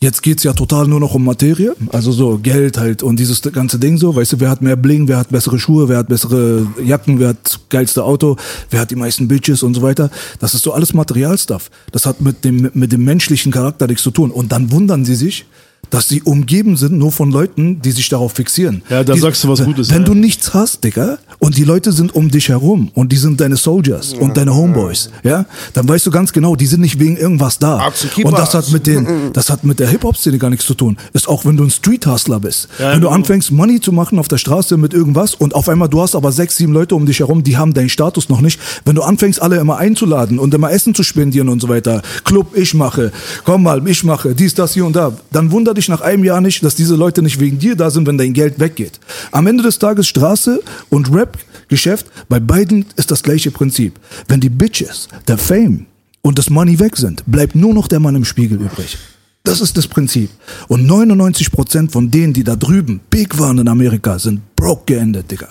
[0.00, 3.80] Jetzt geht's ja total nur noch um Materie, also so Geld halt und dieses ganze
[3.80, 6.68] Ding so, weißt du, wer hat mehr Bling, wer hat bessere Schuhe, wer hat bessere
[6.84, 8.36] Jacken, wer hat das geilste Auto,
[8.70, 10.08] wer hat die meisten Bitches und so weiter.
[10.38, 11.68] Das ist so alles Materialstuff.
[11.90, 14.30] Das hat mit dem, mit dem menschlichen Charakter nichts zu tun.
[14.30, 15.46] Und dann wundern sie sich,
[15.90, 18.82] dass sie umgeben sind nur von Leuten, die sich darauf fixieren.
[18.90, 20.04] Ja, da die, sagst du was Gutes, Wenn ja.
[20.04, 23.56] du nichts hast, Digga, und die Leute sind um dich herum und die sind deine
[23.56, 27.58] Soldiers und deine Homeboys, ja, dann weißt du ganz genau, die sind nicht wegen irgendwas
[27.58, 27.78] da.
[27.78, 28.26] Absolut.
[28.26, 30.96] Und das hat mit den, das hat mit der Hip-Hop-Szene gar nichts zu tun.
[31.12, 32.68] Ist auch, wenn du ein Street-Hustler bist.
[32.78, 35.88] Ja, wenn du anfängst, Money zu machen auf der Straße mit irgendwas und auf einmal
[35.88, 38.60] du hast aber sechs, sieben Leute um dich herum, die haben deinen Status noch nicht.
[38.84, 42.56] Wenn du anfängst, alle immer einzuladen und immer Essen zu spendieren und so weiter, Club,
[42.56, 43.12] ich mache,
[43.44, 46.40] komm mal, ich mache, dies, das, hier und da, dann wunder dich nach einem Jahr
[46.40, 48.98] nicht, dass diese Leute nicht wegen dir da sind, wenn dein Geld weggeht.
[49.32, 54.00] Am Ende des Tages Straße und Rap-Geschäft, bei beiden ist das gleiche Prinzip.
[54.28, 55.84] Wenn die Bitches, der Fame
[56.22, 58.96] und das Money weg sind, bleibt nur noch der Mann im Spiegel übrig.
[59.44, 60.30] Das ist das Prinzip.
[60.68, 65.48] Und 99% von denen, die da drüben big waren in Amerika, sind broke geendet, Digga.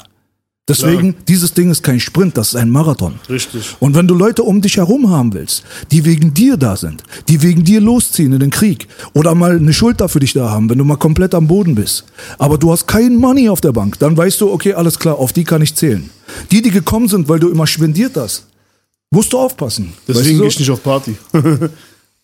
[0.68, 3.16] Deswegen, dieses Ding ist kein Sprint, das ist ein Marathon.
[3.30, 3.78] Richtig.
[3.80, 7.42] Und wenn du Leute um dich herum haben willst, die wegen dir da sind, die
[7.42, 10.78] wegen dir losziehen in den Krieg oder mal eine Schulter für dich da haben, wenn
[10.78, 12.04] du mal komplett am Boden bist,
[12.38, 15.32] aber du hast kein Money auf der Bank, dann weißt du, okay, alles klar, auf
[15.32, 16.10] die kann ich zählen.
[16.52, 18.48] Die, die gekommen sind, weil du immer schwendiert hast,
[19.10, 19.94] musst du aufpassen.
[20.06, 21.16] Deswegen weißt du gehe ich nicht auf Party.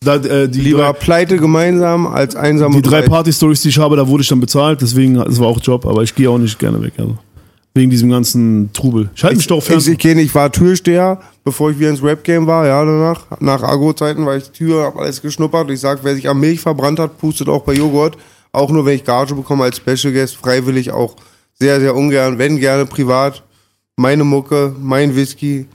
[0.02, 3.04] da, äh, die Lieber drei, pleite gemeinsam als einsam die drei.
[3.04, 6.04] Party-Stories, die ich habe, da wurde ich dann bezahlt, deswegen, das war auch Job, aber
[6.04, 6.94] ich gehe auch nicht gerne weg.
[6.98, 7.18] Also.
[7.76, 9.10] Wegen diesem ganzen Trubel.
[9.16, 9.80] Ich halte mich doch fern.
[9.80, 13.26] Ich, ich, kenn, ich war Türsteher, bevor ich wieder ins Rap-Game war, ja, danach.
[13.40, 15.72] Nach Agro-Zeiten war ich Tür, hab alles geschnuppert.
[15.72, 18.16] Ich sag, wer sich am Milch verbrannt hat, pustet auch bei Joghurt.
[18.52, 21.16] Auch nur, wenn ich Gage bekomme als Special Guest, freiwillig auch
[21.54, 23.42] sehr, sehr ungern, wenn gerne privat.
[23.96, 25.68] Meine Mucke, mein Whisky,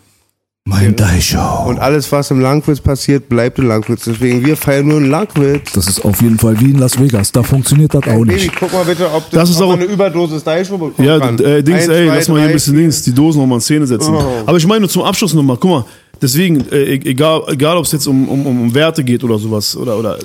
[0.70, 1.66] Mein Deichau.
[1.66, 4.04] Und alles, was im Langwitz passiert, bleibt im Langwitz.
[4.04, 5.72] Deswegen, wir feiern nur einen Langwitz.
[5.72, 7.32] Das ist auf jeden Fall wie in Las Vegas.
[7.32, 8.52] Da funktioniert das auch Baby, nicht.
[8.54, 11.38] guck mal bitte, ob Das das, ist auch- eine Überdosis Deichau bekommen Ja, kann.
[11.38, 12.82] äh, Dings, Eins, ey, zwei, lass mal hier ein bisschen vier.
[12.82, 14.14] links, die Dosen nochmal in Szene setzen.
[14.14, 14.42] Oh.
[14.44, 15.84] Aber ich meine nur zum Abschluss nochmal, guck mal,
[16.20, 19.74] deswegen, äh, e- egal, egal ob es jetzt um, um, um Werte geht oder sowas,
[19.74, 20.22] oder, oder äh,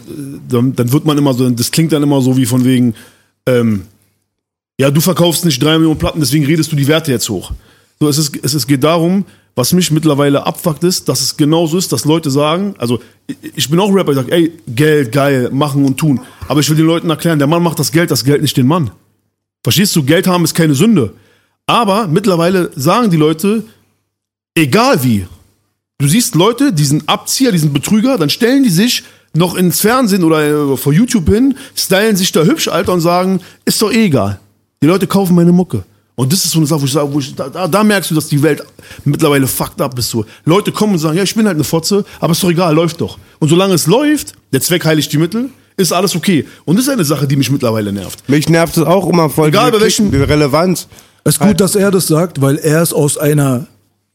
[0.50, 2.96] dann, dann wird man immer so, das klingt dann immer so wie von wegen,
[3.48, 3.84] ähm,
[4.78, 7.54] ja, du verkaufst nicht drei Millionen Platten, deswegen redest du die Werte jetzt hoch.
[8.04, 9.24] So, es, ist, es, es geht darum,
[9.56, 13.70] was mich mittlerweile abfuckt ist, dass es genauso ist, dass Leute sagen, also ich- ich
[13.70, 16.20] bin auch Rapper, ich sag, ey, Geld, geil, machen und tun.
[16.50, 18.68] Aber ich will den Leuten erklären, der Mann macht das Geld, das Geld nicht den
[18.68, 18.92] Mann.
[19.64, 21.14] Verstehst du, Geld haben ist keine Sünde.
[21.66, 23.64] Aber mittlerweile sagen die Leute,
[24.56, 25.26] egal wie,
[26.00, 29.04] du siehst Leute, die sind Abzieher, die sind Betrüger, dann stellen die sich
[29.34, 33.40] noch ins Fernsehen oder äh, vor YouTube hin, stylen sich da hübsch, Alter, und sagen,
[33.66, 34.40] ist doch eh egal.
[34.82, 35.86] Die Leute kaufen meine Mucke.
[36.16, 38.12] Und das ist so eine Sache, wo ich sage, wo ich, da, da, da merkst
[38.12, 38.64] du, dass die Welt
[39.04, 40.10] mittlerweile fucked up ist.
[40.10, 40.26] So.
[40.46, 43.02] Leute kommen und sagen, ja, ich bin halt eine Fotze, aber ist doch egal, läuft
[43.02, 43.18] doch.
[43.40, 46.46] Und solange es läuft, der Zweck heiligt die Mittel, ist alles okay.
[46.66, 48.30] Und das ist eine Sache, die mich mittlerweile nervt.
[48.30, 49.50] Mich nervt es auch immer voll.
[49.50, 50.88] Egal, bei die Relevanz.
[51.24, 53.66] Es ist gut, dass er das sagt, weil er ist aus einer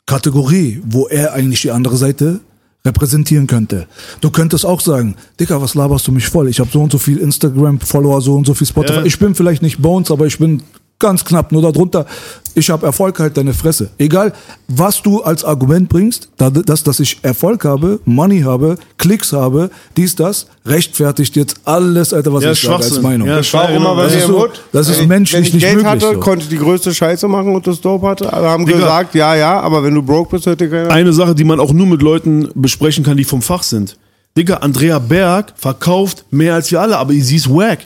[0.07, 2.41] Kategorie, wo er eigentlich die andere Seite
[2.85, 3.87] repräsentieren könnte.
[4.21, 6.49] Du könntest auch sagen, Dicker, was laberst du mich voll?
[6.49, 9.01] Ich habe so und so viel Instagram-Follower, so und so viel Spotify.
[9.01, 9.05] Ja.
[9.05, 10.63] Ich bin vielleicht nicht Bones, aber ich bin
[10.99, 12.07] ganz knapp nur darunter.
[12.55, 13.91] Ich habe Erfolg, halt deine Fresse.
[13.99, 14.33] Egal,
[14.67, 19.71] was du als Argument bringst, da- dass, dass ich Erfolg habe, Money habe, Klicks habe,
[19.97, 23.01] dies, das, rechtfertigt jetzt alles, Alter, was Ja, ich sage als.
[23.01, 23.29] Meinung.
[23.29, 25.55] Ja, Das war auch immer Das ist so- das ist Wenn ich- menschlich wenn ich
[25.55, 26.21] nicht Geld möglich, hatte, so.
[26.21, 28.33] konnte ich die größte Scheiße machen und das Dope hatte.
[28.33, 28.79] Aber haben Digga.
[28.79, 30.91] gesagt, ja, ja, aber wenn du broke bist, dir keiner.
[30.91, 33.97] Eine Sache, die man auch nur mit Leuten besprechen kann, die vom Fach sind.
[34.37, 37.79] Digga, Andrea Berg verkauft mehr als wir alle, aber sie ist wack.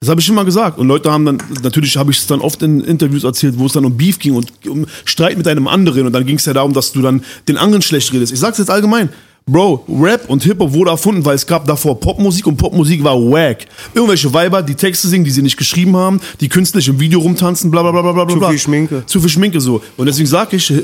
[0.00, 0.78] Das habe ich immer gesagt.
[0.78, 3.72] Und Leute haben dann, natürlich habe ich es dann oft in Interviews erzählt, wo es
[3.72, 6.06] dann um Beef ging und um Streit mit einem anderen.
[6.06, 8.32] Und dann ging es ja darum, dass du dann den anderen schlecht redest.
[8.32, 9.08] Ich sag's jetzt allgemein.
[9.48, 13.66] Bro, Rap und Hip-Hop wurde erfunden, weil es gab davor Popmusik und Popmusik war wack.
[13.94, 17.70] Irgendwelche Weiber, die Texte singen, die sie nicht geschrieben haben, die künstlich im Video rumtanzen,
[17.70, 18.34] bla bla bla bla bla.
[18.34, 19.02] Zu viel Schminke.
[19.06, 19.82] Zu viel Schminke so.
[19.96, 20.82] Und deswegen sage ich, äh,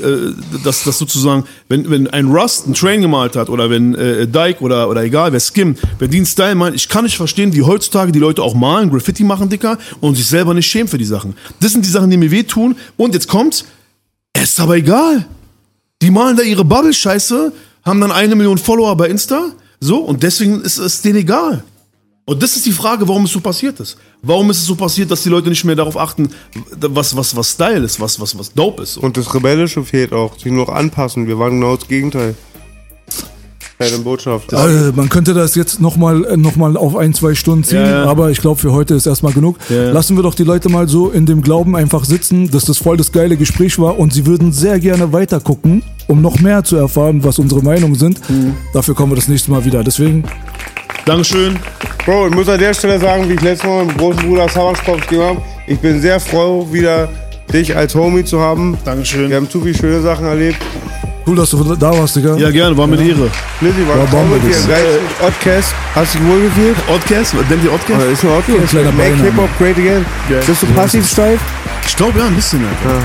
[0.63, 4.61] dass das sozusagen, wenn, wenn ein Rust einen Train gemalt hat oder wenn äh, Dyke
[4.61, 8.11] oder, oder egal, wer Skim, wer den Style meint, ich kann nicht verstehen, wie heutzutage
[8.11, 11.35] die Leute auch malen, Graffiti machen, Dicker, und sich selber nicht schämen für die Sachen.
[11.59, 12.75] Das sind die Sachen, die mir wehtun.
[12.97, 13.65] Und jetzt kommt's,
[14.33, 15.25] es ist aber egal.
[16.01, 17.53] Die malen da ihre Bubble-Scheiße,
[17.85, 21.63] haben dann eine Million Follower bei Insta, so, und deswegen ist es denen egal.
[22.27, 23.97] Und das ist die Frage, warum es so passiert ist.
[24.23, 26.29] Warum ist es so passiert, dass die Leute nicht mehr darauf achten,
[26.79, 28.97] was, was, was Style ist, was, was, was dope ist.
[28.97, 30.33] Und das Rebellische fehlt auch.
[30.33, 31.27] Sich nur noch anpassen.
[31.27, 32.33] Wir waren genau das Gegenteil.
[33.77, 34.53] Keine Botschaft.
[34.53, 38.05] Äh, man könnte das jetzt nochmal noch mal auf ein, zwei Stunden ziehen, Ja, ja.
[38.05, 39.57] aber ich glaube, für heute ist erstmal genug.
[39.69, 39.91] Ja, ja.
[39.91, 42.95] Lassen wir doch die Leute mal so in dem Glauben einfach sitzen, dass das voll
[42.95, 46.77] das geile Gespräch war und sie würden sehr gerne weiter gucken, um noch mehr zu
[46.77, 48.29] erfahren, was unsere Meinungen sind.
[48.29, 48.55] Mhm.
[48.73, 49.83] Dafür kommen wir das nächste Mal wieder.
[49.83, 50.23] Deswegen,
[51.05, 51.59] Dankeschön.
[52.05, 54.47] Bro, ich muss an der Stelle sagen, wie ich letztes Mal mit meinem großen Bruder
[54.47, 57.09] Sabachsport gegeben habe, ich bin sehr froh, wieder
[57.51, 58.77] dich als Homie zu haben.
[58.85, 59.29] Dankeschön.
[59.29, 60.57] Wir haben zu viele schöne Sachen erlebt.
[61.27, 62.35] Cool, dass du da warst, Digga.
[62.37, 63.29] Ja, gerne, war mir eine Ehre.
[63.61, 64.55] Lizzie war Ja, toll Bombe, mit.
[65.21, 65.73] Oddcast.
[65.95, 66.75] Hast du dich wohl gefühlt?
[66.93, 67.99] Oddcast, nennt ihr Oddcast?
[68.01, 68.59] Oder ist ein Oddcast?
[68.59, 69.15] ein kleiner Make.
[69.23, 70.05] Hip-Hop great again.
[70.29, 70.43] Geil.
[70.45, 71.39] Bist du passiv steif?
[71.87, 72.99] Ich glaube ja, ein bisschen, Alter.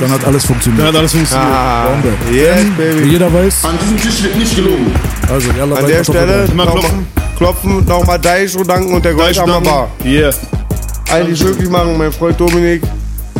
[0.00, 0.86] Dann hat alles Ja, funktioniert.
[0.88, 1.50] hat alles funktioniert.
[1.52, 2.08] Ah, Bombe.
[2.32, 3.08] yes, Wie baby.
[3.10, 4.92] jeder weiß, An diesem Tisch wird nicht gelogen.
[5.32, 7.06] also yalla, An der Stelle nochmal klopfen.
[7.38, 9.88] klopfen, nochmal Daisho danken und der Goldhammer Bar.
[10.04, 10.32] Yeah.
[11.28, 12.82] Die möglich machen, mein Freund Dominik,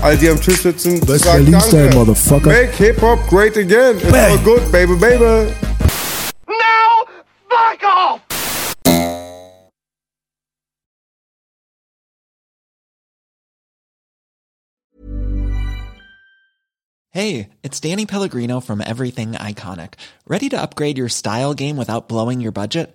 [0.03, 1.01] all die am Tisch sitzen.
[1.01, 1.97] Das ist sagen Berlin-Style, danke.
[1.99, 2.49] Motherfucker.
[2.49, 3.97] Make Hip-Hop great again.
[3.97, 4.31] It's Bang.
[4.33, 5.53] all good, baby, baby.
[6.47, 7.05] Now,
[7.49, 8.21] fuck off!
[17.11, 19.95] Hey, it's Danny Pellegrino from Everything Iconic.
[20.27, 22.95] Ready to upgrade your style game without blowing your budget?